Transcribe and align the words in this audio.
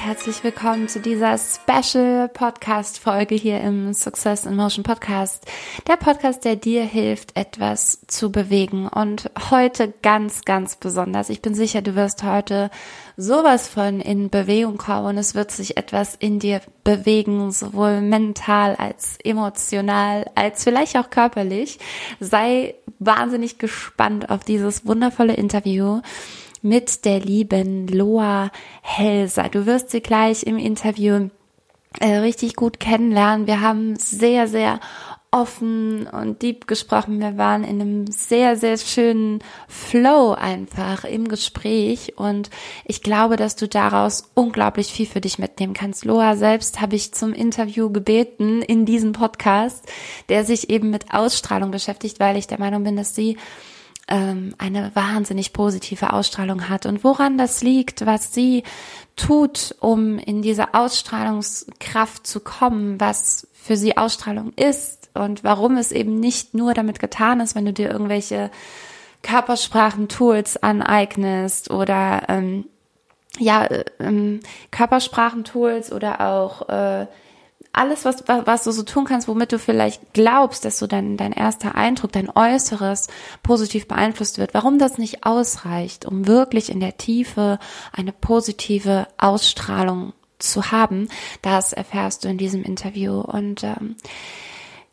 Herzlich 0.00 0.44
willkommen 0.44 0.88
zu 0.88 1.00
dieser 1.00 1.36
Special 1.36 2.28
Podcast 2.28 3.00
Folge 3.00 3.34
hier 3.34 3.60
im 3.60 3.92
Success 3.92 4.46
in 4.46 4.54
Motion 4.54 4.84
Podcast. 4.84 5.44
Der 5.88 5.96
Podcast, 5.96 6.44
der 6.44 6.54
dir 6.54 6.84
hilft, 6.84 7.36
etwas 7.36 8.06
zu 8.06 8.30
bewegen 8.30 8.86
und 8.86 9.28
heute 9.50 9.92
ganz, 10.00 10.44
ganz 10.44 10.76
besonders. 10.76 11.30
Ich 11.30 11.42
bin 11.42 11.52
sicher, 11.52 11.82
du 11.82 11.96
wirst 11.96 12.22
heute 12.22 12.70
sowas 13.16 13.66
von 13.66 14.00
in 14.00 14.30
Bewegung 14.30 14.78
kommen 14.78 15.06
und 15.06 15.18
es 15.18 15.34
wird 15.34 15.50
sich 15.50 15.76
etwas 15.76 16.14
in 16.14 16.38
dir 16.38 16.60
bewegen, 16.84 17.50
sowohl 17.50 18.00
mental 18.00 18.76
als 18.76 19.18
emotional, 19.24 20.30
als 20.36 20.62
vielleicht 20.62 20.96
auch 20.96 21.10
körperlich. 21.10 21.80
Sei 22.20 22.76
wahnsinnig 23.00 23.58
gespannt 23.58 24.30
auf 24.30 24.44
dieses 24.44 24.86
wundervolle 24.86 25.34
Interview 25.34 26.00
mit 26.62 27.04
der 27.04 27.20
lieben 27.20 27.86
Loa 27.88 28.50
Helser. 28.82 29.48
Du 29.48 29.66
wirst 29.66 29.90
sie 29.90 30.00
gleich 30.00 30.44
im 30.44 30.58
Interview 30.58 31.28
äh, 32.00 32.16
richtig 32.16 32.54
gut 32.54 32.80
kennenlernen. 32.80 33.46
Wir 33.46 33.60
haben 33.60 33.96
sehr, 33.96 34.48
sehr 34.48 34.80
offen 35.30 36.06
und 36.06 36.40
deep 36.42 36.66
gesprochen. 36.66 37.20
Wir 37.20 37.36
waren 37.36 37.62
in 37.62 37.80
einem 37.80 38.06
sehr, 38.06 38.56
sehr 38.56 38.78
schönen 38.78 39.40
Flow 39.68 40.32
einfach 40.32 41.04
im 41.04 41.28
Gespräch 41.28 42.14
und 42.16 42.48
ich 42.86 43.02
glaube, 43.02 43.36
dass 43.36 43.54
du 43.54 43.68
daraus 43.68 44.30
unglaublich 44.34 44.88
viel 44.88 45.06
für 45.06 45.20
dich 45.20 45.38
mitnehmen 45.38 45.74
kannst. 45.74 46.06
Loa 46.06 46.36
selbst 46.36 46.80
habe 46.80 46.96
ich 46.96 47.12
zum 47.12 47.34
Interview 47.34 47.90
gebeten 47.90 48.62
in 48.62 48.86
diesem 48.86 49.12
Podcast, 49.12 49.84
der 50.30 50.44
sich 50.44 50.70
eben 50.70 50.88
mit 50.88 51.12
Ausstrahlung 51.12 51.70
beschäftigt, 51.70 52.20
weil 52.20 52.36
ich 52.38 52.46
der 52.46 52.58
Meinung 52.58 52.84
bin, 52.84 52.96
dass 52.96 53.14
sie 53.14 53.36
ähm, 54.08 54.54
eine 54.58 54.90
wahnsinnig 54.94 55.52
positive 55.52 56.12
Ausstrahlung 56.12 56.68
hat. 56.68 56.86
Und 56.86 57.04
woran 57.04 57.38
das 57.38 57.62
liegt, 57.62 58.06
was 58.06 58.34
sie 58.34 58.64
tut, 59.16 59.74
um 59.80 60.18
in 60.18 60.42
diese 60.42 60.74
Ausstrahlungskraft 60.74 62.26
zu 62.26 62.40
kommen, 62.40 63.00
was 63.00 63.46
für 63.52 63.76
sie 63.76 63.96
Ausstrahlung 63.96 64.52
ist 64.54 65.10
und 65.14 65.44
warum 65.44 65.76
es 65.76 65.92
eben 65.92 66.20
nicht 66.20 66.54
nur 66.54 66.74
damit 66.74 67.00
getan 67.00 67.40
ist, 67.40 67.54
wenn 67.54 67.66
du 67.66 67.72
dir 67.72 67.90
irgendwelche 67.90 68.50
Körpersprachen-Tools 69.22 70.62
aneignest 70.62 71.70
oder 71.70 72.22
ähm, 72.28 72.64
ja, 73.38 73.64
äh, 73.64 73.84
ähm, 73.98 74.40
Körpersprachentools 74.70 75.92
oder 75.92 76.20
auch 76.20 76.68
äh, 76.68 77.06
alles, 77.72 78.04
was, 78.04 78.24
was 78.26 78.64
du 78.64 78.72
so 78.72 78.82
tun 78.82 79.04
kannst, 79.04 79.28
womit 79.28 79.52
du 79.52 79.58
vielleicht 79.58 80.12
glaubst, 80.12 80.64
dass 80.64 80.78
so 80.78 80.86
dein, 80.86 81.16
dein 81.16 81.32
erster 81.32 81.74
Eindruck, 81.74 82.12
dein 82.12 82.30
Äußeres 82.30 83.08
positiv 83.42 83.86
beeinflusst 83.86 84.38
wird, 84.38 84.54
warum 84.54 84.78
das 84.78 84.98
nicht 84.98 85.24
ausreicht, 85.24 86.06
um 86.06 86.26
wirklich 86.26 86.70
in 86.70 86.80
der 86.80 86.96
Tiefe 86.96 87.58
eine 87.92 88.12
positive 88.12 89.06
Ausstrahlung 89.18 90.12
zu 90.38 90.70
haben, 90.70 91.08
das 91.42 91.72
erfährst 91.72 92.24
du 92.24 92.28
in 92.28 92.38
diesem 92.38 92.62
Interview. 92.62 93.20
Und 93.20 93.64
ähm, 93.64 93.96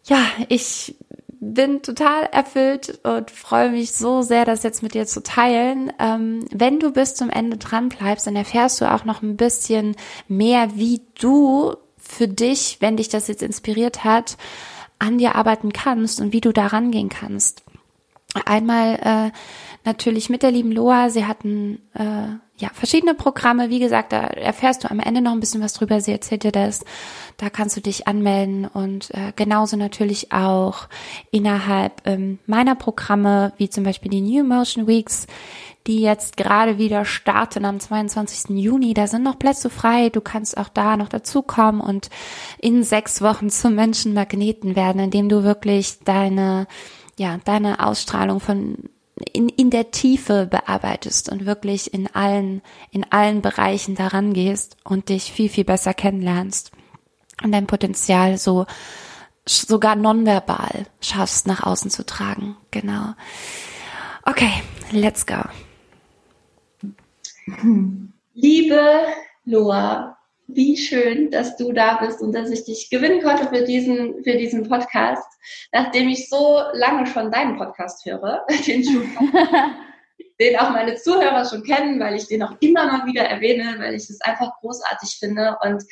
ja, 0.06 0.20
ich 0.50 0.96
bin 1.40 1.82
total 1.82 2.24
erfüllt 2.32 3.00
und 3.04 3.30
freue 3.30 3.70
mich 3.70 3.92
so 3.92 4.22
sehr, 4.22 4.46
das 4.46 4.64
jetzt 4.64 4.84
mit 4.84 4.94
dir 4.94 5.06
zu 5.06 5.22
teilen. 5.22 5.92
Ähm, 6.00 6.46
wenn 6.52 6.80
du 6.80 6.92
bis 6.92 7.16
zum 7.16 7.30
Ende 7.30 7.58
dran 7.58 7.90
bleibst, 7.90 8.26
dann 8.26 8.36
erfährst 8.36 8.82
du 8.82 8.92
auch 8.92 9.06
noch 9.06 9.22
ein 9.22 9.38
bisschen 9.38 9.96
mehr, 10.28 10.76
wie 10.76 11.02
du 11.20 11.76
für 12.16 12.28
dich, 12.28 12.78
wenn 12.80 12.98
dich 12.98 13.10
das 13.10 13.28
jetzt 13.28 13.44
inspiriert 13.44 14.04
hat, 14.04 14.38
an 15.00 15.18
dir 15.18 15.36
arbeiten 15.36 15.74
kannst 15.74 16.22
und 16.22 16.34
wie 16.34 16.42
du 16.42 16.52
da 16.52 16.68
rangehen 16.68 17.10
kannst. 17.10 17.64
Einmal 18.46 18.96
äh, 19.02 19.32
natürlich 19.86 20.30
mit 20.30 20.44
der 20.44 20.52
lieben 20.52 20.72
Loa. 20.72 21.10
Sie 21.10 21.26
hatten 21.26 21.82
äh, 21.94 22.28
ja 22.58 22.70
verschiedene 22.74 23.14
Programme. 23.14 23.70
Wie 23.70 23.80
gesagt, 23.80 24.12
da 24.12 24.24
erfährst 24.24 24.84
du 24.84 24.92
am 24.92 25.00
Ende 25.00 25.22
noch 25.22 25.32
ein 25.32 25.40
bisschen 25.40 25.62
was 25.62 25.74
drüber. 25.74 26.02
Sie 26.02 26.12
erzählt 26.12 26.44
dir 26.44 26.52
das. 26.52 26.84
Da 27.38 27.50
kannst 27.50 27.78
du 27.78 27.82
dich 27.82 28.08
anmelden 28.08 28.66
und 28.66 29.12
äh, 29.12 29.32
genauso 29.36 29.78
natürlich 29.78 30.34
auch 30.34 30.88
innerhalb 31.32 32.02
ähm, 32.06 32.40
meiner 32.46 32.76
Programme, 32.76 33.54
wie 33.58 33.70
zum 33.70 33.84
Beispiel 33.84 34.12
die 34.12 34.22
New 34.22 34.44
Motion 34.44 34.88
Weeks, 34.88 35.28
die 35.88 36.02
jetzt 36.02 36.38
gerade 36.38 36.78
wieder 36.78 37.06
starten 37.06 37.66
am 37.66 37.80
22. 37.80 38.58
Juni. 38.58 38.94
Da 38.94 39.08
sind 39.08 39.24
noch 39.24 39.38
Plätze 39.38 39.70
frei. 39.70 40.10
Du 40.10 40.22
kannst 40.22 40.58
auch 40.58 40.70
da 40.70 40.98
noch 40.98 41.10
dazukommen 41.10 41.82
und 41.82 42.10
in 42.60 42.84
sechs 42.84 43.22
Wochen 43.22 43.50
zum 43.50 43.76
Menschenmagneten 43.76 44.76
werden, 44.76 45.00
indem 45.02 45.30
du 45.30 45.44
wirklich 45.44 46.00
deine, 46.04 46.68
ja, 47.18 47.40
deine 47.46 47.86
Ausstrahlung 47.86 48.40
von 48.40 48.78
in, 49.32 49.48
in 49.50 49.70
der 49.70 49.92
Tiefe 49.92 50.46
bearbeitest 50.46 51.32
und 51.32 51.46
wirklich 51.46 51.94
in 51.94 52.14
allen, 52.14 52.62
in 52.92 53.06
allen 53.12 53.42
Bereichen 53.42 53.96
daran 53.96 54.34
gehst 54.34 54.76
und 54.84 55.10
dich 55.10 55.32
viel, 55.32 55.50
viel 55.50 55.64
besser 55.64 55.94
kennenlernst 55.94 56.72
und 57.44 57.52
dein 57.52 57.68
Potenzial 57.68 58.38
so 58.38 58.66
sogar 59.48 59.96
nonverbal 59.96 60.88
schaffst, 61.02 61.48
nach 61.48 61.64
außen 61.64 61.92
zu 61.92 62.06
tragen. 62.06 62.58
Genau. 62.72 63.14
Okay, 64.24 64.52
let's 64.92 65.26
go. 65.26 65.44
Liebe 68.34 69.06
Loa, 69.44 70.18
wie 70.48 70.78
schön, 70.78 71.30
dass 71.30 71.58
du 71.58 71.72
da 71.74 71.98
bist 71.98 72.22
und 72.22 72.34
dass 72.34 72.50
ich 72.50 72.66
dich 72.66 72.90
gewinnen 72.90 73.22
konnte 73.22 73.48
für 73.48 73.64
diesen, 73.64 74.24
für 74.24 74.36
diesen 74.38 74.68
Podcast, 74.68 75.28
nachdem 75.72 76.10
ich 76.10 76.28
so 76.28 76.62
lange 76.74 77.06
schon 77.06 77.32
deinen 77.32 77.58
Podcast 77.58 78.04
höre, 78.06 78.46
den, 78.68 78.84
schon, 78.84 79.04
den 80.40 80.58
auch 80.58 80.72
meine 80.72 80.96
Zuhörer 80.96 81.46
schon 81.46 81.64
kennen, 81.64 82.00
weil 82.00 82.16
ich 82.16 82.28
den 82.28 82.42
auch 82.42 82.56
immer 82.62 82.88
mal 82.88 83.06
wieder 83.06 83.24
erwähne, 83.24 83.76
weil 83.80 83.94
ich 83.94 84.10
es 84.10 84.22
einfach 84.22 84.52
großartig 84.62 85.18
finde. 85.20 85.58
Und 85.62 85.84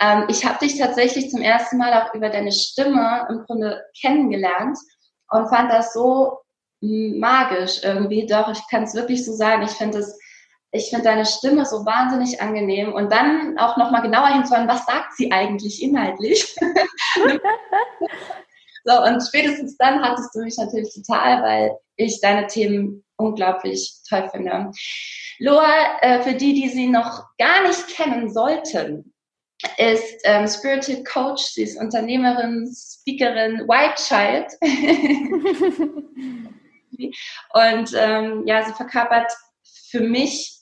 ähm, 0.00 0.24
ich 0.28 0.46
habe 0.46 0.58
dich 0.64 0.78
tatsächlich 0.78 1.30
zum 1.30 1.42
ersten 1.42 1.76
Mal 1.76 1.92
auch 1.92 2.14
über 2.14 2.30
deine 2.30 2.52
Stimme 2.52 3.26
im 3.28 3.44
Grunde 3.44 3.84
kennengelernt 4.00 4.78
und 5.30 5.48
fand 5.48 5.70
das 5.70 5.92
so 5.92 6.38
magisch 6.80 7.82
irgendwie. 7.82 8.26
Doch, 8.26 8.50
ich 8.50 8.60
kann 8.70 8.84
es 8.84 8.94
wirklich 8.94 9.24
so 9.24 9.32
sagen. 9.32 9.62
Ich 9.62 9.72
finde 9.72 9.98
es 9.98 10.18
ich 10.72 10.90
finde 10.90 11.04
deine 11.04 11.24
Stimme 11.24 11.64
so 11.64 11.86
wahnsinnig 11.86 12.40
angenehm 12.40 12.92
und 12.92 13.12
dann 13.12 13.58
auch 13.58 13.76
nochmal 13.76 14.02
genauer 14.02 14.28
hinzuhören, 14.28 14.68
was 14.68 14.84
sagt 14.84 15.16
sie 15.16 15.32
eigentlich 15.32 15.82
inhaltlich? 15.82 16.54
so, 18.84 19.02
und 19.02 19.22
spätestens 19.22 19.76
dann 19.76 20.02
hattest 20.02 20.34
du 20.34 20.40
mich 20.40 20.56
natürlich 20.58 20.92
total, 20.94 21.42
weil 21.42 21.78
ich 21.96 22.20
deine 22.20 22.46
Themen 22.46 23.04
unglaublich 23.16 23.94
toll 24.08 24.28
finde. 24.30 24.70
Loa, 25.38 25.98
äh, 26.00 26.22
für 26.22 26.34
die, 26.34 26.54
die 26.54 26.68
sie 26.68 26.88
noch 26.88 27.24
gar 27.38 27.62
nicht 27.62 27.88
kennen 27.88 28.32
sollten, 28.32 29.12
ist 29.78 30.20
ähm, 30.24 30.46
Spiritual 30.46 31.02
Coach, 31.04 31.42
sie 31.42 31.62
ist 31.62 31.80
Unternehmerin, 31.80 32.70
Speakerin, 32.74 33.66
White 33.66 33.94
Child. 33.96 34.52
und 37.54 37.94
ähm, 37.96 38.42
ja, 38.46 38.64
sie 38.64 38.74
verkörpert 38.74 39.32
für 39.90 40.00
mich 40.00 40.55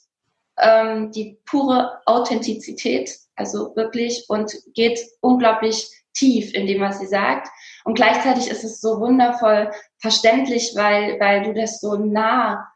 ähm, 0.57 1.11
die 1.11 1.39
pure 1.45 2.01
Authentizität, 2.05 3.11
also 3.35 3.75
wirklich 3.75 4.25
und 4.29 4.53
geht 4.73 4.99
unglaublich 5.21 5.89
tief 6.13 6.53
in 6.53 6.67
dem, 6.67 6.81
was 6.81 6.99
sie 6.99 7.07
sagt. 7.07 7.49
Und 7.83 7.95
gleichzeitig 7.95 8.49
ist 8.49 8.63
es 8.63 8.79
so 8.79 8.99
wundervoll 8.99 9.71
verständlich, 9.99 10.73
weil, 10.75 11.19
weil 11.19 11.43
du 11.43 11.53
das 11.53 11.79
so 11.81 11.97
nahbar 11.97 12.67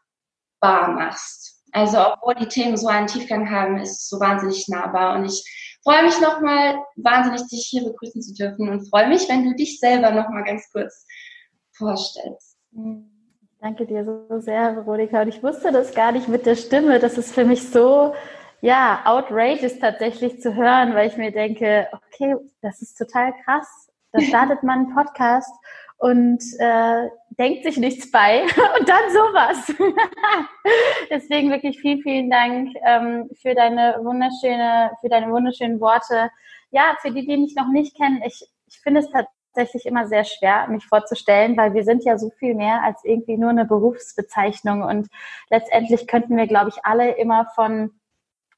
machst. 0.62 1.62
Also 1.72 1.98
obwohl 2.00 2.34
die 2.34 2.48
Themen 2.48 2.76
so 2.76 2.88
einen 2.88 3.06
Tiefgang 3.06 3.50
haben, 3.50 3.78
ist 3.78 4.00
es 4.00 4.08
so 4.08 4.20
wahnsinnig 4.20 4.68
nahbar. 4.68 5.16
Und 5.16 5.24
ich 5.24 5.42
freue 5.82 6.04
mich 6.04 6.20
nochmal 6.20 6.78
wahnsinnig, 6.96 7.46
dich 7.48 7.66
hier 7.70 7.84
begrüßen 7.84 8.22
zu 8.22 8.34
dürfen 8.34 8.68
und 8.68 8.88
freue 8.88 9.08
mich, 9.08 9.28
wenn 9.28 9.44
du 9.44 9.54
dich 9.54 9.78
selber 9.78 10.10
nochmal 10.10 10.44
ganz 10.44 10.70
kurz 10.72 11.06
vorstellst. 11.72 12.56
Danke 13.60 13.84
dir 13.84 14.06
so 14.06 14.40
sehr, 14.40 14.74
Veronika. 14.74 15.20
Und 15.20 15.28
ich 15.28 15.42
wusste 15.42 15.70
das 15.70 15.94
gar 15.94 16.12
nicht 16.12 16.28
mit 16.28 16.46
der 16.46 16.56
Stimme. 16.56 16.98
Das 16.98 17.18
ist 17.18 17.34
für 17.34 17.44
mich 17.44 17.68
so, 17.68 18.14
ja, 18.62 19.02
outrageous 19.04 19.78
tatsächlich 19.78 20.40
zu 20.40 20.54
hören, 20.54 20.94
weil 20.94 21.08
ich 21.08 21.18
mir 21.18 21.30
denke, 21.30 21.86
okay, 21.92 22.36
das 22.62 22.80
ist 22.80 22.96
total 22.96 23.34
krass. 23.44 23.90
Da 24.12 24.20
startet 24.22 24.62
man 24.62 24.86
einen 24.86 24.94
Podcast 24.94 25.52
und 25.98 26.42
äh, 26.58 27.10
denkt 27.38 27.64
sich 27.64 27.76
nichts 27.76 28.10
bei 28.10 28.42
und 28.78 28.88
dann 28.88 29.10
sowas. 29.10 29.74
Deswegen 31.10 31.50
wirklich 31.50 31.78
vielen, 31.80 32.00
vielen 32.00 32.30
Dank 32.30 32.70
ähm, 32.86 33.28
für 33.42 33.54
deine 33.54 33.98
wunderschöne, 34.02 34.92
für 35.02 35.10
deine 35.10 35.30
wunderschönen 35.30 35.80
Worte. 35.80 36.30
Ja, 36.70 36.96
für 37.02 37.10
die, 37.10 37.26
die 37.26 37.36
mich 37.36 37.54
noch 37.56 37.68
nicht 37.68 37.94
kennen, 37.94 38.22
ich, 38.24 38.42
ich 38.68 38.80
finde 38.80 39.00
es 39.00 39.10
tatsächlich 39.54 39.86
immer 39.86 40.06
sehr 40.06 40.24
schwer, 40.24 40.68
mich 40.68 40.86
vorzustellen, 40.86 41.56
weil 41.56 41.74
wir 41.74 41.84
sind 41.84 42.04
ja 42.04 42.18
so 42.18 42.30
viel 42.38 42.54
mehr 42.54 42.82
als 42.82 43.04
irgendwie 43.04 43.36
nur 43.36 43.50
eine 43.50 43.64
Berufsbezeichnung. 43.64 44.82
Und 44.82 45.08
letztendlich 45.50 46.06
könnten 46.06 46.36
wir, 46.36 46.46
glaube 46.46 46.70
ich, 46.70 46.84
alle 46.84 47.12
immer 47.12 47.46
von 47.54 47.92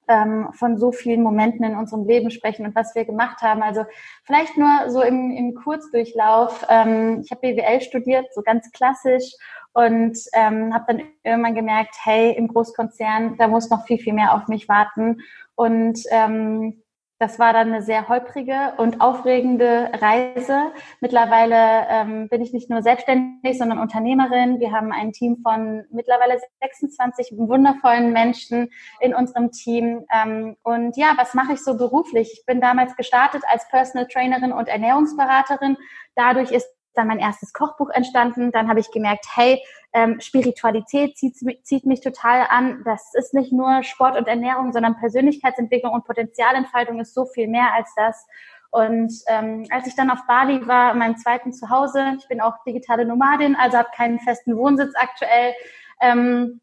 ähm, 0.08 0.48
von 0.52 0.78
so 0.78 0.92
vielen 0.92 1.22
Momenten 1.22 1.64
in 1.64 1.76
unserem 1.76 2.06
Leben 2.06 2.30
sprechen 2.30 2.66
und 2.66 2.74
was 2.74 2.94
wir 2.94 3.04
gemacht 3.04 3.40
haben. 3.42 3.62
Also 3.62 3.84
vielleicht 4.24 4.56
nur 4.56 4.90
so 4.90 5.00
im, 5.02 5.30
im 5.30 5.54
Kurzdurchlauf. 5.54 6.66
Ähm, 6.68 7.22
ich 7.24 7.30
habe 7.30 7.40
BWL 7.40 7.80
studiert, 7.80 8.26
so 8.34 8.42
ganz 8.42 8.70
klassisch 8.72 9.32
und 9.72 10.18
ähm, 10.34 10.74
habe 10.74 10.84
dann 10.88 11.02
irgendwann 11.22 11.54
gemerkt, 11.54 11.94
hey, 12.02 12.32
im 12.36 12.48
Großkonzern, 12.48 13.36
da 13.38 13.48
muss 13.48 13.70
noch 13.70 13.86
viel, 13.86 13.98
viel 13.98 14.12
mehr 14.12 14.34
auf 14.34 14.48
mich 14.48 14.68
warten. 14.68 15.20
Und 15.54 15.98
ähm, 16.10 16.81
das 17.22 17.38
war 17.38 17.52
dann 17.52 17.68
eine 17.68 17.82
sehr 17.82 18.08
holprige 18.08 18.72
und 18.78 19.00
aufregende 19.00 19.92
Reise. 19.94 20.72
Mittlerweile 21.00 21.86
ähm, 21.88 22.28
bin 22.28 22.42
ich 22.42 22.52
nicht 22.52 22.68
nur 22.68 22.82
selbstständig, 22.82 23.56
sondern 23.56 23.78
Unternehmerin. 23.78 24.58
Wir 24.58 24.72
haben 24.72 24.90
ein 24.90 25.12
Team 25.12 25.38
von 25.40 25.84
mittlerweile 25.92 26.40
26 26.60 27.34
wundervollen 27.38 28.12
Menschen 28.12 28.70
in 28.98 29.14
unserem 29.14 29.52
Team. 29.52 30.04
Ähm, 30.12 30.56
und 30.64 30.96
ja, 30.96 31.12
was 31.16 31.32
mache 31.34 31.52
ich 31.52 31.62
so 31.62 31.76
beruflich? 31.76 32.32
Ich 32.32 32.44
bin 32.44 32.60
damals 32.60 32.96
gestartet 32.96 33.44
als 33.46 33.68
Personal 33.68 34.08
Trainerin 34.08 34.52
und 34.52 34.66
Ernährungsberaterin. 34.66 35.76
Dadurch 36.16 36.50
ist 36.50 36.68
dann 36.94 37.08
mein 37.08 37.18
erstes 37.18 37.52
Kochbuch 37.52 37.90
entstanden. 37.90 38.52
Dann 38.52 38.68
habe 38.68 38.80
ich 38.80 38.90
gemerkt, 38.90 39.26
hey, 39.34 39.62
ähm, 39.92 40.20
Spiritualität 40.20 41.16
zieht, 41.16 41.36
zieht 41.62 41.86
mich 41.86 42.00
total 42.00 42.46
an. 42.48 42.82
Das 42.84 43.14
ist 43.14 43.34
nicht 43.34 43.52
nur 43.52 43.82
Sport 43.82 44.16
und 44.16 44.28
Ernährung, 44.28 44.72
sondern 44.72 44.96
Persönlichkeitsentwicklung 44.98 45.92
und 45.92 46.04
Potenzialentfaltung 46.04 47.00
ist 47.00 47.14
so 47.14 47.26
viel 47.26 47.48
mehr 47.48 47.72
als 47.74 47.92
das. 47.96 48.26
Und 48.70 49.12
ähm, 49.26 49.66
als 49.70 49.86
ich 49.86 49.94
dann 49.94 50.10
auf 50.10 50.26
Bali 50.26 50.66
war, 50.66 50.92
in 50.92 50.98
meinem 50.98 51.18
zweiten 51.18 51.52
Zuhause, 51.52 52.16
ich 52.18 52.26
bin 52.28 52.40
auch 52.40 52.54
digitale 52.66 53.04
Nomadin, 53.04 53.54
also 53.54 53.76
habe 53.76 53.90
keinen 53.94 54.18
festen 54.18 54.56
Wohnsitz 54.56 54.94
aktuell, 54.96 55.52
ähm, 56.00 56.60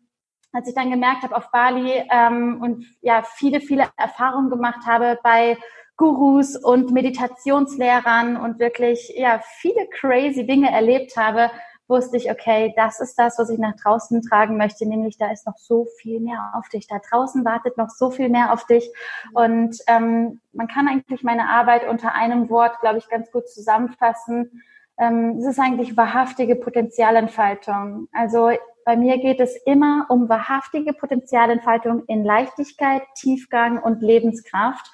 als 0.51 0.67
ich 0.67 0.73
dann 0.73 0.89
gemerkt 0.89 1.21
habe 1.21 1.35
auf 1.35 1.51
Bali 1.51 2.03
ähm, 2.11 2.61
und 2.63 2.85
ja 3.01 3.21
viele, 3.21 3.61
viele 3.61 3.89
Erfahrungen 3.95 4.49
gemacht 4.49 4.87
habe 4.87 5.19
bei 5.21 5.55
Gurus 5.99 6.55
und 6.55 6.91
Meditationslehrern 6.91 8.37
und 8.37 8.57
wirklich 8.57 9.13
ja 9.17 9.41
viele 9.57 9.85
crazy 9.99 10.47
Dinge 10.47 10.71
erlebt 10.71 11.17
habe, 11.17 11.51
wusste 11.89 12.15
ich, 12.15 12.31
okay, 12.31 12.73
das 12.77 13.01
ist 13.01 13.19
das, 13.19 13.37
was 13.37 13.49
ich 13.49 13.59
nach 13.59 13.75
draußen 13.75 14.21
tragen 14.21 14.55
möchte, 14.55 14.87
nämlich 14.87 15.17
da 15.17 15.29
ist 15.29 15.45
noch 15.45 15.57
so 15.57 15.87
viel 15.99 16.21
mehr 16.21 16.53
auf 16.53 16.69
dich. 16.69 16.87
Da 16.87 16.99
draußen 16.99 17.43
wartet 17.43 17.77
noch 17.77 17.89
so 17.89 18.11
viel 18.11 18.29
mehr 18.29 18.53
auf 18.53 18.65
dich. 18.65 18.89
Und 19.33 19.75
ähm, 19.87 20.39
man 20.53 20.67
kann 20.69 20.87
eigentlich 20.87 21.21
meine 21.23 21.49
Arbeit 21.49 21.85
unter 21.85 22.13
einem 22.15 22.49
Wort, 22.49 22.79
glaube 22.79 22.99
ich, 22.99 23.09
ganz 23.09 23.29
gut 23.31 23.49
zusammenfassen. 23.49 24.63
Ähm, 24.97 25.39
es 25.39 25.47
ist 25.47 25.59
eigentlich 25.59 25.97
wahrhaftige 25.97 26.55
Potenzialentfaltung. 26.55 28.07
Also 28.13 28.51
bei 28.85 28.95
mir 28.95 29.17
geht 29.17 29.41
es 29.41 29.57
immer 29.65 30.05
um 30.07 30.29
wahrhaftige 30.29 30.93
Potenzialentfaltung 30.93 32.05
in 32.05 32.23
Leichtigkeit, 32.23 33.01
Tiefgang 33.15 33.79
und 33.79 34.01
Lebenskraft. 34.01 34.89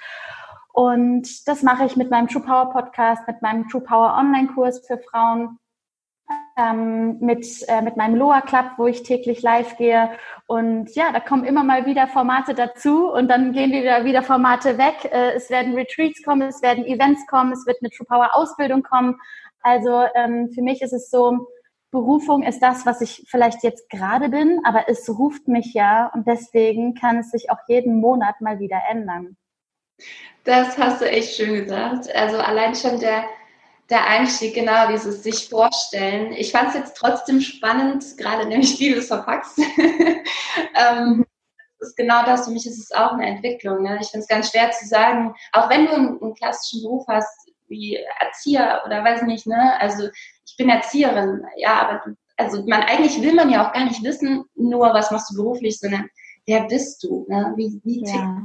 Und 0.75 1.47
das 1.47 1.63
mache 1.63 1.85
ich 1.85 1.95
mit 1.95 2.11
meinem 2.11 2.27
True 2.27 2.41
Power 2.41 2.69
Podcast, 2.69 3.25
mit 3.27 3.41
meinem 3.41 3.69
True 3.69 3.79
Power 3.79 4.13
Online 4.19 4.49
Kurs 4.49 4.85
für 4.85 4.97
Frauen, 4.97 5.57
ähm, 6.57 7.17
mit, 7.21 7.47
äh, 7.69 7.81
mit 7.81 7.95
meinem 7.95 8.15
Loa 8.15 8.41
Club, 8.41 8.71
wo 8.75 8.85
ich 8.85 9.03
täglich 9.03 9.41
live 9.41 9.77
gehe. 9.77 10.09
Und 10.47 10.93
ja, 10.93 11.13
da 11.13 11.21
kommen 11.21 11.45
immer 11.45 11.63
mal 11.63 11.85
wieder 11.85 12.07
Formate 12.07 12.53
dazu 12.53 13.09
und 13.09 13.29
dann 13.29 13.53
gehen 13.53 13.71
wieder, 13.71 14.03
wieder 14.03 14.21
Formate 14.21 14.77
weg. 14.77 15.09
Äh, 15.13 15.35
es 15.35 15.49
werden 15.49 15.75
Retreats 15.75 16.21
kommen, 16.23 16.41
es 16.41 16.61
werden 16.61 16.83
Events 16.83 17.25
kommen, 17.27 17.53
es 17.53 17.65
wird 17.65 17.77
eine 17.81 17.89
True 17.89 18.05
Power 18.05 18.35
Ausbildung 18.35 18.83
kommen. 18.83 19.15
Also 19.61 20.03
ähm, 20.13 20.49
für 20.53 20.61
mich 20.61 20.81
ist 20.81 20.91
es 20.91 21.09
so, 21.09 21.47
Berufung 21.91 22.43
ist 22.43 22.59
das, 22.59 22.85
was 22.85 22.99
ich 22.99 23.23
vielleicht 23.29 23.63
jetzt 23.63 23.89
gerade 23.89 24.27
bin, 24.27 24.59
aber 24.65 24.89
es 24.89 25.07
ruft 25.07 25.47
mich 25.47 25.73
ja 25.73 26.11
und 26.13 26.27
deswegen 26.27 26.95
kann 26.95 27.19
es 27.19 27.31
sich 27.31 27.49
auch 27.49 27.59
jeden 27.69 28.01
Monat 28.01 28.41
mal 28.41 28.59
wieder 28.59 28.81
ändern. 28.89 29.37
Das 30.43 30.77
hast 30.77 31.01
du 31.01 31.09
echt 31.09 31.35
schön 31.35 31.53
gesagt. 31.55 32.13
Also 32.13 32.37
allein 32.37 32.75
schon 32.75 32.99
der, 32.99 33.25
der 33.89 34.07
Einstieg, 34.07 34.53
genau, 34.53 34.87
dieses 34.91 35.23
sich 35.23 35.49
vorstellen. 35.49 36.33
Ich 36.33 36.51
fand 36.51 36.69
es 36.69 36.75
jetzt 36.75 36.97
trotzdem 36.97 37.41
spannend, 37.41 38.05
gerade 38.17 38.47
nämlich 38.47 38.79
wie 38.79 38.91
du 38.91 38.99
es 38.99 39.07
verpackst. 39.07 39.59
ähm, 40.75 41.25
das 41.79 41.89
ist 41.89 41.97
genau 41.97 42.23
das, 42.25 42.45
für 42.45 42.51
mich 42.51 42.65
ist 42.65 42.79
es 42.79 42.91
auch 42.91 43.13
eine 43.13 43.25
Entwicklung. 43.25 43.83
Ne? 43.83 43.97
Ich 44.01 44.09
finde 44.09 44.23
es 44.23 44.27
ganz 44.27 44.51
schwer 44.51 44.71
zu 44.71 44.87
sagen, 44.87 45.33
auch 45.51 45.69
wenn 45.69 45.85
du 45.85 45.93
einen, 45.93 46.21
einen, 46.21 46.35
klassischen 46.35 46.83
Beruf 46.83 47.05
hast, 47.07 47.51
wie 47.67 47.97
Erzieher 48.19 48.83
oder 48.85 49.03
weiß 49.03 49.23
nicht, 49.23 49.47
ne? 49.47 49.79
Also 49.79 50.07
ich 50.45 50.55
bin 50.55 50.69
Erzieherin, 50.69 51.43
ja, 51.57 51.81
aber 51.81 52.03
also 52.37 52.63
man 52.67 52.83
eigentlich 52.83 53.19
will 53.21 53.33
man 53.33 53.49
ja 53.49 53.67
auch 53.67 53.73
gar 53.73 53.85
nicht 53.85 54.03
wissen, 54.03 54.45
nur 54.53 54.93
was 54.93 55.09
machst 55.09 55.31
du 55.31 55.37
beruflich, 55.37 55.79
sondern 55.79 56.07
wer 56.45 56.67
bist 56.67 57.03
du, 57.03 57.25
ne? 57.27 57.53
Wie, 57.55 57.81
wie 57.83 58.03
ja. 58.05 58.39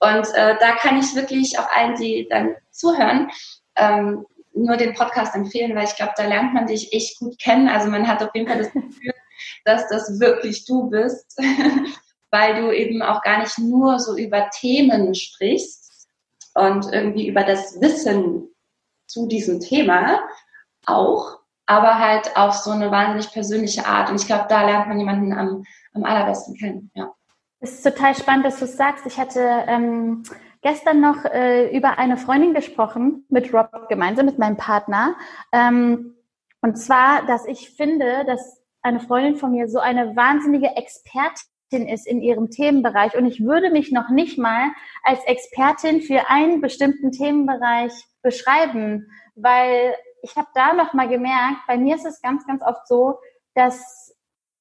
Und 0.00 0.34
äh, 0.34 0.56
da 0.58 0.72
kann 0.76 0.98
ich 0.98 1.14
wirklich 1.14 1.58
auch 1.58 1.68
allen, 1.70 1.94
die 1.96 2.26
dann 2.28 2.56
zuhören, 2.70 3.30
ähm, 3.76 4.24
nur 4.54 4.76
den 4.76 4.94
Podcast 4.94 5.34
empfehlen, 5.34 5.76
weil 5.76 5.84
ich 5.84 5.96
glaube, 5.96 6.12
da 6.16 6.24
lernt 6.24 6.54
man 6.54 6.66
dich 6.66 6.92
echt 6.92 7.18
gut 7.18 7.38
kennen. 7.38 7.68
Also 7.68 7.88
man 7.88 8.08
hat 8.08 8.22
auf 8.22 8.34
jeden 8.34 8.48
Fall 8.48 8.58
das 8.58 8.72
Gefühl, 8.72 9.12
dass 9.64 9.88
das 9.88 10.18
wirklich 10.18 10.64
du 10.64 10.88
bist, 10.90 11.38
weil 12.30 12.62
du 12.62 12.72
eben 12.74 13.02
auch 13.02 13.22
gar 13.22 13.40
nicht 13.40 13.58
nur 13.58 13.98
so 13.98 14.16
über 14.16 14.48
Themen 14.50 15.14
sprichst 15.14 16.08
und 16.54 16.92
irgendwie 16.92 17.28
über 17.28 17.44
das 17.44 17.80
Wissen 17.80 18.48
zu 19.06 19.26
diesem 19.26 19.60
Thema 19.60 20.20
auch, 20.86 21.40
aber 21.66 21.98
halt 21.98 22.36
auf 22.36 22.54
so 22.54 22.70
eine 22.70 22.90
wahnsinnig 22.90 23.32
persönliche 23.32 23.86
Art. 23.86 24.10
Und 24.10 24.20
ich 24.20 24.26
glaube, 24.26 24.46
da 24.48 24.64
lernt 24.64 24.88
man 24.88 24.98
jemanden 24.98 25.32
am, 25.32 25.64
am 25.94 26.04
allerbesten 26.04 26.56
kennen. 26.56 26.90
Ja. 26.94 27.12
Es 27.62 27.72
ist 27.72 27.82
total 27.82 28.14
spannend, 28.14 28.46
dass 28.46 28.58
du 28.58 28.64
es 28.64 28.76
sagst. 28.76 29.04
Ich 29.04 29.18
hatte 29.18 29.40
ähm, 29.66 30.22
gestern 30.62 31.00
noch 31.00 31.26
äh, 31.26 31.76
über 31.76 31.98
eine 31.98 32.16
Freundin 32.16 32.54
gesprochen, 32.54 33.26
mit 33.28 33.52
Rob 33.52 33.88
gemeinsam, 33.90 34.24
mit 34.24 34.38
meinem 34.38 34.56
Partner. 34.56 35.14
Ähm, 35.52 36.14
und 36.62 36.76
zwar, 36.76 37.26
dass 37.26 37.44
ich 37.44 37.70
finde, 37.76 38.24
dass 38.24 38.62
eine 38.80 38.98
Freundin 38.98 39.36
von 39.36 39.52
mir 39.52 39.68
so 39.68 39.78
eine 39.78 40.16
wahnsinnige 40.16 40.68
Expertin 40.74 41.86
ist 41.86 42.06
in 42.06 42.22
ihrem 42.22 42.50
Themenbereich. 42.50 43.14
Und 43.14 43.26
ich 43.26 43.44
würde 43.44 43.70
mich 43.70 43.92
noch 43.92 44.08
nicht 44.08 44.38
mal 44.38 44.70
als 45.02 45.22
Expertin 45.24 46.00
für 46.00 46.30
einen 46.30 46.62
bestimmten 46.62 47.12
Themenbereich 47.12 47.92
beschreiben, 48.22 49.06
weil 49.34 49.94
ich 50.22 50.34
habe 50.36 50.48
da 50.54 50.72
noch 50.72 50.94
mal 50.94 51.08
gemerkt, 51.08 51.58
bei 51.66 51.76
mir 51.76 51.96
ist 51.96 52.06
es 52.06 52.22
ganz, 52.22 52.46
ganz 52.46 52.62
oft 52.62 52.88
so, 52.88 53.18
dass 53.54 54.09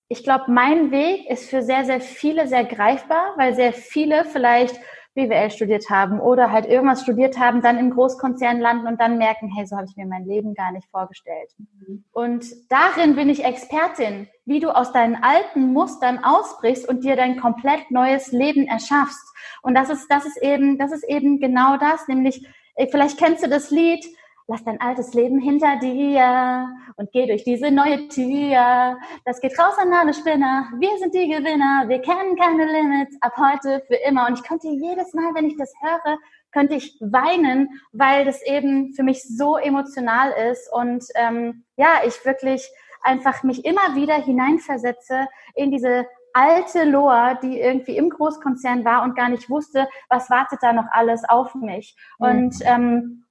ich 0.10 0.24
glaube, 0.24 0.52
mein 0.52 0.92
Weg 0.92 1.30
ist 1.30 1.50
für 1.50 1.62
sehr, 1.62 1.86
sehr 1.86 2.02
viele 2.02 2.48
sehr 2.48 2.66
greifbar, 2.66 3.34
weil 3.38 3.54
sehr 3.54 3.74
viele 3.74 4.26
vielleicht 4.26 4.80
BWL 5.14 5.52
studiert 5.52 5.90
haben 5.90 6.20
oder 6.20 6.52
halt 6.52 6.66
irgendwas 6.66 7.04
studiert 7.04 7.38
haben, 7.38 7.62
dann 7.62 7.78
im 7.78 7.92
Großkonzern 7.92 8.60
landen 8.60 8.88
und 8.88 9.00
dann 9.00 9.18
merken, 9.18 9.52
hey, 9.56 9.66
so 9.68 9.76
habe 9.76 9.88
ich 9.90 9.96
mir 9.98 10.06
mein 10.06 10.26
Leben 10.26 10.54
gar 10.54 10.72
nicht 10.72 10.88
vorgestellt. 10.90 11.52
Mhm. 11.58 12.04
Und 12.12 12.46
darin 12.70 13.16
bin 13.16 13.30
ich 13.30 13.44
Expertin, 13.44 14.28
wie 14.46 14.60
du 14.60 14.76
aus 14.76 14.92
deinen 14.92 15.16
alten 15.22 15.74
Mustern 15.74 16.24
ausbrichst 16.24 16.88
und 16.88 17.04
dir 17.04 17.16
dein 17.16 17.40
komplett 17.40 17.92
neues 17.92 18.32
Leben 18.32 18.68
erschaffst. 18.68 19.34
Und 19.62 19.76
das 19.76 19.90
ist, 19.90 20.08
das 20.10 20.26
ist 20.26 20.42
eben, 20.42 20.78
das 20.78 20.92
ist 20.92 21.04
eben 21.04 21.40
genau 21.40 21.78
das, 21.78 22.08
nämlich, 22.08 22.48
vielleicht 22.90 23.20
kennst 23.20 23.44
du 23.44 23.50
das 23.50 23.72
Lied, 23.72 24.06
Lass 24.52 24.64
dein 24.64 24.82
altes 24.82 25.14
Leben 25.14 25.40
hinter 25.40 25.78
dir 25.78 26.70
und 26.96 27.12
geh 27.12 27.28
durch 27.28 27.44
diese 27.44 27.70
neue 27.70 28.08
Tür. 28.08 28.98
Das 29.24 29.42
geht 29.42 29.60
raus 29.60 29.76
an 29.78 29.94
alle 29.94 30.12
Spinner. 30.12 30.68
Wir 30.80 30.98
sind 30.98 31.14
die 31.14 31.28
Gewinner. 31.28 31.84
Wir 31.88 32.02
kennen 32.02 32.36
keine 32.36 32.66
Limits. 32.66 33.16
Ab 33.22 33.34
heute 33.38 33.84
für 33.86 33.98
immer. 34.08 34.28
Und 34.28 34.40
ich 34.40 34.44
könnte 34.44 34.68
jedes 34.68 35.14
Mal, 35.14 35.36
wenn 35.36 35.46
ich 35.46 35.56
das 35.56 35.72
höre, 35.80 36.18
könnte 36.52 36.74
ich 36.74 36.98
weinen, 37.00 37.70
weil 37.92 38.26
das 38.26 38.42
eben 38.42 38.92
für 38.96 39.04
mich 39.04 39.22
so 39.22 39.56
emotional 39.56 40.32
ist 40.52 40.68
und 40.74 41.06
ähm, 41.14 41.64
ja, 41.78 42.02
ich 42.08 42.26
wirklich 42.26 42.68
einfach 43.04 43.44
mich 43.44 43.64
immer 43.66 43.94
wieder 43.94 44.16
hineinversetze 44.16 45.28
in 45.54 45.70
diese 45.70 46.08
alte 46.34 46.86
Loa, 46.86 47.36
die 47.36 47.60
irgendwie 47.60 47.98
im 47.98 48.10
Großkonzern 48.10 48.84
war 48.84 49.04
und 49.04 49.16
gar 49.16 49.30
nicht 49.30 49.48
wusste, 49.48 49.88
was 50.10 50.32
wartet 50.32 50.58
da 50.64 50.74
noch 50.74 50.88
alles 50.90 51.24
auf 51.30 51.54
mich. 51.54 51.96
Mhm. 52.18 52.26
Und 52.26 52.56
ähm, 52.64 53.26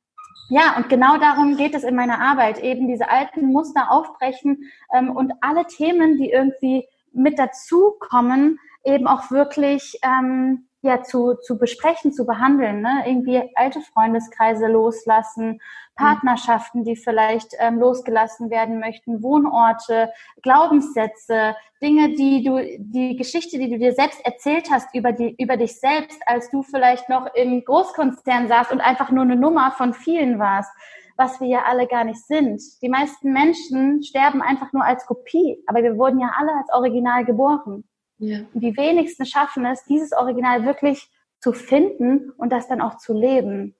ja, 0.49 0.76
und 0.76 0.88
genau 0.88 1.18
darum 1.18 1.57
geht 1.57 1.75
es 1.75 1.85
in 1.85 1.95
meiner 1.95 2.21
Arbeit, 2.21 2.59
eben 2.59 2.88
diese 2.88 3.11
alten 3.11 3.52
Muster 3.52 3.90
aufbrechen 3.90 4.71
ähm, 4.95 5.11
und 5.11 5.33
alle 5.40 5.66
Themen, 5.66 6.16
die 6.16 6.30
irgendwie 6.30 6.87
mit 7.12 7.38
dazukommen, 7.38 8.59
eben 8.85 9.07
auch 9.07 9.30
wirklich 9.30 9.99
ähm, 10.02 10.68
ja 10.88 11.02
zu, 11.02 11.35
zu 11.35 11.59
besprechen, 11.59 12.12
zu 12.12 12.26
behandeln. 12.26 12.80
Ne? 12.80 13.04
Irgendwie 13.07 13.42
alte 13.54 13.80
Freundeskreise 13.80 14.66
loslassen, 14.66 15.61
Partnerschaften, 15.95 16.85
die 16.85 16.97
vielleicht 16.97 17.54
ähm, 17.59 17.78
losgelassen 17.78 18.50
werden 18.50 18.78
möchten, 18.80 19.23
Wohnorte, 19.23 20.11
Glaubenssätze, 20.42 21.57
Dinge, 21.83 22.14
die 22.14 22.42
du, 22.42 22.64
die 22.78 23.16
Geschichte, 23.16 23.59
die 23.59 23.68
du 23.68 23.78
dir 23.78 23.92
selbst 23.92 24.25
erzählt 24.25 24.71
hast 24.71 24.95
über 24.95 25.12
die, 25.12 25.35
über 25.38 25.57
dich 25.57 25.78
selbst, 25.78 26.21
als 26.26 26.50
du 26.50 26.62
vielleicht 26.62 27.09
noch 27.09 27.26
im 27.35 27.64
Großkonzern 27.64 28.49
saßt 28.49 28.73
und 28.73 28.80
einfach 28.80 29.11
nur 29.11 29.25
eine 29.25 29.37
Nummer 29.37 29.73
von 29.73 29.92
vielen 29.92 30.38
warst, 30.38 30.71
was 31.16 31.40
wir 31.40 31.49
ja 31.49 31.62
alle 31.66 31.87
gar 31.88 32.04
nicht 32.04 32.25
sind. 32.26 32.62
Die 32.80 32.88
meisten 32.88 33.33
Menschen 33.33 34.02
sterben 34.02 34.40
einfach 34.40 34.73
nur 34.73 34.85
als 34.85 35.04
Kopie, 35.04 35.62
aber 35.66 35.83
wir 35.83 35.99
wurden 35.99 36.21
ja 36.21 36.30
alle 36.38 36.52
als 36.52 36.73
Original 36.73 37.25
geboren. 37.25 37.85
Ja. 38.19 38.41
Die 38.53 38.77
wenigsten 38.77 39.27
schaffen 39.27 39.65
es, 39.67 39.85
dieses 39.85 40.13
Original 40.13 40.65
wirklich 40.65 41.09
zu 41.41 41.53
finden 41.53 42.31
und 42.37 42.51
das 42.51 42.69
dann 42.69 42.81
auch 42.81 42.99
zu 42.99 43.13
leben. 43.13 43.75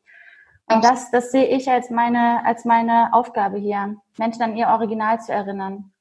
Und 0.71 0.85
das, 0.85 1.11
das 1.11 1.33
sehe 1.33 1.47
ich 1.47 1.71
als 1.71 1.91
meine, 1.91 2.45
als 2.45 2.65
meine 2.65 3.11
Aufgabe 3.13 3.59
hier, 3.59 3.97
Menschen 4.19 4.43
an 4.43 4.57
ihr 4.57 4.69
Original 4.69 5.21
zu 5.21 5.33
erinnern. 5.33 5.93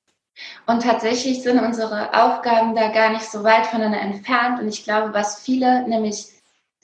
Und 0.65 0.84
tatsächlich 0.84 1.41
sind 1.41 1.60
unsere 1.60 2.13
Aufgaben 2.13 2.75
da 2.75 2.91
gar 2.91 3.12
nicht 3.12 3.25
so 3.25 3.44
weit 3.44 3.65
voneinander 3.65 4.01
entfernt. 4.01 4.60
Und 4.60 4.67
ich 4.67 4.84
glaube, 4.84 5.13
was 5.13 5.41
viele 5.41 5.88
nämlich 5.88 6.27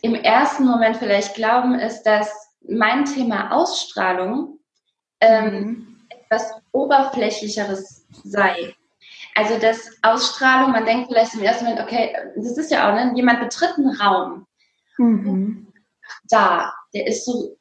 im 0.02 0.16
ersten 0.16 0.66
Moment 0.66 0.98
vielleicht 0.98 1.36
glauben, 1.36 1.76
ist, 1.76 2.04
dass 2.04 2.32
mein 2.68 3.06
Thema 3.06 3.52
Ausstrahlung 3.52 4.60
ähm, 5.20 5.54
mhm. 5.54 6.08
etwas 6.10 6.54
Oberflächlicheres 6.72 8.06
sei. 8.24 8.76
Also 9.36 9.58
das 9.58 9.90
Ausstrahlung, 10.02 10.72
man 10.72 10.86
denkt 10.86 11.08
vielleicht 11.08 11.34
im 11.34 11.42
ersten 11.42 11.66
Moment, 11.66 11.84
okay, 11.84 12.16
das 12.36 12.58
ist 12.58 12.72
ja 12.72 12.90
auch, 12.90 12.94
ne, 12.94 13.14
jemand 13.16 13.40
betritt 13.40 13.78
einen 13.78 13.96
Raum. 13.96 14.46
Mhm. 14.98 15.68
Da, 16.30 16.74
der 16.94 17.08
ist 17.08 17.26
so 17.26 17.58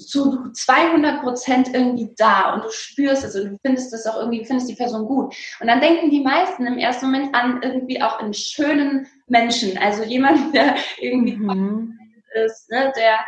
zu 0.00 0.50
200 0.52 1.22
Prozent 1.22 1.74
irgendwie 1.74 2.14
da 2.16 2.54
und 2.54 2.64
du 2.64 2.70
spürst 2.70 3.24
es 3.24 3.34
und 3.36 3.50
du 3.50 3.58
findest 3.62 3.92
es 3.92 4.06
auch 4.06 4.16
irgendwie, 4.16 4.44
findest 4.44 4.70
die 4.70 4.74
Person 4.74 5.06
gut. 5.06 5.34
Und 5.60 5.66
dann 5.66 5.80
denken 5.80 6.10
die 6.10 6.22
meisten 6.22 6.66
im 6.66 6.78
ersten 6.78 7.06
Moment 7.06 7.34
an 7.34 7.60
irgendwie 7.62 8.00
auch 8.02 8.18
einen 8.18 8.34
schönen 8.34 9.06
Menschen, 9.26 9.76
also 9.78 10.02
jemand, 10.02 10.54
der 10.54 10.76
irgendwie 11.00 11.36
mhm. 11.36 11.98
ist, 12.44 12.70
ne, 12.70 12.92
der 12.96 13.18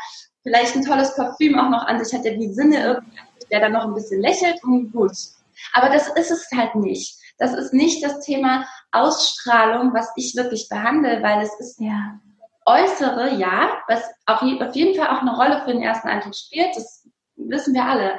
vielleicht 0.43 0.75
ein 0.77 0.85
tolles 0.85 1.15
Parfüm 1.15 1.59
auch 1.59 1.71
noch 1.71 1.87
an 1.87 2.03
sich 2.03 2.17
hat, 2.17 2.25
der 2.25 2.37
die 2.37 2.53
Sinne 2.53 2.85
irgendwie, 2.85 3.19
der 3.51 3.61
dann 3.61 3.73
noch 3.73 3.85
ein 3.85 3.95
bisschen 3.95 4.21
lächelt 4.21 4.63
und 4.65 4.93
gut. 4.93 5.13
Aber 5.75 5.89
das 5.91 6.09
ist 6.09 6.31
es 6.31 6.49
halt 6.57 6.75
nicht. 6.75 7.17
Das 7.43 7.55
ist 7.55 7.75
nicht 7.75 8.05
das 8.05 8.21
Thema 8.21 8.69
Ausstrahlung, 8.93 9.93
was 9.93 10.13
ich 10.15 10.37
wirklich 10.37 10.69
behandle, 10.69 11.25
weil 11.25 11.43
es 11.43 11.59
ist 11.59 11.81
ja. 11.81 12.21
Äußere, 12.65 13.35
ja, 13.35 13.83
was 13.89 14.05
auch 14.27 14.43
auf 14.43 14.77
jeden 14.77 14.95
Fall 14.95 15.09
auch 15.09 15.23
eine 15.23 15.35
Rolle 15.35 15.61
für 15.65 15.73
den 15.73 15.83
ersten 15.83 16.07
Eindruck 16.07 16.37
spielt, 16.37 16.77
das 16.77 17.05
wissen 17.35 17.75
wir 17.75 17.85
alle. 17.85 18.17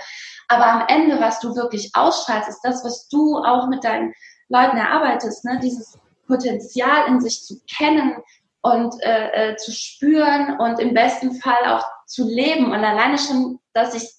Aber 0.49 0.67
am 0.67 0.83
Ende, 0.89 1.21
was 1.21 1.39
du 1.39 1.55
wirklich 1.55 1.91
ausstrahlst, 1.93 2.49
ist 2.49 2.59
das, 2.63 2.83
was 2.83 3.07
du 3.07 3.37
auch 3.37 3.69
mit 3.69 3.85
deinen 3.85 4.13
Leuten 4.49 4.75
erarbeitest, 4.75 5.45
ne? 5.45 5.57
dieses 5.63 5.97
Potenzial 6.27 7.07
in 7.07 7.21
sich 7.21 7.43
zu 7.43 7.61
kennen 7.73 8.17
und 8.61 9.01
äh, 9.03 9.51
äh, 9.51 9.55
zu 9.55 9.71
spüren 9.71 10.59
und 10.59 10.81
im 10.81 10.93
besten 10.93 11.35
Fall 11.35 11.65
auch 11.67 11.85
zu 12.07 12.27
leben. 12.27 12.65
Und 12.65 12.83
alleine 12.83 13.17
schon, 13.17 13.59
dass 13.73 13.95
ich 13.95 14.09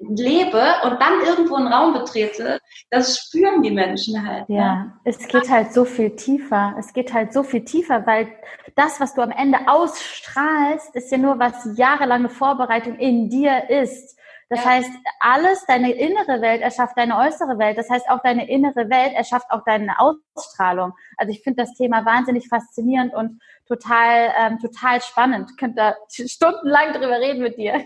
lebe 0.00 0.62
und 0.84 1.00
dann 1.00 1.20
irgendwo 1.26 1.56
einen 1.56 1.72
Raum 1.72 1.92
betrete, 1.92 2.60
das 2.90 3.18
spüren 3.18 3.62
die 3.62 3.70
Menschen 3.70 4.26
halt. 4.26 4.48
Ne? 4.48 4.56
Ja, 4.56 4.92
es 5.04 5.26
geht 5.28 5.48
halt 5.50 5.72
so 5.72 5.84
viel 5.84 6.16
tiefer. 6.16 6.74
Es 6.78 6.92
geht 6.92 7.12
halt 7.12 7.32
so 7.32 7.42
viel 7.42 7.64
tiefer, 7.64 8.06
weil 8.06 8.28
das, 8.76 9.00
was 9.00 9.14
du 9.14 9.22
am 9.22 9.30
Ende 9.30 9.58
ausstrahlst, 9.66 10.94
ist 10.94 11.10
ja 11.10 11.18
nur, 11.18 11.38
was 11.38 11.76
jahrelange 11.76 12.28
Vorbereitung 12.28 12.96
in 12.98 13.28
dir 13.28 13.68
ist. 13.70 14.18
Das 14.50 14.64
ja. 14.64 14.70
heißt, 14.70 14.90
alles, 15.20 15.66
deine 15.66 15.92
innere 15.92 16.40
Welt 16.40 16.62
erschafft 16.62 16.96
deine 16.96 17.18
äußere 17.18 17.58
Welt. 17.58 17.76
Das 17.76 17.90
heißt, 17.90 18.08
auch 18.08 18.20
deine 18.22 18.48
innere 18.48 18.88
Welt 18.88 19.12
erschafft 19.14 19.50
auch 19.50 19.62
deine 19.64 19.94
Ausstrahlung. 19.98 20.92
Also 21.18 21.32
ich 21.32 21.42
finde 21.42 21.62
das 21.62 21.74
Thema 21.74 22.06
wahnsinnig 22.06 22.48
faszinierend 22.48 23.14
und 23.14 23.40
total, 23.68 24.32
ähm, 24.38 24.58
total 24.58 25.00
spannend. 25.00 25.50
Ich 25.50 25.56
könnte 25.56 25.76
da 25.76 25.94
stundenlang 26.08 26.92
drüber 26.94 27.20
reden 27.20 27.42
mit 27.42 27.56
dir. 27.56 27.74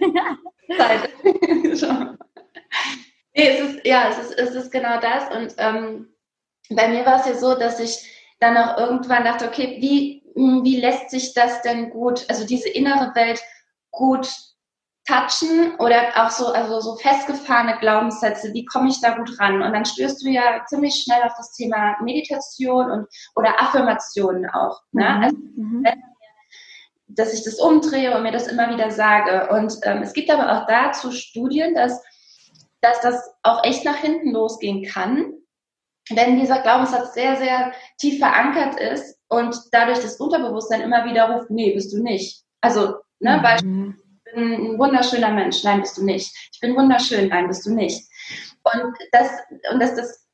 Zeit. 0.77 1.11
nee, 3.35 3.49
es 3.49 3.61
ist, 3.61 3.87
ja, 3.87 4.09
es 4.09 4.19
ist, 4.19 4.39
es 4.39 4.55
ist 4.55 4.71
genau 4.71 5.01
das. 5.01 5.35
Und 5.35 5.55
ähm, 5.59 6.15
bei 6.71 6.89
mir 6.89 7.05
war 7.05 7.21
es 7.21 7.27
ja 7.27 7.35
so, 7.35 7.55
dass 7.55 7.81
ich 7.81 8.09
dann 8.41 8.57
auch 8.57 8.79
irgendwann 8.79 9.25
dachte, 9.25 9.47
okay, 9.47 9.77
wie, 9.81 10.23
wie 10.35 10.81
lässt 10.81 11.11
sich 11.11 11.35
das 11.35 11.63
denn 11.63 11.91
gut, 11.91 12.25
also 12.29 12.47
diese 12.47 12.69
innere 12.69 13.15
Welt 13.15 13.41
gut 13.91 14.29
touchen 15.07 15.75
oder 15.79 16.13
auch 16.15 16.31
so, 16.31 16.49
also 16.49 16.81
so 16.81 16.97
festgefahrene 16.97 17.79
Glaubenssätze, 17.81 18.53
wie 18.53 18.65
komme 18.65 18.89
ich 18.89 19.01
da 19.01 19.17
gut 19.17 19.39
ran? 19.41 19.63
Und 19.63 19.73
dann 19.73 19.85
stößt 19.85 20.23
du 20.23 20.29
ja 20.29 20.65
ziemlich 20.67 20.95
schnell 20.95 21.23
auf 21.25 21.33
das 21.37 21.53
Thema 21.55 21.97
Meditation 22.03 22.91
und 22.91 23.07
oder 23.35 23.61
Affirmationen 23.61 24.49
auch. 24.51 24.81
Ne? 24.93 25.03
Mhm. 25.03 25.23
Also, 25.23 25.37
mhm. 25.57 25.85
dass 27.09 27.35
ich 27.35 27.45
das 27.45 27.59
umdrehe 27.59 28.17
und 28.17 28.23
mir 28.23 28.33
das 28.33 28.47
immer 28.47 28.71
wieder 28.71 28.91
sage. 28.91 29.53
Und 29.53 29.75
ähm, 29.83 30.03
es 30.03 30.13
gibt 30.13 30.31
aber 30.31 30.53
auch 30.53 30.67
dazu 30.67 31.11
Studien, 31.11 31.75
dass, 31.75 32.01
dass 32.81 33.01
das 33.01 33.31
auch 33.43 33.65
echt 33.65 33.85
nach 33.85 33.97
hinten 33.97 34.31
losgehen 34.31 34.85
kann, 34.85 35.33
wenn 36.11 36.39
dieser 36.39 36.61
Glaubenssatz 36.61 37.15
sehr, 37.15 37.37
sehr 37.37 37.73
tief 37.99 38.19
verankert 38.19 38.79
ist 38.79 39.19
und 39.29 39.57
dadurch 39.73 40.01
das 40.01 40.17
Unterbewusstsein 40.17 40.81
immer 40.81 41.05
wieder 41.05 41.31
ruft, 41.31 41.51
nee, 41.51 41.75
bist 41.75 41.93
du 41.93 42.03
nicht. 42.03 42.45
Also, 42.61 42.97
ne, 43.19 43.39
mhm. 43.39 43.43
Beispiel, 43.43 43.95
bin 44.35 44.53
ein 44.53 44.79
wunderschöner 44.79 45.31
Mensch, 45.31 45.63
nein, 45.65 45.81
bist 45.81 45.97
du 45.97 46.05
nicht. 46.05 46.35
Ich 46.53 46.61
bin 46.61 46.77
wunderschön, 46.77 47.29
nein, 47.29 47.49
bist 47.49 47.67
du 47.67 47.75
nicht. 47.75 48.07
Und 48.63 48.95
das, 49.13 49.31
und 49.73 49.81
das, 49.81 49.95
das 49.95 50.27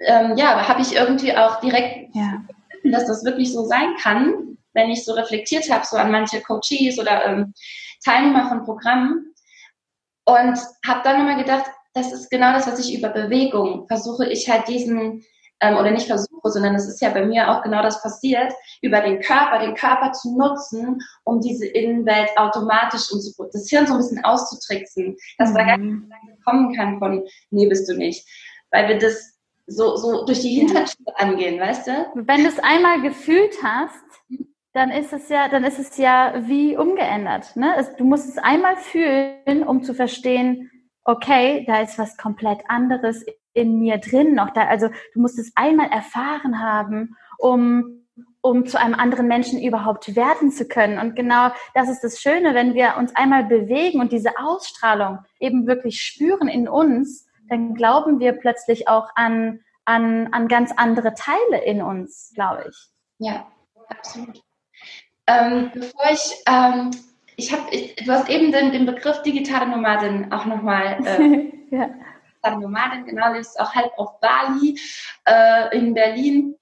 ähm, 0.00 0.36
ja, 0.36 0.68
habe 0.68 0.82
ich 0.82 0.94
irgendwie 0.94 1.36
auch 1.36 1.60
direkt, 1.60 2.14
ja. 2.14 2.42
dass 2.84 3.06
das 3.06 3.24
wirklich 3.24 3.52
so 3.52 3.64
sein 3.64 3.94
kann, 4.00 4.58
wenn 4.74 4.90
ich 4.90 5.04
so 5.04 5.14
reflektiert 5.14 5.70
habe, 5.70 5.86
so 5.86 5.96
an 5.96 6.10
manche 6.10 6.40
Coaches 6.42 6.98
oder 6.98 7.24
ähm, 7.26 7.54
Teilnehmer 8.04 8.48
von 8.48 8.64
Programmen. 8.64 9.32
Und 10.24 10.58
habe 10.86 11.00
dann 11.04 11.20
immer 11.20 11.36
gedacht, 11.36 11.70
das 11.94 12.12
ist 12.12 12.30
genau 12.30 12.52
das, 12.52 12.66
was 12.66 12.78
ich 12.80 12.98
über 12.98 13.08
Bewegung 13.08 13.86
versuche, 13.86 14.28
ich 14.28 14.50
halt 14.50 14.68
diesen 14.68 15.24
ähm, 15.60 15.76
oder 15.76 15.90
nicht 15.90 16.08
versuche, 16.08 16.35
sondern 16.48 16.74
es 16.74 16.86
ist 16.86 17.00
ja 17.00 17.10
bei 17.10 17.24
mir 17.24 17.50
auch 17.50 17.62
genau 17.62 17.82
das 17.82 18.02
passiert, 18.02 18.52
über 18.82 19.00
den 19.00 19.20
Körper, 19.20 19.58
den 19.58 19.74
Körper 19.74 20.12
zu 20.12 20.36
nutzen, 20.36 21.00
um 21.24 21.40
diese 21.40 21.66
Innenwelt 21.66 22.30
automatisch 22.36 23.10
und 23.12 23.20
so, 23.20 23.44
das 23.52 23.68
Hirn 23.68 23.86
so 23.86 23.94
ein 23.94 23.98
bisschen 23.98 24.24
auszutricksen, 24.24 25.16
dass 25.38 25.50
mhm. 25.50 25.54
da 25.54 25.64
gar 25.64 25.78
nicht 25.78 26.44
kommen 26.44 26.74
kann 26.74 26.98
von, 26.98 27.24
nee, 27.50 27.66
bist 27.66 27.88
du 27.88 27.96
nicht. 27.96 28.26
Weil 28.70 28.88
wir 28.88 28.98
das 28.98 29.36
so, 29.66 29.96
so 29.96 30.24
durch 30.24 30.40
die 30.40 30.54
Hintertür 30.54 31.06
angehen, 31.16 31.60
weißt 31.60 31.86
du? 31.88 31.92
Wenn 32.14 32.42
du 32.42 32.48
es 32.48 32.58
einmal 32.60 33.02
gefühlt 33.02 33.56
hast, 33.62 34.04
dann 34.72 34.90
ist 34.90 35.12
es 35.12 35.28
ja, 35.28 35.48
dann 35.48 35.64
ist 35.64 35.78
es 35.78 35.96
ja 35.96 36.34
wie 36.46 36.76
umgeändert. 36.76 37.56
Ne? 37.56 37.74
du 37.96 38.04
musst 38.04 38.28
es 38.28 38.38
einmal 38.38 38.76
fühlen, 38.76 39.62
um 39.66 39.82
zu 39.82 39.94
verstehen, 39.94 40.70
okay, 41.04 41.64
da 41.66 41.80
ist 41.80 41.98
was 41.98 42.16
komplett 42.16 42.60
anderes 42.68 43.24
in 43.56 43.78
mir 43.78 43.98
drin 43.98 44.34
noch 44.34 44.50
da. 44.50 44.66
Also 44.66 44.88
du 45.14 45.20
musst 45.20 45.38
es 45.38 45.52
einmal 45.54 45.90
erfahren 45.90 46.60
haben, 46.60 47.16
um 47.38 47.96
um 48.40 48.64
zu 48.64 48.78
einem 48.78 48.94
anderen 48.94 49.26
Menschen 49.26 49.60
überhaupt 49.60 50.14
werden 50.14 50.52
zu 50.52 50.66
können. 50.66 50.98
Und 50.98 51.16
genau 51.16 51.50
das 51.74 51.88
ist 51.88 52.02
das 52.02 52.20
Schöne, 52.20 52.54
wenn 52.54 52.74
wir 52.74 52.94
uns 52.96 53.14
einmal 53.16 53.44
bewegen 53.44 54.00
und 54.00 54.12
diese 54.12 54.38
Ausstrahlung 54.38 55.18
eben 55.40 55.66
wirklich 55.66 56.00
spüren 56.00 56.48
in 56.48 56.68
uns, 56.68 57.26
dann 57.48 57.74
glauben 57.74 58.20
wir 58.20 58.32
plötzlich 58.32 58.88
auch 58.88 59.08
an, 59.16 59.60
an, 59.84 60.28
an 60.32 60.48
ganz 60.48 60.72
andere 60.76 61.14
Teile 61.14 61.64
in 61.64 61.82
uns, 61.82 62.32
glaube 62.34 62.66
ich. 62.68 62.76
Ja, 63.18 63.46
absolut. 63.88 64.42
Ähm, 65.26 65.70
bevor 65.74 66.10
ich, 66.12 66.42
ähm, 66.46 66.90
ich 67.36 67.52
habe, 67.52 67.64
du 67.70 68.12
hast 68.12 68.28
eben 68.28 68.52
den, 68.52 68.72
den 68.72 68.86
Begriff 68.86 69.22
digitale 69.22 69.68
Nomadin 69.68 70.32
auch 70.32 70.46
nochmal 70.46 70.98
äh, 71.04 71.52
ja. 71.76 71.90
Nomadin, 72.54 73.04
genau, 73.04 73.32
lebst 73.32 73.58
auch 73.60 73.74
halb 73.74 73.92
auf 73.96 74.20
Bali, 74.20 74.78
äh, 75.24 75.76
in 75.76 75.94
Berlin. 75.94 76.54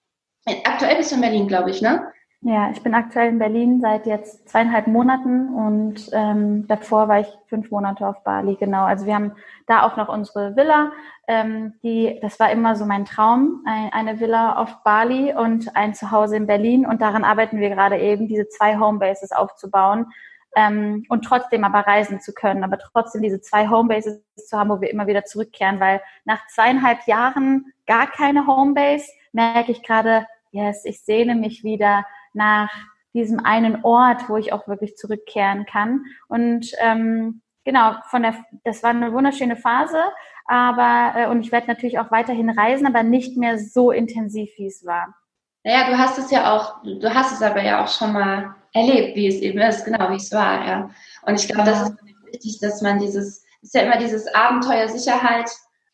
Aktuell 0.64 0.96
bist 0.96 1.10
du 1.10 1.16
in 1.16 1.20
Berlin, 1.20 1.48
glaube 1.48 1.70
ich, 1.70 1.82
ne? 1.82 2.12
Ja, 2.46 2.70
ich 2.70 2.82
bin 2.82 2.94
aktuell 2.94 3.30
in 3.30 3.38
Berlin 3.38 3.80
seit 3.80 4.04
jetzt 4.04 4.50
zweieinhalb 4.50 4.86
Monaten 4.86 5.48
und 5.48 6.10
ähm, 6.12 6.66
davor 6.66 7.08
war 7.08 7.20
ich 7.20 7.28
fünf 7.46 7.70
Monate 7.70 8.06
auf 8.06 8.22
Bali, 8.22 8.56
genau. 8.56 8.84
Also 8.84 9.06
wir 9.06 9.14
haben 9.14 9.32
da 9.66 9.82
auch 9.82 9.96
noch 9.96 10.10
unsere 10.10 10.54
Villa. 10.54 10.92
Ähm, 11.26 11.72
die, 11.82 12.18
das 12.20 12.38
war 12.38 12.50
immer 12.50 12.76
so 12.76 12.84
mein 12.84 13.06
Traum, 13.06 13.62
ein, 13.64 13.90
eine 13.94 14.20
Villa 14.20 14.56
auf 14.56 14.82
Bali 14.84 15.32
und 15.34 15.74
ein 15.74 15.94
Zuhause 15.94 16.36
in 16.36 16.46
Berlin. 16.46 16.84
Und 16.84 17.00
daran 17.00 17.24
arbeiten 17.24 17.60
wir 17.60 17.70
gerade 17.70 17.98
eben, 17.98 18.28
diese 18.28 18.46
zwei 18.48 18.78
Homebases 18.78 19.32
aufzubauen 19.32 20.12
ähm, 20.56 21.04
und 21.08 21.24
trotzdem 21.24 21.64
aber 21.64 21.80
reisen 21.80 22.20
zu 22.20 22.32
können, 22.32 22.64
aber 22.64 22.78
trotzdem 22.78 23.22
diese 23.22 23.40
zwei 23.40 23.68
Homebases 23.68 24.22
zu 24.36 24.58
haben, 24.58 24.70
wo 24.70 24.80
wir 24.80 24.90
immer 24.90 25.06
wieder 25.06 25.24
zurückkehren, 25.24 25.80
weil 25.80 26.00
nach 26.24 26.46
zweieinhalb 26.48 27.06
Jahren 27.06 27.72
gar 27.86 28.06
keine 28.06 28.46
Homebase 28.46 29.06
merke 29.32 29.72
ich 29.72 29.82
gerade, 29.82 30.26
yes, 30.50 30.84
ich 30.84 31.02
sehne 31.02 31.34
mich 31.34 31.64
wieder 31.64 32.04
nach 32.32 32.70
diesem 33.14 33.40
einen 33.44 33.84
Ort, 33.84 34.28
wo 34.28 34.36
ich 34.36 34.52
auch 34.52 34.66
wirklich 34.68 34.96
zurückkehren 34.96 35.66
kann. 35.66 36.04
Und 36.28 36.72
ähm, 36.80 37.42
genau, 37.64 37.94
von 38.10 38.22
der, 38.22 38.34
das 38.64 38.82
war 38.82 38.90
eine 38.90 39.12
wunderschöne 39.12 39.56
Phase, 39.56 39.98
aber 40.46 41.12
äh, 41.16 41.26
und 41.28 41.40
ich 41.40 41.52
werde 41.52 41.68
natürlich 41.68 41.98
auch 41.98 42.10
weiterhin 42.10 42.50
reisen, 42.50 42.86
aber 42.86 43.02
nicht 43.02 43.36
mehr 43.36 43.58
so 43.58 43.90
intensiv, 43.90 44.50
wie 44.56 44.66
es 44.66 44.84
war. 44.84 45.14
Naja, 45.62 45.88
du 45.88 45.98
hast 45.98 46.18
es 46.18 46.30
ja 46.30 46.54
auch, 46.54 46.82
du 46.82 47.14
hast 47.14 47.32
es 47.32 47.42
aber 47.42 47.62
ja 47.62 47.82
auch 47.82 47.88
schon 47.88 48.12
mal 48.12 48.54
erlebt, 48.74 49.16
wie 49.16 49.28
es 49.28 49.36
eben 49.36 49.60
ist, 49.60 49.84
genau 49.84 50.10
wie 50.10 50.16
es 50.16 50.30
war, 50.32 50.66
ja. 50.66 50.90
Und 51.22 51.40
ich 51.40 51.48
glaube, 51.48 51.70
das 51.70 51.88
ist 51.88 51.96
wichtig, 52.26 52.58
dass 52.60 52.82
man 52.82 52.98
dieses, 52.98 53.42
ist 53.62 53.74
ja 53.74 53.82
immer 53.82 53.96
dieses 53.96 54.26
Abenteuer 54.34 54.88
Sicherheit, 54.88 55.50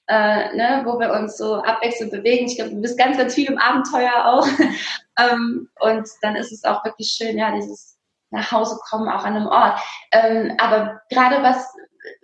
äh, 0.08 0.56
ne, 0.56 0.82
wo 0.84 0.98
wir 0.98 1.12
uns 1.12 1.36
so 1.36 1.56
abwechselnd 1.56 2.10
bewegen. 2.10 2.46
Ich 2.46 2.56
glaube, 2.56 2.72
du 2.72 2.80
bist 2.80 2.98
ganz, 2.98 3.16
ganz 3.16 3.34
viel 3.34 3.48
im 3.48 3.58
Abenteuer 3.58 4.24
auch. 4.24 4.46
ähm, 5.20 5.68
und 5.78 6.08
dann 6.22 6.34
ist 6.34 6.50
es 6.50 6.64
auch 6.64 6.84
wirklich 6.84 7.08
schön, 7.08 7.38
ja, 7.38 7.54
dieses 7.54 7.96
nach 8.30 8.50
Hause 8.50 8.78
kommen, 8.88 9.08
auch 9.08 9.24
an 9.24 9.36
einem 9.36 9.46
Ort. 9.46 9.78
Ähm, 10.12 10.54
aber 10.58 11.00
gerade 11.10 11.42
was, 11.42 11.72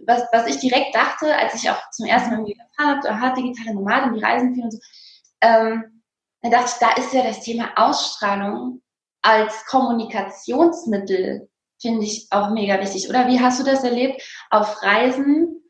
was, 0.04 0.25
was 0.32 0.46
ich 0.46 0.58
direkt 0.58 0.94
dachte, 0.94 1.36
als 1.36 1.54
ich 1.54 1.70
auch 1.70 1.90
zum 1.90 2.06
ersten 2.06 2.30
Mal 2.30 2.42
mit 2.42 2.56
erfahren 2.58 3.02
habe, 3.02 3.10
aha, 3.10 3.34
digitale 3.34 3.75
Nomaden, 3.75 4.14
die 4.14 4.25
reisen 4.25 4.54
viel 4.54 4.64
und 4.64 4.72
so, 4.72 4.78
ähm, 5.42 6.02
da 6.42 6.50
dachte 6.50 6.70
ich, 6.72 6.86
da 6.86 6.94
ist 6.94 7.12
ja 7.12 7.22
das 7.22 7.40
Thema 7.40 7.70
Ausstrahlung 7.76 8.80
als 9.23 9.64
Kommunikationsmittel, 9.66 11.49
finde 11.80 12.04
ich 12.04 12.26
auch 12.30 12.50
mega 12.50 12.80
wichtig. 12.80 13.08
Oder 13.08 13.28
wie 13.28 13.40
hast 13.40 13.61
du 13.61 13.64
das 13.64 13.85
erlebt 13.85 14.23
auf 14.50 14.82
Reisen? 14.82 15.62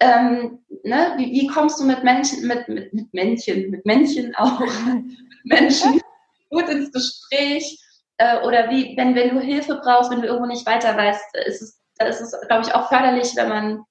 Ähm, 0.00 0.64
ne? 0.82 1.14
wie, 1.16 1.32
wie 1.32 1.46
kommst 1.46 1.80
du 1.80 1.84
mit 1.84 2.04
Menschen, 2.04 2.46
mit, 2.46 2.68
mit, 2.68 2.92
mit 2.92 3.14
Männchen, 3.14 3.70
mit 3.70 3.86
Männchen 3.86 4.34
auch, 4.36 4.60
mit 4.86 5.16
Menschen 5.44 6.00
gut 6.50 6.68
ins 6.68 6.92
Gespräch? 6.92 7.80
Äh, 8.18 8.42
oder 8.46 8.70
wie, 8.70 8.96
wenn, 8.96 9.14
wenn 9.14 9.34
du 9.34 9.40
Hilfe 9.40 9.80
brauchst, 9.82 10.10
wenn 10.10 10.20
du 10.20 10.28
irgendwo 10.28 10.46
nicht 10.46 10.66
weiter 10.66 10.96
weißt, 10.96 11.36
ist 11.46 11.62
es, 11.62 11.80
da 11.96 12.06
ist 12.06 12.20
es, 12.20 12.34
glaube 12.48 12.62
ich, 12.66 12.74
auch 12.74 12.88
förderlich, 12.88 13.34
wenn 13.36 13.48
man 13.48 13.84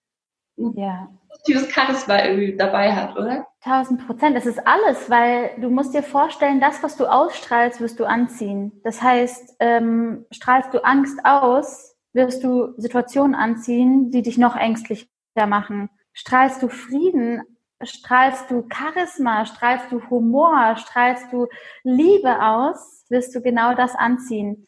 ja. 0.55 1.09
Positives 1.33 1.73
Charisma 1.73 2.23
irgendwie 2.23 2.55
dabei 2.55 2.93
hat, 2.93 3.15
oder? 3.17 3.47
Tausend 3.63 4.05
Prozent. 4.05 4.37
Es 4.37 4.45
ist 4.45 4.65
alles, 4.65 5.09
weil 5.09 5.51
du 5.59 5.69
musst 5.69 5.93
dir 5.93 6.03
vorstellen, 6.03 6.59
das, 6.59 6.83
was 6.83 6.97
du 6.97 7.05
ausstrahlst, 7.05 7.81
wirst 7.81 7.99
du 7.99 8.05
anziehen. 8.05 8.71
Das 8.83 9.01
heißt, 9.01 9.55
ähm, 9.59 10.25
strahlst 10.31 10.73
du 10.73 10.83
Angst 10.83 11.19
aus, 11.23 11.95
wirst 12.13 12.43
du 12.43 12.73
Situationen 12.77 13.35
anziehen, 13.35 14.11
die 14.11 14.21
dich 14.21 14.37
noch 14.37 14.55
ängstlicher 14.55 15.07
machen. 15.47 15.89
Strahlst 16.13 16.61
du 16.61 16.69
Frieden, 16.69 17.41
strahlst 17.81 18.49
du 18.51 18.67
Charisma, 18.71 19.45
strahlst 19.45 19.91
du 19.91 20.09
Humor, 20.09 20.75
strahlst 20.77 21.31
du 21.31 21.47
Liebe 21.83 22.41
aus, 22.41 23.05
wirst 23.09 23.33
du 23.35 23.41
genau 23.41 23.73
das 23.73 23.95
anziehen. 23.95 24.67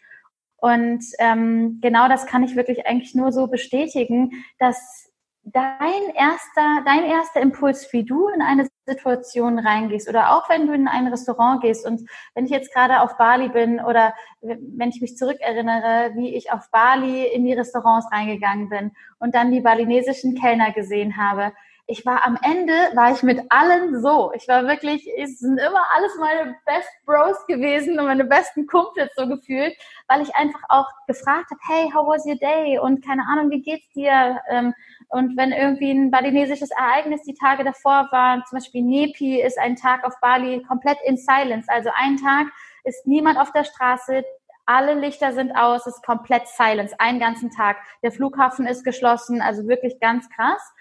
Und 0.58 1.06
ähm, 1.20 1.80
genau 1.82 2.08
das 2.08 2.26
kann 2.26 2.44
ich 2.44 2.56
wirklich 2.56 2.88
eigentlich 2.88 3.14
nur 3.14 3.32
so 3.32 3.48
bestätigen, 3.48 4.32
dass 4.58 5.12
dein 5.46 6.10
erster, 6.16 6.82
dein 6.86 7.04
erster 7.04 7.40
Impuls, 7.40 7.92
wie 7.94 8.04
du 8.04 8.28
in 8.30 8.42
eine 8.42 8.68
Situation 8.88 9.60
reingehst 9.60 10.10
oder 10.10 10.36
auch 10.36 10.50
wenn 10.50 10.66
du 10.66 10.74
in 10.74 10.88
ein 10.88 11.08
Restaurant 11.08 11.62
gehst 11.62 11.86
und 11.86 12.10
wenn 12.34 12.46
ich 12.46 12.52
jetzt 12.52 12.74
gerade 12.74 13.02
auf 13.02 13.16
Bali 13.18 13.50
bin 13.50 13.80
oder 13.80 14.16
wenn 14.42 14.90
ich 14.90 15.02
mich 15.02 15.18
zurückerinnere, 15.18 16.16
wie 16.16 16.36
ich 16.36 16.52
auf 16.52 16.72
Bali 16.72 17.28
in 17.28 17.46
die 17.46 17.54
Restaurants 17.54 18.12
reingegangen 18.12 18.70
bin 18.70 18.92
und 19.20 19.36
dann 19.36 19.52
die 19.52 19.62
balinesischen 19.62 20.34
Kellner 20.36 20.72
gesehen 20.72 21.16
habe, 21.16 21.54
ich 21.88 22.06
war 22.06 22.26
am 22.26 22.38
Ende, 22.42 22.74
war 22.96 23.12
ich 23.12 23.22
mit 23.22 23.40
allen 23.50 24.02
so. 24.02 24.32
Ich 24.34 24.48
war 24.48 24.68
wirklich, 24.68 25.08
es 25.18 25.40
sind 25.40 25.60
immer 25.60 25.84
alles 25.96 26.18
meine 26.20 26.56
Best 26.66 26.90
Bros 27.06 27.46
gewesen 27.48 28.00
und 28.00 28.06
meine 28.06 28.26
besten 28.26 28.66
Kumpels 28.66 29.12
so 29.16 29.28
gefühlt, 29.28 29.74
weil 30.08 30.22
ich 30.22 30.36
einfach 30.36 30.62
auch 30.70 30.88
gefragt 31.08 31.52
habe, 31.52 31.62
hey, 31.68 31.92
how 31.94 32.08
was 32.08 32.26
your 32.26 32.38
day? 32.38 32.80
Und 32.80 33.06
keine 33.06 33.24
Ahnung, 33.28 33.52
wie 33.52 33.62
geht's 33.62 33.88
dir? 33.94 34.42
Ähm, 34.50 34.74
und 35.10 35.38
wenn 35.38 35.52
irgendwie 35.52 35.92
ein 35.92 36.10
balinesisches 36.10 36.72
Ereignis 36.72 37.22
die 37.22 37.36
Tage 37.36 37.64
davor 37.64 38.08
war, 38.12 38.44
zum 38.46 38.58
Beispiel 38.58 38.82
Nepi 38.82 39.42
ist 39.42 39.60
ein 39.60 39.76
Tag 39.76 40.04
auf 40.06 40.20
Bali 40.22 40.64
komplett 40.64 40.98
in 41.06 41.18
Silence. 41.18 41.68
Also 41.70 41.92
ein 41.96 42.18
Tag 42.18 42.48
ist 42.84 43.06
niemand 43.06 43.38
auf 43.38 43.52
der 43.52 43.64
Straße, 43.64 44.24
alle 44.66 44.96
Lichter 44.96 45.34
sind 45.34 45.52
aus, 45.56 45.86
es 45.86 45.98
ist 45.98 46.04
komplett 46.04 46.48
Silence, 46.48 47.00
einen 47.00 47.20
ganzen 47.20 47.52
Tag. 47.52 47.78
Der 48.02 48.12
Flughafen 48.12 48.66
ist 48.66 48.84
geschlossen, 48.84 49.42
also 49.42 49.68
wirklich 49.68 50.00
ganz 50.00 50.28
krass. 50.32 50.74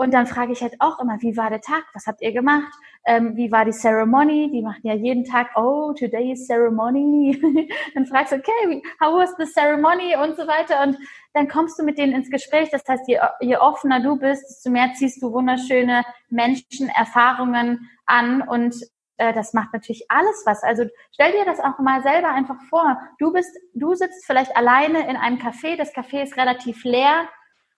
Und 0.00 0.14
dann 0.14 0.26
frage 0.26 0.52
ich 0.52 0.62
halt 0.62 0.76
auch 0.78 0.98
immer, 0.98 1.20
wie 1.20 1.36
war 1.36 1.50
der 1.50 1.60
Tag? 1.60 1.84
Was 1.92 2.06
habt 2.06 2.22
ihr 2.22 2.32
gemacht? 2.32 2.72
Ähm, 3.04 3.36
wie 3.36 3.52
war 3.52 3.66
die 3.66 3.70
Ceremony? 3.70 4.50
Die 4.50 4.62
machen 4.62 4.80
ja 4.82 4.94
jeden 4.94 5.24
Tag, 5.26 5.48
oh, 5.56 5.92
today 5.92 6.32
is 6.32 6.46
ceremony. 6.46 7.38
dann 7.94 8.06
fragst 8.06 8.32
du, 8.32 8.36
okay, 8.36 8.82
how 8.98 9.12
was 9.20 9.34
the 9.36 9.44
ceremony 9.44 10.16
und 10.16 10.36
so 10.36 10.46
weiter. 10.46 10.84
Und 10.84 10.96
dann 11.34 11.48
kommst 11.48 11.78
du 11.78 11.82
mit 11.82 11.98
denen 11.98 12.14
ins 12.14 12.30
Gespräch. 12.30 12.70
Das 12.70 12.82
heißt, 12.88 13.06
je, 13.08 13.20
je 13.40 13.58
offener 13.58 14.00
du 14.00 14.16
bist, 14.16 14.42
desto 14.48 14.70
mehr 14.70 14.90
ziehst 14.94 15.22
du 15.22 15.34
wunderschöne 15.34 16.02
Menschen, 16.30 16.88
Erfahrungen 16.88 17.90
an 18.06 18.40
und 18.40 18.74
äh, 19.18 19.34
das 19.34 19.52
macht 19.52 19.74
natürlich 19.74 20.06
alles 20.08 20.44
was. 20.46 20.62
Also 20.62 20.84
stell 21.12 21.32
dir 21.32 21.44
das 21.44 21.60
auch 21.60 21.78
mal 21.78 22.02
selber 22.02 22.30
einfach 22.30 22.62
vor. 22.70 22.96
Du 23.18 23.34
bist, 23.34 23.54
du 23.74 23.94
sitzt 23.94 24.24
vielleicht 24.24 24.56
alleine 24.56 25.10
in 25.10 25.18
einem 25.18 25.36
Café. 25.36 25.76
Das 25.76 25.94
Café 25.94 26.22
ist 26.22 26.38
relativ 26.38 26.84
leer 26.84 27.28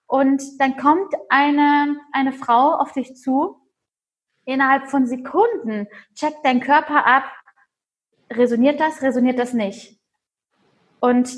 und 0.07 0.41
dann 0.59 0.77
kommt 0.77 1.13
eine, 1.29 1.97
eine 2.11 2.33
Frau 2.33 2.75
auf 2.75 2.91
dich 2.91 3.15
zu, 3.15 3.57
innerhalb 4.45 4.89
von 4.89 5.07
Sekunden 5.07 5.87
checkt 6.15 6.39
dein 6.43 6.59
Körper 6.59 7.05
ab, 7.05 7.23
resoniert 8.31 8.79
das, 8.79 9.01
resoniert 9.01 9.39
das 9.39 9.53
nicht. 9.53 9.99
Und 10.99 11.35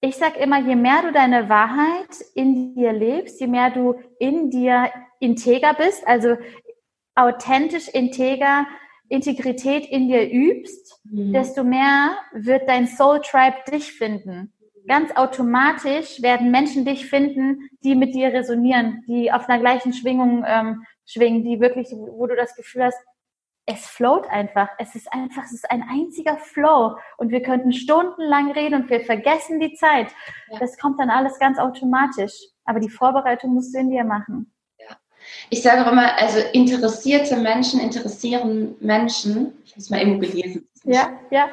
ich 0.00 0.16
sage 0.16 0.38
immer, 0.38 0.60
je 0.60 0.76
mehr 0.76 1.02
du 1.02 1.12
deine 1.12 1.48
Wahrheit 1.48 2.20
in 2.34 2.74
dir 2.74 2.92
lebst, 2.92 3.40
je 3.40 3.46
mehr 3.46 3.70
du 3.70 3.94
in 4.18 4.50
dir 4.50 4.90
integer 5.20 5.74
bist, 5.74 6.06
also 6.06 6.36
authentisch, 7.14 7.88
integer, 7.88 8.66
Integrität 9.08 9.86
in 9.86 10.08
dir 10.08 10.30
übst, 10.30 11.00
mhm. 11.04 11.32
desto 11.32 11.62
mehr 11.62 12.16
wird 12.32 12.68
dein 12.68 12.86
Soul 12.86 13.20
Tribe 13.20 13.56
dich 13.70 13.92
finden 13.92 14.53
ganz 14.86 15.14
automatisch 15.16 16.22
werden 16.22 16.50
Menschen 16.50 16.84
dich 16.84 17.06
finden, 17.06 17.68
die 17.82 17.94
mit 17.94 18.14
dir 18.14 18.32
resonieren, 18.32 19.02
die 19.06 19.32
auf 19.32 19.48
einer 19.48 19.60
gleichen 19.60 19.92
Schwingung 19.92 20.44
ähm, 20.46 20.84
schwingen, 21.06 21.44
die 21.44 21.60
wirklich, 21.60 21.88
wo 21.92 22.26
du 22.26 22.36
das 22.36 22.54
Gefühl 22.54 22.84
hast, 22.84 22.98
es 23.66 23.86
float 23.86 24.28
einfach. 24.28 24.68
Es 24.78 24.94
ist 24.94 25.10
einfach, 25.12 25.44
es 25.44 25.52
ist 25.52 25.70
ein 25.70 25.82
einziger 25.82 26.36
Flow. 26.36 26.96
Und 27.16 27.30
wir 27.30 27.42
könnten 27.42 27.72
stundenlang 27.72 28.52
reden 28.52 28.82
und 28.82 28.90
wir 28.90 29.00
vergessen 29.00 29.58
die 29.58 29.74
Zeit. 29.74 30.08
Ja. 30.50 30.58
Das 30.58 30.76
kommt 30.78 31.00
dann 31.00 31.10
alles 31.10 31.38
ganz 31.38 31.58
automatisch. 31.58 32.32
Aber 32.64 32.80
die 32.80 32.90
Vorbereitung 32.90 33.54
musst 33.54 33.74
du 33.74 33.78
in 33.78 33.90
dir 33.90 34.04
machen. 34.04 34.52
Ja. 34.78 34.96
Ich 35.48 35.62
sage 35.62 35.86
auch 35.86 35.92
immer, 35.92 36.14
also 36.18 36.40
interessierte 36.52 37.36
Menschen 37.36 37.80
interessieren 37.80 38.76
Menschen. 38.80 39.54
Ich 39.64 39.76
es 39.76 39.90
mal 39.90 40.00
irgendwo 40.00 40.20
gelesen. 40.20 40.68
Ja, 40.84 41.18
ja. 41.30 41.48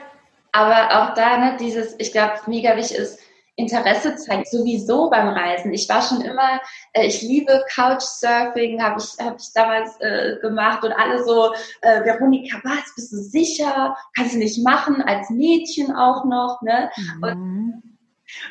Aber 0.52 1.02
auch 1.02 1.14
da, 1.14 1.38
ne, 1.38 1.58
dieses, 1.60 1.96
ich 2.00 2.12
glaube, 2.12 2.34
mega 2.48 2.76
wichtig 2.76 2.98
ist, 2.98 3.20
Interesse 3.56 4.16
zeigt 4.16 4.50
sowieso 4.50 5.10
beim 5.10 5.28
Reisen. 5.28 5.74
Ich 5.74 5.88
war 5.88 6.02
schon 6.02 6.22
immer, 6.22 6.60
äh, 6.94 7.06
ich 7.06 7.22
liebe 7.22 7.64
Couchsurfing, 7.74 8.82
habe 8.82 9.00
ich, 9.00 9.24
hab 9.24 9.38
ich 9.40 9.52
damals 9.54 10.00
äh, 10.00 10.38
gemacht 10.42 10.84
und 10.84 10.94
alle 10.94 11.24
so, 11.24 11.54
äh, 11.82 12.04
Veronika, 12.04 12.60
was, 12.64 12.96
bist 12.96 13.12
du 13.12 13.18
sicher? 13.18 13.96
Kannst 14.16 14.34
du 14.34 14.40
nicht 14.40 14.64
machen, 14.64 15.02
als 15.02 15.30
Mädchen 15.30 15.96
auch 15.96 16.26
noch, 16.26 16.62
ne? 16.62 16.90
Mhm. 16.96 17.24
Und 17.24 17.84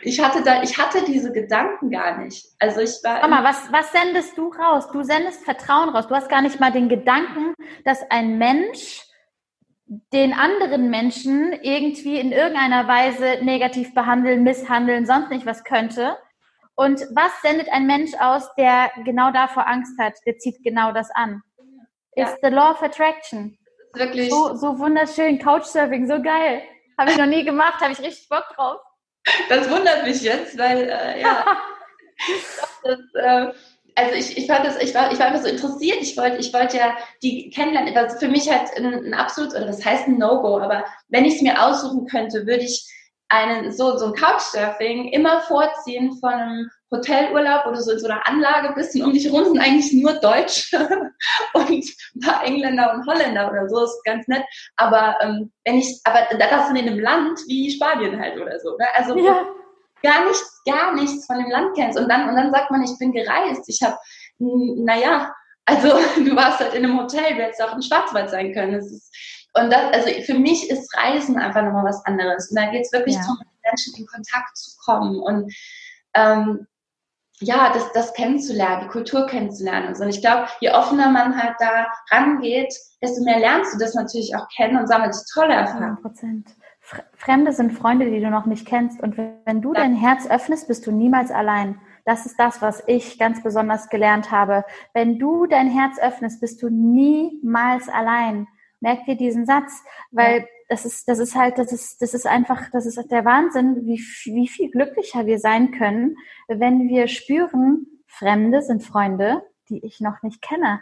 ich 0.02 0.22
hatte 0.22 0.42
da, 0.42 0.62
ich 0.62 0.76
hatte 0.76 1.04
diese 1.06 1.32
Gedanken 1.32 1.90
gar 1.90 2.18
nicht. 2.18 2.46
Also 2.58 2.80
ich 2.80 3.02
war. 3.02 3.20
Mama, 3.26 3.42
was, 3.42 3.72
was 3.72 3.90
sendest 3.92 4.36
du 4.36 4.48
raus? 4.48 4.88
Du 4.92 5.02
sendest 5.02 5.44
Vertrauen 5.44 5.88
raus. 5.88 6.06
Du 6.06 6.14
hast 6.14 6.28
gar 6.28 6.42
nicht 6.42 6.60
mal 6.60 6.70
den 6.70 6.88
Gedanken, 6.90 7.54
dass 7.84 8.02
ein 8.10 8.36
Mensch 8.36 9.02
den 10.12 10.32
anderen 10.32 10.88
Menschen 10.88 11.52
irgendwie 11.52 12.20
in 12.20 12.30
irgendeiner 12.30 12.86
Weise 12.86 13.44
negativ 13.44 13.92
behandeln, 13.92 14.44
misshandeln, 14.44 15.04
sonst 15.04 15.30
nicht 15.30 15.46
was 15.46 15.64
könnte. 15.64 16.16
Und 16.76 17.00
was 17.12 17.32
sendet 17.42 17.68
ein 17.70 17.86
Mensch 17.86 18.12
aus, 18.20 18.54
der 18.54 18.92
genau 19.04 19.32
davor 19.32 19.66
Angst 19.66 19.98
hat? 19.98 20.14
Der 20.26 20.38
zieht 20.38 20.62
genau 20.62 20.92
das 20.92 21.10
an. 21.10 21.42
Ja. 22.14 22.24
It's 22.24 22.38
the 22.40 22.50
law 22.50 22.70
of 22.70 22.82
attraction. 22.82 23.58
Wirklich. 23.94 24.30
So, 24.30 24.54
so 24.54 24.78
wunderschön. 24.78 25.40
Couchsurfing, 25.40 26.06
so 26.06 26.22
geil. 26.22 26.62
Habe 26.96 27.10
ich 27.10 27.18
noch 27.18 27.26
nie 27.26 27.44
gemacht, 27.44 27.80
habe 27.80 27.92
ich 27.92 27.98
richtig 27.98 28.28
Bock 28.28 28.44
drauf. 28.54 28.80
Das 29.48 29.68
wundert 29.68 30.04
mich 30.04 30.22
jetzt, 30.22 30.56
weil, 30.56 30.88
äh, 30.88 31.20
ja. 31.20 31.44
das, 32.84 32.98
äh, 33.14 33.52
also 34.00 34.14
ich, 34.14 34.36
ich 34.36 34.46
fand 34.46 34.64
das, 34.64 34.80
ich 34.82 34.94
war, 34.94 35.12
ich 35.12 35.18
war 35.18 35.26
einfach 35.26 35.42
so 35.42 35.48
interessiert. 35.48 35.98
Ich 36.00 36.16
wollte, 36.16 36.38
ich 36.38 36.52
wollte 36.52 36.76
ja 36.76 36.96
die 37.22 37.50
kennenlernen. 37.50 37.94
Das 37.94 38.14
ist 38.14 38.20
für 38.20 38.28
mich 38.28 38.50
halt 38.50 38.70
ein, 38.76 38.86
ein 38.86 39.14
absolut, 39.14 39.54
oder 39.54 39.66
das 39.66 39.84
heißt 39.84 40.08
ein 40.08 40.18
No-Go, 40.18 40.58
aber 40.58 40.84
wenn 41.08 41.24
ich 41.24 41.36
es 41.36 41.42
mir 41.42 41.62
aussuchen 41.62 42.06
könnte, 42.06 42.46
würde 42.46 42.64
ich 42.64 42.86
einen, 43.28 43.70
so, 43.70 43.96
so 43.96 44.06
ein 44.06 44.14
Couchsurfing 44.14 45.12
immer 45.12 45.40
vorziehen 45.42 46.18
von 46.18 46.32
einem 46.32 46.70
Hotelurlaub, 46.90 47.64
wo 47.64 47.70
du 47.70 47.80
so 47.80 47.92
in 47.92 48.00
so 48.00 48.08
einer 48.08 48.26
Anlage 48.26 48.72
bist 48.74 48.96
und 48.96 49.02
um 49.02 49.12
dich 49.12 49.30
rum 49.30 49.44
sind 49.44 49.60
eigentlich 49.60 49.92
nur 49.92 50.14
Deutsche 50.14 50.78
und 51.54 51.70
ein 51.70 52.20
paar 52.20 52.44
Engländer 52.44 52.92
und 52.92 53.06
Holländer 53.06 53.48
oder 53.48 53.68
so, 53.68 53.84
ist 53.84 54.02
ganz 54.04 54.26
nett. 54.26 54.42
Aber 54.76 55.16
ähm, 55.20 55.52
wenn 55.64 55.78
ich, 55.78 56.00
aber 56.04 56.26
das 56.36 56.70
in 56.70 56.76
einem 56.76 56.98
Land 56.98 57.38
wie 57.46 57.70
Spanien 57.70 58.20
halt 58.20 58.40
oder 58.40 58.58
so. 58.58 58.76
Ne? 58.76 58.86
Also 58.96 59.16
ja 59.16 59.46
gar 60.02 60.24
nichts, 60.24 60.62
gar 60.64 60.94
nichts 60.94 61.26
von 61.26 61.38
dem 61.38 61.50
Land 61.50 61.76
kennst. 61.76 61.98
Und 61.98 62.08
dann, 62.08 62.28
und 62.28 62.36
dann 62.36 62.50
sagt 62.50 62.70
man, 62.70 62.82
ich 62.82 62.96
bin 62.98 63.12
gereist. 63.12 63.68
Ich 63.68 63.80
habe, 63.82 63.96
naja, 64.38 65.34
also 65.64 65.88
du 66.16 66.36
warst 66.36 66.60
halt 66.60 66.74
in 66.74 66.84
einem 66.84 66.98
Hotel, 66.98 67.36
du 67.36 67.42
hättest 67.42 67.62
auch 67.62 67.74
im 67.74 67.82
Schwarzwald 67.82 68.30
sein 68.30 68.52
können. 68.52 68.72
Das 68.72 68.86
ist, 68.86 69.14
und 69.54 69.70
das, 69.70 69.92
also 69.92 70.08
für 70.22 70.38
mich 70.38 70.70
ist 70.70 70.96
Reisen 70.96 71.36
einfach 71.36 71.62
nochmal 71.62 71.84
was 71.84 72.04
anderes. 72.06 72.50
Und 72.50 72.58
da 72.58 72.70
geht 72.70 72.82
es 72.82 72.92
wirklich 72.92 73.16
ja. 73.16 73.22
darum, 73.22 73.38
mit 73.38 73.48
Menschen 73.64 73.94
in 73.96 74.06
Kontakt 74.06 74.56
zu 74.56 74.76
kommen 74.84 75.20
und 75.20 75.52
ähm, 76.14 76.66
ja, 77.42 77.72
das, 77.72 77.90
das 77.92 78.12
kennenzulernen, 78.12 78.82
die 78.82 78.88
Kultur 78.88 79.26
kennenzulernen 79.26 79.88
und 79.88 79.96
so. 79.96 80.04
Und 80.04 80.10
ich 80.10 80.20
glaube, 80.20 80.46
je 80.60 80.72
offener 80.72 81.08
man 81.10 81.42
halt 81.42 81.54
da 81.58 81.86
rangeht, 82.10 82.74
desto 83.02 83.24
mehr 83.24 83.38
lernst 83.38 83.74
du 83.74 83.78
das 83.78 83.94
natürlich 83.94 84.36
auch 84.36 84.46
kennen 84.54 84.76
und 84.76 84.86
sammelst 84.86 85.32
tolle 85.32 85.54
Erfahrungen. 85.54 85.96
100%. 86.04 86.44
Fremde 87.14 87.52
sind 87.52 87.72
Freunde, 87.72 88.10
die 88.10 88.20
du 88.20 88.30
noch 88.30 88.46
nicht 88.46 88.66
kennst. 88.66 89.00
Und 89.00 89.16
wenn 89.16 89.62
du 89.62 89.72
dein 89.72 89.94
Herz 89.94 90.26
öffnest, 90.28 90.68
bist 90.68 90.86
du 90.86 90.92
niemals 90.92 91.30
allein. 91.30 91.80
Das 92.04 92.26
ist 92.26 92.38
das, 92.38 92.62
was 92.62 92.82
ich 92.86 93.18
ganz 93.18 93.42
besonders 93.42 93.88
gelernt 93.88 94.30
habe. 94.30 94.64
Wenn 94.92 95.18
du 95.18 95.46
dein 95.46 95.68
Herz 95.68 95.98
öffnest, 95.98 96.40
bist 96.40 96.62
du 96.62 96.68
niemals 96.68 97.88
allein. 97.88 98.48
Merk 98.80 99.04
dir 99.04 99.16
diesen 99.16 99.46
Satz, 99.46 99.84
weil 100.10 100.48
das 100.68 100.86
ist, 100.86 101.08
das 101.08 101.18
ist 101.18 101.34
halt, 101.34 101.58
das 101.58 101.72
ist, 101.72 102.00
das 102.00 102.14
ist 102.14 102.26
einfach, 102.26 102.70
das 102.70 102.86
ist 102.86 103.10
der 103.10 103.24
Wahnsinn, 103.24 103.84
wie, 103.84 103.98
wie 103.98 104.48
viel 104.48 104.70
glücklicher 104.70 105.26
wir 105.26 105.38
sein 105.38 105.72
können, 105.72 106.16
wenn 106.48 106.88
wir 106.88 107.08
spüren, 107.08 107.86
Fremde 108.06 108.62
sind 108.62 108.82
Freunde, 108.82 109.42
die 109.68 109.84
ich 109.84 110.00
noch 110.00 110.22
nicht 110.22 110.42
kenne. 110.42 110.80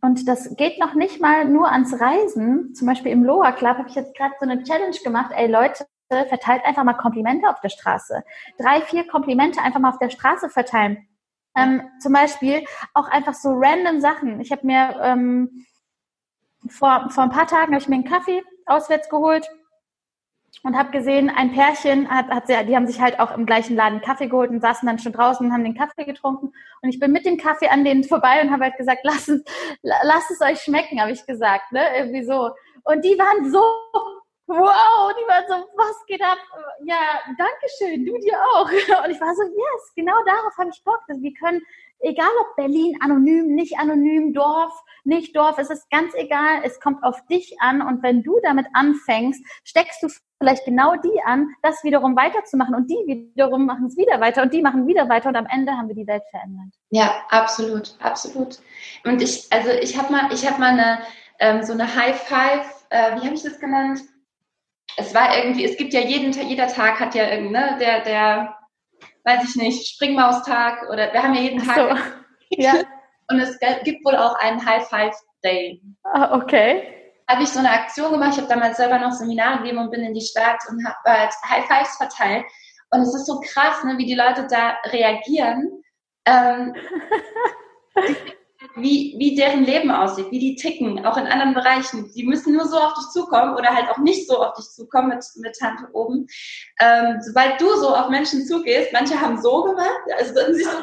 Und 0.00 0.28
das 0.28 0.56
geht 0.56 0.78
noch 0.78 0.94
nicht 0.94 1.20
mal 1.20 1.44
nur 1.44 1.70
ans 1.70 2.00
Reisen. 2.00 2.74
Zum 2.74 2.86
Beispiel 2.86 3.12
im 3.12 3.24
Loa 3.24 3.52
Club 3.52 3.78
habe 3.78 3.88
ich 3.88 3.94
jetzt 3.94 4.16
gerade 4.16 4.34
so 4.38 4.48
eine 4.48 4.62
Challenge 4.62 4.96
gemacht. 5.02 5.32
Ey 5.34 5.46
Leute, 5.46 5.86
verteilt 6.08 6.64
einfach 6.64 6.84
mal 6.84 6.94
Komplimente 6.94 7.48
auf 7.48 7.60
der 7.60 7.68
Straße. 7.68 8.22
Drei, 8.58 8.80
vier 8.82 9.06
Komplimente 9.06 9.60
einfach 9.60 9.80
mal 9.80 9.90
auf 9.90 9.98
der 9.98 10.10
Straße 10.10 10.48
verteilen. 10.48 11.08
Ähm, 11.56 11.82
zum 12.00 12.12
Beispiel 12.12 12.64
auch 12.94 13.08
einfach 13.08 13.34
so 13.34 13.50
random 13.54 14.00
Sachen. 14.00 14.40
Ich 14.40 14.50
habe 14.50 14.66
mir 14.66 14.98
ähm, 15.02 15.66
vor, 16.68 17.10
vor 17.10 17.24
ein 17.24 17.30
paar 17.30 17.46
Tagen 17.46 17.72
habe 17.72 17.78
ich 17.78 17.88
mir 17.88 17.96
einen 17.96 18.04
Kaffee 18.04 18.42
auswärts 18.66 19.08
geholt 19.08 19.48
und 20.62 20.76
habe 20.76 20.90
gesehen, 20.90 21.30
ein 21.30 21.52
Pärchen 21.52 22.08
hat, 22.08 22.28
hat 22.28 22.46
sehr, 22.46 22.64
die 22.64 22.76
haben 22.76 22.86
sich 22.86 23.00
halt 23.00 23.20
auch 23.20 23.32
im 23.32 23.46
gleichen 23.46 23.76
Laden 23.76 24.00
Kaffee 24.00 24.28
geholt 24.28 24.50
und 24.50 24.60
saßen 24.60 24.86
dann 24.86 24.98
schon 24.98 25.12
draußen 25.12 25.44
und 25.44 25.52
haben 25.52 25.64
den 25.64 25.76
Kaffee 25.76 26.04
getrunken. 26.04 26.52
Und 26.82 26.88
ich 26.88 26.98
bin 26.98 27.12
mit 27.12 27.26
dem 27.26 27.36
Kaffee 27.36 27.68
an 27.68 27.84
denen 27.84 28.04
vorbei 28.04 28.40
und 28.42 28.50
habe 28.50 28.64
halt 28.64 28.76
gesagt, 28.76 29.00
lasst 29.02 29.28
es, 29.28 29.42
lasst 29.82 30.30
es 30.30 30.40
euch 30.40 30.60
schmecken, 30.60 31.00
habe 31.00 31.12
ich 31.12 31.26
gesagt, 31.26 31.72
ne, 31.72 31.82
irgendwie 31.96 32.24
so. 32.24 32.50
Und 32.84 33.04
die 33.04 33.18
waren 33.18 33.50
so, 33.50 33.62
wow, 34.46 35.12
die 35.18 35.26
waren 35.28 35.44
so, 35.48 35.54
was 35.76 36.06
geht 36.06 36.22
ab? 36.22 36.38
Ja, 36.84 37.20
danke 37.38 37.66
schön, 37.78 38.04
du 38.04 38.18
dir 38.18 38.38
auch. 38.54 38.68
Und 39.04 39.10
ich 39.10 39.20
war 39.20 39.34
so, 39.34 39.42
yes, 39.42 39.92
genau 39.94 40.16
darauf 40.24 40.56
habe 40.58 40.70
ich 40.70 40.82
Bock. 40.84 41.00
Wir 41.08 41.34
können 41.34 41.62
egal 42.00 42.30
ob 42.40 42.56
Berlin 42.56 42.96
anonym, 43.00 43.54
nicht 43.54 43.78
anonym, 43.78 44.34
Dorf, 44.34 44.72
nicht 45.04 45.36
Dorf, 45.36 45.58
es 45.58 45.70
ist 45.70 45.90
ganz 45.90 46.14
egal, 46.14 46.60
es 46.64 46.80
kommt 46.80 47.02
auf 47.02 47.24
dich 47.26 47.56
an 47.60 47.82
und 47.82 48.02
wenn 48.02 48.22
du 48.22 48.38
damit 48.42 48.66
anfängst, 48.72 49.44
steckst 49.64 50.02
du 50.02 50.08
vielleicht 50.38 50.64
genau 50.64 50.96
die 50.96 51.22
an, 51.24 51.48
das 51.62 51.82
wiederum 51.84 52.16
weiterzumachen 52.16 52.74
und 52.74 52.90
die 52.90 53.32
wiederum 53.34 53.66
machen 53.66 53.86
es 53.86 53.96
wieder 53.96 54.20
weiter 54.20 54.42
und 54.42 54.52
die 54.52 54.62
machen 54.62 54.86
wieder 54.86 55.08
weiter 55.08 55.28
und 55.28 55.36
am 55.36 55.46
Ende 55.46 55.72
haben 55.72 55.88
wir 55.88 55.94
die 55.94 56.06
Welt 56.06 56.22
verändert. 56.30 56.74
Ja, 56.90 57.14
absolut, 57.30 57.96
absolut. 58.00 58.58
Und 59.04 59.22
ich, 59.22 59.46
also 59.50 59.70
ich 59.70 59.96
habe 59.98 60.12
mal, 60.12 60.32
ich 60.32 60.48
habe 60.48 60.60
mal 60.60 60.72
eine 60.72 60.98
ähm, 61.38 61.62
so 61.62 61.72
eine 61.72 61.94
High 61.94 62.20
Five, 62.20 62.86
äh, 62.90 63.16
wie 63.16 63.24
habe 63.24 63.34
ich 63.34 63.42
das 63.42 63.58
genannt? 63.58 64.00
Es 64.96 65.14
war 65.14 65.36
irgendwie, 65.36 65.64
es 65.64 65.76
gibt 65.76 65.92
ja 65.92 66.00
jeden 66.00 66.32
jeder 66.48 66.68
Tag 66.68 67.00
hat 67.00 67.14
ja 67.14 67.28
irgendwie, 67.28 67.52
ne, 67.52 67.76
der, 67.80 68.04
der 68.04 68.56
weiß 69.24 69.48
ich 69.48 69.56
nicht, 69.56 69.88
Springmaustag 69.88 70.88
oder 70.90 71.12
wir 71.12 71.22
haben 71.22 71.34
ja 71.34 71.40
jeden 71.40 71.66
Tag. 71.66 71.76
So. 71.76 72.04
Ja. 72.56 72.74
Und 73.30 73.40
es 73.40 73.58
gibt 73.84 74.04
wohl 74.04 74.14
auch 74.14 74.36
einen 74.36 74.64
High 74.64 74.86
Five 74.86 75.16
Day. 75.42 75.82
Ah, 76.04 76.36
okay. 76.36 77.12
Habe 77.28 77.42
ich 77.42 77.48
so 77.48 77.58
eine 77.58 77.70
Aktion 77.70 78.12
gemacht. 78.12 78.32
Ich 78.34 78.38
habe 78.38 78.52
damals 78.52 78.76
selber 78.76 78.98
noch 78.98 79.12
Seminare 79.12 79.58
gegeben 79.58 79.78
und 79.78 79.90
bin 79.90 80.02
in 80.02 80.12
die 80.12 80.20
Stadt 80.20 80.60
und 80.68 80.84
habe 80.86 81.18
halt 81.18 81.32
High 81.48 81.66
Fives 81.66 81.96
verteilt. 81.96 82.44
Und 82.90 83.00
es 83.00 83.14
ist 83.14 83.26
so 83.26 83.40
krass, 83.40 83.82
ne, 83.82 83.96
wie 83.96 84.04
die 84.04 84.14
Leute 84.14 84.46
da 84.46 84.76
reagieren. 84.84 85.82
Ähm, 86.26 86.74
wie, 88.76 89.14
wie 89.18 89.34
deren 89.34 89.64
Leben 89.64 89.90
aussieht, 89.90 90.30
wie 90.30 90.38
die 90.38 90.56
ticken, 90.56 91.04
auch 91.04 91.16
in 91.16 91.26
anderen 91.26 91.54
Bereichen. 91.54 92.10
Die 92.14 92.24
müssen 92.24 92.54
nur 92.54 92.66
so 92.66 92.76
auf 92.76 92.94
dich 92.94 93.06
zukommen 93.12 93.54
oder 93.54 93.74
halt 93.74 93.88
auch 93.88 93.98
nicht 93.98 94.26
so 94.26 94.42
auf 94.42 94.54
dich 94.54 94.66
zukommen 94.66 95.08
mit, 95.08 95.24
mit 95.36 95.56
Hand 95.60 95.80
oben. 95.92 96.26
Ähm, 96.80 97.18
sobald 97.20 97.60
du 97.60 97.74
so 97.76 97.94
auf 97.94 98.08
Menschen 98.08 98.44
zugehst, 98.46 98.92
manche 98.92 99.20
haben 99.20 99.40
so 99.40 99.62
gemacht, 99.62 100.00
also 100.18 100.34
würden 100.34 100.54
sich 100.54 100.66
so 100.66 100.78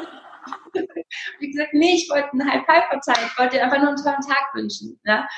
wie 1.38 1.50
gesagt, 1.50 1.72
nee, 1.72 1.94
ich 1.94 2.08
wollte 2.10 2.32
einen 2.32 2.50
High 2.50 2.64
Five 2.66 2.84
verzeihen, 2.88 3.26
ich 3.26 3.38
wollte 3.38 3.56
dir 3.56 3.64
einfach 3.64 3.78
nur 3.78 3.88
einen 3.88 3.96
tollen 3.96 4.20
Tag 4.20 4.54
wünschen. 4.54 4.98
Ja? 5.04 5.28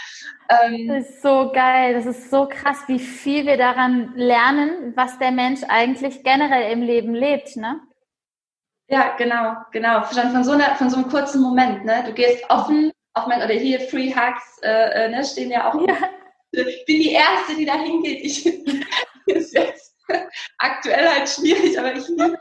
Ähm, 0.48 0.88
das 0.88 1.08
ist 1.08 1.22
so 1.22 1.52
geil, 1.52 1.94
das 1.94 2.06
ist 2.06 2.30
so 2.30 2.48
krass, 2.48 2.84
wie 2.86 2.98
viel 2.98 3.46
wir 3.46 3.56
daran 3.56 4.12
lernen, 4.14 4.92
was 4.96 5.18
der 5.18 5.32
Mensch 5.32 5.60
eigentlich 5.68 6.22
generell 6.22 6.72
im 6.72 6.82
Leben 6.82 7.14
lebt, 7.14 7.56
ne? 7.56 7.80
Ja, 8.88 9.16
genau, 9.16 9.54
genau. 9.72 10.02
Von 10.02 10.44
so, 10.44 10.52
einer, 10.52 10.74
von 10.76 10.90
so 10.90 10.96
einem 10.96 11.08
kurzen 11.08 11.40
Moment, 11.40 11.84
ne? 11.84 12.04
Du 12.06 12.12
gehst 12.12 12.44
offen 12.50 12.92
auf 13.14 13.26
mein, 13.26 13.42
oder 13.42 13.54
hier 13.54 13.80
Free 13.80 14.12
Hugs, 14.14 14.58
äh, 14.62 15.06
äh, 15.06 15.08
ne, 15.08 15.24
stehen 15.24 15.50
ja 15.50 15.70
auch. 15.70 15.74
Ja. 15.86 15.96
Ich 16.50 16.84
bin 16.84 17.00
die 17.00 17.12
Erste, 17.12 17.56
die 17.56 17.64
da 17.64 17.74
hingeht. 17.74 18.20
Ich, 18.22 18.46
ist 19.26 19.54
jetzt 19.54 19.96
aktuell 20.58 21.08
halt 21.08 21.28
schwierig, 21.28 21.78
aber 21.78 21.94
ich 21.94 22.06
liebe 22.08 22.38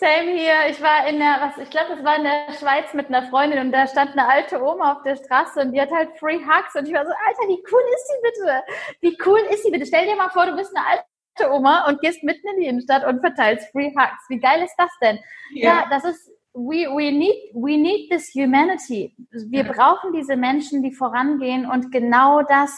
Same 0.00 0.32
hier. 0.32 0.70
Ich 0.70 0.80
war 0.80 1.06
in 1.06 1.18
der, 1.18 1.36
was, 1.40 1.58
ich 1.58 1.70
glaube, 1.70 1.94
das 1.94 2.04
war 2.04 2.16
in 2.16 2.24
der 2.24 2.52
Schweiz 2.58 2.94
mit 2.94 3.08
einer 3.08 3.28
Freundin 3.28 3.60
und 3.60 3.72
da 3.72 3.86
stand 3.86 4.12
eine 4.12 4.26
alte 4.26 4.62
Oma 4.62 4.92
auf 4.92 5.02
der 5.02 5.16
Straße 5.16 5.60
und 5.60 5.72
die 5.72 5.80
hat 5.80 5.90
halt 5.90 6.10
Free 6.18 6.38
Hugs 6.38 6.74
und 6.74 6.88
ich 6.88 6.94
war 6.94 7.04
so, 7.04 7.12
Alter, 7.12 7.48
wie 7.48 7.62
cool 7.70 7.82
ist 7.94 8.08
sie 8.08 8.22
bitte? 8.22 8.62
Wie 9.00 9.18
cool 9.26 9.40
ist 9.52 9.62
sie 9.62 9.70
bitte? 9.70 9.86
Stell 9.86 10.06
dir 10.06 10.16
mal 10.16 10.30
vor, 10.30 10.46
du 10.46 10.56
bist 10.56 10.74
eine 10.74 10.86
alte 10.86 11.04
Oma 11.50 11.86
und 11.88 12.00
gehst 12.00 12.22
mitten 12.22 12.46
in 12.54 12.60
die 12.60 12.66
Innenstadt 12.66 13.06
und 13.06 13.20
verteilst 13.20 13.70
Free 13.72 13.90
Hugs. 13.90 14.24
Wie 14.28 14.40
geil 14.40 14.62
ist 14.62 14.74
das 14.78 14.90
denn? 15.02 15.18
Ja, 15.54 15.64
ja 15.64 15.86
das 15.90 16.04
ist, 16.04 16.30
we, 16.52 16.86
we, 16.86 17.10
need, 17.12 17.52
we 17.54 17.76
need 17.76 18.10
this 18.10 18.32
humanity. 18.34 19.14
Wir 19.30 19.64
brauchen 19.64 20.12
diese 20.12 20.36
Menschen, 20.36 20.82
die 20.82 20.92
vorangehen 20.92 21.66
und 21.66 21.90
genau 21.90 22.42
das 22.42 22.76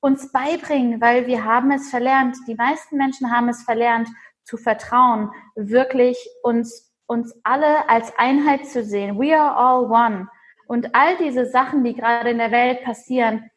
uns 0.00 0.30
beibringen, 0.30 1.00
weil 1.00 1.26
wir 1.26 1.44
haben 1.44 1.70
es 1.70 1.90
verlernt. 1.90 2.36
Die 2.46 2.54
meisten 2.54 2.96
Menschen 2.96 3.30
haben 3.30 3.48
es 3.48 3.62
verlernt, 3.62 4.08
zu 4.44 4.56
vertrauen, 4.56 5.30
wirklich 5.56 6.16
uns, 6.42 6.94
uns 7.06 7.34
alle 7.42 7.88
als 7.88 8.16
Einheit 8.16 8.66
zu 8.66 8.84
sehen. 8.84 9.18
We 9.18 9.36
are 9.36 9.56
all 9.56 9.90
one. 9.90 10.28
Und 10.68 10.94
all 10.94 11.16
diese 11.16 11.46
Sachen, 11.46 11.84
die 11.84 11.94
gerade 11.94 12.30
in 12.30 12.38
der 12.38 12.50
Welt 12.50 12.84
passieren, 12.84 13.50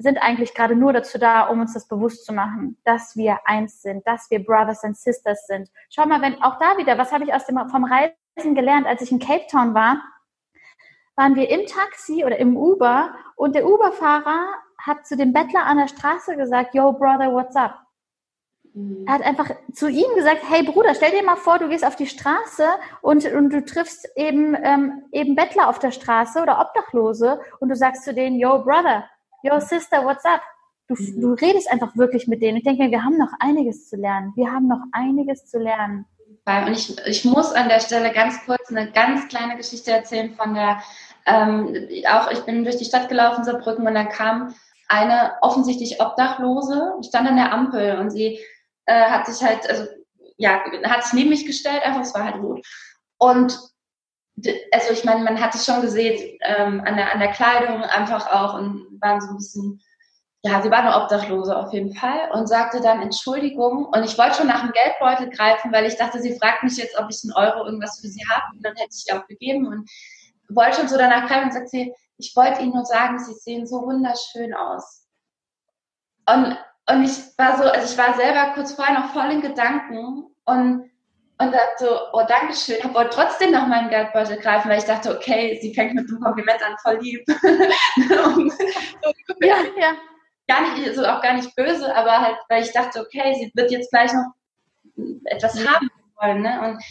sind 0.00 0.18
eigentlich 0.18 0.54
gerade 0.54 0.74
nur 0.74 0.92
dazu 0.92 1.18
da, 1.18 1.48
um 1.48 1.60
uns 1.60 1.74
das 1.74 1.86
bewusst 1.86 2.24
zu 2.24 2.32
machen, 2.32 2.78
dass 2.84 3.16
wir 3.16 3.40
eins 3.44 3.82
sind, 3.82 4.06
dass 4.06 4.30
wir 4.30 4.42
Brothers 4.42 4.82
and 4.82 4.96
Sisters 4.96 5.46
sind. 5.46 5.68
Schau 5.90 6.06
mal, 6.06 6.22
wenn 6.22 6.42
auch 6.42 6.58
da 6.58 6.78
wieder, 6.78 6.96
was 6.96 7.12
habe 7.12 7.24
ich 7.24 7.34
aus 7.34 7.46
dem 7.46 7.58
vom 7.68 7.84
Reisen 7.84 8.54
gelernt, 8.54 8.86
als 8.86 9.02
ich 9.02 9.12
in 9.12 9.18
Cape 9.18 9.46
Town 9.50 9.74
war, 9.74 10.02
waren 11.16 11.36
wir 11.36 11.50
im 11.50 11.66
Taxi 11.66 12.24
oder 12.24 12.38
im 12.38 12.56
Uber 12.56 13.14
und 13.36 13.54
der 13.54 13.66
Uberfahrer 13.66 14.48
hat 14.78 15.06
zu 15.06 15.16
dem 15.16 15.34
Bettler 15.34 15.66
an 15.66 15.76
der 15.76 15.88
Straße 15.88 16.36
gesagt, 16.36 16.74
Yo, 16.74 16.92
Brother, 16.92 17.32
what's 17.32 17.54
up? 17.54 17.78
Mhm. 18.72 19.04
Er 19.06 19.14
hat 19.14 19.22
einfach 19.22 19.50
zu 19.72 19.88
ihm 19.88 20.14
gesagt, 20.14 20.42
hey 20.48 20.62
Bruder, 20.62 20.94
stell 20.94 21.10
dir 21.10 21.22
mal 21.22 21.36
vor, 21.36 21.58
du 21.58 21.68
gehst 21.68 21.84
auf 21.84 21.96
die 21.96 22.06
Straße 22.06 22.66
und, 23.02 23.24
und 23.26 23.50
du 23.50 23.64
triffst 23.64 24.08
eben, 24.16 24.56
ähm, 24.62 25.02
eben 25.12 25.34
Bettler 25.34 25.68
auf 25.68 25.78
der 25.78 25.90
Straße 25.90 26.40
oder 26.40 26.60
Obdachlose 26.60 27.40
und 27.58 27.68
du 27.68 27.76
sagst 27.76 28.04
zu 28.04 28.14
denen, 28.14 28.38
yo 28.38 28.62
Brother, 28.62 29.04
yo 29.42 29.60
Sister, 29.60 30.04
what's 30.04 30.24
up? 30.24 30.42
Du, 30.88 30.94
mhm. 30.94 31.20
du 31.20 31.32
redest 31.34 31.70
einfach 31.70 31.96
wirklich 31.96 32.26
mit 32.26 32.42
denen. 32.42 32.58
Ich 32.58 32.64
denke 32.64 32.84
mir, 32.84 32.90
wir 32.90 33.04
haben 33.04 33.16
noch 33.16 33.32
einiges 33.38 33.88
zu 33.88 33.96
lernen. 33.96 34.32
Wir 34.36 34.52
haben 34.52 34.68
noch 34.68 34.82
einiges 34.92 35.46
zu 35.46 35.58
lernen. 35.58 36.06
Und 36.46 36.72
ich, 36.72 36.98
ich 37.06 37.24
muss 37.24 37.52
an 37.52 37.68
der 37.68 37.80
Stelle 37.80 38.12
ganz 38.12 38.44
kurz 38.44 38.70
eine 38.70 38.90
ganz 38.90 39.28
kleine 39.28 39.56
Geschichte 39.56 39.92
erzählen 39.92 40.34
von 40.34 40.54
der, 40.54 40.82
ähm, 41.26 41.76
auch 42.08 42.30
ich 42.30 42.40
bin 42.40 42.64
durch 42.64 42.76
die 42.76 42.84
Stadt 42.84 43.08
gelaufen, 43.08 43.44
Saarbrücken, 43.44 43.86
und 43.86 43.94
da 43.94 44.04
kam 44.04 44.54
eine 44.88 45.34
offensichtlich 45.42 46.00
Obdachlose, 46.00 46.94
stand 47.06 47.28
an 47.28 47.36
der 47.36 47.52
Ampel 47.52 47.98
und 47.98 48.10
sie 48.10 48.40
äh, 48.86 49.04
hat 49.04 49.26
sich 49.26 49.46
halt, 49.46 49.68
also 49.68 49.86
ja, 50.38 50.60
hat 50.84 51.04
sich 51.04 51.12
neben 51.12 51.30
mich 51.30 51.46
gestellt, 51.46 51.84
einfach, 51.84 52.00
es 52.00 52.14
war 52.14 52.24
halt 52.24 52.42
rot. 52.42 52.66
Und 53.18 53.56
also 54.72 54.92
ich 54.92 55.04
meine, 55.04 55.24
man 55.24 55.40
hat 55.40 55.54
es 55.54 55.64
schon 55.64 55.80
gesehen 55.82 56.38
ähm, 56.42 56.82
an, 56.84 56.96
der, 56.96 57.12
an 57.12 57.20
der 57.20 57.32
Kleidung 57.32 57.82
einfach 57.82 58.30
auch 58.30 58.54
und 58.54 58.98
waren 59.00 59.20
so 59.20 59.28
ein 59.28 59.36
bisschen, 59.36 59.80
ja, 60.42 60.62
sie 60.62 60.70
war 60.70 60.78
eine 60.78 60.96
Obdachlose 60.96 61.56
auf 61.56 61.72
jeden 61.72 61.94
Fall 61.94 62.30
und 62.32 62.48
sagte 62.48 62.80
dann 62.80 63.02
Entschuldigung 63.02 63.86
und 63.86 64.04
ich 64.04 64.16
wollte 64.18 64.36
schon 64.36 64.46
nach 64.46 64.62
dem 64.62 64.72
Geldbeutel 64.72 65.30
greifen, 65.30 65.72
weil 65.72 65.86
ich 65.86 65.96
dachte, 65.96 66.20
sie 66.20 66.38
fragt 66.38 66.62
mich 66.62 66.76
jetzt, 66.76 66.98
ob 66.98 67.08
ich 67.10 67.20
einen 67.24 67.32
Euro 67.34 67.66
irgendwas 67.66 68.00
für 68.00 68.08
sie 68.08 68.22
habe 68.30 68.44
und 68.54 68.64
dann 68.64 68.74
hätte 68.76 68.94
ich 68.94 69.12
auch 69.12 69.26
gegeben 69.26 69.66
und 69.66 69.88
wollte 70.48 70.78
schon 70.78 70.88
so 70.88 70.96
danach 70.96 71.28
greifen 71.28 71.46
und 71.46 71.54
sagt 71.54 71.70
sie, 71.70 71.94
ich 72.20 72.36
wollte 72.36 72.60
Ihnen 72.60 72.72
nur 72.72 72.84
sagen, 72.84 73.18
Sie 73.18 73.32
sehen 73.32 73.66
so 73.66 73.82
wunderschön 73.82 74.54
aus. 74.54 75.06
Und, 76.26 76.56
und 76.88 77.04
ich 77.04 77.38
war 77.38 77.56
so, 77.56 77.64
also 77.64 77.92
ich 77.92 77.98
war 77.98 78.14
selber 78.14 78.52
kurz 78.54 78.72
vorher 78.72 78.98
noch 78.98 79.12
voll 79.12 79.30
in 79.30 79.40
Gedanken 79.40 80.26
und 80.44 80.89
und 81.40 81.52
dachte 81.52 81.84
so, 81.84 81.98
oh, 82.12 82.22
danke 82.28 82.54
schön. 82.54 82.76
Ich 82.78 82.94
wollte 82.94 83.16
trotzdem 83.16 83.52
nach 83.52 83.66
meinem 83.66 83.88
Geldbeutel 83.88 84.36
greifen, 84.38 84.70
weil 84.70 84.78
ich 84.78 84.84
dachte, 84.84 85.16
okay, 85.16 85.58
sie 85.62 85.74
fängt 85.74 85.94
mit 85.94 86.06
einem 86.08 86.20
Kompliment 86.20 86.62
an, 86.62 86.76
voll 86.82 86.98
lieb. 87.00 87.24
so, 88.08 88.48
ja, 89.40 89.56
ja. 89.78 89.94
Gar 90.46 90.62
nicht, 90.62 90.88
also 90.88 91.06
auch 91.06 91.22
gar 91.22 91.34
nicht 91.34 91.54
böse, 91.56 91.94
aber 91.96 92.20
halt, 92.20 92.36
weil 92.48 92.62
ich 92.62 92.72
dachte, 92.72 93.00
okay, 93.00 93.34
sie 93.38 93.50
wird 93.54 93.70
jetzt 93.70 93.90
gleich 93.90 94.12
noch 94.12 94.32
etwas 95.24 95.66
haben 95.66 95.88
wollen. 96.20 96.42
Ne? 96.42 96.60
Und, 96.60 96.82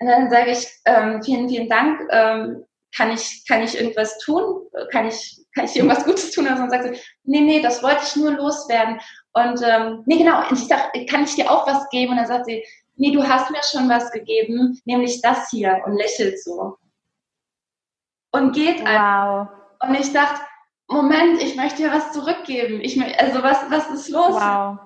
und 0.00 0.06
dann 0.08 0.30
sage 0.30 0.50
ich, 0.50 0.66
ähm, 0.84 1.22
vielen, 1.22 1.48
vielen 1.48 1.68
Dank. 1.68 2.00
Ähm, 2.10 2.64
kann 2.96 3.12
ich, 3.12 3.44
kann 3.46 3.62
ich 3.62 3.78
irgendwas 3.78 4.18
tun? 4.18 4.62
Kann 4.90 5.06
ich, 5.06 5.44
kann 5.54 5.66
ich 5.66 5.76
irgendwas 5.76 6.04
Gutes 6.04 6.32
tun? 6.32 6.48
Und 6.48 6.58
dann 6.58 6.70
sagt 6.70 6.84
sie, 6.84 7.00
nee, 7.24 7.40
nee, 7.40 7.60
das 7.60 7.82
wollte 7.82 8.02
ich 8.04 8.16
nur 8.16 8.32
loswerden. 8.32 8.98
Und 9.32 9.60
ähm, 9.62 10.02
nee, 10.06 10.16
genau, 10.18 10.42
ich 10.50 10.66
sag, 10.66 10.92
kann 11.08 11.24
ich 11.24 11.34
dir 11.34 11.50
auch 11.50 11.66
was 11.66 11.88
geben? 11.90 12.12
Und 12.12 12.16
dann 12.16 12.26
sagt 12.26 12.46
sie, 12.46 12.64
nee, 12.96 13.12
du 13.12 13.26
hast 13.26 13.50
mir 13.50 13.62
schon 13.62 13.88
was 13.88 14.10
gegeben, 14.10 14.80
nämlich 14.84 15.20
das 15.22 15.50
hier 15.50 15.82
und 15.86 15.96
lächelt 15.96 16.42
so. 16.42 16.76
Und 18.32 18.52
geht 18.52 18.80
wow. 18.80 18.86
einfach. 18.86 19.48
Und 19.80 19.94
ich 19.94 20.12
dachte, 20.12 20.40
Moment, 20.88 21.42
ich 21.42 21.56
möchte 21.56 21.82
dir 21.82 21.92
was 21.92 22.12
zurückgeben. 22.12 22.80
Ich 22.80 23.00
also 23.20 23.42
was, 23.42 23.70
was 23.70 23.90
ist 23.90 24.08
los? 24.08 24.34
Wow. 24.34 24.78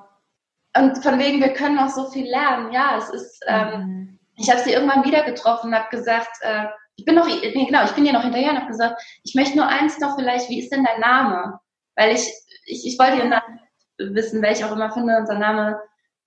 Und 0.77 1.03
von 1.03 1.18
wegen, 1.18 1.40
wir 1.40 1.53
können 1.53 1.77
noch 1.77 1.88
so 1.88 2.11
viel 2.11 2.29
lernen. 2.29 2.73
Ja, 2.73 2.96
es 2.96 3.11
ist, 3.11 3.42
ähm, 3.46 3.68
mhm. 3.68 4.18
ich 4.37 4.51
habe 4.51 4.61
sie 4.61 4.73
irgendwann 4.73 5.05
wieder 5.05 5.23
getroffen 5.25 5.68
und 5.68 5.75
habe 5.75 5.90
gesagt, 5.90 6.31
äh, 6.42 6.66
ich 6.96 7.05
bin 7.05 7.14
noch, 7.14 7.27
nee, 7.27 7.64
genau, 7.66 7.85
ich 7.85 7.92
bin 7.92 8.05
dir 8.05 8.12
noch 8.12 8.23
hinterher 8.23 8.51
und 8.51 8.59
habe 8.59 8.70
gesagt, 8.70 9.03
ich 9.25 9.35
möchte 9.35 9.57
nur 9.57 9.66
eins 9.66 9.99
noch 9.99 10.16
vielleicht, 10.16 10.49
wie 10.49 10.61
ist 10.61 10.70
denn 10.70 10.85
dein 10.85 11.01
Name? 11.01 11.59
Weil 11.96 12.14
ich, 12.14 12.31
ich, 12.66 12.87
ich 12.87 12.99
wollte 12.99 13.16
ihren 13.16 13.31
Namen 13.31 13.61
wissen, 13.99 14.42
welche 14.42 14.66
auch 14.66 14.73
immer 14.73 14.92
finde, 14.92 15.16
unser 15.16 15.38
Name 15.38 15.81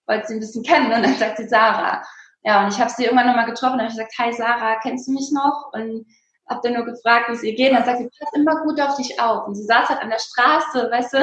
wollte 0.08 0.28
sie 0.28 0.34
ein 0.36 0.39
bisschen 0.39 0.63
kennen 0.63 0.92
und 0.92 1.04
dann 1.04 1.16
sagt 1.16 1.38
sie 1.38 1.48
Sarah. 1.48 2.04
Ja, 2.44 2.63
und 2.63 2.74
ich 2.74 2.80
habe 2.80 2.89
sie 2.89 3.06
irgendwann 3.06 3.28
nochmal 3.28 3.46
getroffen 3.46 3.76
und 3.76 3.82
habe 3.82 3.92
gesagt, 3.92 4.13
hi 4.18 4.34
Sarah, 4.34 4.80
kennst 4.82 5.08
du 5.08 5.13
mich 5.13 5.32
noch? 5.32 5.72
Und 5.74 6.06
habe 6.50 6.60
dann 6.63 6.74
nur 6.74 6.86
gefragt, 6.86 7.30
wie 7.30 7.34
es 7.34 7.44
ihr 7.44 7.56
geht. 7.56 7.72
Und 7.72 7.78
dann 7.78 7.86
sagt 7.86 8.00
sie, 8.00 8.10
pass 8.20 8.34
immer 8.36 8.62
gut 8.63 8.80
auf 8.82 8.96
dich 8.98 9.20
auf. 9.20 9.48
Und 9.48 9.56
sie 9.56 9.63
saß 9.63 9.89
halt 9.89 10.02
an 10.02 10.10
der 10.10 10.20
Straße, 10.20 10.92
weißt 10.92 11.13
du, 11.13 11.18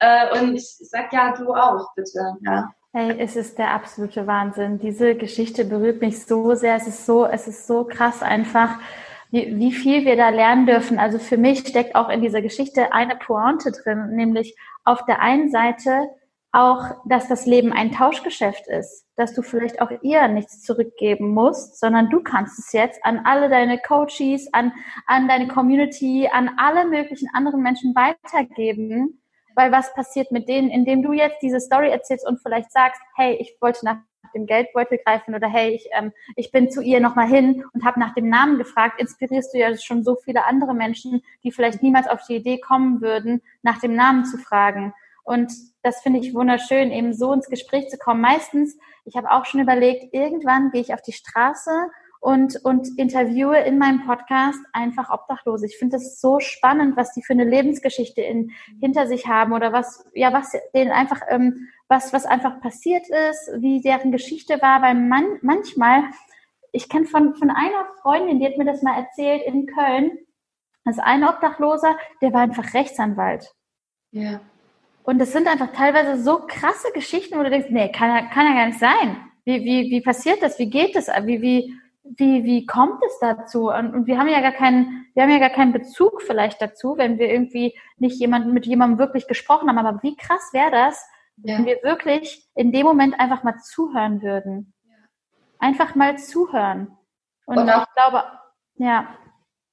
äh, 0.00 0.38
und 0.38 0.54
ich 0.54 0.64
sag, 0.64 1.12
ja, 1.12 1.34
du 1.36 1.52
auch, 1.52 1.92
bitte. 1.94 2.36
Ja. 2.44 2.72
Hey, 2.92 3.16
es 3.18 3.36
ist 3.36 3.58
der 3.58 3.72
absolute 3.72 4.26
Wahnsinn. 4.26 4.78
Diese 4.78 5.14
Geschichte 5.14 5.64
berührt 5.64 6.00
mich 6.00 6.24
so 6.24 6.54
sehr. 6.54 6.76
Es 6.76 6.86
ist 6.86 7.06
so, 7.06 7.26
es 7.26 7.48
ist 7.48 7.66
so 7.66 7.84
krass 7.84 8.22
einfach, 8.22 8.78
wie, 9.30 9.58
wie 9.58 9.72
viel 9.72 10.04
wir 10.04 10.16
da 10.16 10.28
lernen 10.28 10.66
dürfen. 10.66 10.98
Also 10.98 11.18
für 11.18 11.38
mich 11.38 11.60
steckt 11.60 11.94
auch 11.94 12.10
in 12.10 12.20
dieser 12.20 12.42
Geschichte 12.42 12.92
eine 12.92 13.16
Pointe 13.16 13.72
drin, 13.72 14.10
nämlich 14.14 14.54
auf 14.84 15.04
der 15.06 15.20
einen 15.20 15.50
Seite 15.50 16.08
auch, 16.52 16.84
dass 17.06 17.28
das 17.28 17.46
Leben 17.46 17.72
ein 17.72 17.92
Tauschgeschäft 17.92 18.66
ist, 18.68 19.06
dass 19.16 19.34
du 19.34 19.42
vielleicht 19.42 19.80
auch 19.80 19.90
ihr 20.02 20.28
nichts 20.28 20.62
zurückgeben 20.62 21.32
musst, 21.32 21.80
sondern 21.80 22.10
du 22.10 22.22
kannst 22.22 22.58
es 22.58 22.72
jetzt 22.72 23.04
an 23.04 23.22
alle 23.24 23.48
deine 23.48 23.78
Coaches, 23.78 24.52
an, 24.52 24.72
an 25.06 25.28
deine 25.28 25.48
Community, 25.48 26.28
an 26.30 26.50
alle 26.58 26.86
möglichen 26.86 27.28
anderen 27.32 27.62
Menschen 27.62 27.94
weitergeben. 27.94 29.18
Weil 29.54 29.72
was 29.72 29.92
passiert 29.94 30.30
mit 30.30 30.48
denen, 30.48 30.70
indem 30.70 31.02
du 31.02 31.12
jetzt 31.12 31.40
diese 31.42 31.60
Story 31.60 31.90
erzählst 31.90 32.26
und 32.26 32.40
vielleicht 32.40 32.72
sagst, 32.72 33.00
hey, 33.16 33.36
ich 33.38 33.56
wollte 33.60 33.84
nach 33.84 33.98
dem 34.34 34.46
Geldbeutel 34.46 34.98
greifen 35.04 35.34
oder 35.34 35.48
hey, 35.48 35.74
ich, 35.74 35.88
ähm, 35.92 36.12
ich 36.36 36.52
bin 36.52 36.70
zu 36.70 36.80
ihr 36.80 37.00
nochmal 37.00 37.28
hin 37.28 37.64
und 37.72 37.84
habe 37.84 38.00
nach 38.00 38.14
dem 38.14 38.28
Namen 38.28 38.58
gefragt, 38.58 39.00
inspirierst 39.00 39.52
du 39.52 39.58
ja 39.58 39.76
schon 39.76 40.04
so 40.04 40.16
viele 40.16 40.46
andere 40.46 40.74
Menschen, 40.74 41.22
die 41.44 41.52
vielleicht 41.52 41.82
niemals 41.82 42.08
auf 42.08 42.20
die 42.26 42.36
Idee 42.36 42.58
kommen 42.58 43.00
würden, 43.00 43.42
nach 43.62 43.78
dem 43.80 43.94
Namen 43.94 44.24
zu 44.24 44.38
fragen. 44.38 44.94
Und 45.24 45.52
das 45.82 46.00
finde 46.00 46.20
ich 46.20 46.34
wunderschön, 46.34 46.90
eben 46.90 47.12
so 47.14 47.32
ins 47.32 47.48
Gespräch 47.48 47.88
zu 47.88 47.98
kommen. 47.98 48.20
Meistens, 48.20 48.76
ich 49.04 49.16
habe 49.16 49.30
auch 49.30 49.44
schon 49.44 49.60
überlegt, 49.60 50.12
irgendwann 50.12 50.70
gehe 50.70 50.80
ich 50.80 50.94
auf 50.94 51.02
die 51.02 51.12
Straße 51.12 51.70
und, 52.22 52.64
und 52.64 52.88
interviewe 52.98 53.58
in 53.58 53.78
meinem 53.78 54.06
Podcast 54.06 54.60
einfach 54.72 55.10
Obdachlose. 55.10 55.66
Ich 55.66 55.76
finde 55.76 55.96
das 55.96 56.20
so 56.20 56.38
spannend, 56.38 56.96
was 56.96 57.12
die 57.12 57.22
für 57.22 57.32
eine 57.32 57.44
Lebensgeschichte 57.44 58.20
in, 58.20 58.52
hinter 58.80 59.08
sich 59.08 59.26
haben 59.26 59.52
oder 59.52 59.72
was, 59.72 60.04
ja, 60.14 60.32
was 60.32 60.52
denen 60.72 60.92
einfach, 60.92 61.20
ähm, 61.28 61.68
was, 61.88 62.12
was 62.12 62.24
einfach 62.24 62.60
passiert 62.60 63.04
ist, 63.08 63.50
wie 63.58 63.80
deren 63.80 64.12
Geschichte 64.12 64.62
war, 64.62 64.82
weil 64.82 64.94
man, 64.94 65.38
manchmal, 65.42 66.04
ich 66.70 66.88
kenne 66.88 67.06
von, 67.06 67.34
von 67.34 67.50
einer 67.50 67.86
Freundin, 68.02 68.38
die 68.38 68.46
hat 68.46 68.56
mir 68.56 68.66
das 68.66 68.82
mal 68.82 68.96
erzählt 68.96 69.42
in 69.42 69.66
Köln, 69.66 70.16
das 70.84 70.98
ist 70.98 71.02
ein 71.02 71.24
Obdachloser, 71.24 71.96
der 72.20 72.32
war 72.32 72.42
einfach 72.42 72.72
Rechtsanwalt. 72.72 73.52
Ja. 74.12 74.40
Und 75.04 75.18
das 75.18 75.32
sind 75.32 75.48
einfach 75.48 75.72
teilweise 75.72 76.22
so 76.22 76.42
krasse 76.46 76.92
Geschichten, 76.92 77.38
wo 77.38 77.42
du 77.42 77.50
denkst, 77.50 77.70
nee, 77.70 77.90
kann 77.90 78.08
ja, 78.08 78.22
kann 78.30 78.46
ja 78.46 78.54
gar 78.54 78.66
nicht 78.66 78.78
sein. 78.78 79.16
Wie, 79.44 79.64
wie, 79.64 79.90
wie 79.90 80.00
passiert 80.00 80.42
das? 80.42 80.58
Wie 80.58 80.70
geht 80.70 80.94
das? 80.94 81.08
Wie, 81.08 81.42
wie, 81.42 81.74
wie, 82.04 82.44
wie 82.44 82.66
kommt 82.66 83.02
es 83.04 83.18
dazu? 83.20 83.70
Und, 83.70 83.94
und 83.94 84.06
wir 84.06 84.18
haben 84.18 84.28
ja 84.28 84.40
gar 84.40 84.52
keinen, 84.52 85.06
wir 85.14 85.24
haben 85.24 85.30
ja 85.30 85.38
gar 85.38 85.50
keinen 85.50 85.72
Bezug 85.72 86.22
vielleicht 86.22 86.62
dazu, 86.62 86.96
wenn 86.96 87.18
wir 87.18 87.28
irgendwie 87.28 87.76
nicht 87.98 88.20
jemanden 88.20 88.52
mit 88.52 88.66
jemandem 88.66 88.98
wirklich 88.98 89.26
gesprochen 89.26 89.68
haben. 89.68 89.78
Aber 89.78 90.02
wie 90.02 90.16
krass 90.16 90.50
wäre 90.52 90.70
das, 90.70 91.04
ja. 91.38 91.56
wenn 91.56 91.66
wir 91.66 91.82
wirklich 91.82 92.48
in 92.54 92.70
dem 92.70 92.86
Moment 92.86 93.18
einfach 93.18 93.42
mal 93.42 93.58
zuhören 93.58 94.22
würden? 94.22 94.72
Einfach 95.58 95.94
mal 95.96 96.18
zuhören. 96.18 96.96
Und, 97.46 97.58
und 97.58 97.68
ich 97.68 97.94
glaube, 97.94 98.24
ja. 98.76 99.08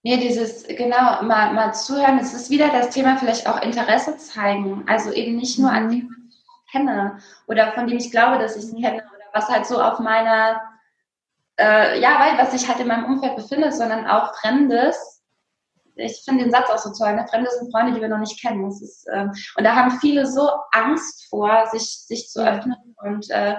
Nee, 0.02 0.18
dieses, 0.18 0.66
genau, 0.66 1.22
mal, 1.24 1.54
mal 1.54 1.74
zuhören. 1.74 2.20
Es 2.20 2.34
ist 2.34 2.50
wieder 2.50 2.70
das 2.70 2.90
Thema 2.92 3.18
vielleicht 3.18 3.48
auch 3.48 3.62
Interesse 3.62 4.18
zeigen. 4.18 4.84
Also 4.88 5.12
eben 5.12 5.36
nicht 5.36 5.60
nur 5.60 5.72
an 5.72 5.90
dem, 5.90 6.10
was 6.10 6.36
ich 6.36 6.72
kenne 6.72 7.20
oder 7.48 7.74
von 7.74 7.86
dem 7.88 7.98
ich 7.98 8.10
glaube, 8.10 8.40
dass 8.40 8.56
ich 8.56 8.64
es 8.64 8.72
kenne 8.72 9.04
oder 9.04 9.26
was 9.34 9.50
halt 9.50 9.66
so 9.66 9.82
auf 9.82 10.00
meiner, 10.00 10.62
äh, 11.60 12.00
ja, 12.00 12.18
weil 12.20 12.38
was 12.38 12.52
sich 12.52 12.70
halt 12.70 12.80
in 12.80 12.88
meinem 12.88 13.06
Umfeld 13.06 13.36
befindet, 13.36 13.74
sondern 13.74 14.08
auch 14.08 14.34
Fremdes. 14.36 15.22
Ich 15.96 16.22
finde 16.24 16.46
den 16.46 16.52
Satz 16.52 16.70
auch 16.70 16.78
so 16.78 16.94
toll, 16.94 17.14
ne? 17.16 17.28
Fremde 17.30 17.52
sind 17.52 17.70
Freunde, 17.70 17.92
die 17.92 18.00
wir 18.00 18.08
noch 18.08 18.20
nicht 18.20 18.42
kennen. 18.42 18.64
Das 18.64 18.82
ist, 18.82 19.06
ähm, 19.12 19.34
und 19.58 19.64
da 19.66 19.76
haben 19.76 20.00
viele 20.00 20.26
so 20.26 20.50
Angst 20.72 21.28
vor, 21.30 21.68
sich, 21.68 22.06
sich 22.08 22.30
zu 22.30 22.40
öffnen 22.42 22.96
und 23.04 23.30
äh, 23.32 23.56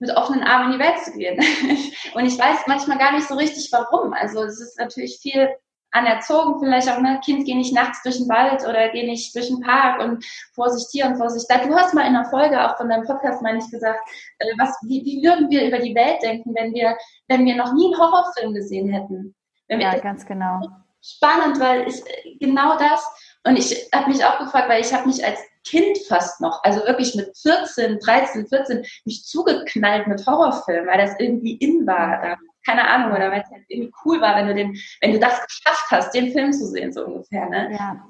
mit 0.00 0.16
offenen 0.16 0.42
Armen 0.42 0.72
in 0.72 0.78
die 0.78 0.84
Welt 0.84 0.98
zu 0.98 1.12
gehen. 1.12 1.38
und 2.14 2.24
ich 2.26 2.38
weiß 2.38 2.66
manchmal 2.66 2.98
gar 2.98 3.12
nicht 3.12 3.28
so 3.28 3.34
richtig, 3.34 3.70
warum. 3.70 4.12
Also 4.14 4.42
es 4.42 4.60
ist 4.60 4.78
natürlich 4.78 5.18
viel 5.22 5.48
anerzogen, 5.92 6.60
vielleicht 6.60 6.88
auch, 6.88 7.00
ne, 7.00 7.20
Kind, 7.24 7.44
geh 7.44 7.54
nicht 7.54 7.74
nachts 7.74 8.02
durch 8.02 8.16
den 8.16 8.28
Wald 8.28 8.62
oder 8.66 8.88
geh 8.90 9.06
nicht 9.06 9.34
durch 9.34 9.48
den 9.48 9.60
Park 9.60 10.00
und 10.00 10.24
Vorsicht 10.54 10.88
hier 10.92 11.06
und 11.06 11.16
Vorsicht 11.16 11.46
da. 11.48 11.58
Du 11.58 11.74
hast 11.74 11.94
mal 11.94 12.06
in 12.06 12.14
einer 12.14 12.30
Folge 12.30 12.64
auch 12.64 12.76
von 12.76 12.88
deinem 12.88 13.04
Podcast, 13.04 13.42
meine 13.42 13.58
ich, 13.58 13.70
gesagt, 13.70 14.00
äh, 14.38 14.46
was, 14.58 14.76
wie, 14.86 15.04
wie 15.04 15.22
würden 15.22 15.50
wir 15.50 15.66
über 15.66 15.78
die 15.78 15.94
Welt 15.94 16.22
denken, 16.22 16.54
wenn 16.54 16.72
wir, 16.72 16.96
wenn 17.28 17.44
wir 17.44 17.56
noch 17.56 17.72
nie 17.74 17.86
einen 17.86 17.98
Horrorfilm 17.98 18.54
gesehen 18.54 18.88
hätten? 18.88 19.34
ja, 19.68 19.98
ganz 19.98 20.24
genau. 20.26 20.60
Spannend, 21.02 21.60
weil 21.60 21.88
ich, 21.88 22.02
genau 22.40 22.76
das, 22.76 23.04
und 23.44 23.56
ich 23.56 23.88
habe 23.94 24.10
mich 24.10 24.24
auch 24.24 24.38
gefragt, 24.38 24.68
weil 24.68 24.82
ich 24.82 24.92
habe 24.92 25.06
mich 25.06 25.24
als 25.24 25.40
Kind 25.66 25.98
fast 26.08 26.40
noch, 26.40 26.62
also 26.64 26.80
wirklich 26.86 27.14
mit 27.14 27.36
14, 27.36 27.98
13, 27.98 28.46
14, 28.46 28.84
mich 29.04 29.24
zugeknallt 29.24 30.06
mit 30.06 30.26
Horrorfilmen, 30.26 30.86
weil 30.86 30.98
das 30.98 31.18
irgendwie 31.18 31.56
in 31.56 31.86
war. 31.86 32.20
Da, 32.22 32.36
keine 32.66 32.86
Ahnung, 32.88 33.12
oder 33.12 33.30
weil 33.30 33.42
es 33.42 33.50
halt 33.50 33.64
irgendwie 33.68 33.92
cool 34.04 34.20
war, 34.20 34.36
wenn 34.36 34.46
du 34.46 34.54
den, 34.54 34.76
wenn 35.00 35.12
du 35.12 35.18
das 35.18 35.40
geschafft 35.46 35.86
hast, 35.90 36.14
den 36.14 36.32
Film 36.32 36.52
zu 36.52 36.66
sehen, 36.66 36.92
so 36.92 37.04
ungefähr, 37.04 37.48
ne? 37.48 37.72
Ja. 37.72 38.04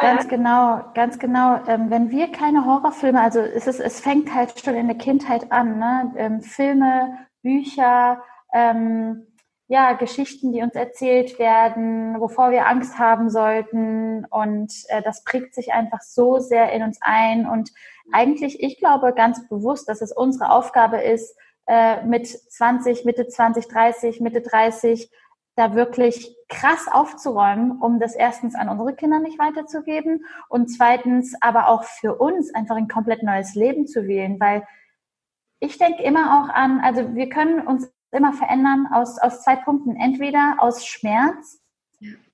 Ganz 0.00 0.28
genau, 0.28 0.82
ganz 0.94 1.18
genau. 1.18 1.60
Ähm, 1.68 1.90
wenn 1.90 2.10
wir 2.10 2.32
keine 2.32 2.64
Horrorfilme, 2.64 3.20
also 3.20 3.40
es 3.40 3.66
ist, 3.66 3.80
es 3.80 4.00
fängt 4.00 4.34
halt 4.34 4.58
schon 4.58 4.74
in 4.74 4.88
der 4.88 4.96
Kindheit 4.96 5.52
an, 5.52 5.78
ne? 5.78 6.12
Ähm, 6.16 6.40
Filme, 6.40 7.26
Bücher, 7.42 8.22
ähm, 8.52 9.26
ja, 9.72 9.94
Geschichten, 9.94 10.52
die 10.52 10.60
uns 10.60 10.74
erzählt 10.74 11.38
werden, 11.38 12.20
wovor 12.20 12.50
wir 12.50 12.66
Angst 12.66 12.98
haben 12.98 13.30
sollten. 13.30 14.26
Und 14.26 14.70
äh, 14.88 15.00
das 15.00 15.24
prägt 15.24 15.54
sich 15.54 15.72
einfach 15.72 16.02
so 16.02 16.40
sehr 16.40 16.72
in 16.72 16.82
uns 16.82 16.98
ein. 17.00 17.46
Und 17.48 17.70
eigentlich, 18.12 18.62
ich 18.62 18.76
glaube 18.76 19.14
ganz 19.14 19.48
bewusst, 19.48 19.88
dass 19.88 20.02
es 20.02 20.12
unsere 20.12 20.50
Aufgabe 20.50 20.98
ist, 20.98 21.34
äh, 21.66 22.04
mit 22.04 22.28
20, 22.28 23.06
Mitte 23.06 23.26
20, 23.26 23.66
30, 23.66 24.20
Mitte 24.20 24.42
30, 24.42 25.10
da 25.56 25.74
wirklich 25.74 26.36
krass 26.50 26.86
aufzuräumen, 26.92 27.80
um 27.80 27.98
das 27.98 28.14
erstens 28.14 28.54
an 28.54 28.68
unsere 28.68 28.94
Kinder 28.94 29.20
nicht 29.20 29.38
weiterzugeben 29.38 30.26
und 30.50 30.68
zweitens 30.68 31.34
aber 31.40 31.68
auch 31.68 31.84
für 31.84 32.16
uns 32.16 32.54
einfach 32.54 32.76
ein 32.76 32.88
komplett 32.88 33.22
neues 33.22 33.54
Leben 33.54 33.86
zu 33.86 34.06
wählen, 34.06 34.38
weil 34.38 34.66
ich 35.60 35.78
denke 35.78 36.02
immer 36.02 36.42
auch 36.42 36.54
an, 36.54 36.80
also 36.80 37.14
wir 37.14 37.28
können 37.28 37.66
uns 37.66 37.91
immer 38.12 38.32
verändern 38.32 38.88
aus, 38.92 39.18
aus 39.18 39.42
zwei 39.42 39.56
Punkten. 39.56 39.96
Entweder 39.96 40.56
aus 40.58 40.86
Schmerz 40.86 41.60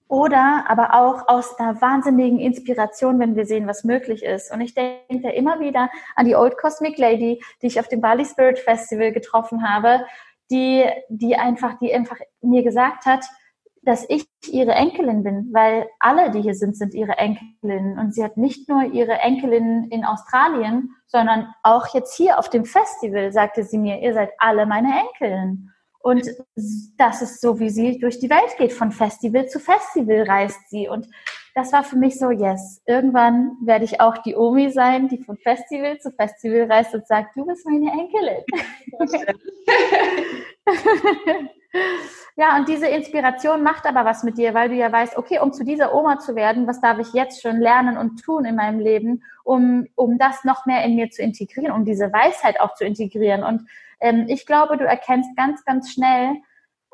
oder 0.08 0.64
aber 0.68 0.94
auch 0.94 1.28
aus 1.28 1.58
einer 1.58 1.80
wahnsinnigen 1.80 2.40
Inspiration, 2.40 3.18
wenn 3.18 3.36
wir 3.36 3.46
sehen, 3.46 3.66
was 3.66 3.84
möglich 3.84 4.22
ist. 4.22 4.52
Und 4.52 4.60
ich 4.60 4.74
denke 4.74 5.30
immer 5.30 5.60
wieder 5.60 5.90
an 6.16 6.26
die 6.26 6.34
Old 6.34 6.56
Cosmic 6.56 6.98
Lady, 6.98 7.42
die 7.62 7.66
ich 7.66 7.78
auf 7.78 7.88
dem 7.88 8.00
Bali 8.00 8.24
Spirit 8.24 8.58
Festival 8.58 9.12
getroffen 9.12 9.68
habe, 9.68 10.04
die, 10.50 10.84
die 11.10 11.36
einfach, 11.36 11.78
die 11.78 11.94
einfach 11.94 12.16
mir 12.40 12.62
gesagt 12.62 13.04
hat, 13.04 13.26
dass 13.88 14.04
ich 14.10 14.26
ihre 14.46 14.72
Enkelin 14.72 15.22
bin, 15.24 15.48
weil 15.50 15.88
alle, 15.98 16.30
die 16.30 16.42
hier 16.42 16.54
sind, 16.54 16.76
sind 16.76 16.92
ihre 16.92 17.16
Enkelinnen. 17.16 17.98
Und 17.98 18.14
sie 18.14 18.22
hat 18.22 18.36
nicht 18.36 18.68
nur 18.68 18.82
ihre 18.82 19.14
Enkelin 19.20 19.84
in 19.90 20.04
Australien, 20.04 20.90
sondern 21.06 21.48
auch 21.62 21.94
jetzt 21.94 22.14
hier 22.14 22.38
auf 22.38 22.50
dem 22.50 22.66
Festival 22.66 23.32
sagte 23.32 23.64
sie 23.64 23.78
mir, 23.78 24.02
ihr 24.02 24.12
seid 24.12 24.32
alle 24.36 24.66
meine 24.66 24.92
Enkelin. 25.00 25.70
Und 26.00 26.28
das 26.98 27.22
ist 27.22 27.40
so, 27.40 27.58
wie 27.60 27.70
sie 27.70 27.98
durch 27.98 28.18
die 28.18 28.28
Welt 28.28 28.58
geht. 28.58 28.74
Von 28.74 28.92
Festival 28.92 29.48
zu 29.48 29.58
Festival 29.58 30.24
reist 30.24 30.68
sie. 30.68 30.86
Und 30.86 31.08
das 31.54 31.72
war 31.72 31.82
für 31.82 31.96
mich 31.96 32.18
so, 32.18 32.30
yes, 32.30 32.82
irgendwann 32.86 33.56
werde 33.62 33.86
ich 33.86 34.02
auch 34.02 34.18
die 34.18 34.36
Omi 34.36 34.70
sein, 34.70 35.08
die 35.08 35.16
von 35.16 35.38
Festival 35.38 35.98
zu 35.98 36.10
Festival 36.10 36.70
reist 36.70 36.94
und 36.94 37.06
sagt, 37.06 37.34
du 37.36 37.46
bist 37.46 37.66
meine 37.66 37.90
Enkelin. 37.90 38.44
Ja, 42.38 42.56
und 42.56 42.68
diese 42.68 42.86
Inspiration 42.86 43.64
macht 43.64 43.84
aber 43.84 44.04
was 44.04 44.22
mit 44.22 44.38
dir, 44.38 44.54
weil 44.54 44.68
du 44.68 44.76
ja 44.76 44.92
weißt, 44.92 45.16
okay, 45.16 45.40
um 45.40 45.52
zu 45.52 45.64
dieser 45.64 45.92
Oma 45.92 46.20
zu 46.20 46.36
werden, 46.36 46.68
was 46.68 46.80
darf 46.80 47.00
ich 47.00 47.12
jetzt 47.12 47.42
schon 47.42 47.58
lernen 47.58 47.98
und 47.98 48.22
tun 48.22 48.44
in 48.44 48.54
meinem 48.54 48.78
Leben, 48.78 49.24
um, 49.42 49.88
um 49.96 50.18
das 50.18 50.44
noch 50.44 50.64
mehr 50.64 50.84
in 50.84 50.94
mir 50.94 51.10
zu 51.10 51.20
integrieren, 51.20 51.72
um 51.72 51.84
diese 51.84 52.12
Weisheit 52.12 52.60
auch 52.60 52.74
zu 52.74 52.84
integrieren. 52.84 53.42
Und 53.42 53.68
ähm, 53.98 54.26
ich 54.28 54.46
glaube, 54.46 54.76
du 54.76 54.84
erkennst 54.84 55.34
ganz, 55.36 55.64
ganz 55.64 55.92
schnell 55.92 56.36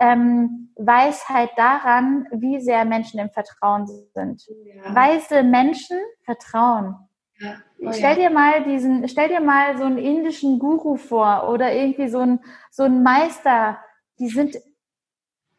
ähm, 0.01 0.71
Weisheit 0.77 1.51
daran, 1.57 2.27
wie 2.33 2.61
sehr 2.61 2.87
Menschen 2.87 3.21
im 3.21 3.29
Vertrauen 3.29 3.87
sind. 3.87 4.47
Ja. 4.65 4.95
Weise 4.95 5.43
Menschen 5.43 5.99
vertrauen. 6.23 6.97
Ja. 7.39 7.57
Oh, 7.81 7.93
stell 7.93 8.17
dir 8.17 8.31
mal 8.31 8.65
diesen, 8.65 9.07
stell 9.09 9.29
dir 9.29 9.41
mal 9.41 9.77
so 9.77 9.85
einen 9.85 9.99
indischen 9.99 10.59
Guru 10.59 10.97
vor 10.97 11.51
oder 11.51 11.75
irgendwie 11.75 12.09
so 12.09 12.21
ein, 12.21 12.41
so 12.71 12.85
ein 12.85 13.03
Meister, 13.03 13.79
die 14.19 14.29
sind 14.29 14.57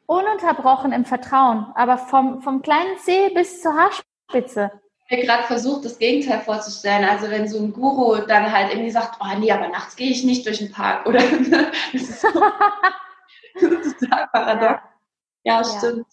ununterbrochen 0.07 0.91
im 0.91 1.05
Vertrauen, 1.05 1.67
aber 1.75 1.97
vom, 1.97 2.41
vom 2.41 2.61
kleinen 2.61 2.97
C 2.99 3.29
bis 3.29 3.61
zur 3.61 3.73
Haarspitze. 3.73 4.71
Ich 5.07 5.17
habe 5.17 5.27
gerade 5.27 5.43
versucht, 5.43 5.85
das 5.85 5.99
Gegenteil 5.99 6.41
vorzustellen. 6.41 7.07
Also 7.07 7.29
wenn 7.29 7.47
so 7.47 7.59
ein 7.59 7.71
Guru 7.73 8.25
dann 8.25 8.51
halt 8.51 8.71
irgendwie 8.71 8.89
sagt, 8.89 9.19
oh 9.21 9.39
nee, 9.39 9.51
aber 9.51 9.67
nachts 9.67 9.95
gehe 9.95 10.09
ich 10.09 10.23
nicht 10.23 10.45
durch 10.45 10.57
den 10.57 10.71
Park. 10.71 11.05
Oder 11.05 11.19
das 11.93 12.01
ist 13.61 13.99
total 13.99 14.27
paradox. 14.31 14.81
Ja, 15.43 15.61
ja, 15.61 15.63
stimmt. 15.63 16.07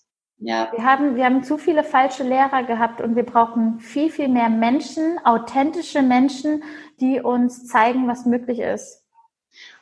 Ja. 0.44 0.70
Wir, 0.72 0.84
haben, 0.84 1.16
wir 1.16 1.24
haben 1.24 1.44
zu 1.44 1.56
viele 1.56 1.84
falsche 1.84 2.24
Lehrer 2.24 2.64
gehabt 2.64 3.00
und 3.00 3.14
wir 3.16 3.24
brauchen 3.24 3.78
viel, 3.78 4.10
viel 4.10 4.28
mehr 4.28 4.48
Menschen, 4.48 5.24
authentische 5.24 6.02
Menschen, 6.02 6.64
die 7.00 7.20
uns 7.20 7.68
zeigen, 7.68 8.08
was 8.08 8.26
möglich 8.26 8.58
ist. 8.58 9.02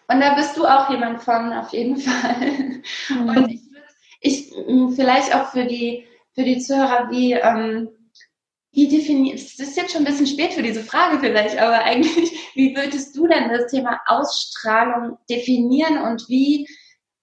Und 0.06 0.20
da 0.20 0.34
bist 0.34 0.56
du 0.56 0.66
auch 0.66 0.90
jemand 0.90 1.22
von, 1.22 1.52
auf 1.52 1.70
jeden 1.70 1.96
Fall. 1.98 2.82
Mhm. 3.08 3.28
Und 3.28 3.48
ich, 3.48 3.69
ich 4.20 4.52
vielleicht 4.94 5.34
auch 5.34 5.50
für 5.50 5.64
die, 5.64 6.06
für 6.34 6.44
die 6.44 6.58
Zuhörer, 6.58 7.10
wie, 7.10 7.32
ähm, 7.32 7.88
wie 8.72 8.88
definiert, 8.88 9.36
es 9.36 9.58
ist 9.58 9.76
jetzt 9.76 9.92
schon 9.92 10.02
ein 10.02 10.06
bisschen 10.06 10.26
spät 10.26 10.52
für 10.52 10.62
diese 10.62 10.84
Frage 10.84 11.18
vielleicht, 11.18 11.58
aber 11.58 11.78
eigentlich, 11.84 12.50
wie 12.54 12.76
würdest 12.76 13.16
du 13.16 13.26
denn 13.26 13.48
das 13.48 13.70
Thema 13.70 14.00
Ausstrahlung 14.06 15.18
definieren 15.28 15.98
und 15.98 16.28
wie 16.28 16.66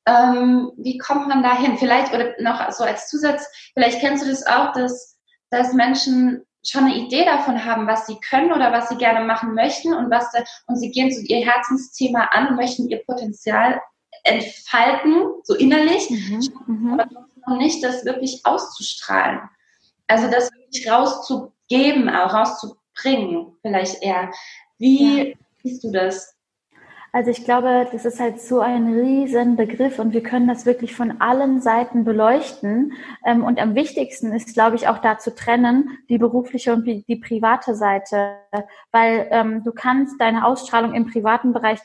ähm, 0.07 0.71
wie 0.77 0.97
kommt 0.97 1.27
man 1.27 1.43
da 1.43 1.55
hin? 1.57 1.77
Vielleicht, 1.77 2.13
oder 2.13 2.33
noch 2.39 2.71
so 2.71 2.85
als 2.85 3.09
Zusatz, 3.09 3.45
vielleicht 3.73 3.99
kennst 3.99 4.23
du 4.23 4.29
das 4.29 4.45
auch, 4.47 4.71
dass, 4.71 5.19
dass 5.49 5.73
Menschen 5.73 6.45
schon 6.65 6.85
eine 6.85 6.95
Idee 6.95 7.25
davon 7.25 7.63
haben, 7.65 7.87
was 7.87 8.07
sie 8.07 8.17
können 8.19 8.51
oder 8.51 8.71
was 8.71 8.89
sie 8.89 8.95
gerne 8.95 9.25
machen 9.25 9.53
möchten 9.53 9.93
und 9.93 10.09
was 10.09 10.31
da, 10.31 10.43
und 10.67 10.77
sie 10.77 10.91
gehen 10.91 11.11
zu 11.11 11.21
ihr 11.23 11.45
Herzensthema 11.45 12.29
an 12.31 12.55
möchten 12.55 12.89
ihr 12.89 13.03
Potenzial 13.05 13.81
entfalten, 14.27 15.25
so 15.43 15.55
innerlich, 15.55 16.09
mhm, 16.09 16.41
mhm. 16.67 16.99
aber 16.99 17.27
noch 17.47 17.57
nicht 17.57 17.83
das 17.83 18.05
wirklich 18.05 18.41
auszustrahlen. 18.43 19.41
Also 20.07 20.29
das 20.29 20.51
wirklich 20.51 20.89
rauszugeben, 20.89 22.09
auch 22.09 22.33
rauszubringen, 22.33 23.57
vielleicht 23.61 24.01
eher. 24.01 24.31
Wie 24.77 25.29
ja. 25.29 25.35
siehst 25.63 25.83
du 25.83 25.91
das? 25.91 26.37
Also 27.13 27.31
ich 27.31 27.45
glaube, 27.45 27.87
das 27.91 28.05
ist 28.05 28.19
halt 28.19 28.41
so 28.41 28.59
ein 28.59 28.93
riesen 28.93 29.55
Begriff 29.55 29.97
und 29.97 30.13
wir 30.13 30.21
können 30.21 30.47
das 30.47 30.65
wirklich 30.65 30.93
von 30.93 31.19
allen 31.19 31.61
Seiten 31.61 32.03
beleuchten. 32.03 32.93
Ähm, 33.25 33.43
und 33.43 33.59
am 33.59 33.75
wichtigsten 33.75 34.33
ist, 34.33 34.53
glaube 34.53 34.75
ich, 34.75 34.87
auch 34.87 34.99
da 34.99 35.17
zu 35.17 35.33
trennen, 35.33 35.97
die 36.09 36.17
berufliche 36.17 36.73
und 36.73 36.85
die 36.85 37.15
private 37.15 37.75
Seite. 37.75 38.35
Weil 38.91 39.27
ähm, 39.31 39.63
du 39.63 39.71
kannst 39.71 40.19
deine 40.21 40.45
Ausstrahlung 40.45 40.93
im 40.93 41.09
privaten 41.09 41.53
Bereich 41.53 41.79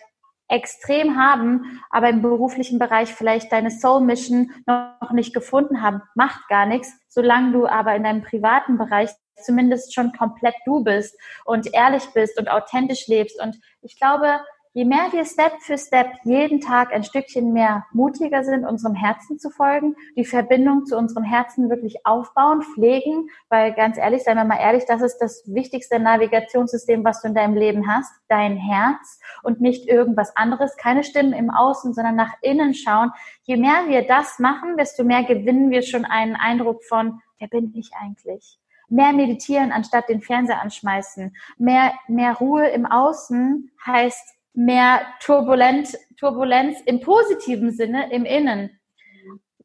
extrem 0.49 1.17
haben, 1.17 1.81
aber 1.91 2.09
im 2.09 2.23
beruflichen 2.23 2.79
Bereich 2.79 3.13
vielleicht 3.13 3.53
deine 3.53 3.71
Soul 3.71 4.03
Mission 4.03 4.51
noch 4.67 5.13
nicht 5.13 5.35
gefunden 5.35 5.83
haben, 5.83 6.03
macht 6.15 6.47
gar 6.49 6.67
nichts, 6.67 6.93
solange 7.09 7.53
du 7.53 7.67
aber 7.67 7.95
in 7.95 8.05
deinem 8.05 8.23
privaten 8.23 8.77
Bereich 8.77 9.11
zumindest 9.43 9.95
schon 9.95 10.13
komplett 10.13 10.55
du 10.67 10.85
bist 10.85 11.17
und 11.45 11.73
ehrlich 11.73 12.05
bist 12.15 12.39
und 12.39 12.51
authentisch 12.51 13.07
lebst. 13.09 13.41
Und 13.43 13.59
ich 13.81 13.99
glaube, 13.99 14.41
je 14.75 14.85
mehr 14.87 15.13
wir 15.13 15.25
Step 15.25 15.61
für 15.61 15.77
Step 15.77 16.07
jeden 16.25 16.61
Tag 16.61 16.93
ein 16.93 17.05
Stückchen 17.05 17.53
mehr 17.53 17.85
mutiger 17.93 18.43
sind, 18.43 18.65
unserem 18.65 18.95
Herzen 18.95 19.39
zu 19.39 19.51
folgen, 19.51 19.95
die 20.17 20.25
Verbindung 20.25 20.87
zu 20.87 20.97
unserem 20.97 21.25
Herzen 21.25 21.69
wirklich 21.69 22.07
aufbauen, 22.07 22.63
pflegen, 22.63 23.29
weil 23.51 23.75
ganz 23.75 23.99
ehrlich, 23.99 24.23
seien 24.25 24.37
wir 24.37 24.45
mal 24.45 24.61
ehrlich, 24.61 24.85
das 24.87 25.03
ist 25.03 25.19
das 25.19 25.43
wichtigste 25.47 25.99
Navigationssystem, 25.99 27.05
was 27.05 27.21
du 27.21 27.29
in 27.29 27.35
deinem 27.35 27.55
Leben 27.55 27.87
hast, 27.87 28.13
dein 28.29 28.57
Herz 28.57 29.21
und 29.43 29.61
nicht 29.61 29.87
irgendwas 29.89 30.35
anderes, 30.37 30.77
keine 30.77 31.05
Stimmen 31.05 31.35
im 31.35 31.51
Außen, 31.51 31.93
sondern 31.93 32.17
nach 32.17 32.33
innen 32.41 32.75
schauen. 32.75 33.13
Je 33.43 33.57
mehr 33.57 33.89
wir 33.89 34.07
das 34.07 34.39
machen, 34.39 34.77
desto 34.79 35.05
mehr 35.05 35.25
gewinnen 35.25 35.71
wir 35.71 35.83
schon 35.83 36.07
einen 36.07 36.37
Eindruck 36.37 36.83
von, 36.85 37.21
wer 37.39 37.49
bin 37.49 37.73
ich 37.75 37.91
eigentlich? 38.01 38.59
mehr 38.89 39.15
meditieren, 39.15 39.73
anstatt 39.73 40.11
den 40.11 40.21
Fernseher 40.21 40.61
anschmeißen. 40.61 41.35
Mehr, 41.57 41.95
mehr 42.09 42.35
Ruhe 42.35 42.69
im 42.69 42.85
Außen 42.85 43.71
heißt 43.87 44.35
mehr 44.55 45.01
Turbulent, 45.21 45.97
Turbulenz 46.19 46.81
im 46.87 47.01
positiven 47.01 47.73
Sinne 47.73 48.13
im 48.13 48.25
Innen. 48.25 48.79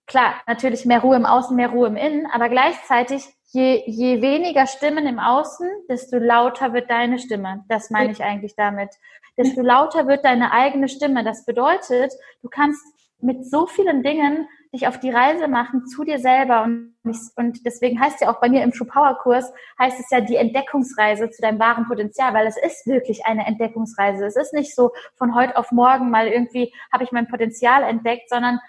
Klar, 0.05 0.35
natürlich 0.47 0.85
mehr 0.85 1.01
Ruhe 1.01 1.17
im 1.17 1.25
Außen, 1.25 1.55
mehr 1.55 1.69
Ruhe 1.69 1.87
im 1.87 1.97
Innen, 1.97 2.25
aber 2.27 2.49
gleichzeitig, 2.49 3.27
je, 3.51 3.83
je 3.85 4.21
weniger 4.21 4.65
Stimmen 4.65 5.05
im 5.05 5.19
Außen, 5.19 5.69
desto 5.89 6.17
lauter 6.17 6.73
wird 6.73 6.89
deine 6.89 7.19
Stimme. 7.19 7.65
Das 7.67 7.89
meine 7.89 8.11
ich 8.11 8.23
eigentlich 8.23 8.55
damit. 8.55 8.89
Desto 9.37 9.61
lauter 9.61 10.07
wird 10.07 10.25
deine 10.25 10.51
eigene 10.51 10.87
Stimme. 10.87 11.23
Das 11.23 11.45
bedeutet, 11.45 12.13
du 12.41 12.49
kannst 12.49 12.81
mit 13.19 13.45
so 13.45 13.67
vielen 13.67 14.03
Dingen 14.03 14.47
dich 14.77 14.87
auf 14.87 14.99
die 14.99 15.09
Reise 15.09 15.47
machen 15.47 15.87
zu 15.87 16.03
dir 16.03 16.19
selber. 16.19 16.63
Und, 16.63 16.95
und 17.35 17.65
deswegen 17.65 17.99
heißt 17.99 18.21
ja 18.21 18.29
auch 18.29 18.39
bei 18.39 18.49
mir 18.49 18.63
im 18.63 18.71
True 18.71 18.87
Power 18.87 19.17
Kurs, 19.17 19.51
heißt 19.79 19.99
es 19.99 20.09
ja 20.09 20.21
die 20.21 20.35
Entdeckungsreise 20.35 21.29
zu 21.29 21.41
deinem 21.41 21.59
wahren 21.59 21.87
Potenzial, 21.87 22.33
weil 22.33 22.47
es 22.47 22.57
ist 22.57 22.87
wirklich 22.87 23.25
eine 23.25 23.45
Entdeckungsreise. 23.45 24.25
Es 24.25 24.35
ist 24.35 24.53
nicht 24.53 24.75
so 24.75 24.91
von 25.15 25.35
heute 25.35 25.57
auf 25.57 25.71
morgen 25.71 26.09
mal 26.09 26.27
irgendwie 26.27 26.73
habe 26.93 27.03
ich 27.03 27.11
mein 27.11 27.27
Potenzial 27.27 27.83
entdeckt, 27.83 28.29
sondern 28.29 28.59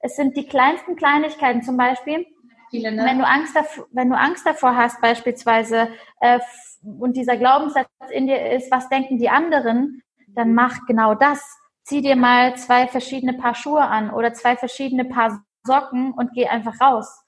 es 0.00 0.16
sind 0.16 0.36
die 0.36 0.46
kleinsten 0.46 0.96
Kleinigkeiten 0.96 1.62
zum 1.62 1.76
Beispiel. 1.76 2.24
Viele, 2.70 2.92
ne? 2.92 3.04
Wenn 3.04 3.18
du 3.18 3.26
Angst 3.26 3.56
davor, 3.56 3.86
wenn 3.92 4.10
du 4.10 4.16
Angst 4.16 4.46
davor 4.46 4.76
hast, 4.76 5.00
beispielsweise, 5.00 5.88
äh, 6.20 6.38
und 6.82 7.16
dieser 7.16 7.36
Glaubenssatz 7.36 7.88
in 8.10 8.26
dir 8.26 8.52
ist, 8.52 8.70
was 8.70 8.88
denken 8.88 9.18
die 9.18 9.30
anderen, 9.30 10.02
dann 10.28 10.54
mach 10.54 10.86
genau 10.86 11.14
das 11.14 11.42
zieh 11.88 12.02
dir 12.02 12.16
mal 12.16 12.54
zwei 12.56 12.86
verschiedene 12.86 13.32
Paar 13.32 13.54
Schuhe 13.54 13.80
an 13.80 14.10
oder 14.10 14.34
zwei 14.34 14.56
verschiedene 14.56 15.06
Paar 15.06 15.42
Socken 15.68 16.12
und 16.12 16.32
geh 16.34 16.46
einfach 16.46 16.80
raus. 16.80 17.24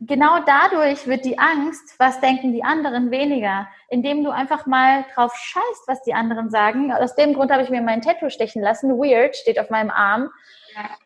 Genau 0.00 0.40
dadurch 0.44 1.06
wird 1.06 1.24
die 1.24 1.38
Angst, 1.38 1.94
was 1.98 2.20
denken 2.20 2.52
die 2.52 2.62
anderen, 2.62 3.10
weniger, 3.10 3.66
indem 3.88 4.24
du 4.24 4.30
einfach 4.30 4.66
mal 4.66 5.06
drauf 5.14 5.34
scheißt, 5.34 5.84
was 5.86 6.02
die 6.02 6.12
anderen 6.12 6.50
sagen. 6.50 6.92
Aus 6.92 7.14
dem 7.14 7.32
Grund 7.32 7.50
habe 7.50 7.62
ich 7.62 7.70
mir 7.70 7.80
mein 7.80 8.02
Tattoo 8.02 8.28
stechen 8.28 8.60
lassen. 8.60 8.98
Weird 8.98 9.36
steht 9.36 9.58
auf 9.58 9.70
meinem 9.70 9.90
Arm, 9.90 10.28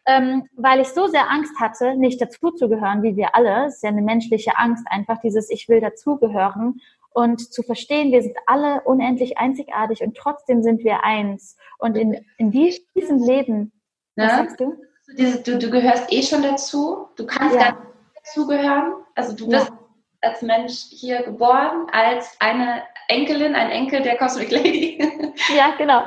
ähm, 0.06 0.48
weil 0.56 0.80
ich 0.80 0.88
so 0.88 1.06
sehr 1.06 1.30
Angst 1.30 1.52
hatte, 1.60 1.94
nicht 1.94 2.20
dazuzugehören, 2.20 3.04
wie 3.04 3.14
wir 3.14 3.36
alle. 3.36 3.66
Es 3.66 3.76
ist 3.76 3.84
ja 3.84 3.90
eine 3.90 4.02
menschliche 4.02 4.58
Angst, 4.58 4.84
einfach 4.90 5.20
dieses 5.20 5.50
Ich 5.50 5.68
will 5.68 5.80
dazugehören 5.80 6.80
und 7.12 7.52
zu 7.52 7.62
verstehen, 7.62 8.12
wir 8.12 8.22
sind 8.22 8.36
alle 8.46 8.82
unendlich 8.82 9.38
einzigartig 9.38 10.02
und 10.02 10.16
trotzdem 10.16 10.62
sind 10.62 10.82
wir 10.84 11.04
eins. 11.04 11.56
Und 11.78 11.96
in, 11.96 12.24
in 12.38 12.50
diesem 12.50 13.22
Leben, 13.22 13.72
ja. 14.16 14.24
was 14.24 14.32
sagst 14.32 14.60
du? 14.60 14.76
Du, 15.16 15.58
du 15.58 15.70
gehörst 15.70 16.12
eh 16.12 16.22
schon 16.22 16.42
dazu, 16.42 17.08
du 17.16 17.26
kannst 17.26 17.56
ja. 17.56 17.62
gar 17.62 17.72
nicht 17.72 17.90
dazugehören. 18.24 18.92
Also 19.14 19.34
du 19.34 19.48
bist 19.48 19.68
ja. 19.68 19.78
als 20.20 20.42
Mensch 20.42 20.86
hier 20.90 21.22
geboren, 21.22 21.86
als 21.92 22.36
eine 22.38 22.82
Enkelin, 23.08 23.54
ein 23.54 23.70
Enkel 23.70 24.02
der 24.02 24.16
Cosmic 24.16 24.50
Lady. 24.50 24.98
Ja, 25.56 25.74
genau. 25.76 26.02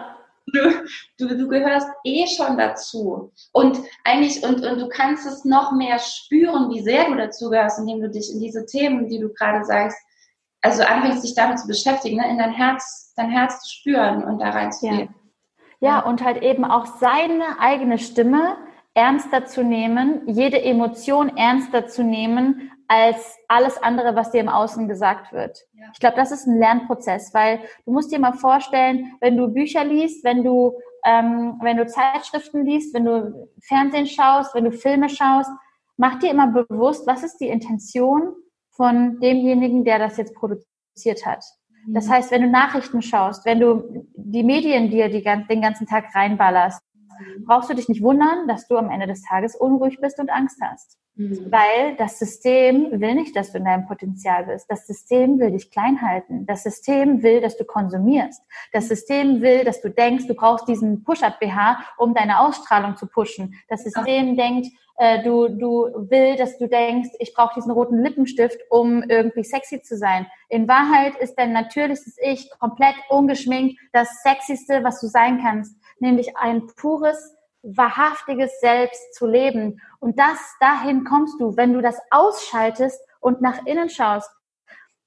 Du, 0.45 0.85
du, 1.17 1.37
du 1.37 1.47
gehörst 1.47 1.87
eh 2.03 2.27
schon 2.27 2.57
dazu. 2.57 3.31
Und 3.53 3.79
eigentlich, 4.03 4.43
und, 4.43 4.63
und 4.63 4.79
du 4.79 4.87
kannst 4.87 5.25
es 5.25 5.43
noch 5.45 5.71
mehr 5.71 5.97
spüren, 5.99 6.69
wie 6.69 6.81
sehr 6.81 7.05
du 7.05 7.15
dazu 7.15 7.49
gehörst, 7.49 7.79
indem 7.79 8.01
du 8.01 8.09
dich 8.09 8.31
in 8.31 8.39
diese 8.39 8.65
Themen, 8.65 9.07
die 9.07 9.19
du 9.19 9.29
gerade 9.33 9.63
sagst, 9.65 9.97
also 10.61 10.83
anfängst, 10.83 11.23
dich 11.23 11.35
damit 11.35 11.59
zu 11.59 11.67
beschäftigen, 11.67 12.17
ne? 12.17 12.29
in 12.29 12.37
dein 12.37 12.51
Herz, 12.51 13.13
dein 13.15 13.29
Herz 13.29 13.61
zu 13.61 13.69
spüren 13.69 14.23
und 14.23 14.39
da 14.39 14.49
reinzugehen. 14.49 15.13
Ja. 15.79 15.97
ja, 15.97 15.99
und 15.99 16.23
halt 16.23 16.41
eben 16.41 16.65
auch 16.65 16.85
seine 16.85 17.59
eigene 17.59 17.97
Stimme 17.97 18.57
ernster 18.95 19.45
zu 19.45 19.63
nehmen, 19.63 20.21
jede 20.27 20.61
Emotion 20.61 21.35
ernster 21.35 21.87
zu 21.87 22.03
nehmen, 22.03 22.71
als 22.87 23.37
alles 23.47 23.81
andere, 23.81 24.15
was 24.15 24.31
dir 24.31 24.41
im 24.41 24.49
Außen 24.49 24.87
gesagt 24.87 25.33
wird. 25.33 25.57
Ja. 25.73 25.87
Ich 25.93 25.99
glaube, 25.99 26.15
das 26.15 26.31
ist 26.31 26.45
ein 26.45 26.59
Lernprozess, 26.59 27.33
weil 27.33 27.59
du 27.85 27.91
musst 27.91 28.11
dir 28.11 28.19
mal 28.19 28.33
vorstellen, 28.33 29.13
wenn 29.19 29.37
du 29.37 29.47
Bücher 29.47 29.83
liest, 29.83 30.23
wenn 30.23 30.43
du, 30.43 30.73
ähm, 31.05 31.59
wenn 31.61 31.77
du 31.77 31.87
Zeitschriften 31.87 32.65
liest, 32.65 32.93
wenn 32.93 33.05
du 33.05 33.49
Fernsehen 33.67 34.05
schaust, 34.05 34.53
wenn 34.53 34.65
du 34.65 34.71
Filme 34.71 35.09
schaust, 35.09 35.49
mach 35.97 36.19
dir 36.19 36.29
immer 36.29 36.47
bewusst, 36.47 37.07
was 37.07 37.23
ist 37.23 37.37
die 37.37 37.47
Intention 37.47 38.35
von 38.71 39.19
demjenigen, 39.19 39.85
der 39.85 39.99
das 39.99 40.17
jetzt 40.17 40.35
produziert 40.35 41.25
hat. 41.25 41.43
Das 41.87 42.07
mhm. 42.07 42.11
heißt, 42.11 42.31
wenn 42.31 42.43
du 42.43 42.49
Nachrichten 42.49 43.01
schaust, 43.01 43.45
wenn 43.45 43.59
du 43.59 44.07
die 44.15 44.43
Medien 44.43 44.89
dir 44.89 45.09
die, 45.09 45.23
den 45.23 45.61
ganzen 45.61 45.87
Tag 45.87 46.13
reinballerst, 46.13 46.81
brauchst 47.45 47.69
du 47.69 47.73
dich 47.73 47.89
nicht 47.89 48.01
wundern, 48.01 48.47
dass 48.47 48.67
du 48.67 48.77
am 48.77 48.89
Ende 48.89 49.07
des 49.07 49.23
Tages 49.23 49.55
unruhig 49.55 49.99
bist 49.99 50.19
und 50.19 50.29
Angst 50.29 50.59
hast. 50.61 50.97
Mhm. 51.15 51.51
Weil 51.51 51.95
das 51.97 52.17
System 52.17 52.99
will 52.99 53.13
nicht, 53.13 53.35
dass 53.35 53.51
du 53.51 53.59
in 53.59 53.65
deinem 53.65 53.85
Potenzial 53.85 54.45
bist. 54.45 54.65
Das 54.69 54.87
System 54.87 55.39
will 55.39 55.51
dich 55.51 55.69
klein 55.69 56.01
halten. 56.01 56.45
Das 56.47 56.63
System 56.63 57.21
will, 57.21 57.39
dass 57.39 57.55
du 57.55 57.65
konsumierst. 57.65 58.41
Das 58.71 58.87
System 58.87 59.41
will, 59.41 59.63
dass 59.63 59.81
du 59.81 59.89
denkst, 59.89 60.25
du 60.27 60.33
brauchst 60.33 60.67
diesen 60.67 61.03
Push-Up-BH, 61.03 61.77
um 61.97 62.15
deine 62.15 62.39
Ausstrahlung 62.39 62.97
zu 62.97 63.05
pushen. 63.05 63.53
Das 63.69 63.83
System 63.83 64.31
Ach. 64.31 64.35
denkt, 64.37 64.67
äh, 64.97 65.23
du, 65.23 65.47
du 65.49 66.07
will, 66.09 66.35
dass 66.35 66.57
du 66.57 66.67
denkst, 66.67 67.09
ich 67.19 67.33
brauche 67.33 67.55
diesen 67.55 67.71
roten 67.71 68.01
Lippenstift, 68.03 68.59
um 68.69 69.03
irgendwie 69.03 69.43
sexy 69.43 69.81
zu 69.81 69.97
sein. 69.97 70.27
In 70.49 70.67
Wahrheit 70.67 71.15
ist 71.17 71.35
dein 71.35 71.51
natürliches 71.51 72.17
Ich 72.21 72.49
komplett 72.59 72.95
ungeschminkt 73.09 73.79
das 73.91 74.21
Sexyste, 74.23 74.83
was 74.83 75.01
du 75.01 75.07
sein 75.07 75.39
kannst, 75.41 75.75
nämlich 75.99 76.37
ein 76.37 76.67
pures, 76.75 77.35
wahrhaftiges 77.63 78.59
Selbst 78.59 79.13
zu 79.13 79.25
leben. 79.25 79.81
Und 79.99 80.19
das, 80.19 80.37
dahin 80.59 81.03
kommst 81.05 81.39
du, 81.39 81.55
wenn 81.55 81.73
du 81.73 81.81
das 81.81 81.97
ausschaltest 82.11 82.99
und 83.19 83.41
nach 83.41 83.65
innen 83.65 83.89
schaust. 83.89 84.29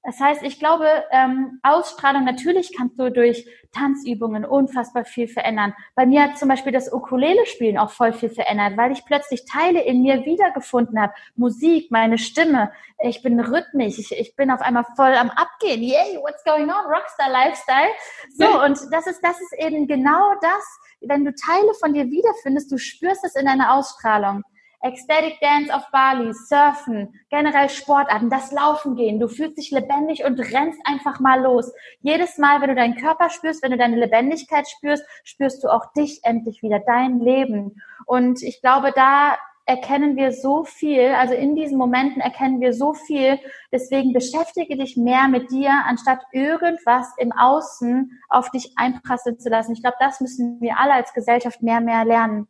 Das 0.07 0.21
heißt, 0.21 0.41
ich 0.43 0.57
glaube, 0.57 0.87
ähm, 1.11 1.59
Ausstrahlung, 1.63 2.23
natürlich 2.23 2.73
kannst 2.77 2.97
du 2.97 3.11
durch 3.11 3.45
Tanzübungen 3.73 4.45
unfassbar 4.45 5.03
viel 5.03 5.27
verändern. 5.27 5.73
Bei 5.95 6.05
mir 6.05 6.23
hat 6.23 6.37
zum 6.37 6.47
Beispiel 6.47 6.71
das 6.71 6.89
Ukulele-Spielen 6.93 7.77
auch 7.77 7.89
voll 7.89 8.13
viel 8.13 8.29
verändert, 8.29 8.77
weil 8.77 8.93
ich 8.93 9.03
plötzlich 9.03 9.43
Teile 9.43 9.83
in 9.83 10.03
mir 10.03 10.23
wiedergefunden 10.23 10.97
habe. 10.97 11.13
Musik, 11.35 11.91
meine 11.91 12.17
Stimme, 12.17 12.71
ich 13.03 13.21
bin 13.21 13.37
rhythmisch, 13.37 13.99
ich, 13.99 14.17
ich 14.17 14.33
bin 14.37 14.49
auf 14.49 14.61
einmal 14.61 14.85
voll 14.95 15.13
am 15.13 15.29
Abgehen. 15.29 15.83
Yay, 15.83 16.17
what's 16.21 16.41
going 16.45 16.69
on? 16.69 16.85
Rockstar 16.85 17.29
Lifestyle. 17.29 17.89
So, 18.33 18.63
und 18.63 18.79
das 18.93 19.07
ist, 19.07 19.19
das 19.21 19.41
ist 19.41 19.55
eben 19.59 19.87
genau 19.87 20.35
das, 20.39 20.79
wenn 21.01 21.25
du 21.25 21.35
Teile 21.35 21.73
von 21.81 21.93
dir 21.93 22.05
wiederfindest, 22.05 22.71
du 22.71 22.77
spürst 22.77 23.25
es 23.25 23.35
in 23.35 23.45
deiner 23.45 23.73
Ausstrahlung. 23.73 24.43
Ecstatic 24.81 25.39
Dance 25.41 25.73
auf 25.73 25.89
Bali, 25.91 26.31
Surfen, 26.33 27.13
generell 27.29 27.69
Sportarten, 27.69 28.29
das 28.29 28.51
Laufen 28.51 28.95
gehen. 28.95 29.19
Du 29.19 29.27
fühlst 29.27 29.57
dich 29.57 29.71
lebendig 29.71 30.23
und 30.23 30.39
rennst 30.39 30.79
einfach 30.85 31.19
mal 31.19 31.41
los. 31.41 31.71
Jedes 32.01 32.37
Mal, 32.37 32.61
wenn 32.61 32.69
du 32.69 32.75
deinen 32.75 32.97
Körper 32.97 33.29
spürst, 33.29 33.63
wenn 33.63 33.71
du 33.71 33.77
deine 33.77 33.97
Lebendigkeit 33.97 34.67
spürst, 34.67 35.03
spürst 35.23 35.63
du 35.63 35.69
auch 35.69 35.91
dich 35.93 36.19
endlich 36.23 36.61
wieder, 36.61 36.79
dein 36.79 37.19
Leben. 37.19 37.81
Und 38.05 38.43
ich 38.43 38.61
glaube, 38.61 38.91
da 38.95 39.37
erkennen 39.67 40.15
wir 40.15 40.31
so 40.31 40.63
viel, 40.63 41.09
also 41.09 41.33
in 41.33 41.55
diesen 41.55 41.77
Momenten 41.77 42.21
erkennen 42.21 42.61
wir 42.61 42.73
so 42.73 42.93
viel. 42.93 43.37
Deswegen 43.71 44.13
beschäftige 44.13 44.77
dich 44.77 44.95
mehr 44.95 45.27
mit 45.27 45.51
dir, 45.51 45.71
anstatt 45.85 46.21
irgendwas 46.31 47.13
im 47.17 47.33
Außen 47.33 48.11
auf 48.29 48.49
dich 48.51 48.73
einprasseln 48.77 49.39
zu 49.39 49.49
lassen. 49.49 49.73
Ich 49.73 49.81
glaube, 49.81 49.97
das 49.99 50.21
müssen 50.21 50.61
wir 50.61 50.79
alle 50.79 50.93
als 50.93 51.13
Gesellschaft 51.13 51.61
mehr, 51.61 51.81
mehr 51.81 52.05
lernen. 52.05 52.47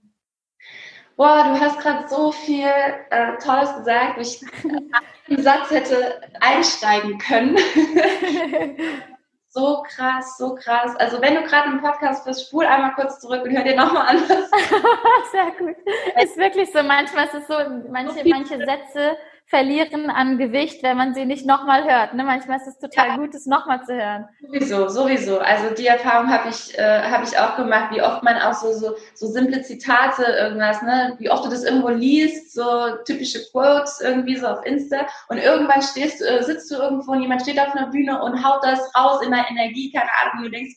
Boah, 1.17 1.45
du 1.45 1.59
hast 1.59 1.79
gerade 1.79 2.07
so 2.07 2.31
viel 2.31 2.69
äh, 3.09 3.37
Tolles 3.43 3.75
gesagt, 3.75 4.17
wo 4.17 4.21
ich 4.21 4.39
einen 5.29 5.41
Satz 5.41 5.71
hätte 5.71 6.21
einsteigen 6.39 7.17
können. 7.17 7.57
so 9.49 9.83
krass, 9.87 10.37
so 10.37 10.53
krass. 10.53 10.95
Also 10.97 11.19
wenn 11.19 11.33
du 11.33 11.41
gerade 11.41 11.69
im 11.69 11.81
Podcast 11.81 12.23
bist, 12.23 12.47
spul 12.47 12.67
einmal 12.67 12.93
kurz 12.93 13.19
zurück 13.19 13.43
und 13.43 13.49
hör 13.49 13.63
dir 13.63 13.75
nochmal 13.75 14.09
an. 14.09 14.19
Sehr 15.31 15.51
gut. 15.57 15.75
Ist 16.23 16.37
wirklich 16.37 16.71
so, 16.71 16.83
manchmal 16.83 17.25
ist 17.25 17.33
es 17.33 17.47
so, 17.47 17.55
manche, 17.89 18.23
manche 18.29 18.57
Sätze 18.59 19.17
verlieren 19.47 20.09
an 20.09 20.37
Gewicht, 20.37 20.83
wenn 20.83 20.97
man 20.97 21.13
sie 21.13 21.25
nicht 21.25 21.45
nochmal 21.45 21.85
hört. 21.85 22.13
Ne? 22.13 22.25
Manchmal 22.25 22.57
ist 22.57 22.67
es 22.67 22.79
total 22.79 23.07
ja. 23.07 23.15
gut, 23.15 23.33
es 23.33 23.45
nochmal 23.45 23.81
zu 23.85 23.95
hören. 23.95 24.27
Sowieso, 24.41 24.89
sowieso. 24.89 25.39
Also 25.39 25.73
die 25.73 25.87
Erfahrung 25.87 26.29
habe 26.29 26.49
ich, 26.49 26.77
äh, 26.77 27.01
hab 27.09 27.23
ich 27.23 27.37
auch 27.39 27.55
gemacht, 27.55 27.95
wie 27.95 28.01
oft 28.01 28.23
man 28.23 28.35
auch 28.41 28.53
so, 28.53 28.73
so, 28.73 28.95
so 29.15 29.27
simple 29.27 29.61
Zitate, 29.61 30.23
irgendwas, 30.23 30.81
ne? 30.81 31.15
wie 31.19 31.29
oft 31.29 31.45
du 31.45 31.49
das 31.49 31.63
irgendwo 31.63 31.87
liest, 31.89 32.53
so 32.53 32.97
typische 33.05 33.39
Quotes 33.51 34.01
irgendwie 34.01 34.35
so 34.35 34.47
auf 34.47 34.65
Insta 34.65 35.07
und 35.29 35.37
irgendwann 35.37 35.81
stehst, 35.81 36.21
äh, 36.21 36.43
sitzt 36.43 36.69
du 36.69 36.75
irgendwo 36.75 37.13
und 37.13 37.21
jemand 37.21 37.41
steht 37.41 37.59
auf 37.59 37.73
einer 37.73 37.87
Bühne 37.87 38.21
und 38.21 38.43
haut 38.43 38.63
das 38.63 38.79
raus 38.97 39.21
in 39.23 39.31
der 39.31 39.45
Energie, 39.49 39.93
keine 39.93 40.09
Ahnung, 40.21 40.39
und 40.39 40.43
du 40.45 40.51
denkst, 40.51 40.75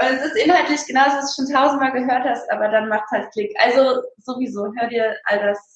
und 0.00 0.08
es 0.08 0.24
ist 0.24 0.36
inhaltlich 0.44 0.84
genauso, 0.86 1.16
was 1.18 1.36
du 1.36 1.42
schon 1.42 1.54
tausendmal 1.54 1.92
gehört 1.92 2.24
hast, 2.24 2.50
aber 2.50 2.68
dann 2.68 2.88
macht 2.88 3.08
halt 3.12 3.30
Klick. 3.32 3.54
Also 3.60 4.02
sowieso, 4.18 4.72
hör 4.76 4.88
dir 4.88 5.14
all 5.26 5.38
das 5.38 5.73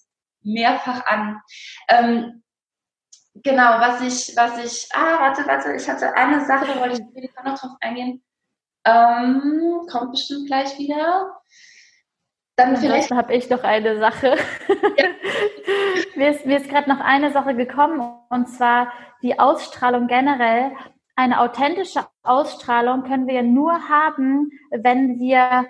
mehrfach 0.52 1.06
an. 1.06 1.40
Ähm, 1.88 2.42
genau, 3.34 3.80
was 3.80 4.00
ich, 4.00 4.36
was 4.36 4.58
ich, 4.64 4.88
ah, 4.94 5.20
warte, 5.20 5.46
warte, 5.46 5.72
ich 5.74 5.88
hatte 5.88 6.14
eine 6.14 6.44
Sache, 6.44 6.66
da 6.66 6.80
wollte 6.80 7.02
ich 7.14 7.30
noch 7.44 7.58
drauf 7.58 7.76
eingehen. 7.80 8.22
Ähm, 8.84 9.86
kommt 9.90 10.12
bestimmt 10.12 10.46
gleich 10.46 10.78
wieder. 10.78 11.40
Dann 12.56 12.76
vielleicht 12.76 13.10
habe 13.10 13.34
ich 13.34 13.48
noch 13.50 13.62
eine 13.62 13.98
Sache. 14.00 14.36
Ja. 14.96 15.08
mir 16.16 16.30
ist, 16.30 16.44
mir 16.44 16.56
ist 16.56 16.68
gerade 16.68 16.90
noch 16.90 17.00
eine 17.00 17.30
Sache 17.30 17.54
gekommen 17.54 18.00
und 18.30 18.48
zwar 18.48 18.92
die 19.22 19.38
Ausstrahlung 19.38 20.08
generell. 20.08 20.72
Eine 21.14 21.40
authentische 21.40 22.06
Ausstrahlung 22.22 23.04
können 23.04 23.26
wir 23.26 23.42
nur 23.42 23.88
haben, 23.88 24.50
wenn 24.70 25.18
wir 25.18 25.66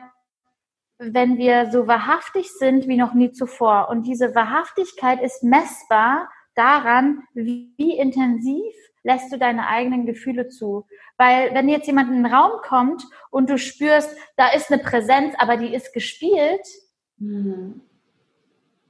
wenn 0.99 1.39
wir 1.39 1.71
so 1.71 1.87
wahrhaftig 1.87 2.53
sind 2.53 2.89
wie 2.89 2.97
noch 2.97 3.15
nie 3.15 3.31
zuvor. 3.33 3.89
Und 3.89 4.07
diese 4.07 4.35
Wahrhaftigkeit 4.35 5.23
ist 5.23 5.43
messbar 5.45 6.29
daran, 6.55 7.23
wie, 7.35 7.73
wie 7.77 7.97
intensiv 7.97 8.75
lässt 9.05 9.33
du 9.33 9.39
deine 9.39 9.69
eigenen 9.69 10.07
Gefühle 10.07 10.49
zu. 10.49 10.85
Weil 11.17 11.55
wenn 11.55 11.69
jetzt 11.69 11.87
jemand 11.87 12.11
in 12.11 12.25
den 12.25 12.33
Raum 12.33 12.61
kommt 12.63 13.05
und 13.31 13.49
du 13.49 13.59
spürst, 13.59 14.15
da 14.37 14.49
ist 14.49 14.71
eine 14.73 14.83
Präsenz, 14.83 15.35
aber 15.39 15.57
die 15.57 15.73
ist 15.73 15.95
gespielt, 15.95 16.67
mhm. 17.19 17.81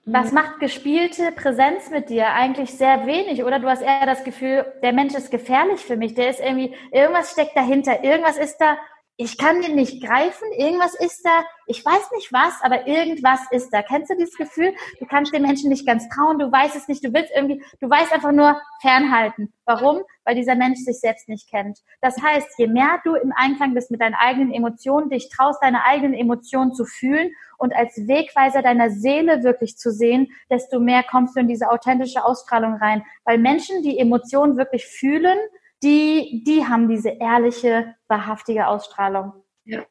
was 0.06 0.32
macht 0.32 0.60
gespielte 0.60 1.30
Präsenz 1.32 1.90
mit 1.90 2.08
dir? 2.08 2.32
Eigentlich 2.32 2.72
sehr 2.72 3.06
wenig. 3.06 3.44
Oder 3.44 3.58
du 3.58 3.68
hast 3.68 3.82
eher 3.82 4.06
das 4.06 4.24
Gefühl, 4.24 4.64
der 4.82 4.94
Mensch 4.94 5.14
ist 5.14 5.30
gefährlich 5.30 5.80
für 5.80 5.96
mich, 5.96 6.14
der 6.14 6.30
ist 6.30 6.40
irgendwie, 6.40 6.74
irgendwas 6.90 7.32
steckt 7.32 7.54
dahinter, 7.54 8.02
irgendwas 8.02 8.38
ist 8.38 8.56
da, 8.56 8.78
ich 9.20 9.36
kann 9.36 9.60
den 9.60 9.74
nicht 9.74 10.00
greifen, 10.00 10.46
irgendwas 10.56 10.94
ist 10.94 11.24
da, 11.24 11.44
ich 11.66 11.84
weiß 11.84 12.12
nicht 12.12 12.32
was, 12.32 12.62
aber 12.62 12.86
irgendwas 12.86 13.40
ist 13.50 13.70
da. 13.74 13.82
Kennst 13.82 14.10
du 14.10 14.16
dieses 14.16 14.36
Gefühl? 14.36 14.72
Du 15.00 15.06
kannst 15.06 15.34
den 15.34 15.42
Menschen 15.42 15.70
nicht 15.70 15.84
ganz 15.84 16.08
trauen, 16.08 16.38
du 16.38 16.50
weißt 16.50 16.76
es 16.76 16.86
nicht, 16.86 17.04
du 17.04 17.12
willst 17.12 17.32
irgendwie, 17.34 17.60
du 17.80 17.90
weißt 17.90 18.12
einfach 18.12 18.30
nur 18.30 18.60
fernhalten. 18.80 19.52
Warum? 19.64 20.02
Weil 20.24 20.36
dieser 20.36 20.54
Mensch 20.54 20.78
sich 20.78 21.00
selbst 21.00 21.28
nicht 21.28 21.50
kennt. 21.50 21.80
Das 22.00 22.22
heißt, 22.22 22.46
je 22.58 22.68
mehr 22.68 23.00
du 23.02 23.16
im 23.16 23.32
Einklang 23.34 23.74
bist 23.74 23.90
mit 23.90 24.00
deinen 24.00 24.14
eigenen 24.14 24.54
Emotionen, 24.54 25.10
dich 25.10 25.28
traust, 25.30 25.60
deine 25.60 25.84
eigenen 25.84 26.14
Emotionen 26.14 26.72
zu 26.72 26.84
fühlen 26.84 27.32
und 27.58 27.74
als 27.74 27.96
Wegweiser 28.06 28.62
deiner 28.62 28.90
Seele 28.90 29.42
wirklich 29.42 29.76
zu 29.76 29.90
sehen, 29.90 30.28
desto 30.48 30.78
mehr 30.78 31.02
kommst 31.02 31.34
du 31.34 31.40
in 31.40 31.48
diese 31.48 31.72
authentische 31.72 32.24
Ausstrahlung 32.24 32.74
rein. 32.74 33.02
Weil 33.24 33.38
Menschen, 33.38 33.82
die 33.82 33.98
Emotionen 33.98 34.56
wirklich 34.56 34.86
fühlen, 34.86 35.38
die, 35.82 36.42
die 36.46 36.66
haben 36.66 36.88
diese 36.88 37.10
ehrliche, 37.10 37.94
wahrhaftige 38.08 38.66
Ausstrahlung. 38.66 39.32
Ja, 39.64 39.84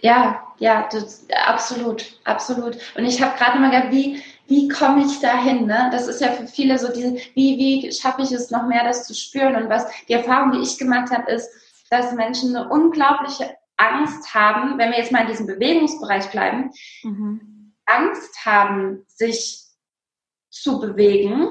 ja, 0.00 0.42
ja 0.58 0.88
das, 0.90 1.26
absolut, 1.46 2.18
absolut. 2.24 2.76
Und 2.96 3.04
ich 3.04 3.20
habe 3.22 3.36
gerade 3.36 3.58
mal 3.58 3.70
gedacht, 3.70 3.92
wie, 3.92 4.22
wie 4.46 4.68
komme 4.68 5.04
ich 5.04 5.20
dahin? 5.20 5.66
Ne? 5.66 5.88
Das 5.92 6.06
ist 6.06 6.20
ja 6.20 6.28
für 6.28 6.46
viele 6.46 6.78
so 6.78 6.92
diese, 6.92 7.14
wie, 7.34 7.58
wie 7.58 7.92
schaffe 7.92 8.22
ich 8.22 8.32
es 8.32 8.50
noch 8.50 8.66
mehr, 8.66 8.84
das 8.84 9.06
zu 9.06 9.14
spüren? 9.14 9.56
Und 9.56 9.68
was 9.68 9.86
die 10.08 10.14
Erfahrung, 10.14 10.52
die 10.52 10.60
ich 10.60 10.78
gemacht 10.78 11.10
habe, 11.10 11.30
ist, 11.30 11.50
dass 11.90 12.12
Menschen 12.12 12.54
eine 12.54 12.68
unglaubliche 12.68 13.56
Angst 13.76 14.34
haben, 14.34 14.78
wenn 14.78 14.90
wir 14.90 14.98
jetzt 14.98 15.12
mal 15.12 15.22
in 15.22 15.28
diesem 15.28 15.46
Bewegungsbereich 15.46 16.30
bleiben, 16.30 16.70
mhm. 17.02 17.74
Angst 17.84 18.44
haben, 18.44 19.04
sich 19.06 19.64
zu 20.50 20.80
bewegen, 20.80 21.50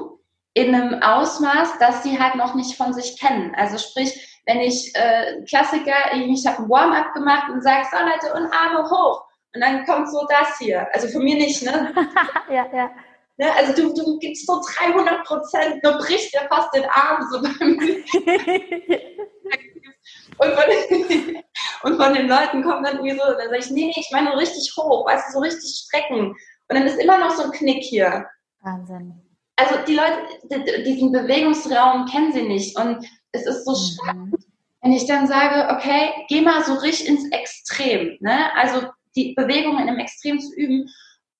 in 0.56 0.74
einem 0.74 1.02
Ausmaß, 1.02 1.78
dass 1.80 2.02
sie 2.02 2.18
halt 2.18 2.34
noch 2.34 2.54
nicht 2.54 2.78
von 2.78 2.94
sich 2.94 3.20
kennen. 3.20 3.54
Also 3.56 3.76
sprich, 3.76 4.40
wenn 4.46 4.60
ich 4.60 4.90
äh, 4.94 5.42
Klassiker, 5.46 5.92
ich, 6.14 6.46
habe 6.46 6.62
ein 6.62 6.70
Warm-up 6.70 7.12
gemacht 7.12 7.50
und 7.50 7.62
sage, 7.62 7.86
so 7.90 7.98
Leute, 7.98 8.32
und 8.34 8.50
Arme 8.54 8.88
hoch. 8.88 9.22
Und 9.54 9.60
dann 9.60 9.84
kommt 9.84 10.10
so 10.10 10.26
das 10.30 10.56
hier. 10.58 10.88
Also 10.94 11.08
für 11.08 11.18
mich 11.18 11.34
nicht, 11.34 11.62
ne? 11.62 11.92
ja, 12.50 12.66
ja. 12.72 12.90
Ne, 13.36 13.52
also 13.54 13.74
du, 13.74 13.92
du 13.92 14.18
gibst 14.18 14.46
so 14.46 14.62
300 14.78 15.24
Prozent, 15.26 15.84
du 15.84 15.92
brichst 15.98 16.32
ja 16.32 16.40
fast 16.48 16.74
den 16.74 16.86
Arm 16.86 17.28
so 17.30 17.42
beim 17.42 17.52
und, 20.38 20.54
von, 20.54 20.64
und 21.82 22.02
von 22.02 22.14
den 22.14 22.28
Leuten 22.28 22.62
kommt 22.62 22.86
dann 22.86 22.96
irgendwie 22.96 23.18
so, 23.18 23.26
dann 23.26 23.50
sage 23.50 23.58
ich, 23.58 23.70
nee, 23.72 23.88
nee, 23.88 23.94
ich 23.94 24.08
meine 24.10 24.34
richtig 24.38 24.72
hoch, 24.78 25.04
weißt 25.06 25.28
du, 25.28 25.32
so 25.32 25.40
richtig 25.40 25.84
strecken. 25.84 26.28
Und 26.30 26.38
dann 26.70 26.86
ist 26.86 26.98
immer 26.98 27.18
noch 27.18 27.32
so 27.32 27.42
ein 27.42 27.50
Knick 27.50 27.82
hier. 27.82 28.26
Wahnsinn 28.62 29.25
also 29.56 29.74
die 29.86 29.94
Leute, 29.94 30.82
diesen 30.84 31.12
Bewegungsraum 31.12 32.06
kennen 32.06 32.32
sie 32.32 32.42
nicht. 32.42 32.78
Und 32.78 33.06
es 33.32 33.46
ist 33.46 33.64
so 33.64 33.72
mhm. 33.72 33.76
spannend, 33.76 34.34
wenn 34.82 34.92
ich 34.92 35.06
dann 35.06 35.26
sage, 35.26 35.74
okay, 35.74 36.10
geh 36.28 36.42
mal 36.42 36.62
so 36.62 36.74
richtig 36.74 37.08
ins 37.08 37.30
Extrem. 37.30 38.16
Ne? 38.20 38.54
Also 38.56 38.86
die 39.16 39.34
Bewegung 39.34 39.78
in 39.78 39.88
einem 39.88 39.98
Extrem 39.98 40.38
zu 40.38 40.54
üben. 40.54 40.88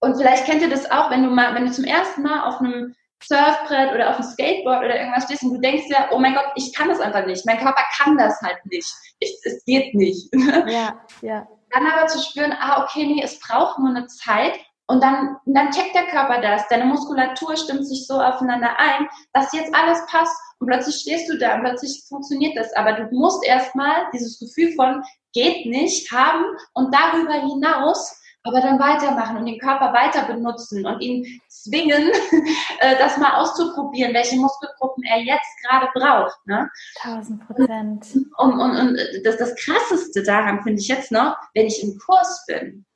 Und 0.01 0.17
vielleicht 0.17 0.47
kennt 0.47 0.63
ihr 0.63 0.71
das 0.71 0.91
auch, 0.91 1.11
wenn 1.11 1.23
du 1.23 1.31
mal, 1.31 1.55
wenn 1.55 1.67
du 1.67 1.73
zum 1.73 1.85
ersten 1.85 2.23
Mal 2.23 2.49
auf 2.49 2.61
einem 2.61 2.95
Surfbrett 3.23 3.93
oder 3.95 4.11
auf 4.11 4.17
einem 4.17 4.31
Skateboard 4.31 4.85
oder 4.85 4.99
irgendwas 4.99 5.25
stehst 5.25 5.43
und 5.43 5.55
du 5.55 5.61
denkst 5.61 5.87
ja, 5.89 6.09
oh 6.13 6.19
mein 6.19 6.35
Gott, 6.35 6.47
ich 6.55 6.75
kann 6.75 6.89
das 6.89 7.01
einfach 7.01 7.25
nicht. 7.27 7.47
Mein 7.47 7.59
Körper 7.59 7.83
kann 7.97 8.17
das 8.17 8.41
halt 8.43 8.59
nicht. 8.67 8.87
Ich, 9.21 9.39
es 9.45 9.65
geht 9.65 9.95
nicht. 9.95 10.29
Ja, 10.69 11.01
ja. 11.23 11.47
dann 11.71 11.87
aber 11.87 12.07
zu 12.07 12.19
spüren, 12.21 12.53
ah, 12.59 12.83
okay, 12.83 13.07
nee, 13.07 13.23
es 13.23 13.41
braucht 13.41 13.79
nur 13.79 13.91
eine 13.91 14.07
Zeit 14.07 14.59
und 14.89 15.03
dann, 15.03 15.37
dann 15.47 15.71
checkt 15.71 15.95
der 15.95 16.07
Körper 16.07 16.41
das. 16.41 16.69
Deine 16.69 16.85
Muskulatur 16.85 17.57
stimmt 17.57 17.87
sich 17.87 18.07
so 18.07 18.21
aufeinander 18.21 18.79
ein, 18.79 19.09
dass 19.33 19.53
jetzt 19.53 19.75
alles 19.75 19.99
passt 20.07 20.37
und 20.59 20.69
plötzlich 20.69 20.97
stehst 20.97 21.29
du 21.29 21.39
da 21.39 21.55
und 21.55 21.63
plötzlich 21.63 22.05
funktioniert 22.09 22.57
das. 22.57 22.73
Aber 22.75 22.93
du 22.93 23.15
musst 23.15 23.45
erstmal 23.45 24.07
dieses 24.13 24.39
Gefühl 24.39 24.73
von 24.73 25.03
geht 25.33 25.67
nicht 25.67 26.11
haben 26.13 26.45
und 26.75 26.95
darüber 26.95 27.35
hinaus 27.35 28.21
aber 28.47 28.61
dann 28.61 28.79
weitermachen 28.79 29.39
und 29.39 29.47
den 29.47 29.59
Körper 29.59 29.93
weiter 29.93 30.25
benutzen 30.25 30.87
und 30.87 31.01
ihn 31.01 31.41
zwingen, 31.49 32.11
äh, 32.79 32.97
das 32.97 33.19
mal 33.19 33.41
auszuprobieren, 33.41 34.15
welche 34.15 34.37
Muskelgruppen 34.37 35.03
er 35.03 35.21
jetzt 35.21 35.49
gerade 35.65 35.89
braucht. 35.93 36.39
Ne? 36.47 36.71
1000 37.03 37.45
Prozent. 37.45 38.07
Und, 38.39 38.53
und, 38.53 38.77
und 38.77 38.99
das, 39.25 39.37
das 39.39 39.55
Krasseste 39.57 40.23
daran 40.23 40.63
finde 40.63 40.81
ich 40.81 40.87
jetzt 40.87 41.11
noch, 41.11 41.37
wenn 41.55 41.67
ich 41.67 41.83
im 41.83 41.99
Kurs 41.99 42.45
bin 42.47 42.87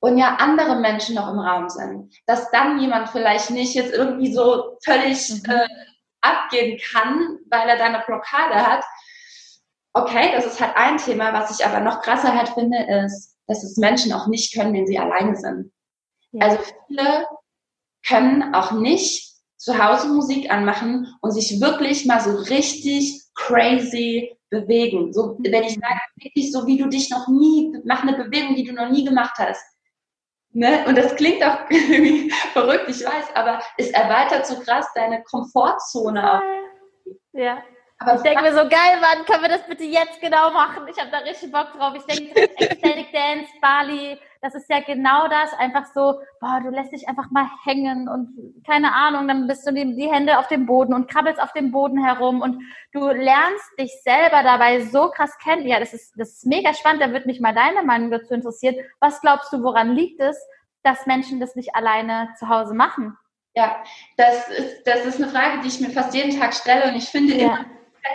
und 0.00 0.18
ja 0.18 0.36
andere 0.36 0.76
Menschen 0.76 1.14
noch 1.14 1.30
im 1.30 1.38
Raum 1.38 1.68
sind, 1.68 2.14
dass 2.26 2.50
dann 2.50 2.80
jemand 2.80 3.10
vielleicht 3.10 3.50
nicht 3.50 3.74
jetzt 3.74 3.92
irgendwie 3.92 4.32
so 4.32 4.78
völlig 4.84 5.28
mhm. 5.30 5.50
äh, 5.50 5.68
abgehen 6.22 6.78
kann, 6.92 7.38
weil 7.50 7.68
er 7.68 7.76
da 7.76 7.84
eine 7.84 8.02
Blockade 8.06 8.54
hat. 8.54 8.84
Okay, 9.92 10.30
das 10.34 10.46
ist 10.46 10.60
halt 10.60 10.76
ein 10.76 10.98
Thema. 10.98 11.32
Was 11.32 11.58
ich 11.58 11.66
aber 11.66 11.80
noch 11.80 12.02
krasser 12.02 12.34
halt 12.34 12.50
finde, 12.50 12.78
ist, 13.04 13.36
dass 13.46 13.62
es 13.62 13.76
Menschen 13.76 14.12
auch 14.12 14.26
nicht 14.26 14.54
können, 14.54 14.72
wenn 14.72 14.86
sie 14.86 14.98
alleine 14.98 15.36
sind. 15.36 15.72
Ja. 16.32 16.46
Also 16.46 16.58
viele 16.86 17.26
können 18.06 18.54
auch 18.54 18.72
nicht 18.72 19.30
zu 19.56 19.76
Hause 19.76 20.08
Musik 20.08 20.50
anmachen 20.50 21.14
und 21.20 21.32
sich 21.32 21.60
wirklich 21.60 22.06
mal 22.06 22.20
so 22.20 22.34
richtig 22.36 23.22
crazy 23.34 24.36
bewegen. 24.48 25.12
So, 25.12 25.36
wenn 25.38 25.64
ich 25.64 25.74
sage, 25.74 26.00
wirklich 26.16 26.52
so, 26.52 26.66
wie 26.66 26.78
du 26.78 26.88
dich 26.88 27.10
noch 27.10 27.28
nie, 27.28 27.76
mach 27.84 28.02
eine 28.02 28.16
Bewegung, 28.16 28.54
die 28.54 28.64
du 28.64 28.72
noch 28.72 28.88
nie 28.88 29.04
gemacht 29.04 29.34
hast. 29.38 29.62
Ne? 30.52 30.84
Und 30.86 30.98
das 30.98 31.14
klingt 31.14 31.44
auch 31.44 31.58
irgendwie 31.70 32.30
verrückt, 32.52 32.86
ich 32.88 33.04
weiß, 33.04 33.34
aber 33.34 33.60
es 33.76 33.90
erweitert 33.90 34.46
so 34.46 34.58
krass 34.60 34.86
deine 34.94 35.22
Komfortzone 35.22 36.34
auch. 36.34 36.42
Ja. 37.32 37.62
Aber 37.98 38.14
ich 38.14 38.22
denke 38.22 38.42
mir 38.42 38.52
so, 38.52 38.68
geil, 38.68 38.98
Mann, 39.00 39.26
können 39.26 39.42
wir 39.42 39.50
das 39.50 39.66
bitte 39.66 39.84
jetzt 39.84 40.20
genau 40.20 40.50
machen? 40.50 40.88
Ich 40.88 40.98
habe 40.98 41.10
da 41.10 41.18
richtig 41.18 41.52
Bock 41.52 41.72
drauf. 41.76 41.94
Ich 41.94 42.04
denke, 42.04 42.40
Ecstatic 42.58 43.12
Dance, 43.12 43.50
Bali, 43.60 44.18
das 44.40 44.54
ist 44.54 44.68
ja 44.70 44.80
genau 44.80 45.28
das. 45.28 45.52
Einfach 45.54 45.86
so, 45.86 46.20
boah, 46.40 46.60
du 46.62 46.70
lässt 46.70 46.92
dich 46.92 47.08
einfach 47.08 47.30
mal 47.30 47.48
hängen 47.64 48.08
und 48.08 48.64
keine 48.66 48.94
Ahnung, 48.94 49.28
dann 49.28 49.46
bist 49.46 49.66
du 49.66 49.72
die, 49.72 49.94
die 49.96 50.10
Hände 50.10 50.38
auf 50.38 50.48
dem 50.48 50.66
Boden 50.66 50.94
und 50.94 51.10
krabbelst 51.10 51.40
auf 51.40 51.52
dem 51.52 51.70
Boden 51.70 52.02
herum 52.02 52.40
und 52.40 52.62
du 52.92 53.06
lernst 53.08 53.78
dich 53.78 53.92
selber 54.02 54.42
dabei 54.42 54.80
so 54.80 55.10
krass 55.10 55.36
kennen. 55.38 55.66
Ja, 55.66 55.78
das 55.78 55.92
ist, 55.92 56.12
das 56.16 56.30
ist 56.30 56.46
mega 56.46 56.72
spannend. 56.74 57.02
Da 57.02 57.12
würde 57.12 57.26
mich 57.26 57.40
mal 57.40 57.54
deine 57.54 57.82
Meinung 57.82 58.10
dazu 58.10 58.34
interessieren. 58.34 58.76
Was 59.00 59.20
glaubst 59.20 59.52
du, 59.52 59.62
woran 59.62 59.94
liegt 59.94 60.20
es, 60.20 60.38
dass 60.82 61.06
Menschen 61.06 61.40
das 61.40 61.56
nicht 61.56 61.74
alleine 61.74 62.30
zu 62.38 62.48
Hause 62.48 62.74
machen? 62.74 63.16
Ja, 63.54 63.82
das 64.16 64.48
ist, 64.48 64.86
das 64.86 65.04
ist 65.04 65.20
eine 65.20 65.30
Frage, 65.30 65.60
die 65.60 65.68
ich 65.68 65.80
mir 65.80 65.90
fast 65.90 66.14
jeden 66.14 66.38
Tag 66.38 66.54
stelle 66.54 66.90
und 66.90 66.96
ich 66.96 67.08
finde 67.08 67.34
ja. 67.34 67.46
immer 67.46 67.66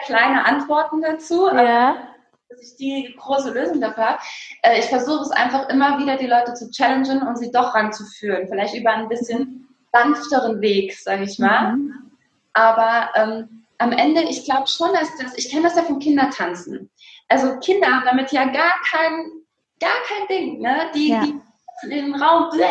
kleine 0.05 0.45
Antworten 0.45 1.01
dazu. 1.01 1.47
Ja. 1.49 2.14
Dass 2.55 2.71
ich 2.71 2.75
die 2.77 3.15
große 3.17 3.51
Lösung 3.51 3.81
dafür 3.81 4.11
habe. 4.11 4.19
Äh, 4.61 4.79
ich 4.79 4.85
versuche 4.85 5.23
es 5.23 5.31
einfach 5.31 5.67
immer 5.69 5.99
wieder, 5.99 6.17
die 6.17 6.27
Leute 6.27 6.53
zu 6.53 6.69
challengen 6.71 7.21
und 7.21 7.37
sie 7.37 7.51
doch 7.51 7.75
ranzuführen. 7.75 8.47
Vielleicht 8.47 8.75
über 8.75 8.91
ein 8.91 9.09
bisschen 9.09 9.67
sanfteren 9.91 10.61
Weg, 10.61 10.97
sage 10.97 11.23
ich 11.23 11.37
mal. 11.39 11.75
Mhm. 11.75 12.11
Aber 12.53 13.09
ähm, 13.15 13.65
am 13.77 13.91
Ende, 13.91 14.23
ich 14.23 14.45
glaube 14.45 14.67
schon, 14.67 14.93
dass 14.93 15.09
das, 15.21 15.37
ich 15.37 15.49
kenne 15.49 15.63
das 15.63 15.75
ja 15.75 15.83
vom 15.83 15.99
Kindertanzen. 15.99 16.89
Also 17.27 17.57
Kinder 17.59 17.87
haben 17.87 18.05
damit 18.05 18.31
ja 18.31 18.45
gar 18.45 18.73
kein, 18.89 19.31
gar 19.79 19.97
kein 20.07 20.27
Ding, 20.29 20.61
ne? 20.61 20.91
Die, 20.93 21.09
ja. 21.09 21.21
die 21.21 21.41
in 21.83 21.89
den 21.89 22.15
Raum 22.15 22.49
bläh, 22.51 22.65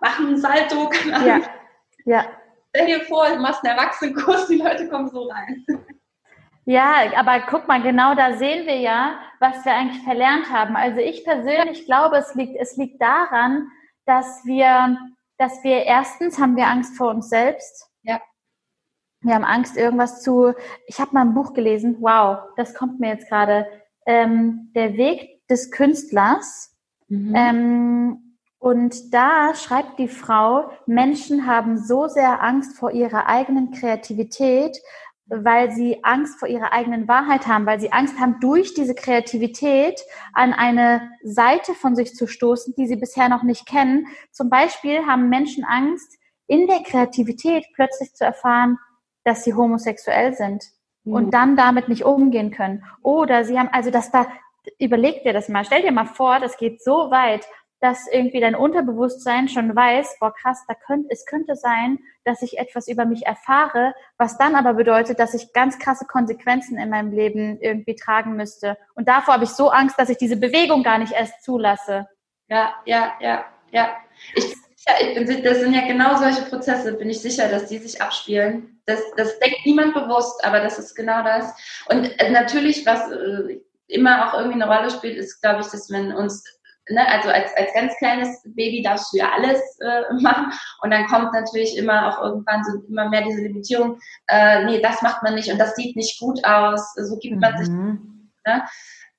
machen 0.00 0.28
einen 0.28 0.40
Salto, 0.40 0.90
ja. 1.26 1.40
ja. 2.06 2.26
Stell 2.70 2.86
dir 2.86 3.00
vor, 3.02 3.28
du 3.28 3.36
machst 3.36 3.64
einen 3.64 3.76
Erwachsenenkurs, 3.76 4.46
die 4.46 4.56
Leute 4.56 4.88
kommen 4.88 5.10
so 5.10 5.28
rein. 5.28 5.66
Ja, 6.68 6.96
aber 7.16 7.40
guck 7.48 7.66
mal, 7.66 7.80
genau 7.80 8.14
da 8.14 8.36
sehen 8.36 8.66
wir 8.66 8.76
ja, 8.76 9.18
was 9.40 9.64
wir 9.64 9.72
eigentlich 9.72 10.02
verlernt 10.02 10.52
haben. 10.52 10.76
Also 10.76 10.98
ich 10.98 11.24
persönlich 11.24 11.86
glaube, 11.86 12.18
es 12.18 12.34
liegt, 12.34 12.56
es 12.60 12.76
liegt 12.76 13.00
daran, 13.00 13.68
dass 14.04 14.44
wir, 14.44 14.98
dass 15.38 15.64
wir 15.64 15.84
erstens 15.84 16.38
haben 16.38 16.56
wir 16.56 16.66
Angst 16.66 16.94
vor 16.94 17.08
uns 17.08 17.30
selbst. 17.30 17.90
Ja. 18.02 18.20
Wir 19.22 19.34
haben 19.34 19.46
Angst, 19.46 19.78
irgendwas 19.78 20.20
zu. 20.22 20.52
Ich 20.86 21.00
habe 21.00 21.12
mal 21.14 21.22
ein 21.22 21.32
Buch 21.32 21.54
gelesen. 21.54 21.96
Wow, 22.00 22.40
das 22.58 22.74
kommt 22.74 23.00
mir 23.00 23.14
jetzt 23.14 23.30
gerade. 23.30 23.66
Ähm, 24.04 24.70
der 24.74 24.98
Weg 24.98 25.46
des 25.48 25.70
Künstlers. 25.70 26.76
Mhm. 27.08 27.34
Ähm, 27.34 28.36
und 28.58 29.14
da 29.14 29.54
schreibt 29.54 29.98
die 29.98 30.08
Frau, 30.08 30.70
Menschen 30.84 31.46
haben 31.46 31.78
so 31.78 32.08
sehr 32.08 32.42
Angst 32.42 32.76
vor 32.76 32.90
ihrer 32.90 33.26
eigenen 33.26 33.70
Kreativität, 33.70 34.76
weil 35.28 35.70
sie 35.70 36.02
Angst 36.04 36.38
vor 36.38 36.48
ihrer 36.48 36.72
eigenen 36.72 37.06
Wahrheit 37.06 37.46
haben, 37.46 37.66
weil 37.66 37.80
sie 37.80 37.92
Angst 37.92 38.18
haben, 38.18 38.40
durch 38.40 38.74
diese 38.74 38.94
Kreativität 38.94 40.00
an 40.32 40.52
eine 40.52 41.10
Seite 41.22 41.74
von 41.74 41.94
sich 41.94 42.14
zu 42.14 42.26
stoßen, 42.26 42.74
die 42.76 42.86
sie 42.86 42.96
bisher 42.96 43.28
noch 43.28 43.42
nicht 43.42 43.66
kennen. 43.66 44.06
Zum 44.32 44.48
Beispiel 44.48 45.06
haben 45.06 45.28
Menschen 45.28 45.64
Angst, 45.64 46.18
in 46.46 46.66
der 46.66 46.80
Kreativität 46.82 47.66
plötzlich 47.74 48.14
zu 48.14 48.24
erfahren, 48.24 48.78
dass 49.24 49.44
sie 49.44 49.54
homosexuell 49.54 50.34
sind 50.34 50.64
mhm. 51.04 51.12
und 51.12 51.34
dann 51.34 51.56
damit 51.56 51.88
nicht 51.88 52.04
umgehen 52.04 52.50
können. 52.50 52.84
Oder 53.02 53.44
sie 53.44 53.58
haben, 53.58 53.68
also 53.70 53.90
dass 53.90 54.10
da, 54.10 54.26
überleg 54.78 55.22
dir 55.22 55.34
das 55.34 55.48
mal, 55.48 55.64
stell 55.64 55.82
dir 55.82 55.92
mal 55.92 56.06
vor, 56.06 56.40
das 56.40 56.56
geht 56.56 56.82
so 56.82 57.10
weit, 57.10 57.46
dass 57.80 58.06
irgendwie 58.10 58.40
dein 58.40 58.54
Unterbewusstsein 58.54 59.48
schon 59.48 59.74
weiß, 59.74 60.16
boah 60.20 60.34
krass, 60.34 60.64
da 60.66 60.74
könnte, 60.74 61.08
es 61.10 61.24
könnte 61.26 61.54
sein, 61.54 61.98
dass 62.24 62.42
ich 62.42 62.58
etwas 62.58 62.88
über 62.88 63.04
mich 63.04 63.26
erfahre, 63.26 63.94
was 64.16 64.36
dann 64.36 64.54
aber 64.54 64.74
bedeutet, 64.74 65.18
dass 65.18 65.34
ich 65.34 65.52
ganz 65.52 65.78
krasse 65.78 66.06
Konsequenzen 66.06 66.78
in 66.78 66.90
meinem 66.90 67.12
Leben 67.12 67.58
irgendwie 67.60 67.94
tragen 67.94 68.34
müsste. 68.34 68.76
Und 68.94 69.08
davor 69.08 69.34
habe 69.34 69.44
ich 69.44 69.50
so 69.50 69.70
Angst, 69.70 69.98
dass 69.98 70.08
ich 70.08 70.18
diese 70.18 70.36
Bewegung 70.36 70.82
gar 70.82 70.98
nicht 70.98 71.12
erst 71.12 71.42
zulasse. 71.42 72.08
Ja, 72.48 72.74
ja, 72.84 73.12
ja, 73.20 73.44
ja. 73.70 73.96
Ich, 74.34 74.56
ich 75.00 75.14
bin, 75.14 75.42
das 75.44 75.60
sind 75.60 75.74
ja 75.74 75.86
genau 75.86 76.16
solche 76.16 76.42
Prozesse, 76.42 76.94
bin 76.94 77.10
ich 77.10 77.20
sicher, 77.20 77.48
dass 77.48 77.66
die 77.66 77.78
sich 77.78 78.00
abspielen. 78.02 78.80
Das, 78.86 79.00
das 79.16 79.38
denkt 79.38 79.64
niemand 79.64 79.94
bewusst, 79.94 80.44
aber 80.44 80.60
das 80.60 80.78
ist 80.78 80.94
genau 80.94 81.22
das. 81.22 81.54
Und 81.88 82.04
äh, 82.20 82.30
natürlich, 82.30 82.86
was 82.86 83.10
äh, 83.10 83.60
immer 83.86 84.28
auch 84.28 84.38
irgendwie 84.38 84.62
eine 84.62 84.72
Rolle 84.72 84.90
spielt, 84.90 85.16
ist, 85.16 85.40
glaube 85.40 85.60
ich, 85.60 85.66
dass 85.68 85.90
wenn 85.90 86.12
uns 86.12 86.42
ne, 86.90 87.06
also 87.08 87.28
als, 87.30 87.54
als 87.56 87.72
ganz 87.74 87.96
kleines 87.96 88.42
Baby 88.44 88.82
darfst 88.82 89.12
du 89.12 89.18
ja 89.18 89.30
alles 89.32 89.60
äh, 89.80 90.14
machen 90.20 90.52
und 90.82 90.90
dann 90.90 91.06
kommt 91.06 91.32
natürlich 91.32 91.76
immer 91.76 92.08
auch 92.08 92.22
irgendwann 92.22 92.64
so 92.64 92.82
immer 92.88 93.08
mehr 93.08 93.22
diese 93.22 93.42
Limitierung, 93.42 93.98
äh, 94.28 94.64
nee, 94.64 94.80
das 94.80 95.02
macht 95.02 95.22
man 95.22 95.34
nicht 95.34 95.50
und 95.50 95.58
das 95.58 95.74
sieht 95.74 95.96
nicht 95.96 96.18
gut 96.18 96.44
aus, 96.44 96.94
so 96.94 97.18
gibt 97.18 97.40
man 97.40 97.56
sich. 97.58 97.68
Mhm. 97.68 98.30
Ne? 98.46 98.62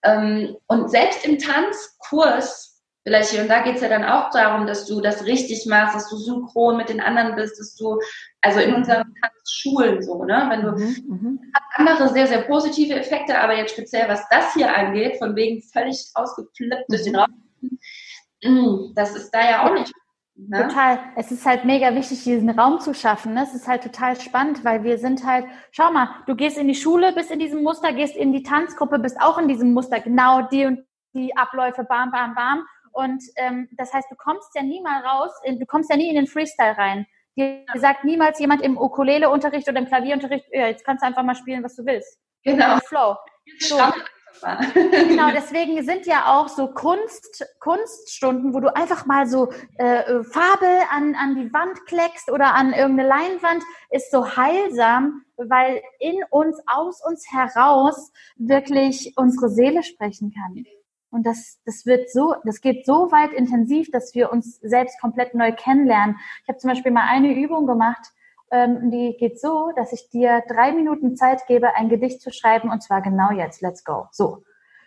Ähm, 0.03 0.57
und 0.67 0.89
selbst 0.89 1.25
im 1.25 1.37
Tanzkurs, 1.37 2.81
vielleicht 3.03 3.31
hier 3.31 3.41
und 3.41 3.49
da 3.49 3.61
geht's 3.61 3.81
ja 3.81 3.89
dann 3.89 4.05
auch 4.05 4.29
darum, 4.31 4.65
dass 4.65 4.85
du 4.85 5.01
das 5.01 5.25
richtig 5.25 5.65
machst, 5.65 5.95
dass 5.95 6.09
du 6.09 6.15
synchron 6.17 6.77
mit 6.77 6.89
den 6.89 7.01
anderen 7.01 7.35
bist, 7.35 7.59
dass 7.59 7.75
du, 7.75 7.99
also 8.41 8.59
in 8.59 8.73
unseren 8.73 9.13
Tanzschulen 9.21 10.01
so, 10.01 10.23
ne, 10.23 10.45
wenn 10.49 10.61
du, 10.61 10.71
mhm, 10.71 11.03
mhm. 11.07 11.39
hat 11.53 11.63
andere 11.73 12.09
sehr, 12.09 12.27
sehr 12.27 12.41
positive 12.43 12.95
Effekte, 12.95 13.37
aber 13.39 13.55
jetzt 13.55 13.73
speziell 13.73 14.07
was 14.07 14.27
das 14.29 14.53
hier 14.53 14.75
angeht, 14.75 15.17
von 15.17 15.35
wegen 15.35 15.61
völlig 15.61 16.09
ausgeflippt 16.13 16.85
durch 16.89 17.03
den 17.03 17.17
Raum, 17.17 17.27
Mm, 17.27 17.48
das 18.95 19.15
ist 19.15 19.31
da 19.31 19.41
ja 19.41 19.67
auch 19.67 19.73
nicht. 19.73 19.91
Ne? 20.47 20.67
Total. 20.67 20.99
Es 21.17 21.31
ist 21.31 21.45
halt 21.45 21.65
mega 21.65 21.93
wichtig, 21.95 22.23
diesen 22.23 22.49
Raum 22.49 22.79
zu 22.79 22.93
schaffen. 22.93 23.33
Ne? 23.33 23.43
Es 23.43 23.53
ist 23.53 23.67
halt 23.67 23.83
total 23.83 24.19
spannend, 24.19 24.63
weil 24.63 24.83
wir 24.83 24.97
sind 24.97 25.25
halt, 25.25 25.45
schau 25.71 25.91
mal, 25.91 26.09
du 26.27 26.35
gehst 26.35 26.57
in 26.57 26.67
die 26.67 26.75
Schule, 26.75 27.11
bist 27.11 27.29
in 27.29 27.39
diesem 27.39 27.61
Muster, 27.61 27.91
gehst 27.91 28.15
in 28.15 28.31
die 28.31 28.43
Tanzgruppe, 28.43 28.99
bist 28.99 29.19
auch 29.19 29.37
in 29.37 29.49
diesem 29.49 29.73
Muster, 29.73 29.99
genau 29.99 30.43
die 30.43 30.65
und 30.65 30.85
die 31.13 31.35
Abläufe, 31.35 31.83
bam, 31.83 32.11
bam, 32.11 32.35
bam. 32.35 32.65
Und 32.93 33.21
ähm, 33.35 33.67
das 33.77 33.93
heißt, 33.93 34.09
du 34.09 34.15
kommst 34.15 34.55
ja 34.55 34.63
nie 34.63 34.81
mal 34.81 35.01
raus, 35.01 35.31
du 35.45 35.65
kommst 35.65 35.89
ja 35.89 35.97
nie 35.97 36.09
in 36.09 36.15
den 36.15 36.27
Freestyle 36.27 36.77
rein. 36.77 37.05
Dir 37.37 37.63
sagt 37.75 38.05
niemals 38.05 38.39
jemand 38.39 38.61
im 38.61 38.77
Ukulele-Unterricht 38.77 39.67
oder 39.67 39.79
im 39.79 39.87
Klavierunterricht, 39.87 40.45
ja, 40.51 40.67
jetzt 40.67 40.85
kannst 40.85 41.03
du 41.03 41.07
einfach 41.07 41.23
mal 41.23 41.35
spielen, 41.35 41.63
was 41.63 41.75
du 41.75 41.85
willst. 41.85 42.17
Genau. 42.43 42.79
Flow. 42.85 43.15
So. 43.59 43.77
Genau, 44.73 45.31
deswegen 45.33 45.83
sind 45.83 46.05
ja 46.05 46.37
auch 46.37 46.47
so 46.47 46.67
Kunst, 46.67 47.45
Kunststunden, 47.59 48.53
wo 48.53 48.59
du 48.59 48.73
einfach 48.75 49.05
mal 49.05 49.27
so 49.27 49.51
äh, 49.77 50.23
Farbe 50.23 50.67
an, 50.91 51.15
an 51.15 51.35
die 51.35 51.51
Wand 51.53 51.85
kleckst 51.85 52.31
oder 52.31 52.55
an 52.55 52.73
irgendeine 52.73 53.09
Leinwand, 53.09 53.63
ist 53.89 54.11
so 54.11 54.35
heilsam, 54.35 55.23
weil 55.37 55.81
in 55.99 56.17
uns, 56.29 56.57
aus 56.67 57.01
uns 57.05 57.25
heraus 57.31 58.11
wirklich 58.37 59.13
unsere 59.15 59.49
Seele 59.49 59.83
sprechen 59.83 60.33
kann. 60.33 60.65
Und 61.11 61.25
das, 61.25 61.59
das 61.65 61.85
wird 61.85 62.11
so, 62.11 62.35
das 62.43 62.61
geht 62.61 62.85
so 62.85 63.11
weit 63.11 63.33
intensiv, 63.33 63.89
dass 63.91 64.13
wir 64.13 64.31
uns 64.31 64.57
selbst 64.61 64.99
komplett 65.01 65.33
neu 65.33 65.51
kennenlernen. 65.51 66.17
Ich 66.43 66.49
habe 66.49 66.59
zum 66.59 66.69
Beispiel 66.69 66.91
mal 66.91 67.07
eine 67.07 67.33
Übung 67.33 67.65
gemacht, 67.65 68.11
ähm, 68.51 68.91
die 68.91 69.15
geht 69.17 69.39
so, 69.39 69.71
dass 69.75 69.93
ich 69.93 70.09
dir 70.09 70.43
drei 70.47 70.71
Minuten 70.71 71.15
Zeit 71.15 71.45
gebe, 71.47 71.75
ein 71.75 71.89
Gedicht 71.89 72.21
zu 72.21 72.31
schreiben 72.31 72.69
und 72.69 72.81
zwar 72.81 73.01
genau 73.01 73.31
jetzt. 73.31 73.61
Let's 73.61 73.83
go. 73.83 74.07
So. 74.11 74.43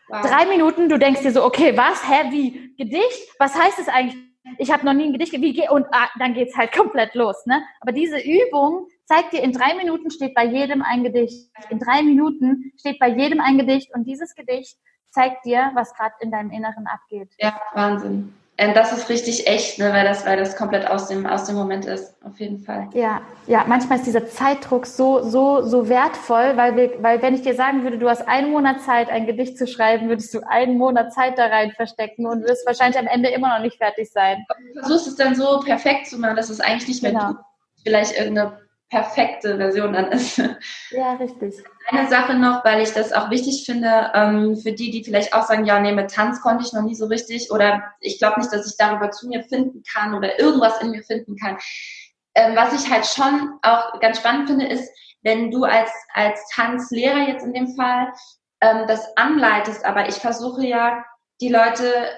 Wow. 0.09 0.23
Drei 0.23 0.47
Minuten, 0.47 0.89
du 0.89 0.99
denkst 0.99 1.23
dir 1.23 1.33
so, 1.33 1.45
okay, 1.45 1.77
was, 1.77 2.07
hä, 2.09 2.31
wie, 2.31 2.75
Gedicht? 2.77 3.35
Was 3.39 3.59
heißt 3.59 3.79
das 3.79 3.89
eigentlich? 3.89 4.19
Ich 4.59 4.73
habe 4.73 4.85
noch 4.85 4.93
nie 4.93 5.05
ein 5.05 5.13
Gedicht, 5.13 5.33
wie, 5.33 5.69
und 5.71 5.87
ah, 5.93 6.09
dann 6.19 6.35
geht's 6.35 6.57
halt 6.57 6.73
komplett 6.77 7.15
los, 7.15 7.47
ne? 7.47 7.63
Aber 7.81 7.93
diese 7.93 8.19
Übung 8.19 8.89
zeigt 9.05 9.33
dir, 9.33 9.43
in 9.43 9.53
drei 9.53 9.75
Minuten 9.75 10.11
steht 10.11 10.35
bei 10.35 10.45
jedem 10.45 10.83
ein 10.83 11.05
Gedicht. 11.05 11.51
In 11.71 11.79
drei 11.79 12.03
Minuten 12.03 12.73
steht 12.79 12.99
bei 12.99 13.09
jedem 13.09 13.41
ein 13.41 13.59
Gedicht 13.59 13.95
und 13.95 14.05
dieses 14.05 14.35
Gedicht 14.35 14.77
zeigt 15.11 15.45
dir, 15.45 15.71
was 15.75 15.95
gerade 15.95 16.15
in 16.21 16.31
deinem 16.31 16.51
Inneren 16.51 16.87
abgeht. 16.87 17.31
Ja, 17.39 17.61
Wahnsinn. 17.75 18.35
Ähm, 18.63 18.75
das 18.75 18.93
ist 18.93 19.09
richtig 19.09 19.49
echt, 19.49 19.81
ne, 19.81 19.93
weil, 19.93 20.05
das, 20.05 20.25
weil 20.25 20.37
das 20.37 20.57
komplett 20.57 20.87
aus 20.87 21.09
dem, 21.09 21.27
aus 21.27 21.45
dem 21.45 21.57
Moment 21.57 21.85
ist, 21.85 22.15
auf 22.23 22.39
jeden 22.39 22.61
Fall. 22.61 22.89
Ja, 22.95 23.23
ja, 23.49 23.65
manchmal 23.67 23.99
ist 23.99 24.07
dieser 24.07 24.29
Zeitdruck 24.29 24.87
so, 24.87 25.23
so, 25.29 25.63
so 25.63 25.89
wertvoll, 25.89 26.53
weil, 26.57 26.77
wir, 26.77 27.03
weil 27.03 27.21
wenn 27.23 27.35
ich 27.35 27.43
dir 27.43 27.55
sagen 27.55 27.83
würde, 27.83 27.99
du 27.99 28.09
hast 28.09 28.29
einen 28.29 28.53
Monat 28.53 28.81
Zeit, 28.81 29.11
ein 29.11 29.27
Gedicht 29.27 29.59
zu 29.59 29.67
schreiben, 29.67 30.09
würdest 30.09 30.33
du 30.33 30.41
einen 30.49 30.79
Monat 30.79 31.13
Zeit 31.13 31.39
da 31.39 31.47
rein 31.47 31.73
verstecken 31.73 32.25
und 32.25 32.45
wirst 32.45 32.65
wahrscheinlich 32.65 32.99
am 32.99 33.09
Ende 33.09 33.31
immer 33.31 33.49
noch 33.49 33.65
nicht 33.65 33.79
fertig 33.79 34.13
sein. 34.13 34.47
Du 34.75 34.81
versuchst 34.81 35.09
es 35.09 35.17
dann 35.17 35.35
so 35.35 35.59
perfekt 35.61 36.07
zu 36.07 36.19
machen, 36.19 36.37
dass 36.37 36.49
es 36.49 36.61
eigentlich 36.61 36.87
nicht 36.87 37.03
mehr 37.03 37.13
genau. 37.13 37.35
vielleicht 37.83 38.17
irgendeine 38.17 38.59
perfekte 38.93 39.57
Version 39.57 39.95
dann 39.95 40.13
ist. 40.13 40.37
Ja, 40.91 41.15
richtig. 41.15 41.65
Eine 41.89 42.09
Sache 42.09 42.35
noch, 42.35 42.63
weil 42.63 42.83
ich 42.83 42.93
das 42.93 43.13
auch 43.13 43.31
wichtig 43.31 43.65
finde, 43.65 44.13
ähm, 44.15 44.57
für 44.57 44.73
die, 44.73 44.91
die 44.91 45.03
vielleicht 45.03 45.35
auch 45.35 45.47
sagen, 45.47 45.65
ja, 45.65 45.81
nee, 45.81 45.93
mit 45.93 46.11
Tanz 46.11 46.43
konnte 46.43 46.63
ich 46.65 46.75
noch 46.75 46.83
nie 46.83 46.95
so 46.95 47.07
richtig 47.07 47.51
oder 47.51 47.83
ich 48.01 48.19
glaube 48.19 48.39
nicht, 48.39 48.53
dass 48.53 48.71
ich 48.71 48.77
darüber 48.77 49.11
zu 49.11 49.29
mir 49.29 49.43
finden 49.45 49.83
kann 49.91 50.15
oder 50.15 50.39
irgendwas 50.39 50.81
in 50.83 50.91
mir 50.91 51.03
finden 51.03 51.37
kann. 51.37 51.57
Ähm, 52.35 52.55
was 52.55 52.75
ich 52.75 52.91
halt 52.91 53.07
schon 53.07 53.59
auch 53.63 53.99
ganz 54.01 54.19
spannend 54.19 54.51
finde, 54.51 54.67
ist, 54.67 54.93
wenn 55.23 55.51
du 55.51 55.65
als, 55.65 55.91
als 56.13 56.47
Tanzlehrer 56.55 57.29
jetzt 57.29 57.47
in 57.47 57.55
dem 57.55 57.75
Fall 57.75 58.13
ähm, 58.61 58.85
das 58.87 59.17
anleitest, 59.17 59.87
aber 59.87 60.07
ich 60.09 60.17
versuche 60.17 60.67
ja, 60.67 61.03
die 61.41 61.49
Leute 61.49 62.11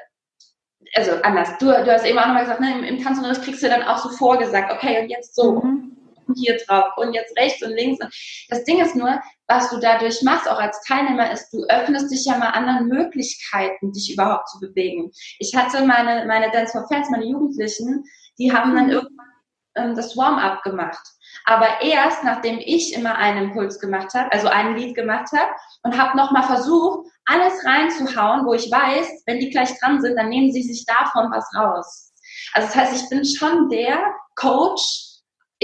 also 0.97 1.13
anders. 1.23 1.57
Du, 1.59 1.67
du 1.67 1.93
hast 1.93 2.05
eben 2.05 2.19
auch 2.19 2.27
nochmal 2.27 2.43
gesagt, 2.43 2.61
ne, 2.61 2.79
im, 2.79 2.85
im 2.85 3.03
Tanzunterricht 3.03 3.43
kriegst 3.43 3.63
du 3.63 3.69
dann 3.69 3.85
auch 3.85 3.99
so 3.99 4.09
vorgesagt, 4.11 4.73
okay, 4.73 5.01
und 5.01 5.09
jetzt 5.09 5.37
so. 5.37 5.61
Mhm 5.61 5.95
hier 6.35 6.57
drauf 6.67 6.97
und 6.97 7.13
jetzt 7.13 7.37
rechts 7.39 7.63
und 7.63 7.73
links. 7.73 7.99
Das 8.49 8.65
Ding 8.65 8.81
ist 8.81 8.97
nur, 8.97 9.21
was 9.47 9.71
du 9.71 9.79
dadurch 9.79 10.23
machst, 10.23 10.49
auch 10.49 10.59
als 10.59 10.81
Teilnehmer, 10.87 11.31
ist, 11.31 11.51
du 11.53 11.65
öffnest 11.69 12.11
dich 12.11 12.25
ja 12.25 12.39
mal 12.39 12.51
anderen 12.51 12.89
Möglichkeiten, 12.89 13.93
dich 13.93 14.13
überhaupt 14.13 14.49
zu 14.49 14.61
bewegen. 14.61 15.11
Ich 15.39 15.55
hatte 15.55 15.85
meine, 15.85 16.27
meine 16.27 16.51
Dance 16.51 16.73
for 16.73 16.87
Fans, 16.89 17.11
meine 17.11 17.27
Jugendlichen, 17.27 18.05
die 18.39 18.53
haben 18.53 18.75
dann 18.75 18.91
irgendwann 18.91 19.27
ähm, 19.75 19.95
das 19.95 20.17
Warm-up 20.17 20.63
gemacht. 20.63 21.07
Aber 21.47 21.83
erst, 21.83 22.25
nachdem 22.25 22.59
ich 22.59 22.95
immer 22.95 23.17
einen 23.17 23.49
Impuls 23.49 23.79
gemacht 23.79 24.15
habe, 24.15 24.33
also 24.33 24.49
ein 24.49 24.77
Lied 24.77 24.95
gemacht 24.95 25.31
habe 25.33 25.51
und 25.83 25.99
habe 25.99 26.17
nochmal 26.17 26.45
versucht, 26.45 27.09
alles 27.27 27.65
reinzuhauen, 27.65 28.47
wo 28.47 28.55
ich 28.55 28.71
weiß, 28.71 29.25
wenn 29.27 29.41
die 29.41 29.51
gleich 29.51 29.79
dran 29.79 30.01
sind, 30.01 30.17
dann 30.17 30.29
nehmen 30.29 30.53
sie 30.53 30.63
sich 30.63 30.85
davon 30.87 31.31
was 31.31 31.49
raus. 31.57 32.13
Also 32.55 32.69
das 32.69 32.77
heißt, 32.77 33.03
ich 33.03 33.09
bin 33.11 33.25
schon 33.25 33.69
der 33.69 33.99
Coach, 34.37 35.04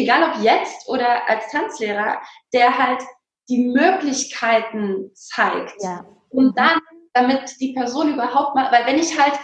egal 0.01 0.31
ob 0.31 0.43
jetzt 0.43 0.89
oder 0.89 1.29
als 1.29 1.51
Tanzlehrer, 1.51 2.21
der 2.53 2.77
halt 2.77 3.03
die 3.49 3.67
Möglichkeiten 3.67 5.11
zeigt. 5.15 5.83
Ja. 5.83 6.05
Und 6.31 6.47
mhm. 6.47 6.55
dann, 6.55 6.81
damit 7.13 7.61
die 7.61 7.73
Person 7.73 8.15
überhaupt 8.15 8.55
mal, 8.55 8.71
weil 8.71 8.87
wenn 8.87 8.99
ich 8.99 9.21
halt, 9.21 9.35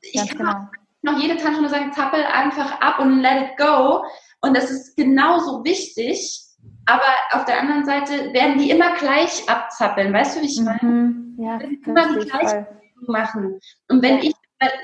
ich 0.00 0.14
Ganz 0.14 0.30
kann 0.30 0.70
genau. 1.02 1.12
noch 1.14 1.20
jede 1.20 1.36
Tanzstunde 1.36 1.68
sagen, 1.68 1.92
zappel 1.92 2.24
einfach 2.24 2.80
ab 2.80 2.98
und 2.98 3.20
let 3.20 3.50
it 3.50 3.56
go. 3.58 4.04
Und 4.40 4.56
das 4.56 4.70
ist 4.70 4.96
genauso 4.96 5.62
wichtig. 5.64 6.40
Aber 6.86 7.04
auf 7.30 7.44
der 7.44 7.60
anderen 7.60 7.84
Seite 7.84 8.32
werden 8.32 8.58
die 8.58 8.70
immer 8.70 8.96
gleich 8.96 9.48
abzappeln. 9.48 10.12
Weißt 10.12 10.36
du, 10.36 10.42
wie 10.42 10.46
ich 10.46 10.60
meine? 10.60 10.82
Mhm. 10.82 11.36
Ja, 11.38 11.58
immer 11.58 12.18
die 12.18 12.26
gleiche 12.26 12.66
machen. 13.06 13.60
Und 13.88 14.02
wenn 14.02 14.18
ich 14.18 14.32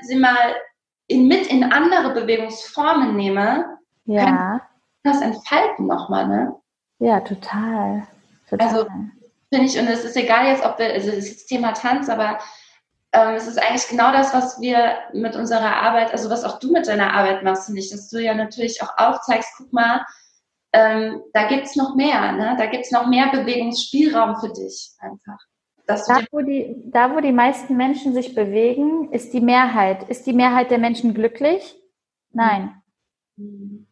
sie 0.02 0.16
mal 0.16 0.54
in, 1.06 1.26
mit 1.26 1.46
in 1.46 1.64
andere 1.64 2.12
Bewegungsformen 2.14 3.16
nehme, 3.16 3.78
ja 4.04 4.60
das 5.02 5.20
entfalten 5.20 5.86
nochmal, 5.86 6.26
ne? 6.28 6.54
Ja, 6.98 7.20
total. 7.20 8.06
total. 8.48 8.66
Also 8.66 8.86
finde 9.52 9.66
ich, 9.66 9.78
und 9.78 9.88
es 9.88 10.04
ist 10.04 10.16
egal 10.16 10.46
jetzt, 10.46 10.64
ob 10.64 10.78
wir, 10.78 10.92
also 10.92 11.10
das 11.10 11.18
ist 11.18 11.40
das 11.40 11.46
Thema 11.46 11.72
Tanz, 11.72 12.08
aber 12.08 12.38
ähm, 13.12 13.34
es 13.34 13.46
ist 13.46 13.58
eigentlich 13.58 13.88
genau 13.88 14.12
das, 14.12 14.34
was 14.34 14.60
wir 14.60 14.98
mit 15.14 15.34
unserer 15.36 15.76
Arbeit, 15.76 16.12
also 16.12 16.28
was 16.28 16.44
auch 16.44 16.58
du 16.58 16.72
mit 16.72 16.86
deiner 16.86 17.14
Arbeit 17.14 17.42
machst, 17.42 17.66
finde 17.66 17.80
ich, 17.80 17.90
dass 17.90 18.10
du 18.10 18.22
ja 18.22 18.34
natürlich 18.34 18.82
auch 18.82 18.98
aufzeigst, 18.98 19.54
guck 19.56 19.72
mal, 19.72 20.04
ähm, 20.72 21.22
da 21.32 21.48
es 21.48 21.76
noch 21.76 21.94
mehr, 21.94 22.32
ne? 22.32 22.56
da 22.58 22.64
es 22.64 22.90
noch 22.90 23.06
mehr 23.06 23.28
Bewegungsspielraum 23.32 24.36
für 24.36 24.52
dich 24.52 24.92
einfach. 24.98 25.38
Da 25.86 25.96
wo, 26.32 26.42
die, 26.42 26.76
da, 26.84 27.16
wo 27.16 27.20
die 27.20 27.32
meisten 27.32 27.74
Menschen 27.74 28.12
sich 28.12 28.34
bewegen, 28.34 29.10
ist 29.10 29.32
die 29.32 29.40
Mehrheit. 29.40 30.06
Ist 30.10 30.26
die 30.26 30.34
Mehrheit 30.34 30.70
der 30.70 30.76
Menschen 30.76 31.14
glücklich? 31.14 31.80
Nein. 32.30 32.82
Mhm. 33.36 33.87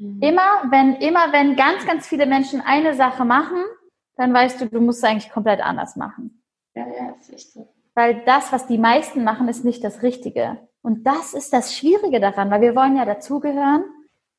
Mhm. 0.00 0.22
Immer 0.22 0.62
wenn, 0.70 0.94
immer 0.96 1.32
wenn 1.32 1.56
ganz, 1.56 1.86
ganz 1.86 2.06
viele 2.08 2.26
Menschen 2.26 2.62
eine 2.62 2.94
Sache 2.94 3.24
machen, 3.24 3.62
dann 4.16 4.32
weißt 4.32 4.60
du, 4.60 4.66
du 4.66 4.80
musst 4.80 4.98
es 4.98 5.08
eigentlich 5.08 5.30
komplett 5.30 5.60
anders 5.60 5.96
machen. 5.96 6.42
Ja, 6.74 6.86
ja, 6.86 7.14
ist 7.20 7.32
echt 7.32 7.52
so. 7.52 7.72
Weil 7.94 8.22
das, 8.24 8.52
was 8.52 8.66
die 8.66 8.78
meisten 8.78 9.24
machen, 9.24 9.48
ist 9.48 9.64
nicht 9.64 9.84
das 9.84 10.02
Richtige. 10.02 10.58
Und 10.82 11.06
das 11.06 11.34
ist 11.34 11.52
das 11.52 11.76
Schwierige 11.76 12.20
daran, 12.20 12.50
weil 12.50 12.62
wir 12.62 12.74
wollen 12.74 12.96
ja 12.96 13.04
dazugehören 13.04 13.84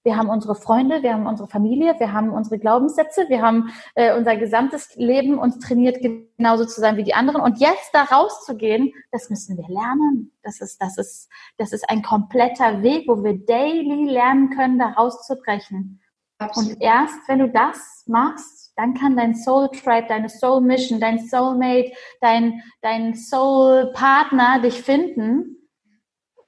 wir 0.04 0.18
haben 0.18 0.30
unsere 0.30 0.56
Freunde, 0.56 1.04
wir 1.04 1.14
haben 1.14 1.28
unsere 1.28 1.47
Familie, 1.47 1.95
wir 1.99 2.12
haben 2.12 2.32
unsere 2.32 2.58
Glaubenssätze, 2.58 3.30
wir 3.30 3.41
haben 3.41 3.72
äh, 3.95 4.18
unser 4.18 4.36
gesamtes 4.36 4.95
Leben 4.95 5.38
uns 5.38 5.60
trainiert, 5.60 5.99
genauso 6.02 6.66
zu 6.66 6.82
sein 6.82 6.97
wie 6.97 7.04
die 7.04 7.14
anderen. 7.14 7.41
Und 7.41 7.60
jetzt 7.60 7.91
da 7.93 8.04
rauszugehen, 8.04 8.93
das 9.12 9.30
müssen 9.30 9.58
wir 9.58 9.68
lernen. 9.68 10.32
Das 10.41 10.60
ist, 10.60 10.82
das 10.82 10.97
ist, 10.97 11.30
das 11.58 11.72
ist 11.72 11.88
ein 11.89 12.02
kompletter 12.02 12.82
Weg, 12.82 13.08
wo 13.08 13.24
wir 13.24 13.45
daily 13.45 14.10
lernen 14.10 14.49
können, 14.49 14.80
da 14.80 14.88
rauszubrechen. 14.88 16.02
Absolut. 16.39 16.74
Und 16.74 16.82
erst 16.82 17.28
wenn 17.28 17.39
du 17.39 17.49
das 17.49 18.04
machst, 18.08 18.74
dann 18.76 18.95
kann 18.95 19.16
dein 19.16 19.36
Soul 19.36 19.70
Tribe, 19.70 20.08
deine 20.08 20.30
Soul 20.30 20.62
Mission, 20.62 20.99
dein 20.99 21.20
Soulmate, 21.20 21.91
dein, 22.22 22.64
dein 22.82 23.14
Soul 23.14 23.91
Partner 23.93 24.60
dich 24.60 24.82
finden 24.82 25.61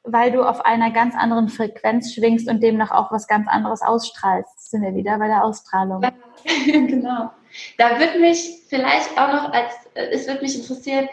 weil 0.03 0.31
du 0.31 0.43
auf 0.43 0.65
einer 0.65 0.91
ganz 0.91 1.15
anderen 1.15 1.49
Frequenz 1.49 2.13
schwingst 2.13 2.49
und 2.49 2.61
demnach 2.61 2.91
auch 2.91 3.11
was 3.11 3.27
ganz 3.27 3.47
anderes 3.47 3.81
ausstrahlst. 3.81 4.69
Sind 4.69 4.81
wir 4.81 4.95
wieder 4.95 5.17
bei 5.17 5.27
der 5.27 5.43
Ausstrahlung. 5.43 6.01
genau. 6.65 7.31
Da 7.77 7.99
würde 7.99 8.19
mich 8.19 8.63
vielleicht 8.67 9.17
auch 9.17 9.31
noch 9.31 9.53
als, 9.53 9.73
äh, 9.93 10.07
es 10.11 10.27
würde 10.27 10.41
mich 10.41 10.59
interessieren, 10.59 11.07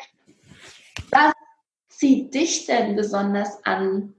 was 1.10 1.32
zieht 1.88 2.34
dich 2.34 2.66
denn 2.66 2.96
besonders 2.96 3.64
an? 3.64 4.14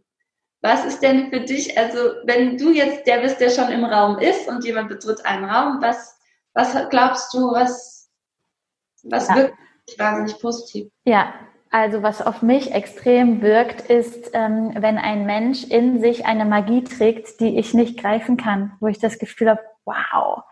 Was 0.62 0.86
ist 0.86 1.02
denn 1.02 1.32
für 1.32 1.42
dich, 1.42 1.78
also 1.78 1.98
wenn 2.26 2.58
du 2.58 2.72
jetzt 2.72 3.08
der 3.08 3.22
bist, 3.22 3.42
der 3.42 3.50
schon 3.50 3.70
im 3.70 3.84
Raum 3.84 4.20
ist 4.20 4.48
und 4.48 4.64
jemand 4.64 4.90
betritt 4.90 5.26
einen 5.26 5.46
Raum, 5.46 5.82
was, 5.82 6.18
was 6.54 6.90
glaubst 6.90 7.34
du, 7.34 7.52
was, 7.52 8.10
was 9.04 9.28
ja. 9.28 9.36
wirkt 9.36 9.58
wahnsinnig 9.98 10.40
positiv? 10.40 10.92
Ja, 11.04 11.34
also 11.72 12.04
was 12.04 12.22
auf 12.22 12.42
mich 12.42 12.74
extrem 12.74 13.42
wirkt, 13.42 13.90
ist, 13.90 14.32
ähm, 14.34 14.74
wenn 14.76 14.98
ein 14.98 15.26
Mensch 15.26 15.64
in 15.64 16.02
sich 16.02 16.26
eine 16.26 16.44
Magie 16.44 16.84
trägt, 16.84 17.40
die 17.40 17.58
ich 17.58 17.74
nicht 17.74 17.98
greifen 17.98 18.36
kann, 18.36 18.74
wo 18.82 18.88
ich 18.88 19.00
das 19.00 19.18
Gefühl 19.20 19.50
habe, 19.50 19.62
wow, 19.86 20.44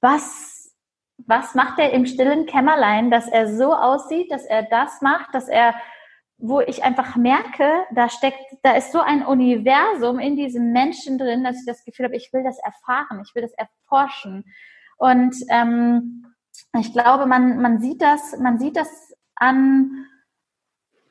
was, 0.00 0.74
was 1.18 1.54
macht 1.54 1.78
er 1.78 1.92
im 1.92 2.06
stillen 2.06 2.46
Kämmerlein, 2.46 3.12
dass 3.12 3.28
er 3.28 3.56
so 3.56 3.72
aussieht, 3.72 4.32
dass 4.32 4.44
er 4.44 4.64
das 4.64 5.00
macht, 5.00 5.32
dass 5.32 5.48
er, 5.48 5.76
wo 6.38 6.60
ich 6.60 6.82
einfach 6.82 7.14
merke, 7.14 7.84
da 7.94 8.08
steckt, 8.08 8.42
da 8.64 8.72
ist 8.72 8.90
so 8.90 9.00
ein 9.00 9.24
Universum 9.24 10.18
in 10.18 10.34
diesem 10.34 10.72
Menschen 10.72 11.18
drin, 11.18 11.44
dass 11.44 11.60
ich 11.60 11.66
das 11.66 11.84
Gefühl 11.84 12.06
habe, 12.06 12.16
ich 12.16 12.32
will 12.32 12.42
das 12.42 12.58
erfahren, 12.58 13.22
ich 13.24 13.32
will 13.36 13.42
das 13.42 13.54
erforschen. 13.54 14.44
Und 14.96 15.36
ähm, 15.50 16.26
ich 16.80 16.92
glaube, 16.92 17.26
man, 17.26 17.62
man 17.62 17.78
sieht 17.78 18.02
das, 18.02 18.36
man 18.40 18.58
sieht 18.58 18.76
das 18.76 18.88
an 19.36 20.06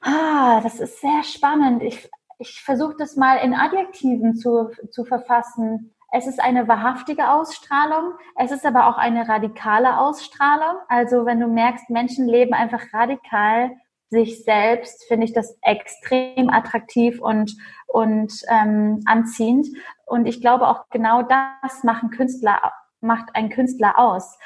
Ah, 0.10 0.62
das 0.62 0.80
ist 0.80 1.02
sehr 1.02 1.22
spannend. 1.24 1.84
Ich, 1.84 2.10
ich 2.40 2.62
versuche 2.64 2.96
das 2.98 3.18
mal 3.18 3.40
in 3.40 3.54
Adjektiven 3.54 4.38
zu, 4.38 4.72
zu 4.90 5.04
verfassen. 5.04 5.94
Es 6.14 6.28
ist 6.28 6.40
eine 6.40 6.70
wahrhaftige 6.70 7.30
Ausstrahlung, 7.30 8.14
es 8.38 8.52
ist 8.52 8.66
aber 8.66 8.88
auch 8.88 8.98
eine 8.98 9.28
radikale 9.28 10.00
Ausstrahlung. 10.00 10.78
Also 10.88 11.26
wenn 11.26 11.42
du 11.42 11.48
merkst, 11.48 11.90
Menschen 11.90 12.26
leben 12.26 12.54
einfach 12.54 12.82
radikal 12.94 13.72
sich 14.10 14.46
selbst, 14.46 15.04
finde 15.10 15.26
ich 15.26 15.34
das 15.34 15.58
extrem 15.62 16.50
attraktiv 16.50 17.20
und, 17.20 17.58
und 17.88 18.32
ähm, 18.48 19.04
anziehend. 19.06 19.68
Und 20.06 20.26
ich 20.26 20.40
glaube 20.40 20.70
auch 20.70 20.86
genau 20.90 21.22
das 21.24 21.84
machen 21.84 22.12
Künstler, 22.12 22.72
macht 23.02 23.36
ein 23.36 23.50
Künstler 23.50 24.00
aus. 24.00 24.38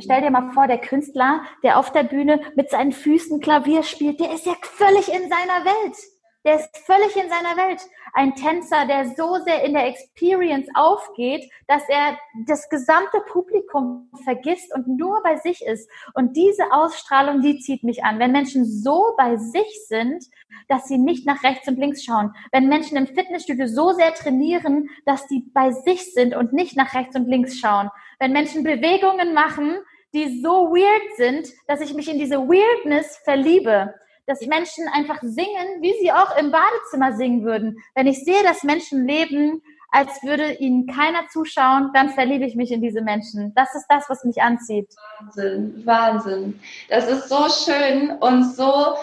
Stell 0.00 0.22
dir 0.22 0.30
mal 0.30 0.52
vor, 0.52 0.66
der 0.66 0.78
Künstler, 0.78 1.42
der 1.62 1.78
auf 1.78 1.92
der 1.92 2.04
Bühne 2.04 2.40
mit 2.56 2.70
seinen 2.70 2.92
Füßen 2.92 3.40
Klavier 3.40 3.82
spielt, 3.82 4.20
der 4.20 4.32
ist 4.32 4.46
ja 4.46 4.54
völlig 4.62 5.08
in 5.08 5.28
seiner 5.28 5.64
Welt. 5.64 5.96
der 6.44 6.56
ist 6.56 6.76
völlig 6.84 7.16
in 7.16 7.30
seiner 7.30 7.56
Welt. 7.56 7.80
Ein 8.12 8.34
Tänzer, 8.34 8.86
der 8.86 9.14
so 9.16 9.38
sehr 9.44 9.64
in 9.64 9.72
der 9.72 9.86
Experience 9.86 10.68
aufgeht, 10.74 11.50
dass 11.66 11.82
er 11.88 12.18
das 12.46 12.68
gesamte 12.68 13.20
Publikum 13.26 14.10
vergisst 14.24 14.72
und 14.74 14.86
nur 14.86 15.22
bei 15.22 15.36
sich 15.36 15.64
ist. 15.64 15.88
Und 16.12 16.36
diese 16.36 16.70
Ausstrahlung, 16.70 17.40
die 17.40 17.58
zieht 17.60 17.82
mich 17.82 18.04
an. 18.04 18.18
Wenn 18.18 18.32
Menschen 18.32 18.66
so 18.66 19.14
bei 19.16 19.36
sich 19.36 19.86
sind, 19.88 20.22
dass 20.68 20.86
sie 20.86 20.98
nicht 20.98 21.26
nach 21.26 21.42
rechts 21.42 21.66
und 21.66 21.78
links 21.78 22.04
schauen. 22.04 22.34
Wenn 22.52 22.68
Menschen 22.68 22.98
im 22.98 23.06
Fitnessstudio 23.06 23.66
so 23.66 23.92
sehr 23.92 24.12
trainieren, 24.14 24.90
dass 25.06 25.26
die 25.26 25.50
bei 25.52 25.72
sich 25.72 26.12
sind 26.12 26.36
und 26.36 26.52
nicht 26.52 26.76
nach 26.76 26.94
rechts 26.94 27.16
und 27.16 27.26
links 27.26 27.58
schauen. 27.58 27.88
Wenn 28.18 28.32
Menschen 28.32 28.64
Bewegungen 28.64 29.34
machen, 29.34 29.76
die 30.14 30.40
so 30.40 30.70
weird 30.70 31.16
sind, 31.16 31.48
dass 31.66 31.80
ich 31.80 31.92
mich 31.94 32.08
in 32.08 32.18
diese 32.18 32.38
Weirdness 32.38 33.18
verliebe. 33.24 33.94
Dass 34.26 34.40
Menschen 34.46 34.88
einfach 34.88 35.20
singen, 35.20 35.82
wie 35.82 35.92
sie 36.00 36.12
auch 36.12 36.36
im 36.38 36.50
Badezimmer 36.50 37.14
singen 37.16 37.44
würden. 37.44 37.78
Wenn 37.94 38.06
ich 38.06 38.24
sehe, 38.24 38.42
dass 38.42 38.62
Menschen 38.62 39.06
leben, 39.06 39.60
als 39.90 40.22
würde 40.22 40.54
ihnen 40.54 40.86
keiner 40.86 41.28
zuschauen, 41.28 41.90
dann 41.94 42.10
verliebe 42.10 42.44
ich 42.44 42.56
mich 42.56 42.72
in 42.72 42.80
diese 42.80 43.02
Menschen. 43.02 43.52
Das 43.54 43.74
ist 43.74 43.86
das, 43.88 44.04
was 44.08 44.24
mich 44.24 44.40
anzieht. 44.40 44.88
Wahnsinn, 45.20 45.82
Wahnsinn. 45.84 46.60
Das 46.88 47.08
ist 47.08 47.28
so 47.28 47.48
schön 47.48 48.10
und 48.10 48.44
so, 48.44 48.94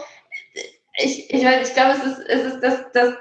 ich, 0.97 1.34
ich, 1.34 1.43
ich 1.43 1.74
glaube, 1.74 1.97
es 1.97 2.03
ist, 2.03 2.20
es 2.28 2.53
ist 2.53 2.59
das, 2.62 2.91
das, 2.93 3.14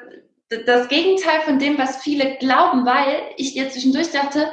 das 0.66 0.88
Gegenteil 0.88 1.42
von 1.42 1.58
dem, 1.58 1.78
was 1.78 1.98
viele 1.98 2.36
glauben, 2.36 2.84
weil 2.84 3.22
ich 3.36 3.54
jetzt 3.54 3.74
zwischendurch 3.74 4.10
dachte, 4.10 4.52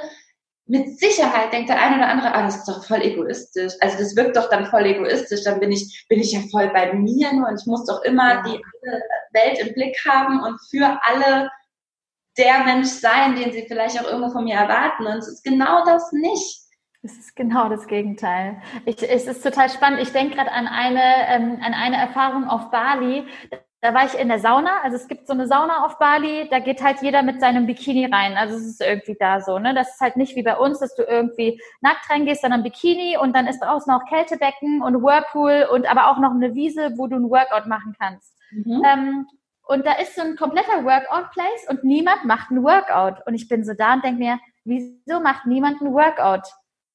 mit 0.68 1.00
Sicherheit 1.00 1.54
denkt 1.54 1.70
der 1.70 1.82
eine 1.82 1.96
oder 1.96 2.10
andere, 2.10 2.34
ah, 2.34 2.44
das 2.44 2.58
ist 2.58 2.68
doch 2.68 2.84
voll 2.84 3.02
egoistisch. 3.02 3.74
Also 3.80 3.98
das 3.98 4.16
wirkt 4.16 4.36
doch 4.36 4.50
dann 4.50 4.66
voll 4.66 4.86
egoistisch. 4.86 5.44
Dann 5.44 5.60
bin 5.60 5.72
ich, 5.72 6.06
bin 6.10 6.20
ich 6.20 6.34
ja 6.34 6.42
voll 6.52 6.70
bei 6.70 6.94
mir 6.94 7.34
nur 7.34 7.48
und 7.48 7.60
ich 7.60 7.66
muss 7.66 7.86
doch 7.86 8.02
immer 8.04 8.44
die 8.44 8.62
Welt 9.32 9.60
im 9.60 9.74
Blick 9.74 9.98
haben 10.08 10.42
und 10.44 10.60
für 10.70 11.00
alle 11.04 11.50
der 12.38 12.66
Mensch 12.66 12.90
sein, 12.90 13.36
den 13.36 13.52
sie 13.52 13.66
vielleicht 13.68 14.00
auch 14.00 14.08
irgendwo 14.08 14.32
von 14.32 14.44
mir 14.44 14.56
erwarten. 14.56 15.08
Und 15.08 15.18
es 15.18 15.28
ist 15.28 15.44
genau 15.44 15.86
das 15.86 16.12
nicht. 16.12 16.62
Es 17.02 17.18
ist 17.18 17.36
genau 17.36 17.70
das 17.70 17.88
Gegenteil. 17.88 18.62
Ich, 18.86 19.02
es 19.02 19.28
ist 19.28 19.44
total 19.44 19.70
spannend. 19.70 20.02
Ich 20.02 20.12
denke 20.12 20.36
gerade 20.36 20.52
an 20.52 20.68
eine, 20.68 21.02
ähm, 21.30 21.60
an 21.64 21.74
eine 21.74 21.96
Erfahrung 21.96 22.46
auf 22.46 22.70
Bali. 22.70 23.26
Da 23.82 23.94
war 23.94 24.06
ich 24.06 24.18
in 24.20 24.28
der 24.28 24.40
Sauna. 24.40 24.82
Also 24.82 24.96
es 24.96 25.08
gibt 25.08 25.28
so 25.28 25.34
eine 25.34 25.48
Sauna 25.48 25.86
auf 25.86 26.00
Bali, 26.00 26.48
da 26.50 26.60
geht 26.60 26.82
halt 26.82 27.02
jeder 27.02 27.22
mit 27.22 27.40
seinem 27.40 27.68
Bikini 27.68 28.06
rein. 28.06 28.36
Also 28.36 28.56
es 28.56 28.66
ist 28.66 28.82
irgendwie 28.82 29.16
da 29.20 29.40
so, 29.40 29.60
ne? 29.60 29.76
Das 29.76 29.90
ist 29.90 30.02
halt 30.02 30.18
nicht 30.18 30.36
wie 30.36 30.42
bei 30.42 30.58
uns, 30.58 30.80
dass 30.80 30.96
du 30.96 31.04
irgendwie 31.04 31.62
nackt 31.82 32.10
reingehst, 32.10 32.42
sondern 32.42 32.64
Bikini 32.64 33.18
und 33.18 33.36
dann 33.36 33.46
ist 33.46 33.60
draußen 33.60 33.94
auch 33.94 34.06
Kältebecken 34.10 34.82
und 34.82 35.04
Whirlpool 35.04 35.68
und 35.72 35.90
aber 35.90 36.10
auch 36.10 36.18
noch 36.18 36.32
eine 36.32 36.56
Wiese, 36.56 36.94
wo 36.98 37.08
du 37.08 37.18
ein 37.18 37.30
Workout 37.30 37.68
machen 37.68 37.96
kannst. 38.00 38.34
Mhm. 38.52 38.84
Ähm, 38.84 39.28
und 39.68 39.86
da 39.86 39.94
ist 39.94 40.16
so 40.16 40.22
ein 40.22 40.38
kompletter 40.38 40.84
Workout-Place 40.84 41.70
und 41.70 41.84
niemand 41.84 42.24
macht 42.26 42.50
ein 42.52 42.64
Workout. 42.64 43.28
Und 43.28 43.36
ich 43.36 43.48
bin 43.48 43.66
so 43.66 43.74
da 43.74 43.94
und 43.94 44.04
denke 44.04 44.20
mir, 44.20 44.40
wieso 44.64 45.20
macht 45.20 45.46
niemand 45.46 45.82
ein 45.82 45.94
Workout? 45.94 46.48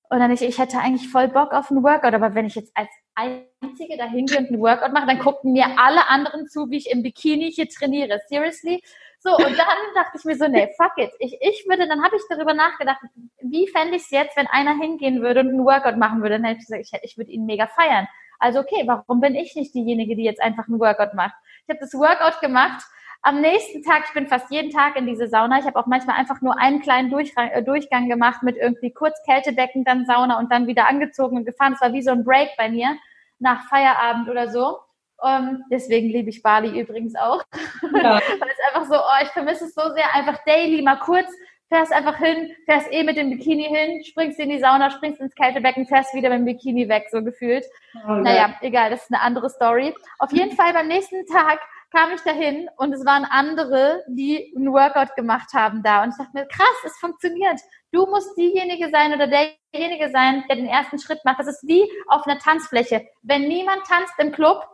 Und 0.08 0.18
dann 0.18 0.30
ich, 0.30 0.42
ich 0.42 0.58
hätte 0.58 0.78
eigentlich 0.78 1.10
voll 1.10 1.28
Bock 1.28 1.52
auf 1.52 1.70
ein 1.70 1.82
Workout, 1.82 2.14
aber 2.14 2.34
wenn 2.34 2.46
ich 2.46 2.54
jetzt 2.54 2.72
als 2.74 2.90
Einzige 3.14 3.96
dahin 3.96 4.26
gehe 4.26 4.38
und 4.38 4.50
ein 4.50 4.60
Workout 4.60 4.92
mache, 4.92 5.06
dann 5.06 5.18
gucken 5.18 5.52
mir 5.52 5.66
alle 5.76 6.08
anderen 6.08 6.46
zu, 6.46 6.70
wie 6.70 6.78
ich 6.78 6.90
im 6.90 7.02
Bikini 7.02 7.52
hier 7.52 7.68
trainiere. 7.68 8.20
Seriously? 8.28 8.82
So, 9.18 9.36
und 9.36 9.56
dann 9.58 9.76
dachte 9.94 10.18
ich 10.18 10.24
mir 10.24 10.36
so, 10.36 10.48
nee, 10.48 10.68
fuck 10.76 10.92
it. 10.96 11.12
Ich, 11.18 11.36
ich 11.40 11.64
würde, 11.68 11.86
dann 11.86 12.02
habe 12.02 12.16
ich 12.16 12.22
darüber 12.28 12.54
nachgedacht, 12.54 13.00
wie 13.40 13.68
fände 13.68 13.96
ich 13.96 14.02
es 14.02 14.10
jetzt, 14.10 14.36
wenn 14.36 14.46
einer 14.46 14.76
hingehen 14.76 15.22
würde 15.22 15.40
und 15.40 15.48
ein 15.48 15.64
Workout 15.64 15.96
machen 15.96 16.22
würde. 16.22 16.36
Dann 16.36 16.44
hätte 16.44 16.60
ich 16.60 16.66
gesagt, 16.66 16.82
ich, 17.02 17.10
ich 17.10 17.18
würde 17.18 17.30
ihn 17.30 17.46
mega 17.46 17.66
feiern. 17.66 18.08
Also 18.38 18.58
okay, 18.58 18.82
warum 18.86 19.20
bin 19.20 19.36
ich 19.36 19.54
nicht 19.54 19.74
diejenige, 19.74 20.16
die 20.16 20.24
jetzt 20.24 20.42
einfach 20.42 20.66
ein 20.66 20.80
Workout 20.80 21.14
macht? 21.14 21.34
Ich 21.64 21.68
habe 21.68 21.80
das 21.80 21.94
Workout 21.94 22.40
gemacht 22.40 22.82
am 23.22 23.40
nächsten 23.40 23.82
Tag, 23.84 24.02
ich 24.08 24.14
bin 24.14 24.26
fast 24.26 24.50
jeden 24.50 24.70
Tag 24.70 24.96
in 24.96 25.06
diese 25.06 25.28
Sauna. 25.28 25.60
Ich 25.60 25.64
habe 25.64 25.78
auch 25.78 25.86
manchmal 25.86 26.16
einfach 26.16 26.40
nur 26.40 26.58
einen 26.58 26.80
kleinen 26.80 27.08
Durchgang, 27.08 27.50
äh, 27.50 27.62
Durchgang 27.62 28.08
gemacht 28.08 28.42
mit 28.42 28.56
irgendwie 28.56 28.92
kurz 28.92 29.16
Kältebecken, 29.24 29.84
dann 29.84 30.06
Sauna 30.06 30.38
und 30.38 30.50
dann 30.50 30.66
wieder 30.66 30.88
angezogen 30.88 31.36
und 31.36 31.44
gefahren. 31.44 31.74
Es 31.74 31.80
war 31.80 31.92
wie 31.92 32.02
so 32.02 32.10
ein 32.10 32.24
Break 32.24 32.50
bei 32.58 32.68
mir 32.68 32.96
nach 33.38 33.68
Feierabend 33.68 34.28
oder 34.28 34.48
so. 34.48 34.78
Um, 35.18 35.28
ähm, 35.28 35.64
deswegen 35.70 36.08
liebe 36.08 36.30
ich 36.30 36.42
Bali 36.42 36.80
übrigens 36.80 37.14
auch. 37.14 37.44
Ja. 37.82 38.14
Weil 38.40 38.50
es 38.50 38.74
einfach 38.74 38.90
so, 38.92 38.96
oh, 38.96 39.22
ich 39.22 39.28
vermisse 39.28 39.66
es 39.66 39.74
so 39.74 39.82
sehr, 39.94 40.12
einfach 40.14 40.38
daily 40.44 40.82
mal 40.82 40.96
kurz, 40.96 41.28
fährst 41.68 41.92
einfach 41.92 42.18
hin, 42.18 42.50
fährst 42.64 42.92
eh 42.92 43.04
mit 43.04 43.16
dem 43.16 43.30
Bikini 43.30 43.64
hin, 43.64 44.04
springst 44.04 44.40
in 44.40 44.50
die 44.50 44.58
Sauna, 44.58 44.90
springst 44.90 45.20
ins 45.20 45.36
Kältebecken, 45.36 45.86
fährst 45.86 46.12
wieder 46.12 46.28
mit 46.28 46.40
dem 46.40 46.44
Bikini 46.46 46.88
weg, 46.88 47.06
so 47.12 47.22
gefühlt. 47.22 47.64
Oh, 48.04 48.14
naja, 48.14 48.56
egal, 48.62 48.90
das 48.90 49.04
ist 49.04 49.12
eine 49.12 49.22
andere 49.22 49.48
Story. 49.48 49.94
Auf 50.18 50.32
jeden 50.32 50.56
Fall 50.56 50.72
beim 50.72 50.88
nächsten 50.88 51.24
Tag 51.26 51.60
kam 51.92 52.12
ich 52.12 52.22
dahin 52.22 52.68
und 52.76 52.92
es 52.92 53.04
waren 53.04 53.24
andere, 53.24 54.02
die 54.08 54.52
einen 54.56 54.72
Workout 54.72 55.14
gemacht 55.14 55.52
haben 55.52 55.82
da. 55.82 56.02
Und 56.02 56.10
ich 56.10 56.16
dachte 56.16 56.30
mir, 56.32 56.46
krass, 56.46 56.76
es 56.84 56.98
funktioniert. 56.98 57.60
Du 57.92 58.06
musst 58.06 58.36
diejenige 58.36 58.90
sein 58.90 59.12
oder 59.12 59.26
derjenige 59.26 60.10
sein, 60.10 60.44
der 60.48 60.56
den 60.56 60.66
ersten 60.66 60.98
Schritt 60.98 61.20
macht. 61.24 61.38
Das 61.38 61.48
ist 61.48 61.62
wie 61.66 61.88
auf 62.08 62.26
einer 62.26 62.38
Tanzfläche. 62.38 63.06
Wenn 63.22 63.46
niemand 63.46 63.84
tanzt 63.86 64.14
im 64.18 64.32
Club, 64.32 64.66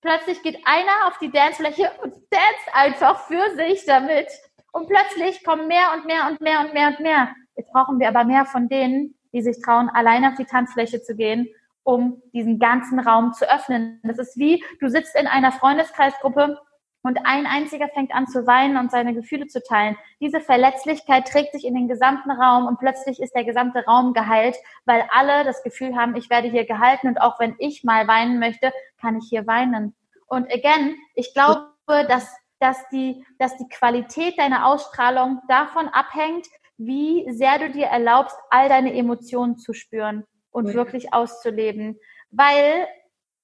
plötzlich 0.00 0.42
geht 0.42 0.58
einer 0.64 1.06
auf 1.06 1.18
die 1.18 1.30
Dancefläche 1.30 1.90
und 2.02 2.12
tanzt 2.30 2.74
einfach 2.74 3.26
für 3.26 3.54
sich 3.56 3.84
damit. 3.86 4.28
Und 4.72 4.88
plötzlich 4.88 5.44
kommen 5.44 5.68
mehr 5.68 5.92
und 5.94 6.04
mehr 6.06 6.28
und 6.28 6.40
mehr 6.40 6.60
und 6.60 6.74
mehr 6.74 6.88
und 6.88 7.00
mehr. 7.00 7.34
Jetzt 7.56 7.72
brauchen 7.72 7.98
wir 7.98 8.08
aber 8.08 8.24
mehr 8.24 8.44
von 8.44 8.68
denen, 8.68 9.18
die 9.32 9.42
sich 9.42 9.60
trauen, 9.62 9.88
alleine 9.88 10.30
auf 10.30 10.34
die 10.36 10.44
Tanzfläche 10.44 11.02
zu 11.02 11.14
gehen 11.14 11.48
um 11.82 12.22
diesen 12.32 12.58
ganzen 12.58 13.00
Raum 13.00 13.32
zu 13.32 13.50
öffnen. 13.50 14.00
Das 14.02 14.18
ist 14.18 14.36
wie, 14.36 14.62
du 14.80 14.88
sitzt 14.88 15.16
in 15.16 15.26
einer 15.26 15.52
Freundeskreisgruppe 15.52 16.58
und 17.02 17.18
ein 17.24 17.46
einziger 17.46 17.88
fängt 17.88 18.12
an 18.12 18.26
zu 18.26 18.46
weinen 18.46 18.76
und 18.76 18.90
seine 18.90 19.14
Gefühle 19.14 19.46
zu 19.46 19.62
teilen. 19.62 19.96
Diese 20.20 20.40
Verletzlichkeit 20.40 21.28
trägt 21.28 21.52
sich 21.52 21.64
in 21.64 21.74
den 21.74 21.88
gesamten 21.88 22.30
Raum 22.30 22.66
und 22.66 22.78
plötzlich 22.78 23.20
ist 23.20 23.34
der 23.34 23.44
gesamte 23.44 23.84
Raum 23.86 24.12
geheilt, 24.12 24.56
weil 24.84 25.04
alle 25.10 25.44
das 25.44 25.62
Gefühl 25.62 25.96
haben, 25.96 26.16
ich 26.16 26.28
werde 26.28 26.50
hier 26.50 26.66
gehalten 26.66 27.08
und 27.08 27.20
auch 27.20 27.38
wenn 27.38 27.54
ich 27.58 27.84
mal 27.84 28.06
weinen 28.08 28.38
möchte, 28.38 28.72
kann 29.00 29.16
ich 29.16 29.26
hier 29.28 29.46
weinen. 29.46 29.94
Und 30.26 30.52
again, 30.52 30.96
ich 31.14 31.32
glaube, 31.32 31.70
dass, 31.86 32.28
dass, 32.58 32.86
die, 32.90 33.24
dass 33.38 33.56
die 33.56 33.68
Qualität 33.68 34.38
deiner 34.38 34.66
Ausstrahlung 34.66 35.40
davon 35.48 35.88
abhängt, 35.88 36.46
wie 36.76 37.24
sehr 37.32 37.58
du 37.58 37.70
dir 37.70 37.86
erlaubst, 37.86 38.36
all 38.50 38.68
deine 38.68 38.92
Emotionen 38.92 39.56
zu 39.56 39.72
spüren 39.72 40.24
und 40.58 40.74
wirklich 40.74 41.12
auszuleben. 41.12 41.98
Weil 42.30 42.86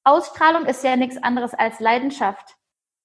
Ausstrahlung 0.04 0.66
ist 0.66 0.84
ja 0.84 0.96
nichts 0.96 1.22
anderes 1.22 1.54
als 1.54 1.80
Leidenschaft. 1.80 2.56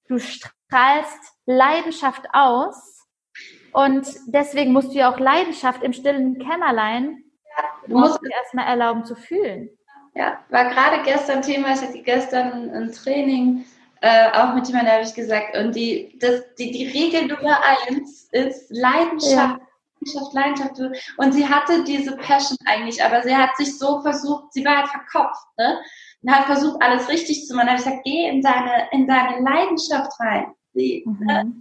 Du 0.08 0.18
strahlst 0.18 1.34
Leidenschaft 1.46 2.26
aus 2.32 3.06
und 3.72 4.06
deswegen 4.26 4.72
musst 4.72 4.92
du 4.92 4.98
ja 4.98 5.12
auch 5.12 5.18
Leidenschaft 5.18 5.82
im 5.82 5.92
stillen 5.92 6.38
Kämmerlein, 6.38 7.24
du 7.86 7.98
musst 7.98 8.20
dir 8.20 8.30
erstmal 8.32 8.66
erlauben 8.66 9.04
zu 9.04 9.14
fühlen. 9.14 9.70
Ja, 10.14 10.40
war 10.48 10.64
gerade 10.70 11.02
gestern 11.04 11.40
Thema, 11.40 11.72
ich 11.72 11.80
hatte 11.80 12.02
gestern 12.02 12.70
ein 12.70 12.92
Training 12.92 13.64
äh, 14.00 14.30
auch 14.32 14.54
mit 14.54 14.66
jemandem, 14.66 14.92
habe 14.92 15.04
ich 15.04 15.14
gesagt, 15.14 15.56
und 15.56 15.74
die, 15.76 16.18
das, 16.18 16.54
die, 16.54 16.72
die 16.72 16.88
Regel 16.88 17.26
Nummer 17.26 17.58
eins 17.62 18.28
ist 18.32 18.70
Leidenschaft. 18.70 19.60
Ja. 19.60 19.66
Leidenschaft, 20.00 20.34
Leidenschaft. 20.34 21.04
Und 21.16 21.32
sie 21.32 21.48
hatte 21.48 21.84
diese 21.84 22.16
Passion 22.16 22.58
eigentlich, 22.66 23.02
aber 23.02 23.22
sie 23.22 23.36
hat 23.36 23.56
sich 23.56 23.78
so 23.78 24.00
versucht, 24.00 24.52
sie 24.52 24.64
war 24.64 24.78
halt 24.78 24.88
verkopft, 24.88 25.46
ne? 25.58 25.80
Und 26.22 26.30
hat 26.30 26.46
versucht, 26.46 26.82
alles 26.82 27.08
richtig 27.08 27.46
zu 27.46 27.54
machen. 27.54 27.66
Da 27.66 27.72
habe 27.72 27.80
ich 27.80 27.86
gesagt, 27.86 28.04
geh 28.04 28.28
in 28.28 28.42
deine, 28.42 28.88
in 28.92 29.06
deine 29.06 29.42
Leidenschaft 29.42 30.12
rein. 30.20 30.52
Sie, 30.74 31.04
mhm. 31.06 31.26
ne? 31.26 31.52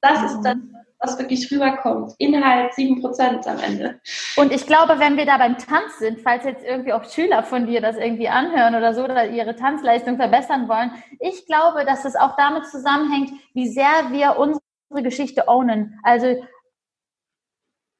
Das 0.00 0.20
mhm. 0.20 0.26
ist 0.26 0.42
das, 0.42 0.56
was 1.00 1.18
wirklich 1.18 1.50
rüberkommt. 1.50 2.12
Inhalt 2.18 2.72
7% 2.72 3.46
am 3.46 3.58
Ende. 3.58 4.00
Und 4.36 4.52
ich 4.52 4.66
glaube, 4.66 4.98
wenn 4.98 5.16
wir 5.16 5.26
da 5.26 5.38
beim 5.38 5.58
Tanz 5.58 5.98
sind, 5.98 6.20
falls 6.20 6.44
jetzt 6.44 6.64
irgendwie 6.64 6.92
auch 6.92 7.04
Schüler 7.04 7.42
von 7.42 7.66
dir 7.66 7.80
das 7.80 7.96
irgendwie 7.96 8.28
anhören 8.28 8.74
oder 8.74 8.94
so, 8.94 9.04
oder 9.04 9.28
ihre 9.28 9.56
Tanzleistung 9.56 10.16
verbessern 10.16 10.68
wollen, 10.68 10.92
ich 11.18 11.46
glaube, 11.46 11.84
dass 11.84 12.04
es 12.04 12.16
auch 12.16 12.36
damit 12.36 12.66
zusammenhängt, 12.66 13.32
wie 13.54 13.68
sehr 13.68 14.10
wir 14.10 14.38
unsere 14.38 14.60
Geschichte 15.02 15.48
ownen. 15.48 15.98
Also 16.02 16.36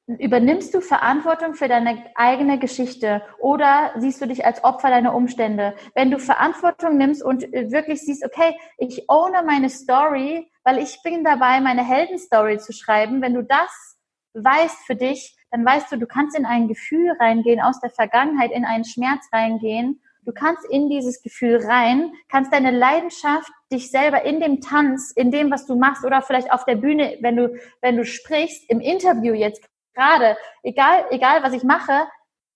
Übernimmst 0.07 0.73
du 0.73 0.79
Verantwortung 0.79 1.53
für 1.53 1.67
deine 1.67 2.01
eigene 2.15 2.59
Geschichte 2.59 3.21
oder 3.39 3.91
siehst 3.97 4.21
du 4.21 4.25
dich 4.25 4.45
als 4.45 4.63
Opfer 4.63 4.89
deiner 4.89 5.13
Umstände? 5.13 5.75
Wenn 5.95 6.11
du 6.11 6.17
Verantwortung 6.17 6.95
nimmst 6.95 7.21
und 7.21 7.53
äh, 7.53 7.71
wirklich 7.71 7.99
siehst, 7.99 8.23
okay, 8.23 8.57
ich 8.77 9.09
owne 9.09 9.43
meine 9.45 9.69
Story, 9.69 10.49
weil 10.63 10.77
ich 10.77 11.01
bin 11.03 11.25
dabei, 11.25 11.59
meine 11.59 11.83
Heldenstory 11.83 12.57
zu 12.57 12.71
schreiben. 12.71 13.21
Wenn 13.21 13.33
du 13.33 13.43
das 13.43 13.97
weißt 14.33 14.85
für 14.85 14.95
dich, 14.95 15.35
dann 15.51 15.65
weißt 15.65 15.91
du, 15.91 15.97
du 15.97 16.07
kannst 16.07 16.37
in 16.37 16.45
ein 16.45 16.69
Gefühl 16.69 17.11
reingehen, 17.19 17.59
aus 17.59 17.81
der 17.81 17.89
Vergangenheit 17.89 18.51
in 18.51 18.63
einen 18.63 18.85
Schmerz 18.85 19.27
reingehen. 19.33 20.01
Du 20.23 20.31
kannst 20.31 20.63
in 20.69 20.89
dieses 20.89 21.21
Gefühl 21.21 21.57
rein, 21.57 22.13
kannst 22.29 22.53
deine 22.53 22.71
Leidenschaft, 22.71 23.51
dich 23.73 23.91
selber 23.91 24.23
in 24.23 24.39
dem 24.39 24.61
Tanz, 24.61 25.11
in 25.11 25.31
dem, 25.31 25.51
was 25.51 25.65
du 25.65 25.75
machst 25.75 26.05
oder 26.05 26.21
vielleicht 26.21 26.53
auf 26.53 26.63
der 26.63 26.75
Bühne, 26.75 27.17
wenn 27.19 27.35
du, 27.35 27.57
wenn 27.81 27.97
du 27.97 28.05
sprichst, 28.05 28.69
im 28.69 28.79
Interview 28.79 29.33
jetzt 29.33 29.67
gerade, 29.97 30.37
egal, 30.63 31.05
egal 31.09 31.43
was 31.43 31.53
ich 31.53 31.63
mache, 31.63 32.07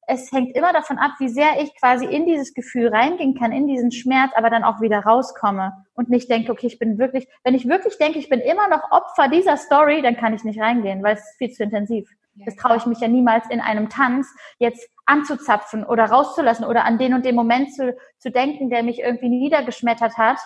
es 0.07 0.31
hängt 0.31 0.55
immer 0.55 0.73
davon 0.73 0.97
ab, 0.97 1.11
wie 1.19 1.29
sehr 1.29 1.61
ich 1.61 1.73
quasi 1.79 2.05
in 2.05 2.25
dieses 2.25 2.53
Gefühl 2.53 2.89
reingehen 2.89 3.37
kann, 3.37 3.51
in 3.51 3.67
diesen 3.67 3.91
Schmerz, 3.91 4.31
aber 4.35 4.49
dann 4.49 4.63
auch 4.63 4.81
wieder 4.81 4.99
rauskomme 4.99 5.71
und 5.93 6.09
nicht 6.09 6.29
denke, 6.29 6.51
okay, 6.51 6.67
ich 6.67 6.79
bin 6.79 6.97
wirklich, 6.97 7.27
wenn 7.43 7.55
ich 7.55 7.67
wirklich 7.67 7.97
denke, 7.97 8.19
ich 8.19 8.29
bin 8.29 8.39
immer 8.39 8.67
noch 8.67 8.91
Opfer 8.91 9.29
dieser 9.29 9.57
Story, 9.57 10.01
dann 10.01 10.17
kann 10.17 10.33
ich 10.33 10.43
nicht 10.43 10.59
reingehen, 10.59 11.03
weil 11.03 11.15
es 11.15 11.21
ist 11.21 11.37
viel 11.37 11.51
zu 11.51 11.63
intensiv. 11.63 12.09
Das 12.45 12.55
traue 12.55 12.77
ich 12.77 12.85
mich 12.85 12.99
ja 12.99 13.07
niemals 13.07 13.49
in 13.49 13.59
einem 13.59 13.89
Tanz 13.89 14.27
jetzt 14.57 14.89
anzuzapfen 15.05 15.85
oder 15.85 16.05
rauszulassen 16.05 16.65
oder 16.65 16.85
an 16.85 16.97
den 16.97 17.13
und 17.13 17.25
den 17.25 17.35
Moment 17.35 17.73
zu, 17.73 17.95
zu 18.17 18.31
denken, 18.31 18.69
der 18.69 18.83
mich 18.83 18.99
irgendwie 18.99 19.29
niedergeschmettert 19.29 20.17
hat. 20.17 20.39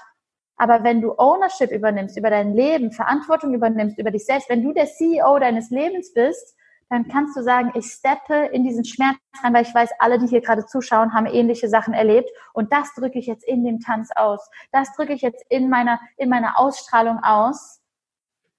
Aber 0.58 0.84
wenn 0.84 1.02
du 1.02 1.14
Ownership 1.18 1.72
übernimmst 1.72 2.18
über 2.18 2.30
dein 2.30 2.54
Leben, 2.54 2.92
Verantwortung 2.92 3.54
übernimmst 3.54 4.00
über 4.00 4.12
dich 4.12 4.26
selbst, 4.26 4.50
wenn 4.50 4.64
du 4.64 4.74
der 4.74 4.88
CEO 4.88 5.38
deines 5.40 5.70
Lebens 5.70 6.14
bist, 6.14 6.56
dann 6.90 7.08
kannst 7.08 7.36
du 7.36 7.42
sagen, 7.42 7.72
ich 7.74 7.86
steppe 7.88 8.50
in 8.52 8.64
diesen 8.64 8.86
Schmerz 8.86 9.18
rein, 9.44 9.54
weil 9.54 9.64
ich 9.64 9.74
weiß, 9.74 9.90
alle, 10.00 10.20
die 10.20 10.28
hier 10.28 10.42
gerade 10.42 10.66
zuschauen, 10.66 11.14
haben 11.14 11.26
ähnliche 11.26 11.68
Sachen 11.68 11.94
erlebt. 11.94 12.30
Und 12.54 12.72
das 12.72 12.94
drücke 12.94 13.18
ich 13.18 13.26
jetzt 13.26 13.44
in 13.44 13.64
dem 13.64 13.80
Tanz 13.80 14.10
aus. 14.16 14.48
Das 14.72 14.94
drücke 14.96 15.14
ich 15.14 15.22
jetzt 15.22 15.44
in 15.50 15.70
meiner, 15.70 16.00
in 16.18 16.30
meiner 16.30 16.60
Ausstrahlung 16.60 17.24
aus. 17.24 17.82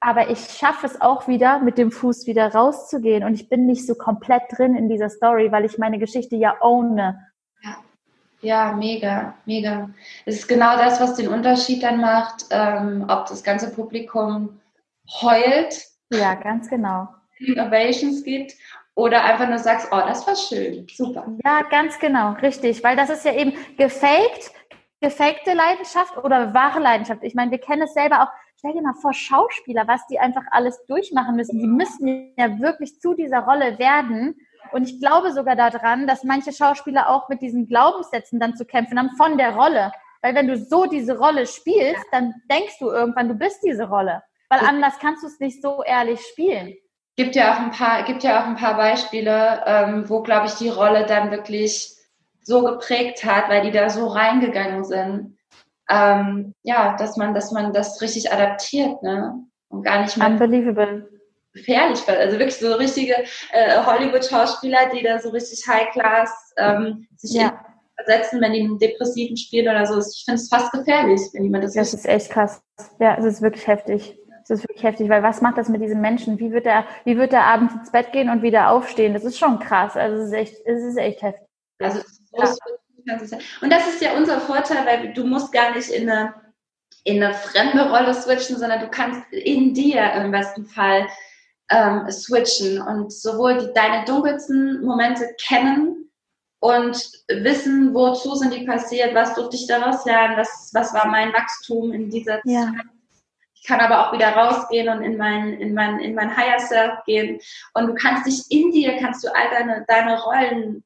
Aber 0.00 0.28
ich 0.28 0.40
schaffe 0.40 0.86
es 0.86 1.00
auch 1.00 1.28
wieder, 1.28 1.60
mit 1.60 1.78
dem 1.78 1.90
Fuß 1.90 2.26
wieder 2.26 2.52
rauszugehen. 2.52 3.24
Und 3.24 3.34
ich 3.34 3.48
bin 3.48 3.64
nicht 3.64 3.86
so 3.86 3.94
komplett 3.94 4.42
drin 4.50 4.76
in 4.76 4.88
dieser 4.88 5.08
Story, 5.08 5.52
weil 5.52 5.64
ich 5.64 5.78
meine 5.78 5.98
Geschichte 5.98 6.34
ja 6.36 6.56
owne. 6.60 7.30
Ja, 7.62 7.76
ja 8.40 8.72
mega, 8.72 9.34
mega. 9.46 9.88
Es 10.24 10.36
ist 10.36 10.48
genau 10.48 10.76
das, 10.76 11.00
was 11.00 11.14
den 11.14 11.28
Unterschied 11.28 11.82
dann 11.84 12.00
macht, 12.00 12.46
ähm, 12.50 13.06
ob 13.08 13.26
das 13.26 13.44
ganze 13.44 13.72
Publikum 13.72 14.60
heult. 15.22 15.86
Ja, 16.10 16.34
ganz 16.34 16.68
genau 16.68 17.08
Innovations 17.38 18.22
gibt 18.22 18.54
oder 18.94 19.24
einfach 19.24 19.48
nur 19.48 19.58
sagst, 19.58 19.88
oh, 19.92 20.00
das 20.00 20.26
war 20.26 20.34
schön, 20.34 20.86
super. 20.88 21.26
Ja, 21.44 21.62
ganz 21.62 21.98
genau, 21.98 22.32
richtig, 22.32 22.82
weil 22.82 22.96
das 22.96 23.10
ist 23.10 23.24
ja 23.24 23.34
eben 23.34 23.52
gefaked, 23.76 24.50
gefakte 25.00 25.52
Leidenschaft 25.52 26.16
oder 26.16 26.54
wahre 26.54 26.80
Leidenschaft. 26.80 27.22
Ich 27.22 27.34
meine, 27.34 27.50
wir 27.50 27.58
kennen 27.58 27.82
es 27.82 27.92
selber 27.94 28.22
auch. 28.22 28.28
Stell 28.58 28.72
dir 28.72 28.80
mal 28.80 28.94
vor, 28.94 29.12
Schauspieler, 29.12 29.86
was 29.86 30.06
die 30.06 30.18
einfach 30.18 30.44
alles 30.50 30.82
durchmachen 30.86 31.36
müssen. 31.36 31.58
Die 31.58 31.66
müssen 31.66 32.32
ja 32.38 32.58
wirklich 32.58 32.98
zu 33.00 33.12
dieser 33.12 33.40
Rolle 33.40 33.78
werden. 33.78 34.34
Und 34.72 34.88
ich 34.88 34.98
glaube 34.98 35.30
sogar 35.32 35.56
daran, 35.56 36.06
dass 36.06 36.24
manche 36.24 36.52
Schauspieler 36.52 37.10
auch 37.10 37.28
mit 37.28 37.42
diesen 37.42 37.68
Glaubenssätzen 37.68 38.40
dann 38.40 38.56
zu 38.56 38.64
kämpfen 38.64 38.98
haben 38.98 39.10
von 39.18 39.36
der 39.36 39.54
Rolle. 39.54 39.92
Weil 40.22 40.34
wenn 40.34 40.48
du 40.48 40.56
so 40.56 40.86
diese 40.86 41.18
Rolle 41.18 41.46
spielst, 41.46 42.02
dann 42.12 42.34
denkst 42.50 42.78
du 42.80 42.90
irgendwann, 42.90 43.28
du 43.28 43.34
bist 43.34 43.62
diese 43.62 43.86
Rolle. 43.88 44.22
Weil 44.48 44.60
anders 44.60 44.98
kannst 44.98 45.22
du 45.22 45.26
es 45.26 45.38
nicht 45.38 45.60
so 45.60 45.82
ehrlich 45.82 46.20
spielen 46.32 46.74
gibt 47.16 47.34
ja 47.34 47.54
auch 47.54 47.58
ein 47.58 47.70
paar, 47.70 48.04
gibt 48.04 48.22
ja 48.22 48.40
auch 48.42 48.46
ein 48.46 48.56
paar 48.56 48.76
Beispiele, 48.76 49.62
ähm, 49.66 50.08
wo, 50.08 50.22
glaube 50.22 50.46
ich, 50.46 50.54
die 50.54 50.68
Rolle 50.68 51.06
dann 51.06 51.30
wirklich 51.30 51.94
so 52.42 52.62
geprägt 52.62 53.24
hat, 53.24 53.48
weil 53.48 53.62
die 53.62 53.72
da 53.72 53.88
so 53.90 54.06
reingegangen 54.06 54.84
sind. 54.84 55.36
Ähm, 55.88 56.52
ja, 56.62 56.96
dass 56.96 57.16
man, 57.16 57.34
dass 57.34 57.52
man 57.52 57.72
das 57.72 58.00
richtig 58.02 58.32
adaptiert, 58.32 59.02
ne? 59.02 59.34
Und 59.68 59.82
gar 59.82 60.02
nicht 60.02 60.16
mehr 60.16 60.28
Unbelievable. 60.28 61.08
gefährlich 61.52 62.06
wird. 62.06 62.18
Also 62.18 62.38
wirklich 62.38 62.56
so 62.56 62.74
richtige 62.74 63.14
äh, 63.50 63.84
Hollywood-Schauspieler, 63.84 64.90
die 64.94 65.02
da 65.02 65.18
so 65.18 65.30
richtig 65.30 65.66
High-Class 65.66 66.54
ähm, 66.56 67.06
sich 67.16 67.32
ja. 67.32 67.64
versetzen, 67.96 68.40
wenn 68.40 68.52
die 68.52 68.60
einen 68.60 68.78
Depressiven 68.78 69.36
spielen 69.36 69.68
oder 69.68 69.86
so. 69.86 69.98
Ich 69.98 70.24
finde 70.24 70.40
es 70.40 70.48
fast 70.48 70.70
gefährlich, 70.72 71.20
wenn 71.32 71.44
jemand 71.44 71.64
das. 71.64 71.74
Das 71.74 71.94
ist 71.94 72.06
echt 72.06 72.30
krass. 72.30 72.60
Ja, 73.00 73.16
es 73.16 73.24
ist 73.24 73.42
wirklich 73.42 73.66
heftig. 73.66 74.16
Das 74.48 74.60
ist 74.60 74.68
wirklich 74.68 74.84
heftig, 74.84 75.08
weil 75.08 75.22
was 75.22 75.42
macht 75.42 75.58
das 75.58 75.68
mit 75.68 75.82
diesem 75.82 76.00
Menschen? 76.00 76.38
Wie 76.38 76.52
wird 76.52 76.66
er, 76.66 76.84
wie 77.04 77.18
wird 77.18 77.32
er 77.32 77.44
abends 77.44 77.74
ins 77.74 77.90
Bett 77.90 78.12
gehen 78.12 78.30
und 78.30 78.42
wieder 78.42 78.70
aufstehen? 78.70 79.12
Das 79.12 79.24
ist 79.24 79.38
schon 79.38 79.58
krass. 79.58 79.96
Also 79.96 80.22
es 80.22 80.28
ist 80.28 80.34
echt, 80.34 80.66
es 80.66 80.82
ist 80.82 80.96
echt 80.96 81.22
heftig. 81.22 81.48
Also 81.78 82.00
ja. 82.24 83.38
und 83.60 83.72
das 83.72 83.88
ist 83.88 84.00
ja 84.00 84.16
unser 84.16 84.40
Vorteil, 84.40 84.86
weil 84.86 85.12
du 85.12 85.24
musst 85.24 85.52
gar 85.52 85.74
nicht 85.74 85.90
in 85.90 86.08
eine 86.08 86.34
in 87.06 87.22
eine 87.22 87.34
fremde 87.34 87.88
Rolle 87.88 88.12
switchen, 88.12 88.58
sondern 88.58 88.80
du 88.80 88.88
kannst 88.88 89.22
in 89.32 89.74
dir 89.74 90.12
im 90.14 90.32
besten 90.32 90.66
Fall 90.66 91.06
ähm, 91.70 92.10
switchen 92.10 92.82
und 92.82 93.12
sowohl 93.12 93.58
die, 93.58 93.72
deine 93.74 94.04
dunkelsten 94.04 94.84
Momente 94.84 95.28
kennen 95.40 96.10
und 96.60 96.96
wissen, 97.28 97.94
wozu 97.94 98.34
sind 98.34 98.52
die 98.54 98.64
passiert, 98.64 99.14
was 99.14 99.34
durfte 99.34 99.56
ich 99.56 99.68
daraus 99.68 100.04
lernen, 100.04 100.36
was, 100.36 100.70
was 100.74 100.92
war 100.94 101.06
mein 101.06 101.32
Wachstum 101.32 101.92
in 101.92 102.10
dieser 102.10 102.40
ja. 102.44 102.72
Zeit 103.62 103.66
kann 103.66 103.80
aber 103.80 104.06
auch 104.06 104.12
wieder 104.12 104.30
rausgehen 104.30 104.88
und 104.88 105.02
in 105.02 105.16
mein, 105.16 105.54
in 105.54 105.74
mein, 105.74 105.98
in 106.00 106.14
mein 106.14 106.36
Higher 106.36 106.58
Self 106.58 107.04
gehen. 107.04 107.40
Und 107.74 107.88
du 107.88 107.94
kannst 107.94 108.26
dich 108.26 108.44
in 108.50 108.70
dir, 108.70 108.96
kannst 108.98 109.24
du 109.24 109.34
all 109.34 109.50
deine, 109.50 109.84
deine 109.88 110.20
Rollen, 110.22 110.84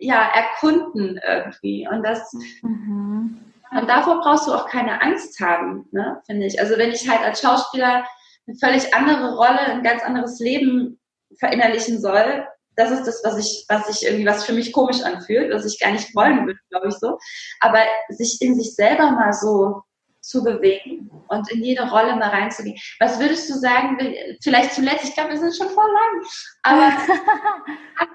ja, 0.00 0.30
erkunden 0.34 1.20
irgendwie. 1.26 1.86
Und 1.88 2.02
das, 2.02 2.32
mhm. 2.62 3.40
und 3.70 3.88
davor 3.88 4.20
brauchst 4.20 4.46
du 4.46 4.52
auch 4.52 4.66
keine 4.66 5.00
Angst 5.02 5.38
haben, 5.40 5.86
ne, 5.92 6.20
finde 6.26 6.46
ich. 6.46 6.60
Also 6.60 6.78
wenn 6.78 6.90
ich 6.90 7.08
halt 7.08 7.22
als 7.22 7.40
Schauspieler 7.40 8.06
eine 8.46 8.56
völlig 8.58 8.94
andere 8.94 9.36
Rolle, 9.36 9.60
ein 9.60 9.82
ganz 9.82 10.02
anderes 10.02 10.40
Leben 10.40 10.98
verinnerlichen 11.38 12.00
soll, 12.00 12.46
das 12.76 12.90
ist 12.90 13.04
das, 13.04 13.22
was 13.24 13.36
ich, 13.36 13.66
was 13.68 13.88
ich 13.90 14.06
irgendwie, 14.06 14.26
was 14.26 14.44
für 14.44 14.54
mich 14.54 14.72
komisch 14.72 15.02
anfühlt, 15.02 15.52
was 15.52 15.66
ich 15.66 15.78
gar 15.78 15.92
nicht 15.92 16.14
wollen 16.14 16.46
würde, 16.46 16.58
glaube 16.70 16.88
ich 16.88 16.94
so. 16.94 17.18
Aber 17.60 17.80
sich 18.08 18.40
in 18.40 18.54
sich 18.54 18.74
selber 18.74 19.10
mal 19.10 19.32
so 19.32 19.82
zu 20.20 20.42
bewegen 20.44 21.10
und 21.28 21.50
in 21.50 21.62
jede 21.62 21.88
Rolle 21.88 22.16
mal 22.16 22.28
reinzugehen. 22.28 22.78
Was 22.98 23.18
würdest 23.18 23.48
du 23.48 23.54
sagen, 23.54 23.98
vielleicht 24.42 24.72
zuletzt, 24.72 25.04
ich 25.04 25.14
glaube, 25.14 25.30
wir 25.30 25.38
sind 25.38 25.56
schon 25.56 25.70
voll 25.70 25.90
lang, 25.90 26.26
aber 26.62 26.92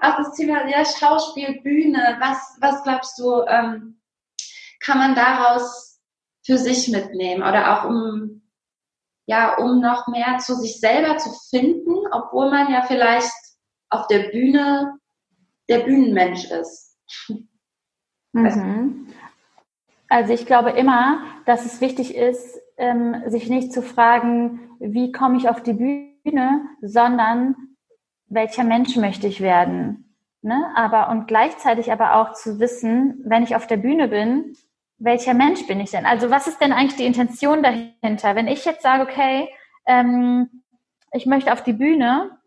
auch 0.02 0.16
das 0.16 0.32
Thema 0.36 0.66
ja, 0.68 0.84
Schauspiel, 0.84 1.60
Bühne, 1.62 2.16
was, 2.20 2.56
was 2.60 2.82
glaubst 2.82 3.18
du, 3.18 3.42
ähm, 3.48 4.00
kann 4.80 4.98
man 4.98 5.14
daraus 5.14 6.00
für 6.44 6.58
sich 6.58 6.88
mitnehmen 6.88 7.42
oder 7.42 7.72
auch 7.72 7.88
um, 7.88 8.42
ja, 9.26 9.56
um 9.56 9.80
noch 9.80 10.06
mehr 10.06 10.38
zu 10.38 10.54
sich 10.54 10.78
selber 10.78 11.18
zu 11.18 11.30
finden, 11.50 11.94
obwohl 12.12 12.50
man 12.50 12.72
ja 12.72 12.82
vielleicht 12.82 13.32
auf 13.90 14.06
der 14.06 14.30
Bühne 14.30 14.98
der 15.68 15.80
Bühnenmensch 15.80 16.44
ist. 16.50 16.96
Mhm. 18.32 19.12
Also 20.08 20.32
ich 20.32 20.46
glaube 20.46 20.70
immer, 20.70 21.20
dass 21.46 21.66
es 21.66 21.80
wichtig 21.80 22.14
ist, 22.16 22.60
ähm, 22.76 23.22
sich 23.26 23.48
nicht 23.48 23.72
zu 23.72 23.82
fragen, 23.82 24.70
wie 24.78 25.12
komme 25.12 25.36
ich 25.36 25.48
auf 25.48 25.62
die 25.62 25.72
Bühne, 25.72 26.62
sondern 26.80 27.56
welcher 28.28 28.64
Mensch 28.64 28.96
möchte 28.96 29.26
ich 29.26 29.40
werden. 29.40 30.14
Ne? 30.42 30.70
Aber 30.76 31.08
und 31.10 31.26
gleichzeitig 31.26 31.90
aber 31.90 32.16
auch 32.16 32.32
zu 32.32 32.60
wissen, 32.60 33.22
wenn 33.24 33.42
ich 33.42 33.56
auf 33.56 33.66
der 33.66 33.78
Bühne 33.78 34.08
bin, 34.08 34.54
welcher 34.98 35.34
Mensch 35.34 35.66
bin 35.66 35.80
ich 35.80 35.90
denn? 35.90 36.06
Also 36.06 36.30
was 36.30 36.46
ist 36.46 36.60
denn 36.60 36.72
eigentlich 36.72 36.96
die 36.96 37.06
Intention 37.06 37.62
dahinter? 37.62 38.34
Wenn 38.34 38.48
ich 38.48 38.64
jetzt 38.64 38.82
sage, 38.82 39.02
okay, 39.02 39.48
ähm, 39.86 40.62
ich 41.12 41.26
möchte 41.26 41.52
auf 41.52 41.62
die 41.62 41.72
Bühne, 41.72 42.38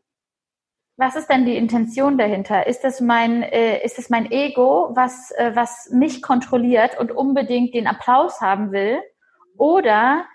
was 0.99 1.15
ist 1.15 1.27
denn 1.27 1.45
die 1.45 1.55
Intention 1.55 2.17
dahinter? 2.17 2.67
Ist 2.67 2.81
das 2.81 2.99
mein, 2.99 3.41
äh, 3.41 3.81
ist 3.85 3.97
das 3.97 4.09
mein 4.09 4.29
Ego, 4.31 4.91
was, 4.93 5.31
äh, 5.31 5.51
was 5.55 5.89
mich 5.91 6.21
kontrolliert 6.21 6.99
und 6.99 7.13
unbedingt 7.13 7.73
den 7.73 7.87
Applaus 7.87 8.41
haben 8.41 8.73
will? 8.73 8.99
Oder 9.57 10.25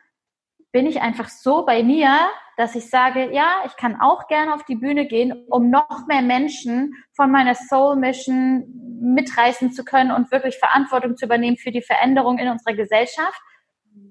bin 0.73 0.87
ich 0.87 1.03
einfach 1.03 1.29
so 1.29 1.67
bei 1.67 1.83
mir, 1.83 2.17
dass 2.57 2.75
ich 2.75 2.89
sage, 2.89 3.31
ja, 3.35 3.63
ich 3.67 3.77
kann 3.77 4.01
auch 4.01 4.27
gerne 4.27 4.55
auf 4.55 4.65
die 4.65 4.77
Bühne 4.77 5.07
gehen, 5.07 5.45
um 5.51 5.69
noch 5.69 6.07
mehr 6.07 6.23
Menschen 6.23 6.95
von 7.13 7.31
meiner 7.31 7.55
Soul 7.55 7.97
Mission 7.97 8.65
mitreißen 9.03 9.71
zu 9.73 9.85
können 9.85 10.13
und 10.13 10.33
wirklich 10.33 10.57
Verantwortung 10.59 11.19
zu 11.19 11.27
übernehmen 11.27 11.59
für 11.59 11.73
die 11.73 11.83
Veränderung 11.83 12.39
in 12.39 12.49
unserer 12.49 12.75
Gesellschaft. 12.75 13.39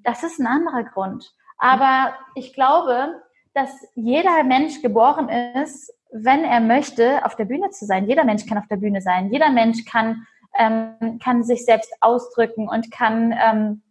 Das 0.03 0.21
ist 0.21 0.39
ein 0.39 0.45
anderer 0.45 0.83
Grund. 0.83 1.33
Aber 1.57 2.13
ich 2.35 2.53
glaube, 2.53 3.23
dass 3.55 3.71
jeder 3.95 4.43
Mensch 4.43 4.83
geboren 4.83 5.29
ist 5.29 5.91
wenn 6.13 6.45
er 6.45 6.59
möchte, 6.59 7.25
auf 7.25 7.35
der 7.35 7.45
Bühne 7.45 7.71
zu 7.71 7.85
sein. 7.85 8.07
Jeder 8.07 8.23
Mensch 8.23 8.45
kann 8.45 8.59
auf 8.59 8.67
der 8.69 8.77
Bühne 8.77 9.01
sein. 9.01 9.31
Jeder 9.31 9.49
Mensch 9.49 9.83
kann, 9.85 10.27
ähm, 10.57 11.19
kann 11.21 11.43
sich 11.43 11.65
selbst 11.65 11.91
ausdrücken 12.01 12.69
und 12.69 12.91
kann, 12.91 13.33
ähm, 13.37 13.81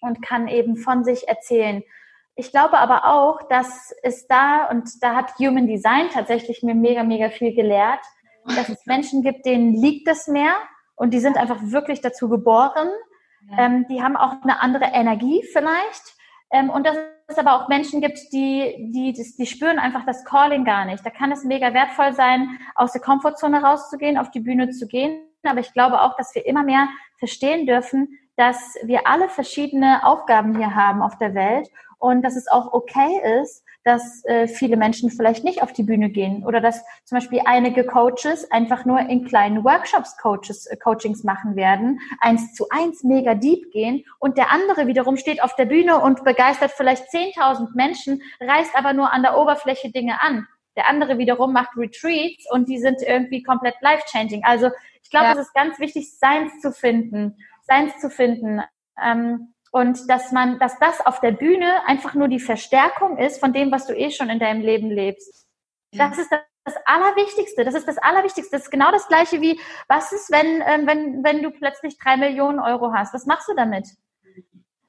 und 0.00 0.22
kann 0.22 0.48
eben 0.48 0.76
von 0.76 1.04
sich 1.04 1.28
erzählen. 1.28 1.82
Ich 2.34 2.50
glaube 2.50 2.78
aber 2.78 3.04
auch, 3.06 3.46
dass 3.48 3.94
es 4.02 4.26
da, 4.26 4.68
und 4.70 5.02
da 5.02 5.14
hat 5.14 5.38
Human 5.38 5.66
Design 5.66 6.08
tatsächlich 6.12 6.62
mir 6.62 6.74
mega, 6.74 7.02
mega 7.02 7.28
viel 7.28 7.54
gelehrt, 7.54 8.00
dass 8.46 8.68
es 8.68 8.86
Menschen 8.86 9.22
gibt, 9.22 9.44
denen 9.44 9.74
liegt 9.74 10.08
es 10.08 10.28
mehr 10.28 10.54
und 10.94 11.12
die 11.12 11.20
sind 11.20 11.36
einfach 11.36 11.58
wirklich 11.60 12.00
dazu 12.00 12.28
geboren. 12.28 12.88
Ähm, 13.58 13.86
die 13.88 14.02
haben 14.02 14.16
auch 14.16 14.42
eine 14.42 14.60
andere 14.60 14.86
Energie 14.92 15.42
vielleicht. 15.52 16.15
Ähm, 16.50 16.70
und 16.70 16.86
dass 16.86 16.96
es 17.28 17.38
aber 17.38 17.54
auch 17.54 17.68
Menschen 17.68 18.00
gibt, 18.00 18.18
die, 18.32 18.90
die, 18.92 19.12
die 19.12 19.46
spüren 19.46 19.78
einfach 19.78 20.06
das 20.06 20.24
Calling 20.24 20.64
gar 20.64 20.84
nicht. 20.84 21.04
Da 21.04 21.10
kann 21.10 21.32
es 21.32 21.44
mega 21.44 21.74
wertvoll 21.74 22.12
sein, 22.12 22.58
aus 22.74 22.92
der 22.92 23.00
Komfortzone 23.00 23.62
rauszugehen, 23.62 24.16
auf 24.16 24.30
die 24.30 24.40
Bühne 24.40 24.70
zu 24.70 24.86
gehen. 24.86 25.22
Aber 25.42 25.60
ich 25.60 25.72
glaube 25.72 26.00
auch, 26.02 26.16
dass 26.16 26.34
wir 26.34 26.46
immer 26.46 26.62
mehr 26.62 26.88
verstehen 27.18 27.66
dürfen, 27.66 28.18
dass 28.36 28.76
wir 28.82 29.06
alle 29.06 29.28
verschiedene 29.28 30.04
Aufgaben 30.04 30.56
hier 30.56 30.74
haben 30.74 31.02
auf 31.02 31.18
der 31.18 31.34
Welt 31.34 31.68
und 31.98 32.22
dass 32.22 32.36
es 32.36 32.48
auch 32.48 32.72
okay 32.72 33.40
ist, 33.40 33.64
dass 33.86 34.24
äh, 34.24 34.48
viele 34.48 34.76
Menschen 34.76 35.10
vielleicht 35.10 35.44
nicht 35.44 35.62
auf 35.62 35.72
die 35.72 35.84
Bühne 35.84 36.10
gehen 36.10 36.44
oder 36.44 36.60
dass 36.60 36.84
zum 37.04 37.18
Beispiel 37.18 37.40
einige 37.44 37.84
Coaches 37.84 38.50
einfach 38.50 38.84
nur 38.84 38.98
in 38.98 39.24
kleinen 39.24 39.62
Workshops 39.62 40.16
Coaches, 40.16 40.66
äh, 40.66 40.76
Coachings 40.76 41.22
machen 41.22 41.54
werden, 41.54 42.00
eins 42.20 42.52
zu 42.52 42.66
eins 42.70 43.04
mega 43.04 43.36
deep 43.36 43.70
gehen 43.70 44.04
und 44.18 44.38
der 44.38 44.50
andere 44.50 44.88
wiederum 44.88 45.16
steht 45.16 45.40
auf 45.40 45.54
der 45.54 45.66
Bühne 45.66 46.00
und 46.00 46.24
begeistert 46.24 46.72
vielleicht 46.72 47.04
10.000 47.10 47.76
Menschen, 47.76 48.22
reißt 48.40 48.76
aber 48.76 48.92
nur 48.92 49.12
an 49.12 49.22
der 49.22 49.38
Oberfläche 49.38 49.92
Dinge 49.92 50.20
an. 50.20 50.48
Der 50.74 50.88
andere 50.88 51.18
wiederum 51.18 51.52
macht 51.52 51.76
Retreats 51.76 52.44
und 52.50 52.68
die 52.68 52.80
sind 52.80 53.00
irgendwie 53.02 53.44
komplett 53.44 53.76
life-changing. 53.82 54.42
Also 54.44 54.70
ich 55.00 55.10
glaube, 55.10 55.26
ja. 55.26 55.32
es 55.34 55.38
ist 55.38 55.54
ganz 55.54 55.78
wichtig, 55.78 56.18
Seins 56.18 56.60
zu 56.60 56.72
finden, 56.72 57.36
Seins 57.62 57.96
zu 58.00 58.10
finden. 58.10 58.62
Ähm, 59.00 59.54
und 59.76 60.08
dass 60.08 60.32
man, 60.32 60.58
dass 60.58 60.78
das 60.78 61.04
auf 61.04 61.20
der 61.20 61.32
Bühne 61.32 61.86
einfach 61.86 62.14
nur 62.14 62.28
die 62.28 62.40
Verstärkung 62.40 63.18
ist 63.18 63.40
von 63.40 63.52
dem, 63.52 63.70
was 63.70 63.86
du 63.86 63.92
eh 63.94 64.10
schon 64.10 64.30
in 64.30 64.38
deinem 64.38 64.62
Leben 64.62 64.90
lebst. 64.90 65.46
Ja. 65.92 66.08
Das 66.08 66.16
ist 66.16 66.32
das, 66.32 66.40
das 66.64 66.76
Allerwichtigste. 66.86 67.62
Das 67.62 67.74
ist 67.74 67.86
das 67.86 67.98
Allerwichtigste. 67.98 68.56
Das 68.56 68.62
ist 68.62 68.70
genau 68.70 68.90
das 68.90 69.06
Gleiche 69.06 69.42
wie, 69.42 69.60
was 69.86 70.12
ist, 70.12 70.32
wenn, 70.32 70.62
ähm, 70.66 70.86
wenn, 70.86 71.22
wenn 71.22 71.42
du 71.42 71.50
plötzlich 71.50 71.98
drei 71.98 72.16
Millionen 72.16 72.58
Euro 72.58 72.94
hast? 72.94 73.12
Was 73.12 73.26
machst 73.26 73.48
du 73.50 73.54
damit? 73.54 73.86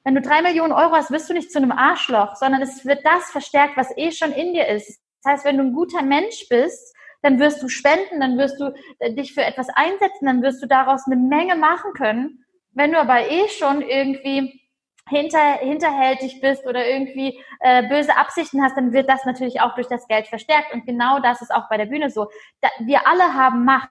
Wenn 0.05 0.15
du 0.15 0.21
drei 0.21 0.41
Millionen 0.41 0.71
Euro 0.71 0.93
hast, 0.93 1.11
wirst 1.11 1.29
du 1.29 1.33
nicht 1.33 1.51
zu 1.51 1.57
einem 1.57 1.73
Arschloch, 1.73 2.37
sondern 2.37 2.61
es 2.61 2.85
wird 2.85 3.05
das 3.05 3.29
verstärkt, 3.29 3.75
was 3.75 3.91
eh 3.97 4.13
schon 4.13 4.31
in 4.31 4.53
dir 4.53 4.67
ist. 4.69 5.01
Das 5.21 5.33
heißt, 5.33 5.45
wenn 5.45 5.57
du 5.57 5.65
ein 5.65 5.73
guter 5.73 6.01
Mensch 6.01 6.47
bist, 6.49 6.95
dann 7.21 7.39
wirst 7.39 7.61
du 7.61 7.67
spenden, 7.67 8.21
dann 8.21 8.37
wirst 8.37 8.57
du 8.61 8.73
äh, 8.99 9.13
dich 9.13 9.33
für 9.33 9.43
etwas 9.43 9.67
einsetzen, 9.67 10.27
dann 10.27 10.41
wirst 10.41 10.63
du 10.63 10.67
daraus 10.67 11.07
eine 11.07 11.17
Menge 11.17 11.57
machen 11.57 11.91
können. 11.91 12.45
Wenn 12.71 12.93
du 12.93 12.99
aber 12.99 13.29
eh 13.29 13.49
schon 13.49 13.81
irgendwie 13.81 14.61
hinter, 15.09 15.53
hinterhältig 15.59 16.41
bist 16.41 16.65
oder 16.65 16.87
irgendwie 16.87 17.39
äh, 17.59 17.87
böse 17.87 18.15
Absichten 18.17 18.63
hast, 18.63 18.77
dann 18.77 18.93
wird 18.93 19.09
das 19.09 19.25
natürlich 19.25 19.61
auch 19.61 19.75
durch 19.75 19.87
das 19.87 20.07
Geld 20.07 20.27
verstärkt. 20.27 20.73
Und 20.73 20.85
genau 20.85 21.19
das 21.19 21.41
ist 21.41 21.53
auch 21.53 21.69
bei 21.69 21.77
der 21.77 21.85
Bühne 21.85 22.09
so. 22.09 22.29
Da, 22.61 22.69
wir 22.79 23.07
alle 23.07 23.33
haben 23.33 23.65
Macht. 23.65 23.89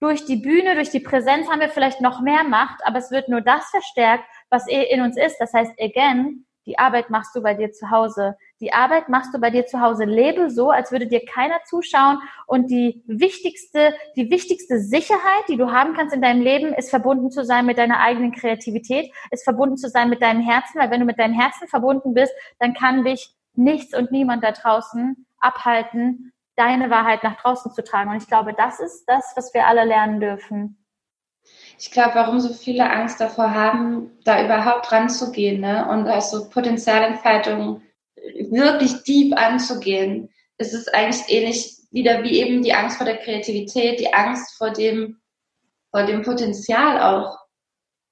Durch 0.00 0.26
die 0.26 0.36
Bühne, 0.36 0.74
durch 0.74 0.90
die 0.90 1.00
Präsenz 1.00 1.48
haben 1.48 1.60
wir 1.60 1.70
vielleicht 1.70 2.02
noch 2.02 2.20
mehr 2.20 2.44
Macht, 2.44 2.84
aber 2.84 2.98
es 2.98 3.10
wird 3.10 3.28
nur 3.28 3.40
das 3.40 3.64
verstärkt, 3.70 4.24
was 4.50 4.68
eh 4.68 4.82
in 4.82 5.00
uns 5.00 5.16
ist. 5.16 5.38
Das 5.38 5.54
heißt, 5.54 5.72
again, 5.80 6.44
die 6.66 6.78
Arbeit 6.78 7.10
machst 7.10 7.34
du 7.34 7.42
bei 7.42 7.54
dir 7.54 7.72
zu 7.72 7.90
Hause. 7.90 8.36
Die 8.64 8.72
Arbeit 8.72 9.10
machst 9.10 9.34
du 9.34 9.38
bei 9.38 9.50
dir 9.50 9.66
zu 9.66 9.82
Hause. 9.82 10.04
Lebe 10.04 10.48
so, 10.48 10.70
als 10.70 10.90
würde 10.90 11.06
dir 11.06 11.22
keiner 11.26 11.62
zuschauen. 11.66 12.18
Und 12.46 12.70
die 12.70 13.02
wichtigste, 13.06 13.92
die 14.16 14.30
wichtigste 14.30 14.78
Sicherheit, 14.78 15.44
die 15.48 15.58
du 15.58 15.70
haben 15.70 15.92
kannst 15.92 16.14
in 16.14 16.22
deinem 16.22 16.40
Leben, 16.40 16.72
ist 16.72 16.88
verbunden 16.88 17.30
zu 17.30 17.44
sein 17.44 17.66
mit 17.66 17.76
deiner 17.76 18.00
eigenen 18.00 18.32
Kreativität, 18.32 19.12
ist 19.30 19.44
verbunden 19.44 19.76
zu 19.76 19.90
sein 19.90 20.08
mit 20.08 20.22
deinem 20.22 20.40
Herzen. 20.40 20.80
Weil 20.80 20.90
wenn 20.90 21.00
du 21.00 21.04
mit 21.04 21.18
deinem 21.18 21.38
Herzen 21.38 21.68
verbunden 21.68 22.14
bist, 22.14 22.32
dann 22.58 22.72
kann 22.72 23.04
dich 23.04 23.34
nichts 23.52 23.94
und 23.94 24.10
niemand 24.10 24.42
da 24.42 24.52
draußen 24.52 25.26
abhalten, 25.40 26.32
deine 26.56 26.88
Wahrheit 26.88 27.22
nach 27.22 27.36
draußen 27.42 27.70
zu 27.70 27.84
tragen. 27.84 28.12
Und 28.12 28.16
ich 28.16 28.28
glaube, 28.28 28.54
das 28.56 28.80
ist 28.80 29.04
das, 29.06 29.34
was 29.36 29.52
wir 29.52 29.66
alle 29.66 29.84
lernen 29.84 30.20
dürfen 30.20 30.78
ich 31.78 31.90
glaube, 31.90 32.14
warum 32.14 32.40
so 32.40 32.54
viele 32.54 32.90
Angst 32.90 33.20
davor 33.20 33.52
haben, 33.52 34.10
da 34.24 34.42
überhaupt 34.42 34.90
ranzugehen 34.90 35.60
ne? 35.60 35.86
und 35.90 36.08
also 36.08 36.48
Potenzialentfaltung 36.48 37.82
wirklich 38.50 39.02
deep 39.04 39.36
anzugehen, 39.36 40.30
ist 40.58 40.74
es 40.74 40.88
eigentlich 40.88 41.24
ähnlich 41.28 41.78
wieder 41.90 42.22
wie 42.22 42.40
eben 42.40 42.62
die 42.62 42.72
Angst 42.72 42.96
vor 42.96 43.06
der 43.06 43.18
Kreativität, 43.18 44.00
die 44.00 44.12
Angst 44.12 44.56
vor 44.56 44.70
dem, 44.70 45.20
vor 45.90 46.04
dem 46.04 46.22
Potenzial 46.22 47.00
auch. 47.00 47.38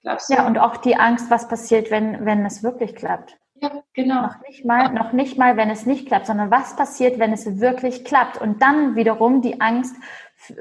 Glaubst 0.02 0.30
du? 0.30 0.34
Ja, 0.34 0.46
und 0.46 0.58
auch 0.58 0.76
die 0.78 0.96
Angst, 0.96 1.30
was 1.30 1.48
passiert, 1.48 1.90
wenn, 1.90 2.24
wenn 2.24 2.44
es 2.44 2.62
wirklich 2.62 2.94
klappt. 2.94 3.36
Ja, 3.54 3.84
genau. 3.94 4.22
Noch 4.22 4.40
nicht 4.40 4.64
mal, 4.64 4.92
noch 4.92 5.12
nicht 5.12 5.38
mal, 5.38 5.56
wenn 5.56 5.70
es 5.70 5.86
nicht 5.86 6.08
klappt, 6.08 6.26
sondern 6.26 6.50
was 6.50 6.74
passiert, 6.74 7.20
wenn 7.20 7.32
es 7.32 7.60
wirklich 7.60 8.04
klappt. 8.04 8.40
Und 8.40 8.60
dann 8.60 8.96
wiederum 8.96 9.40
die 9.40 9.60
Angst 9.60 9.94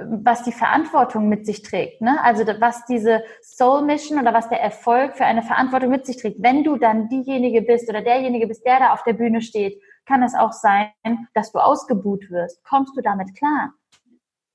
was 0.05 0.43
die 0.43 0.51
Verantwortung 0.51 1.29
mit 1.29 1.45
sich 1.45 1.61
trägt. 1.61 2.01
Ne? 2.01 2.21
Also 2.23 2.45
was 2.59 2.85
diese 2.85 3.23
Soul 3.41 3.83
Mission 3.83 4.19
oder 4.19 4.33
was 4.33 4.49
der 4.49 4.61
Erfolg 4.61 5.17
für 5.17 5.25
eine 5.25 5.43
Verantwortung 5.43 5.89
mit 5.89 6.05
sich 6.05 6.17
trägt. 6.17 6.41
Wenn 6.41 6.63
du 6.63 6.77
dann 6.77 7.09
diejenige 7.09 7.61
bist 7.61 7.89
oder 7.89 8.01
derjenige 8.01 8.47
bist, 8.47 8.65
der 8.65 8.79
da 8.79 8.93
auf 8.93 9.03
der 9.03 9.13
Bühne 9.13 9.41
steht, 9.41 9.81
kann 10.05 10.23
es 10.23 10.35
auch 10.35 10.51
sein, 10.51 10.91
dass 11.33 11.51
du 11.51 11.59
ausgebuht 11.59 12.29
wirst. 12.29 12.63
Kommst 12.63 12.95
du 12.95 13.01
damit 13.01 13.35
klar? 13.37 13.73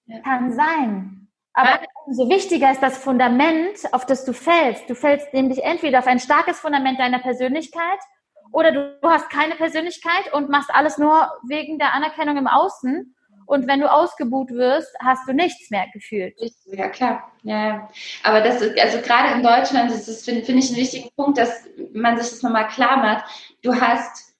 Ja. 0.07 0.20
Kann 0.20 0.53
sein. 0.53 1.29
Aber 1.55 1.81
umso 2.05 2.29
wichtiger 2.29 2.70
ist 2.70 2.83
das 2.83 2.99
Fundament, 2.99 3.93
auf 3.93 4.05
das 4.05 4.24
du 4.24 4.35
fällst. 4.35 4.91
Du 4.91 4.95
fällst 4.95 5.33
nämlich 5.33 5.64
entweder 5.64 6.01
auf 6.01 6.07
ein 6.07 6.20
starkes 6.20 6.61
Fundament 6.61 7.01
deiner 7.01 7.18
Persönlichkeit 7.18 7.99
oder 8.53 8.72
du 8.72 8.99
hast 9.09 9.31
keine 9.31 9.55
Persönlichkeit 9.55 10.33
und 10.33 10.51
machst 10.51 10.70
alles 10.72 10.99
nur 10.99 11.31
wegen 11.49 11.79
der 11.79 11.95
Anerkennung 11.95 12.37
im 12.37 12.47
Außen 12.47 13.16
und 13.47 13.66
wenn 13.66 13.80
du 13.80 13.90
ausgebuht 13.90 14.51
wirst, 14.51 14.94
hast 15.01 15.28
du 15.28 15.32
nichts 15.32 15.70
mehr 15.70 15.86
gefühlt. 15.92 16.34
Ja, 16.66 16.88
klar. 16.88 17.32
Ja. 17.42 17.88
Aber 18.22 18.40
das 18.40 18.61
ist, 18.61 18.78
also 18.78 18.99
gerade 19.01 19.34
in 19.34 19.42
Deutschland, 19.42 19.90
das 19.90 20.09
ist, 20.09 20.24
finde 20.24 20.44
find 20.44 20.62
ich, 20.62 20.68
einen 20.68 20.78
wichtigen 20.78 21.09
Punkt, 21.16 21.38
dass 21.38 21.68
man 21.92 22.18
sich 22.18 22.30
das 22.30 22.42
nochmal 22.42 22.68
klar 22.68 22.97
macht. 22.99 23.24
Du 23.62 23.74
hast, 23.74 24.34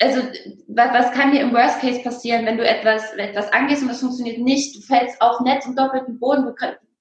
also, 0.00 0.22
was, 0.68 0.92
was 0.92 1.12
kann 1.12 1.32
dir 1.32 1.40
im 1.40 1.52
Worst 1.52 1.80
Case 1.80 2.00
passieren, 2.02 2.44
wenn 2.46 2.58
du 2.58 2.68
etwas, 2.68 3.12
etwas 3.14 3.52
angehst 3.52 3.82
und 3.82 3.88
das 3.88 4.00
funktioniert 4.00 4.38
nicht? 4.38 4.76
Du 4.76 4.80
fällst 4.80 5.20
auf 5.20 5.40
Netz 5.40 5.66
und 5.66 5.78
doppelten 5.78 6.18
Boden, 6.18 6.44
du 6.44 6.54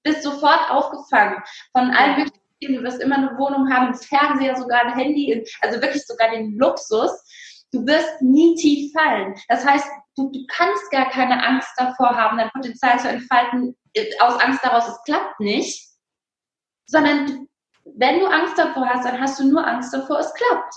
bist 0.03 0.23
sofort 0.23 0.69
aufgefangen 0.69 1.43
von 1.73 1.91
allen 1.91 2.17
möglichen 2.17 2.45
Du 2.61 2.81
wirst 2.83 3.01
immer 3.01 3.17
eine 3.17 3.37
Wohnung 3.37 3.69
haben, 3.71 3.87
einen 3.87 3.95
Fernseher, 3.95 4.55
sogar 4.55 4.85
ein 4.85 4.97
Handy, 4.97 5.45
also 5.61 5.81
wirklich 5.81 6.05
sogar 6.05 6.31
den 6.31 6.57
Luxus. 6.57 7.11
Du 7.75 7.85
wirst 7.85 8.21
nie 8.21 8.55
tief 8.55 8.93
fallen. 8.93 9.35
Das 9.49 9.65
heißt, 9.65 9.85
du, 10.15 10.31
du 10.31 10.39
kannst 10.47 10.89
gar 10.91 11.09
keine 11.09 11.45
Angst 11.45 11.69
davor 11.75 12.15
haben, 12.15 12.37
dein 12.37 12.49
Potenzial 12.51 12.97
zu 12.99 13.09
entfalten, 13.09 13.75
aus 14.19 14.39
Angst 14.39 14.63
daraus, 14.63 14.87
es 14.87 15.03
klappt 15.03 15.39
nicht, 15.41 15.89
sondern 16.85 17.47
wenn 17.83 18.19
du 18.19 18.27
Angst 18.27 18.57
davor 18.57 18.87
hast, 18.87 19.05
dann 19.05 19.19
hast 19.19 19.39
du 19.39 19.49
nur 19.49 19.67
Angst 19.67 19.93
davor, 19.93 20.19
es 20.19 20.33
klappt. 20.33 20.73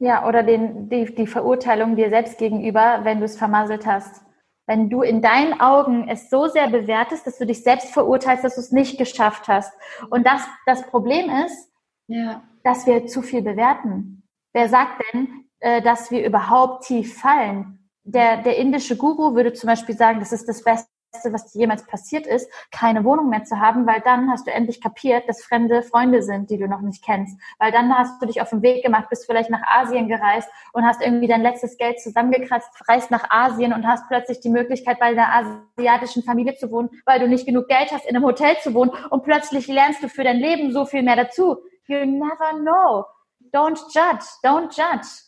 Ja, 0.00 0.26
oder 0.26 0.42
den, 0.42 0.88
die, 0.88 1.14
die 1.14 1.26
Verurteilung 1.28 1.94
dir 1.94 2.10
selbst 2.10 2.36
gegenüber, 2.36 3.00
wenn 3.04 3.20
du 3.20 3.26
es 3.26 3.38
vermasselt 3.38 3.86
hast. 3.86 4.22
Wenn 4.66 4.90
du 4.90 5.02
in 5.02 5.22
deinen 5.22 5.60
Augen 5.60 6.08
es 6.08 6.30
so 6.30 6.48
sehr 6.48 6.68
bewertest, 6.68 7.26
dass 7.28 7.38
du 7.38 7.46
dich 7.46 7.62
selbst 7.62 7.92
verurteilst, 7.92 8.42
dass 8.42 8.56
du 8.56 8.60
es 8.60 8.72
nicht 8.72 8.98
geschafft 8.98 9.46
hast. 9.46 9.72
Und 10.10 10.26
das, 10.26 10.42
das 10.66 10.84
Problem 10.88 11.30
ist, 11.46 11.70
ja. 12.08 12.42
dass 12.64 12.86
wir 12.86 13.06
zu 13.06 13.22
viel 13.22 13.42
bewerten. 13.42 14.26
Wer 14.52 14.68
sagt 14.68 15.02
denn, 15.12 15.43
äh, 15.64 15.82
dass 15.82 16.10
wir 16.10 16.24
überhaupt 16.24 16.84
tief 16.84 17.18
fallen? 17.18 17.84
der, 18.04 18.42
der 18.42 18.56
indische 18.56 18.96
Guru 18.96 19.34
würde 19.34 19.52
zum 19.52 19.68
Beispiel 19.68 19.96
sagen, 19.96 20.20
das 20.20 20.32
ist 20.32 20.46
das 20.46 20.62
Beste, 20.62 20.88
was 21.30 21.54
jemals 21.54 21.86
passiert 21.86 22.26
ist, 22.26 22.50
keine 22.70 23.04
Wohnung 23.04 23.30
mehr 23.30 23.44
zu 23.44 23.60
haben, 23.60 23.86
weil 23.86 24.00
dann 24.00 24.30
hast 24.30 24.46
du 24.46 24.52
endlich 24.52 24.82
kapiert, 24.82 25.28
dass 25.28 25.42
Fremde 25.42 25.82
Freunde 25.82 26.22
sind, 26.22 26.50
die 26.50 26.58
du 26.58 26.66
noch 26.66 26.80
nicht 26.80 27.04
kennst. 27.04 27.40
Weil 27.58 27.72
dann 27.72 27.96
hast 27.96 28.20
du 28.20 28.26
dich 28.26 28.42
auf 28.42 28.50
den 28.50 28.62
Weg 28.62 28.84
gemacht, 28.84 29.08
bist 29.08 29.24
vielleicht 29.24 29.48
nach 29.48 29.62
Asien 29.66 30.08
gereist 30.08 30.48
und 30.72 30.84
hast 30.84 31.00
irgendwie 31.00 31.28
dein 31.28 31.42
letztes 31.42 31.76
Geld 31.78 32.00
zusammengekratzt, 32.00 32.68
reist 32.88 33.10
nach 33.10 33.30
Asien 33.30 33.72
und 33.72 33.86
hast 33.86 34.06
plötzlich 34.08 34.40
die 34.40 34.50
Möglichkeit, 34.50 34.98
bei 34.98 35.06
einer 35.06 35.56
asiatischen 35.78 36.24
Familie 36.24 36.56
zu 36.56 36.70
wohnen, 36.70 36.90
weil 37.06 37.20
du 37.20 37.28
nicht 37.28 37.46
genug 37.46 37.68
Geld 37.68 37.90
hast, 37.92 38.06
in 38.06 38.16
einem 38.16 38.24
Hotel 38.24 38.56
zu 38.60 38.74
wohnen 38.74 38.90
und 39.10 39.22
plötzlich 39.22 39.68
lernst 39.68 40.02
du 40.02 40.08
für 40.08 40.24
dein 40.24 40.38
Leben 40.38 40.72
so 40.72 40.84
viel 40.84 41.02
mehr 41.02 41.16
dazu. 41.16 41.56
You 41.86 42.04
never 42.04 42.58
know. 42.60 43.04
Don't 43.52 43.78
judge. 43.94 44.26
Don't 44.42 44.74
judge. 44.74 45.23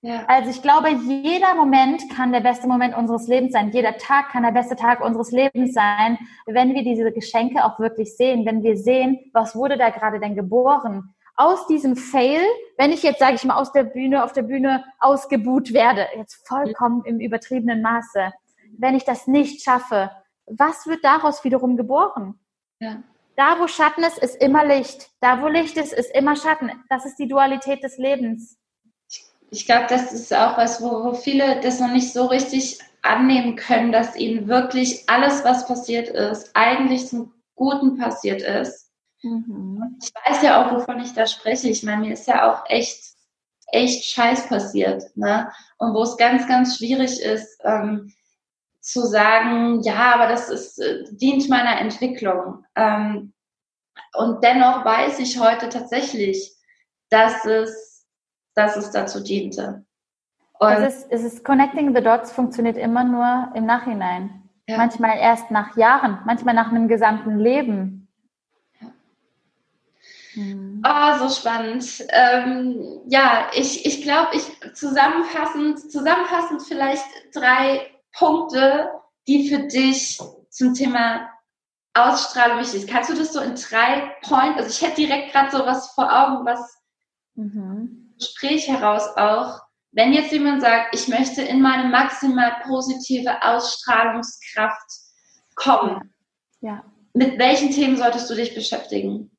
Ja. 0.00 0.24
Also 0.26 0.50
ich 0.50 0.62
glaube, 0.62 0.90
jeder 0.90 1.54
Moment 1.54 2.02
kann 2.14 2.30
der 2.32 2.40
beste 2.40 2.68
Moment 2.68 2.96
unseres 2.96 3.26
Lebens 3.26 3.52
sein. 3.52 3.70
Jeder 3.72 3.96
Tag 3.96 4.30
kann 4.30 4.44
der 4.44 4.52
beste 4.52 4.76
Tag 4.76 5.00
unseres 5.00 5.32
Lebens 5.32 5.74
sein, 5.74 6.18
wenn 6.46 6.74
wir 6.74 6.84
diese 6.84 7.10
Geschenke 7.10 7.64
auch 7.64 7.80
wirklich 7.80 8.16
sehen, 8.16 8.46
wenn 8.46 8.62
wir 8.62 8.76
sehen, 8.76 9.18
was 9.32 9.56
wurde 9.56 9.76
da 9.76 9.90
gerade 9.90 10.20
denn 10.20 10.36
geboren. 10.36 11.14
Aus 11.34 11.66
diesem 11.66 11.96
Fail, 11.96 12.40
wenn 12.76 12.92
ich 12.92 13.02
jetzt, 13.02 13.18
sage 13.18 13.34
ich 13.34 13.44
mal, 13.44 13.56
aus 13.56 13.72
der 13.72 13.84
Bühne, 13.84 14.24
auf 14.24 14.32
der 14.32 14.42
Bühne 14.42 14.84
ausgebuht 15.00 15.72
werde, 15.72 16.06
jetzt 16.16 16.46
vollkommen 16.46 17.04
im 17.04 17.18
übertriebenen 17.18 17.82
Maße, 17.82 18.32
wenn 18.76 18.94
ich 18.94 19.04
das 19.04 19.26
nicht 19.26 19.62
schaffe, 19.62 20.10
was 20.46 20.86
wird 20.86 21.04
daraus 21.04 21.44
wiederum 21.44 21.76
geboren? 21.76 22.38
Ja. 22.80 23.02
Da, 23.36 23.56
wo 23.60 23.66
Schatten 23.66 24.02
ist, 24.02 24.18
ist 24.18 24.40
immer 24.42 24.64
Licht. 24.64 25.10
Da, 25.20 25.42
wo 25.42 25.48
Licht 25.48 25.76
ist, 25.76 25.92
ist 25.92 26.14
immer 26.14 26.34
Schatten. 26.34 26.70
Das 26.88 27.04
ist 27.04 27.16
die 27.16 27.28
Dualität 27.28 27.82
des 27.84 27.98
Lebens 27.98 28.58
ich 29.50 29.66
glaube, 29.66 29.86
das 29.88 30.12
ist 30.12 30.32
auch 30.34 30.56
was, 30.58 30.82
wo, 30.82 31.04
wo 31.04 31.14
viele 31.14 31.60
das 31.60 31.80
noch 31.80 31.92
nicht 31.92 32.12
so 32.12 32.26
richtig 32.26 32.78
annehmen 33.02 33.56
können, 33.56 33.92
dass 33.92 34.16
ihnen 34.16 34.48
wirklich 34.48 35.08
alles, 35.08 35.44
was 35.44 35.66
passiert 35.66 36.08
ist, 36.08 36.50
eigentlich 36.54 37.06
zum 37.08 37.32
Guten 37.54 37.96
passiert 37.96 38.42
ist. 38.42 38.90
Mhm. 39.22 39.98
Ich 40.02 40.10
weiß 40.26 40.42
ja 40.42 40.62
auch, 40.62 40.72
wovon 40.72 41.00
ich 41.00 41.12
da 41.12 41.26
spreche. 41.26 41.68
Ich 41.68 41.82
meine, 41.82 42.02
mir 42.02 42.12
ist 42.12 42.28
ja 42.28 42.52
auch 42.52 42.64
echt, 42.68 43.14
echt 43.72 44.04
Scheiß 44.04 44.48
passiert. 44.48 45.04
Ne? 45.16 45.50
Und 45.78 45.94
wo 45.94 46.02
es 46.02 46.16
ganz, 46.16 46.46
ganz 46.46 46.76
schwierig 46.78 47.20
ist, 47.20 47.60
ähm, 47.64 48.12
zu 48.80 49.06
sagen, 49.06 49.82
ja, 49.82 50.14
aber 50.14 50.28
das 50.28 50.48
ist, 50.48 50.78
äh, 50.78 51.04
dient 51.10 51.48
meiner 51.48 51.80
Entwicklung. 51.80 52.64
Ähm, 52.76 53.32
und 54.14 54.42
dennoch 54.42 54.84
weiß 54.84 55.18
ich 55.18 55.38
heute 55.38 55.68
tatsächlich, 55.68 56.54
dass 57.10 57.44
es 57.44 57.87
dass 58.58 58.76
es 58.76 58.90
dazu 58.90 59.20
diente. 59.20 59.84
Und 60.58 60.72
es, 60.72 60.96
ist, 60.96 61.06
es 61.10 61.22
ist 61.22 61.44
Connecting 61.44 61.94
the 61.94 62.02
Dots 62.02 62.32
funktioniert 62.32 62.76
immer 62.76 63.04
nur 63.04 63.52
im 63.54 63.64
Nachhinein. 63.64 64.42
Ja. 64.66 64.76
Manchmal 64.76 65.16
erst 65.18 65.50
nach 65.50 65.76
Jahren, 65.76 66.18
manchmal 66.26 66.54
nach 66.54 66.70
einem 66.70 66.88
gesamten 66.88 67.38
Leben. 67.38 68.08
Oh, 70.36 71.18
so 71.18 71.28
spannend. 71.28 72.04
Ähm, 72.10 73.00
ja, 73.06 73.48
ich, 73.54 73.86
ich 73.86 74.02
glaube, 74.02 74.30
ich 74.34 74.74
zusammenfassend, 74.74 75.90
zusammenfassend 75.90 76.62
vielleicht 76.62 77.04
drei 77.34 77.86
Punkte, 78.12 78.90
die 79.26 79.48
für 79.48 79.66
dich 79.66 80.20
zum 80.50 80.74
Thema 80.74 81.28
Ausstrahlung 81.94 82.58
wichtig 82.58 82.80
sind. 82.80 82.90
Kannst 82.90 83.10
du 83.10 83.14
das 83.14 83.32
so 83.32 83.40
in 83.40 83.54
drei 83.54 84.12
Points, 84.22 84.58
also 84.58 84.70
ich 84.70 84.82
hätte 84.82 84.96
direkt 84.96 85.32
gerade 85.32 85.50
so 85.50 85.58
was 85.64 85.90
vor 85.92 86.04
Augen, 86.04 86.44
was 86.44 86.78
mhm. 87.34 87.67
Gespräch 88.18 88.68
heraus 88.68 89.08
auch, 89.16 89.60
wenn 89.92 90.12
jetzt 90.12 90.32
jemand 90.32 90.60
sagt, 90.60 90.94
ich 90.94 91.08
möchte 91.08 91.42
in 91.42 91.62
meine 91.62 91.88
maximal 91.88 92.52
positive 92.66 93.42
Ausstrahlungskraft 93.42 94.90
kommen, 95.54 96.14
ja. 96.60 96.84
mit 97.14 97.38
welchen 97.38 97.70
Themen 97.70 97.96
solltest 97.96 98.28
du 98.30 98.34
dich 98.34 98.54
beschäftigen? 98.54 99.30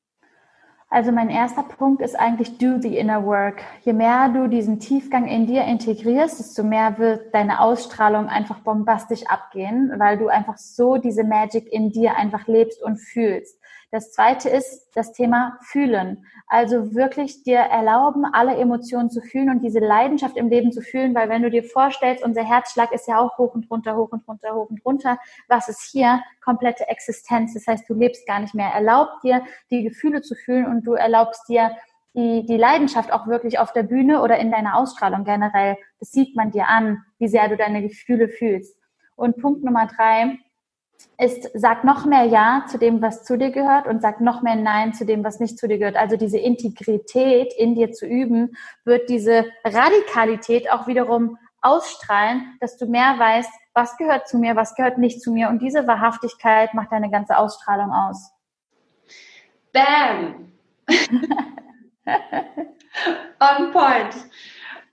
Also 0.92 1.12
mein 1.12 1.30
erster 1.30 1.62
Punkt 1.62 2.02
ist 2.02 2.20
eigentlich 2.20 2.58
do 2.58 2.82
the 2.82 2.98
inner 2.98 3.24
work. 3.24 3.62
Je 3.84 3.94
mehr 3.94 4.30
du 4.30 4.48
diesen 4.48 4.80
Tiefgang 4.80 5.28
in 5.28 5.46
dir 5.46 5.64
integrierst, 5.66 6.40
desto 6.40 6.64
mehr 6.64 6.98
wird 6.98 7.34
deine 7.34 7.62
Ausstrahlung 7.62 8.28
einfach 8.28 8.62
bombastisch 8.62 9.24
abgehen, 9.28 9.94
weil 9.98 10.18
du 10.18 10.30
einfach 10.30 10.58
so 10.58 10.98
diese 10.98 11.24
Magic 11.24 11.72
in 11.72 11.92
dir 11.92 12.16
einfach 12.16 12.48
lebst 12.48 12.82
und 12.82 12.98
fühlst. 12.98 13.59
Das 13.92 14.12
zweite 14.12 14.50
ist 14.50 14.88
das 14.94 15.14
Thema 15.14 15.58
fühlen. 15.62 16.26
Also 16.48 16.94
wirklich 16.94 17.42
dir 17.44 17.58
erlauben, 17.58 18.24
alle 18.26 18.56
Emotionen 18.56 19.10
zu 19.10 19.20
fühlen 19.22 19.50
und 19.50 19.64
diese 19.64 19.80
Leidenschaft 19.80 20.38
im 20.38 20.50
Leben 20.50 20.72
zu 20.72 20.82
fühlen, 20.82 21.16
weil 21.16 21.28
wenn 21.28 21.42
du 21.42 21.50
dir 21.50 21.64
vorstellst, 21.64 22.24
unser 22.24 22.44
Herzschlag 22.44 22.92
ist 22.92 23.08
ja 23.08 23.20
auch 23.20 23.38
hoch 23.40 23.56
und 23.56 23.70
runter, 23.72 23.96
hoch 23.96 24.12
und 24.12 24.28
runter, 24.28 24.54
hoch 24.54 24.70
und 24.70 24.86
runter. 24.86 25.18
Was 25.48 25.70
ist 25.70 25.90
hier? 25.92 26.22
Komplette 26.44 26.88
Existenz. 26.88 27.56
Das 27.56 27.66
heißt, 27.66 27.90
du 27.90 27.96
lebst 27.96 28.28
gar 28.28 28.40
nicht 28.40 28.54
mehr. 28.54 28.70
Erlaub 28.70 29.10
dir, 29.24 29.44
die 29.72 29.84
Gefühle 29.84 30.22
zu 30.22 30.36
fühlen 30.36 30.68
und 30.68 30.86
du 30.86 30.94
erlaubst 30.94 31.50
dir, 31.50 31.72
die, 32.16 32.46
die 32.46 32.58
Leidenschaft 32.58 33.12
auch 33.12 33.28
wirklich 33.28 33.60
auf 33.60 33.72
der 33.72 33.84
Bühne 33.84 34.22
oder 34.22 34.38
in 34.40 34.52
deiner 34.52 34.78
Ausstrahlung 34.78 35.24
generell. 35.24 35.78
Das 36.00 36.12
sieht 36.12 36.36
man 36.36 36.52
dir 36.52 36.68
an, 36.68 37.04
wie 37.18 37.28
sehr 37.28 37.48
du 37.50 37.58
deine 37.58 37.82
Gefühle 37.82 38.30
fühlst. 38.30 38.76
Und 39.16 39.38
Punkt 39.38 39.64
Nummer 39.64 39.88
drei, 39.88 40.40
ist, 41.18 41.50
sag 41.54 41.84
noch 41.84 42.06
mehr 42.06 42.26
Ja 42.26 42.66
zu 42.70 42.78
dem, 42.78 43.02
was 43.02 43.24
zu 43.24 43.38
dir 43.38 43.52
gehört 43.52 43.88
und 43.88 44.02
sag 44.02 44.22
noch 44.22 44.42
mehr 44.42 44.56
Nein 44.56 44.94
zu 44.94 45.06
dem, 45.06 45.24
was 45.24 45.40
nicht 45.40 45.58
zu 45.58 45.68
dir 45.68 45.78
gehört. 45.78 45.98
Also 45.98 46.16
diese 46.18 46.38
Integrität 46.38 47.54
in 47.58 47.76
dir 47.76 47.92
zu 47.92 48.06
üben, 48.06 48.56
wird 48.86 49.10
diese 49.10 49.46
Radikalität 49.66 50.72
auch 50.72 50.88
wiederum 50.88 51.38
ausstrahlen, 51.62 52.58
dass 52.62 52.78
du 52.78 52.86
mehr 52.86 53.16
weißt, 53.20 53.52
was 53.74 53.98
gehört 53.98 54.28
zu 54.28 54.38
mir, 54.38 54.56
was 54.56 54.76
gehört 54.76 54.98
nicht 54.98 55.22
zu 55.22 55.32
mir. 55.32 55.50
Und 55.50 55.62
diese 55.62 55.88
Wahrhaftigkeit 55.88 56.74
macht 56.74 56.92
deine 56.92 57.12
ganze 57.12 57.38
Ausstrahlung 57.38 57.92
aus. 57.92 58.32
Bam! 59.74 60.52
On 63.40 63.72
point. 63.72 64.16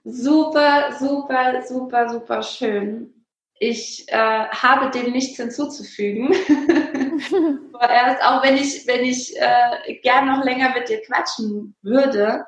Super, 0.03 0.91
super, 0.97 1.63
super, 1.63 2.09
super 2.09 2.43
schön. 2.43 3.13
Ich 3.59 4.05
äh, 4.07 4.15
habe 4.15 4.91
dem 4.91 5.11
nichts 5.11 5.37
hinzuzufügen. 5.37 6.33
Vorerst, 7.71 8.23
auch 8.23 8.43
wenn 8.43 8.55
ich, 8.55 8.85
wenn 8.87 9.03
ich 9.03 9.35
äh, 9.37 9.95
gern 10.03 10.27
noch 10.27 10.43
länger 10.43 10.73
mit 10.73 10.89
dir 10.89 11.01
quatschen 11.01 11.75
würde, 11.81 12.45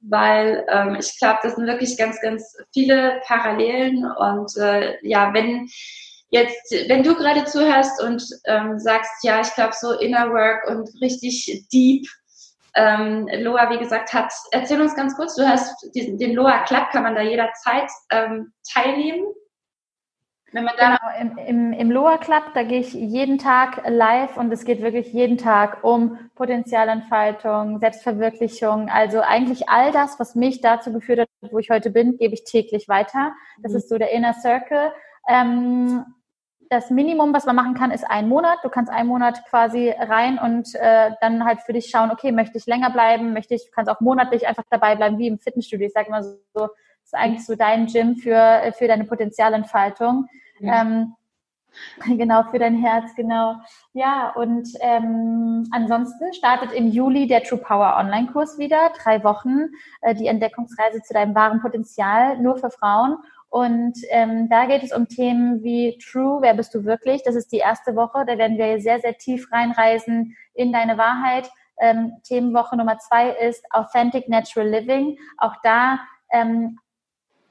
weil 0.00 0.66
ähm, 0.68 0.96
ich 0.98 1.18
glaube, 1.18 1.38
das 1.42 1.54
sind 1.54 1.66
wirklich 1.66 1.96
ganz, 1.96 2.20
ganz 2.20 2.56
viele 2.74 3.20
Parallelen 3.24 4.04
und 4.04 4.56
äh, 4.56 4.96
ja, 5.02 5.32
wenn 5.32 5.68
jetzt, 6.30 6.72
wenn 6.88 7.02
du 7.02 7.14
gerade 7.14 7.44
zuhörst 7.44 8.02
und 8.02 8.24
ähm, 8.46 8.78
sagst, 8.78 9.22
ja, 9.22 9.40
ich 9.40 9.54
glaube 9.54 9.74
so 9.78 9.92
Inner 9.92 10.30
Work 10.30 10.68
und 10.68 10.88
richtig 11.00 11.66
deep, 11.72 12.06
ähm, 12.74 13.28
Loa, 13.40 13.70
wie 13.70 13.78
gesagt, 13.78 14.12
hat, 14.12 14.32
erzähl 14.50 14.80
uns 14.80 14.96
ganz 14.96 15.14
kurz, 15.14 15.34
du 15.34 15.46
hast 15.46 15.74
diesen, 15.94 16.18
den 16.18 16.32
Loa 16.32 16.64
Club, 16.64 16.88
kann 16.90 17.02
man 17.02 17.14
da 17.14 17.20
jederzeit 17.22 17.90
ähm, 18.10 18.52
teilnehmen? 18.72 19.26
Wenn 20.52 20.64
man 20.64 20.74
da 20.76 20.98
genau, 20.98 21.20
im, 21.20 21.38
im, 21.38 21.72
im 21.72 21.90
Lower 21.90 22.18
Club, 22.18 22.42
da 22.54 22.62
gehe 22.62 22.80
ich 22.80 22.92
jeden 22.92 23.38
Tag 23.38 23.82
live 23.88 24.36
und 24.36 24.52
es 24.52 24.64
geht 24.64 24.82
wirklich 24.82 25.12
jeden 25.12 25.38
Tag 25.38 25.82
um 25.82 26.18
Potenzialentfaltung, 26.34 27.78
Selbstverwirklichung. 27.78 28.90
Also 28.90 29.20
eigentlich 29.20 29.70
all 29.70 29.92
das, 29.92 30.20
was 30.20 30.34
mich 30.34 30.60
dazu 30.60 30.92
geführt 30.92 31.20
hat, 31.20 31.28
wo 31.50 31.58
ich 31.58 31.70
heute 31.70 31.90
bin, 31.90 32.18
gebe 32.18 32.34
ich 32.34 32.44
täglich 32.44 32.86
weiter. 32.88 33.32
Das 33.62 33.72
mhm. 33.72 33.78
ist 33.78 33.88
so 33.88 33.96
der 33.96 34.10
Inner 34.12 34.34
Circle. 34.34 34.92
Ähm, 35.26 36.04
das 36.68 36.90
Minimum, 36.90 37.32
was 37.34 37.46
man 37.46 37.56
machen 37.56 37.74
kann, 37.74 37.90
ist 37.90 38.04
ein 38.04 38.28
Monat. 38.28 38.58
Du 38.62 38.68
kannst 38.68 38.90
einen 38.90 39.08
Monat 39.08 39.44
quasi 39.48 39.90
rein 39.90 40.38
und 40.38 40.74
äh, 40.74 41.12
dann 41.20 41.44
halt 41.44 41.60
für 41.62 41.72
dich 41.72 41.88
schauen, 41.90 42.10
okay, 42.10 42.32
möchte 42.32 42.58
ich 42.58 42.66
länger 42.66 42.90
bleiben, 42.90 43.32
möchte 43.32 43.54
ich, 43.54 43.66
du 43.66 43.70
kannst 43.70 43.90
auch 43.90 44.00
monatlich 44.00 44.46
einfach 44.46 44.64
dabei 44.70 44.96
bleiben, 44.96 45.18
wie 45.18 45.28
im 45.28 45.38
Fitnessstudio. 45.38 45.86
Ich 45.86 45.92
sage 45.92 46.08
immer 46.08 46.22
so, 46.22 46.38
das 46.54 46.70
ist 47.04 47.14
eigentlich 47.14 47.46
so 47.46 47.56
dein 47.56 47.86
Gym 47.86 48.16
für, 48.16 48.72
für 48.76 48.88
deine 48.88 49.04
Potenzialentfaltung. 49.04 50.28
Ähm, 50.62 51.14
genau, 52.16 52.44
für 52.44 52.58
dein 52.58 52.76
Herz, 52.76 53.14
genau. 53.16 53.56
Ja, 53.92 54.30
und 54.30 54.68
ähm, 54.80 55.68
ansonsten 55.72 56.32
startet 56.32 56.72
im 56.72 56.88
Juli 56.88 57.26
der 57.26 57.42
True 57.42 57.58
Power 57.58 57.96
Online-Kurs 57.98 58.58
wieder. 58.58 58.92
Drei 59.02 59.24
Wochen, 59.24 59.68
äh, 60.00 60.14
die 60.14 60.26
Entdeckungsreise 60.26 61.02
zu 61.02 61.14
deinem 61.14 61.34
wahren 61.34 61.60
Potenzial, 61.60 62.38
nur 62.38 62.56
für 62.56 62.70
Frauen. 62.70 63.16
Und 63.48 63.98
ähm, 64.08 64.48
da 64.48 64.64
geht 64.64 64.82
es 64.82 64.94
um 64.94 65.08
Themen 65.08 65.62
wie 65.62 65.98
True, 65.98 66.38
wer 66.40 66.54
bist 66.54 66.74
du 66.74 66.84
wirklich? 66.84 67.22
Das 67.22 67.34
ist 67.34 67.52
die 67.52 67.58
erste 67.58 67.94
Woche. 67.96 68.24
Da 68.26 68.38
werden 68.38 68.56
wir 68.56 68.80
sehr, 68.80 69.00
sehr 69.00 69.18
tief 69.18 69.52
reinreisen 69.52 70.36
in 70.54 70.72
deine 70.72 70.96
Wahrheit. 70.96 71.50
Ähm, 71.78 72.14
Themenwoche 72.22 72.76
Nummer 72.76 72.98
zwei 72.98 73.30
ist 73.30 73.62
Authentic 73.70 74.28
Natural 74.28 74.68
Living. 74.68 75.18
Auch 75.36 75.56
da 75.62 75.98
ähm, 76.30 76.78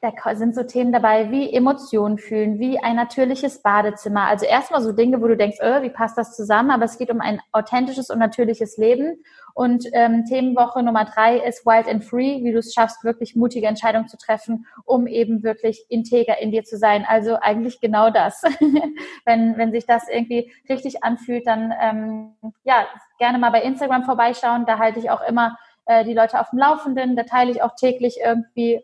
da 0.01 0.35
sind 0.35 0.55
so 0.55 0.63
Themen 0.63 0.91
dabei 0.91 1.29
wie 1.29 1.53
Emotionen 1.53 2.17
fühlen, 2.17 2.57
wie 2.57 2.79
ein 2.79 2.95
natürliches 2.95 3.61
Badezimmer. 3.61 4.23
Also 4.23 4.47
erstmal 4.47 4.81
so 4.81 4.93
Dinge, 4.93 5.21
wo 5.21 5.27
du 5.27 5.37
denkst, 5.37 5.59
äh, 5.59 5.83
wie 5.83 5.91
passt 5.91 6.17
das 6.17 6.35
zusammen? 6.35 6.71
Aber 6.71 6.85
es 6.85 6.97
geht 6.97 7.11
um 7.11 7.21
ein 7.21 7.39
authentisches 7.51 8.09
und 8.09 8.17
natürliches 8.17 8.77
Leben. 8.77 9.23
Und 9.53 9.85
ähm, 9.93 10.25
Themenwoche 10.25 10.81
Nummer 10.81 11.05
drei 11.05 11.37
ist 11.37 11.67
Wild 11.67 11.87
and 11.87 12.03
Free, 12.03 12.43
wie 12.43 12.51
du 12.51 12.57
es 12.57 12.73
schaffst, 12.73 13.03
wirklich 13.03 13.35
mutige 13.35 13.67
Entscheidungen 13.67 14.07
zu 14.07 14.17
treffen, 14.17 14.65
um 14.85 15.05
eben 15.05 15.43
wirklich 15.43 15.85
integer 15.89 16.41
in 16.41 16.51
dir 16.51 16.63
zu 16.63 16.77
sein. 16.77 17.05
Also 17.07 17.35
eigentlich 17.39 17.79
genau 17.79 18.09
das. 18.09 18.41
wenn, 19.25 19.55
wenn 19.57 19.71
sich 19.71 19.85
das 19.85 20.07
irgendwie 20.09 20.51
richtig 20.67 21.03
anfühlt, 21.03 21.45
dann 21.45 21.71
ähm, 21.79 22.33
ja, 22.63 22.87
gerne 23.19 23.37
mal 23.37 23.51
bei 23.51 23.61
Instagram 23.61 24.05
vorbeischauen. 24.05 24.65
Da 24.65 24.79
halte 24.79 24.99
ich 24.99 25.11
auch 25.11 25.21
immer 25.21 25.59
äh, 25.85 26.03
die 26.05 26.15
Leute 26.15 26.39
auf 26.39 26.49
dem 26.49 26.57
Laufenden. 26.57 27.15
Da 27.15 27.23
teile 27.23 27.51
ich 27.51 27.61
auch 27.61 27.75
täglich 27.75 28.17
irgendwie 28.23 28.81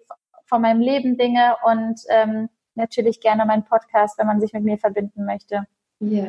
von 0.47 0.61
meinem 0.61 0.81
Leben 0.81 1.17
Dinge 1.17 1.55
und 1.63 1.99
ähm, 2.09 2.49
natürlich 2.75 3.19
gerne 3.19 3.45
meinen 3.45 3.65
Podcast, 3.65 4.17
wenn 4.17 4.27
man 4.27 4.39
sich 4.39 4.53
mit 4.53 4.63
mir 4.63 4.77
verbinden 4.77 5.25
möchte. 5.25 5.67
Ja, 5.99 6.27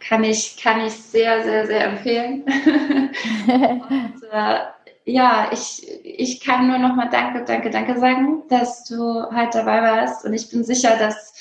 kann 0.00 0.24
ich, 0.24 0.60
kann 0.62 0.80
ich 0.80 0.92
sehr, 0.92 1.42
sehr, 1.44 1.66
sehr 1.66 1.84
empfehlen. 1.84 2.42
und, 3.46 4.22
äh, 4.30 4.60
ja, 5.06 5.50
ich, 5.52 5.86
ich 6.02 6.40
kann 6.40 6.66
nur 6.66 6.78
noch 6.78 6.94
mal 6.94 7.08
Danke, 7.08 7.44
Danke, 7.44 7.70
Danke 7.70 7.98
sagen, 7.98 8.42
dass 8.48 8.84
du 8.84 9.22
halt 9.30 9.54
dabei 9.54 9.82
warst. 9.82 10.24
Und 10.24 10.32
ich 10.32 10.50
bin 10.50 10.64
sicher, 10.64 10.96
dass, 10.98 11.34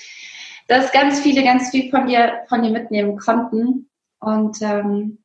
dass 0.68 0.92
ganz 0.92 1.22
viele 1.22 1.44
ganz 1.44 1.70
viel 1.72 1.90
von 1.90 2.08
dir, 2.08 2.44
von 2.48 2.62
dir 2.62 2.72
mitnehmen 2.72 3.18
konnten. 3.18 3.90
Und 4.20 4.62
ähm, 4.62 5.24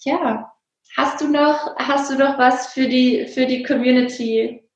ja, 0.00 0.52
hast 0.96 1.20
du 1.20 1.28
noch, 1.28 1.76
hast 1.76 2.10
du 2.10 2.16
noch 2.16 2.38
was 2.38 2.72
für 2.72 2.88
die, 2.88 3.26
für 3.26 3.46
die 3.46 3.62
Community, 3.62 4.67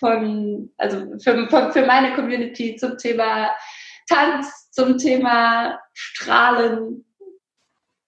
von, 0.00 0.72
also 0.78 1.06
für, 1.22 1.70
für 1.72 1.86
meine 1.86 2.14
Community 2.14 2.74
zum 2.76 2.98
Thema 2.98 3.50
Tanz, 4.08 4.70
zum 4.72 4.98
Thema 4.98 5.78
Strahlen? 5.92 7.04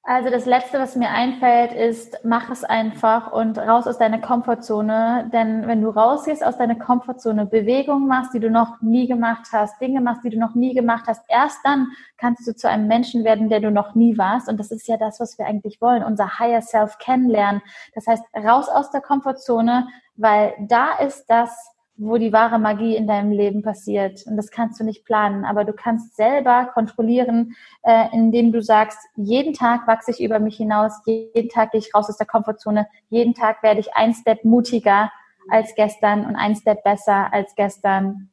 Also 0.04 0.30
das 0.30 0.46
Letzte, 0.46 0.80
was 0.80 0.96
mir 0.96 1.10
einfällt, 1.10 1.72
ist, 1.72 2.18
mach 2.24 2.50
es 2.50 2.64
einfach 2.64 3.30
und 3.30 3.56
raus 3.56 3.86
aus 3.86 3.98
deiner 3.98 4.20
Komfortzone. 4.20 5.30
Denn 5.32 5.68
wenn 5.68 5.80
du 5.80 5.90
rausgehst 5.90 6.44
aus 6.44 6.58
deiner 6.58 6.74
Komfortzone, 6.74 7.46
Bewegungen 7.46 8.08
machst, 8.08 8.34
die 8.34 8.40
du 8.40 8.50
noch 8.50 8.82
nie 8.82 9.06
gemacht 9.06 9.46
hast, 9.52 9.80
Dinge 9.80 10.00
machst, 10.00 10.24
die 10.24 10.30
du 10.30 10.40
noch 10.40 10.56
nie 10.56 10.74
gemacht 10.74 11.04
hast, 11.06 11.22
erst 11.28 11.60
dann 11.62 11.86
kannst 12.16 12.44
du 12.48 12.56
zu 12.56 12.68
einem 12.68 12.88
Menschen 12.88 13.22
werden, 13.22 13.48
der 13.48 13.60
du 13.60 13.70
noch 13.70 13.94
nie 13.94 14.18
warst. 14.18 14.48
Und 14.48 14.58
das 14.58 14.72
ist 14.72 14.88
ja 14.88 14.96
das, 14.96 15.20
was 15.20 15.38
wir 15.38 15.46
eigentlich 15.46 15.80
wollen, 15.80 16.02
unser 16.02 16.40
Higher 16.40 16.62
Self 16.62 16.98
kennenlernen. 16.98 17.62
Das 17.94 18.08
heißt, 18.08 18.24
raus 18.34 18.68
aus 18.68 18.90
der 18.90 19.02
Komfortzone, 19.02 19.86
weil 20.16 20.52
da 20.66 20.98
ist 20.98 21.26
das, 21.26 21.56
wo 22.02 22.18
die 22.18 22.32
wahre 22.32 22.58
Magie 22.58 22.96
in 22.96 23.06
deinem 23.06 23.32
Leben 23.32 23.62
passiert. 23.62 24.26
Und 24.26 24.36
das 24.36 24.50
kannst 24.50 24.80
du 24.80 24.84
nicht 24.84 25.04
planen, 25.04 25.44
aber 25.44 25.64
du 25.64 25.72
kannst 25.72 26.16
selber 26.16 26.70
kontrollieren, 26.74 27.54
äh, 27.82 28.06
indem 28.12 28.52
du 28.52 28.60
sagst, 28.62 28.98
jeden 29.16 29.54
Tag 29.54 29.86
wachse 29.86 30.10
ich 30.10 30.22
über 30.22 30.38
mich 30.38 30.56
hinaus, 30.56 30.92
jeden 31.06 31.48
Tag 31.48 31.72
gehe 31.72 31.80
ich 31.80 31.94
raus 31.94 32.08
aus 32.08 32.16
der 32.16 32.26
Komfortzone, 32.26 32.86
jeden 33.08 33.34
Tag 33.34 33.62
werde 33.62 33.80
ich 33.80 33.94
ein 33.94 34.14
Step 34.14 34.44
mutiger, 34.44 35.10
als 35.48 35.74
gestern 35.74 36.26
und 36.26 36.36
ein 36.36 36.54
Step 36.56 36.82
besser 36.84 37.32
als 37.32 37.54
gestern. 37.54 38.30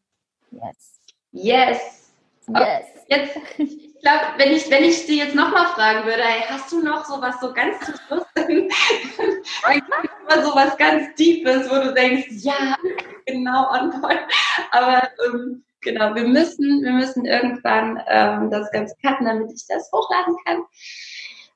Yes. 0.52 1.00
Yes. 1.32 2.14
Yes. 2.48 2.86
Jetzt, 3.08 3.89
ich 4.00 4.04
glaube, 4.04 4.26
wenn 4.38 4.54
ich, 4.54 4.72
wenn 4.72 4.86
ich 4.86 5.06
sie 5.06 5.18
jetzt 5.18 5.36
nochmal 5.36 5.68
fragen 5.68 6.06
würde, 6.06 6.24
hey, 6.24 6.46
hast 6.48 6.72
du 6.72 6.82
noch 6.82 7.04
sowas 7.04 7.36
so 7.42 7.52
ganz 7.52 7.78
zu 7.82 7.92
Schluss? 7.98 8.24
dann 10.30 10.44
so 10.46 10.56
was 10.56 10.78
ganz 10.78 11.14
Tiefes, 11.16 11.70
wo 11.70 11.76
du 11.84 11.94
denkst, 11.94 12.28
ja, 12.30 12.78
genau 13.26 13.70
on 13.72 14.00
point. 14.00 14.22
Aber 14.72 15.10
ähm, 15.26 15.66
genau, 15.82 16.16
wir 16.16 16.24
müssen, 16.24 16.82
wir 16.82 16.94
müssen 16.94 17.26
irgendwann 17.26 18.02
ähm, 18.08 18.50
das 18.50 18.72
Ganze 18.72 18.96
cutten, 19.04 19.26
damit 19.26 19.52
ich 19.52 19.66
das 19.68 19.92
hochladen 19.92 20.38
kann. 20.46 20.64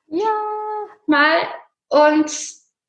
Ja. 0.08 0.26
Mal. 1.08 1.44
Und 1.88 2.30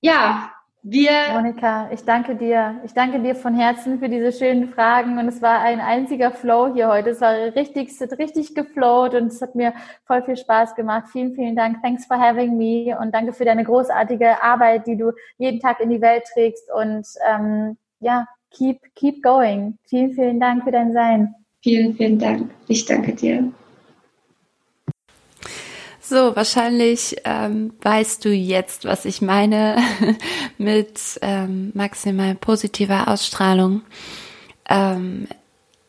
ja, 0.00 0.52
wir. 0.84 1.10
Monika, 1.32 1.90
ich 1.92 2.04
danke 2.04 2.36
dir. 2.36 2.80
Ich 2.84 2.92
danke 2.92 3.18
dir 3.18 3.34
von 3.34 3.54
Herzen 3.54 3.98
für 3.98 4.08
diese 4.08 4.32
schönen 4.32 4.68
Fragen. 4.68 5.18
Und 5.18 5.26
es 5.26 5.40
war 5.42 5.60
ein 5.60 5.80
einziger 5.80 6.30
Flow 6.30 6.72
hier 6.72 6.88
heute. 6.88 7.10
Es 7.10 7.20
war 7.20 7.32
richtig, 7.32 7.88
es 7.88 8.00
hat 8.00 8.18
richtig 8.18 8.54
geflowt 8.54 9.14
und 9.14 9.28
es 9.28 9.40
hat 9.40 9.54
mir 9.54 9.72
voll 10.06 10.22
viel 10.22 10.36
Spaß 10.36 10.74
gemacht. 10.74 11.08
Vielen, 11.10 11.34
vielen 11.34 11.56
Dank. 11.56 11.82
Thanks 11.82 12.06
for 12.06 12.18
having 12.18 12.56
me 12.56 12.96
und 12.98 13.14
danke 13.14 13.32
für 13.32 13.44
deine 13.44 13.64
großartige 13.64 14.42
Arbeit, 14.42 14.86
die 14.86 14.96
du 14.96 15.12
jeden 15.38 15.58
Tag 15.58 15.80
in 15.80 15.90
die 15.90 16.00
Welt 16.00 16.24
trägst. 16.32 16.70
Und 16.72 17.06
ähm, 17.28 17.78
ja, 18.00 18.26
keep, 18.50 18.78
keep 18.94 19.22
going. 19.22 19.78
Vielen, 19.88 20.12
vielen 20.12 20.38
Dank 20.38 20.64
für 20.64 20.70
dein 20.70 20.92
Sein. 20.92 21.34
Vielen, 21.62 21.94
vielen 21.94 22.18
Dank. 22.18 22.50
Ich 22.68 22.84
danke 22.84 23.14
dir. 23.14 23.50
So, 26.06 26.36
wahrscheinlich 26.36 27.16
ähm, 27.24 27.72
weißt 27.80 28.26
du 28.26 28.28
jetzt, 28.28 28.84
was 28.84 29.06
ich 29.06 29.22
meine 29.22 29.78
mit 30.58 31.00
ähm, 31.22 31.72
maximal 31.72 32.34
positiver 32.34 33.08
Ausstrahlung. 33.08 33.80
Ähm, 34.68 35.26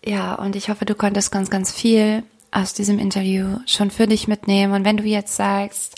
ja, 0.05 0.35
und 0.35 0.55
ich 0.55 0.69
hoffe, 0.69 0.85
du 0.85 0.95
konntest 0.95 1.33
ganz, 1.33 1.49
ganz 1.49 1.73
viel 1.73 2.23
aus 2.49 2.73
diesem 2.73 2.97
Interview 2.97 3.57
schon 3.65 3.91
für 3.91 4.07
dich 4.07 4.29
mitnehmen. 4.29 4.71
Und 4.71 4.85
wenn 4.85 4.95
du 4.95 5.03
jetzt 5.03 5.35
sagst, 5.35 5.95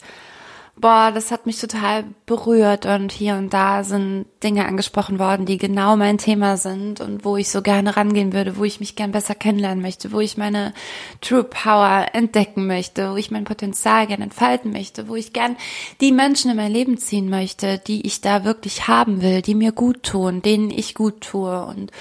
boah, 0.80 1.12
das 1.12 1.32
hat 1.32 1.46
mich 1.46 1.60
total 1.60 2.06
berührt 2.26 2.86
und 2.86 3.12
hier 3.12 3.36
und 3.36 3.54
da 3.54 3.84
sind 3.84 4.26
Dinge 4.44 4.66
angesprochen 4.66 5.18
worden, 5.18 5.46
die 5.46 5.58
genau 5.58 5.96
mein 5.96 6.18
Thema 6.18 6.58
sind 6.58 7.02
und 7.02 7.26
wo 7.26 7.38
ich 7.38 7.50
so 7.50 7.62
gerne 7.62 7.98
rangehen 7.98 8.34
würde, 8.34 8.58
wo 8.58 8.64
ich 8.64 8.80
mich 8.80 8.96
gern 8.96 9.12
besser 9.12 9.34
kennenlernen 9.34 9.82
möchte, 9.82 10.12
wo 10.12 10.20
ich 10.20 10.38
meine 10.38 10.74
True 11.22 11.44
Power 11.44 12.08
entdecken 12.14 12.68
möchte, 12.68 13.12
wo 13.12 13.16
ich 13.16 13.32
mein 13.32 13.44
Potenzial 13.44 14.08
gern 14.08 14.22
entfalten 14.22 14.72
möchte, 14.72 15.08
wo 15.08 15.16
ich 15.16 15.34
gern 15.34 15.58
die 16.00 16.12
Menschen 16.12 16.52
in 16.52 16.58
mein 16.58 16.72
Leben 16.72 16.98
ziehen 16.98 17.30
möchte, 17.30 17.80
die 17.80 18.06
ich 18.06 18.22
da 18.22 18.44
wirklich 18.44 18.88
haben 18.88 19.22
will, 19.22 19.42
die 19.42 19.56
mir 19.56 19.72
gut 19.72 20.04
tun, 20.04 20.42
denen 20.42 20.70
ich 20.70 20.94
gut 20.94 21.22
tue 21.22 21.66
und 21.66 21.92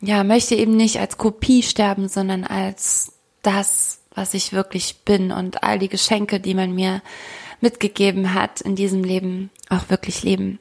ja, 0.00 0.24
möchte 0.24 0.54
eben 0.54 0.76
nicht 0.76 0.98
als 1.00 1.18
Kopie 1.18 1.62
sterben, 1.62 2.08
sondern 2.08 2.44
als 2.44 3.12
das, 3.42 4.00
was 4.14 4.34
ich 4.34 4.52
wirklich 4.52 5.04
bin 5.04 5.30
und 5.32 5.62
all 5.62 5.78
die 5.78 5.88
Geschenke, 5.88 6.40
die 6.40 6.54
man 6.54 6.74
mir 6.74 7.02
mitgegeben 7.60 8.34
hat 8.34 8.60
in 8.60 8.76
diesem 8.76 9.04
Leben, 9.04 9.50
auch 9.68 9.90
wirklich 9.90 10.22
leben 10.22 10.58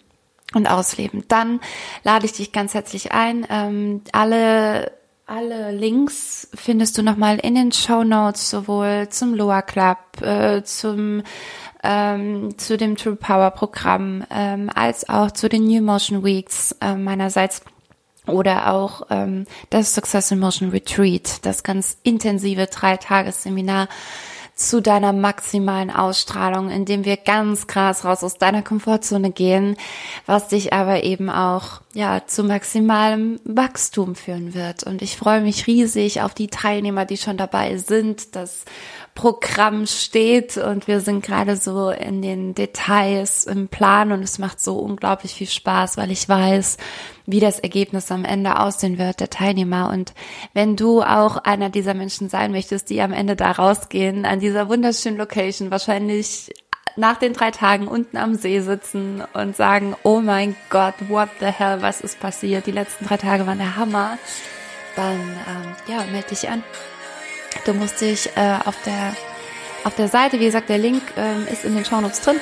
und 0.53 0.67
ausleben. 0.69 1.23
Dann 1.27 1.59
lade 2.03 2.25
ich 2.25 2.33
dich 2.33 2.51
ganz 2.51 2.73
herzlich 2.73 3.11
ein. 3.11 3.45
Ähm, 3.49 4.01
alle 4.11 4.91
alle 5.29 5.71
Links 5.71 6.47
findest 6.55 6.97
du 6.97 7.03
nochmal 7.03 7.37
in 7.39 7.55
den 7.55 7.73
Show 7.73 8.05
Notes, 8.05 8.49
sowohl 8.49 9.09
zum 9.09 9.33
Loa 9.33 9.61
Club, 9.61 9.97
äh, 10.21 10.63
zum 10.63 11.21
ähm, 11.83 12.57
zu 12.57 12.77
dem 12.77 12.95
True 12.95 13.17
Power 13.17 13.51
Programm, 13.51 14.23
ähm, 14.29 14.69
als 14.73 15.09
auch 15.09 15.31
zu 15.31 15.49
den 15.49 15.65
New 15.65 15.81
Motion 15.81 16.23
Weeks 16.23 16.75
äh, 16.79 16.95
meinerseits 16.95 17.61
oder 18.25 18.73
auch 18.73 19.07
ähm, 19.09 19.45
das 19.69 19.93
Success 19.93 20.31
in 20.31 20.39
Motion 20.39 20.69
Retreat, 20.69 21.45
das 21.45 21.63
ganz 21.63 21.97
intensive 22.03 22.67
Drei-Tages-Seminar, 22.67 23.89
zu 24.57 24.81
deiner 24.81 25.13
maximalen 25.13 25.91
Ausstrahlung, 25.91 26.69
indem 26.69 27.05
wir 27.05 27.15
ganz 27.15 27.67
krass 27.67 28.03
raus 28.03 28.23
aus 28.23 28.37
deiner 28.37 28.63
Komfortzone 28.63 29.31
gehen, 29.31 29.77
was 30.25 30.47
dich 30.47 30.73
aber 30.73 31.03
eben 31.03 31.29
auch 31.29 31.81
ja 31.93 32.23
zu 32.25 32.43
maximalem 32.43 33.39
Wachstum 33.45 34.15
führen 34.15 34.55
wird. 34.55 34.83
Und 34.83 35.01
ich 35.01 35.15
freue 35.15 35.41
mich 35.41 35.67
riesig 35.67 36.21
auf 36.21 36.33
die 36.33 36.47
Teilnehmer, 36.47 37.05
die 37.05 37.17
schon 37.17 37.37
dabei 37.37 37.77
sind. 37.77 38.35
Das 38.35 38.65
Programm 39.17 39.87
steht 39.87 40.57
und 40.57 40.87
wir 40.87 41.01
sind 41.01 41.25
gerade 41.25 41.55
so 41.55 41.89
in 41.89 42.21
den 42.21 42.53
Details 42.53 43.45
im 43.45 43.67
Plan 43.67 44.11
und 44.11 44.21
es 44.21 44.37
macht 44.37 44.61
so 44.61 44.77
unglaublich 44.77 45.33
viel 45.33 45.47
Spaß, 45.47 45.97
weil 45.97 46.11
ich 46.11 46.29
weiß, 46.29 46.77
wie 47.25 47.39
das 47.39 47.57
Ergebnis 47.57 48.11
am 48.11 48.25
Ende 48.25 48.59
aussehen 48.59 48.99
wird, 48.99 49.19
der 49.19 49.31
Teilnehmer. 49.31 49.89
Und 49.89 50.13
wenn 50.53 50.75
du 50.75 51.01
auch 51.01 51.37
einer 51.37 51.71
dieser 51.71 51.95
Menschen 51.95 52.29
sein 52.29 52.51
möchtest, 52.51 52.91
die 52.91 53.01
am 53.01 53.11
Ende 53.11 53.35
da 53.35 53.53
rausgehen, 53.53 54.23
an 54.23 54.39
dieser 54.39 54.69
wunderschönen 54.69 55.17
Location, 55.17 55.71
wahrscheinlich 55.71 56.53
nach 56.95 57.17
den 57.17 57.33
drei 57.33 57.49
Tagen 57.49 57.87
unten 57.87 58.17
am 58.17 58.35
See 58.35 58.59
sitzen 58.59 59.23
und 59.33 59.55
sagen, 59.55 59.95
oh 60.03 60.21
mein 60.21 60.55
Gott, 60.69 60.93
what 61.09 61.29
the 61.39 61.47
hell, 61.47 61.81
was 61.81 62.01
ist 62.01 62.19
passiert? 62.19 62.67
Die 62.67 62.71
letzten 62.71 63.07
drei 63.07 63.17
Tage 63.17 63.47
waren 63.47 63.57
der 63.57 63.77
Hammer. 63.77 64.19
Dann, 64.95 65.15
ähm, 65.15 65.75
ja, 65.87 66.03
melde 66.11 66.29
dich 66.29 66.47
an. 66.47 66.63
Du 67.65 67.73
musst 67.73 68.01
dich 68.01 68.29
äh, 68.35 68.57
auf 68.65 68.75
der 68.85 69.15
auf 69.83 69.95
der 69.95 70.09
Seite, 70.09 70.39
wie 70.39 70.45
gesagt, 70.45 70.67
der 70.67 70.77
Link 70.77 71.01
ähm, 71.15 71.47
ist 71.49 71.63
in 71.63 71.73
den 71.73 71.85
Shownotes 71.85 72.19
drin. 72.19 72.39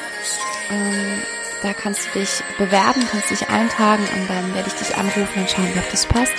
Ähm, 0.72 1.22
da 1.62 1.74
kannst 1.74 2.08
du 2.08 2.20
dich 2.20 2.44
bewerben, 2.58 3.06
kannst 3.12 3.30
dich 3.30 3.48
eintragen 3.50 4.04
und 4.16 4.30
dann 4.30 4.56
werde 4.56 4.68
ich 4.68 4.74
dich 4.74 4.98
anrufen 4.98 5.42
und 5.42 5.50
schauen, 5.50 5.72
ob 5.78 5.92
das 5.92 6.06
passt. 6.08 6.34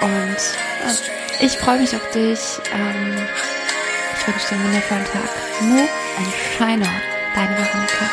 Und 0.00 0.36
ja, 0.84 1.46
ich 1.46 1.58
freue 1.58 1.80
mich 1.80 1.94
auf 1.96 2.08
dich. 2.10 2.40
Ähm, 2.72 3.16
ich 4.16 4.26
wünsche 4.26 4.48
dir 4.48 4.54
einen 4.54 4.64
wundervollen 4.64 5.04
Tag. 5.04 5.30
Move 5.62 5.88
and 6.18 6.32
shine 6.56 6.84
on. 6.84 7.00
Deine 7.34 7.56
Veronika. 7.56 8.10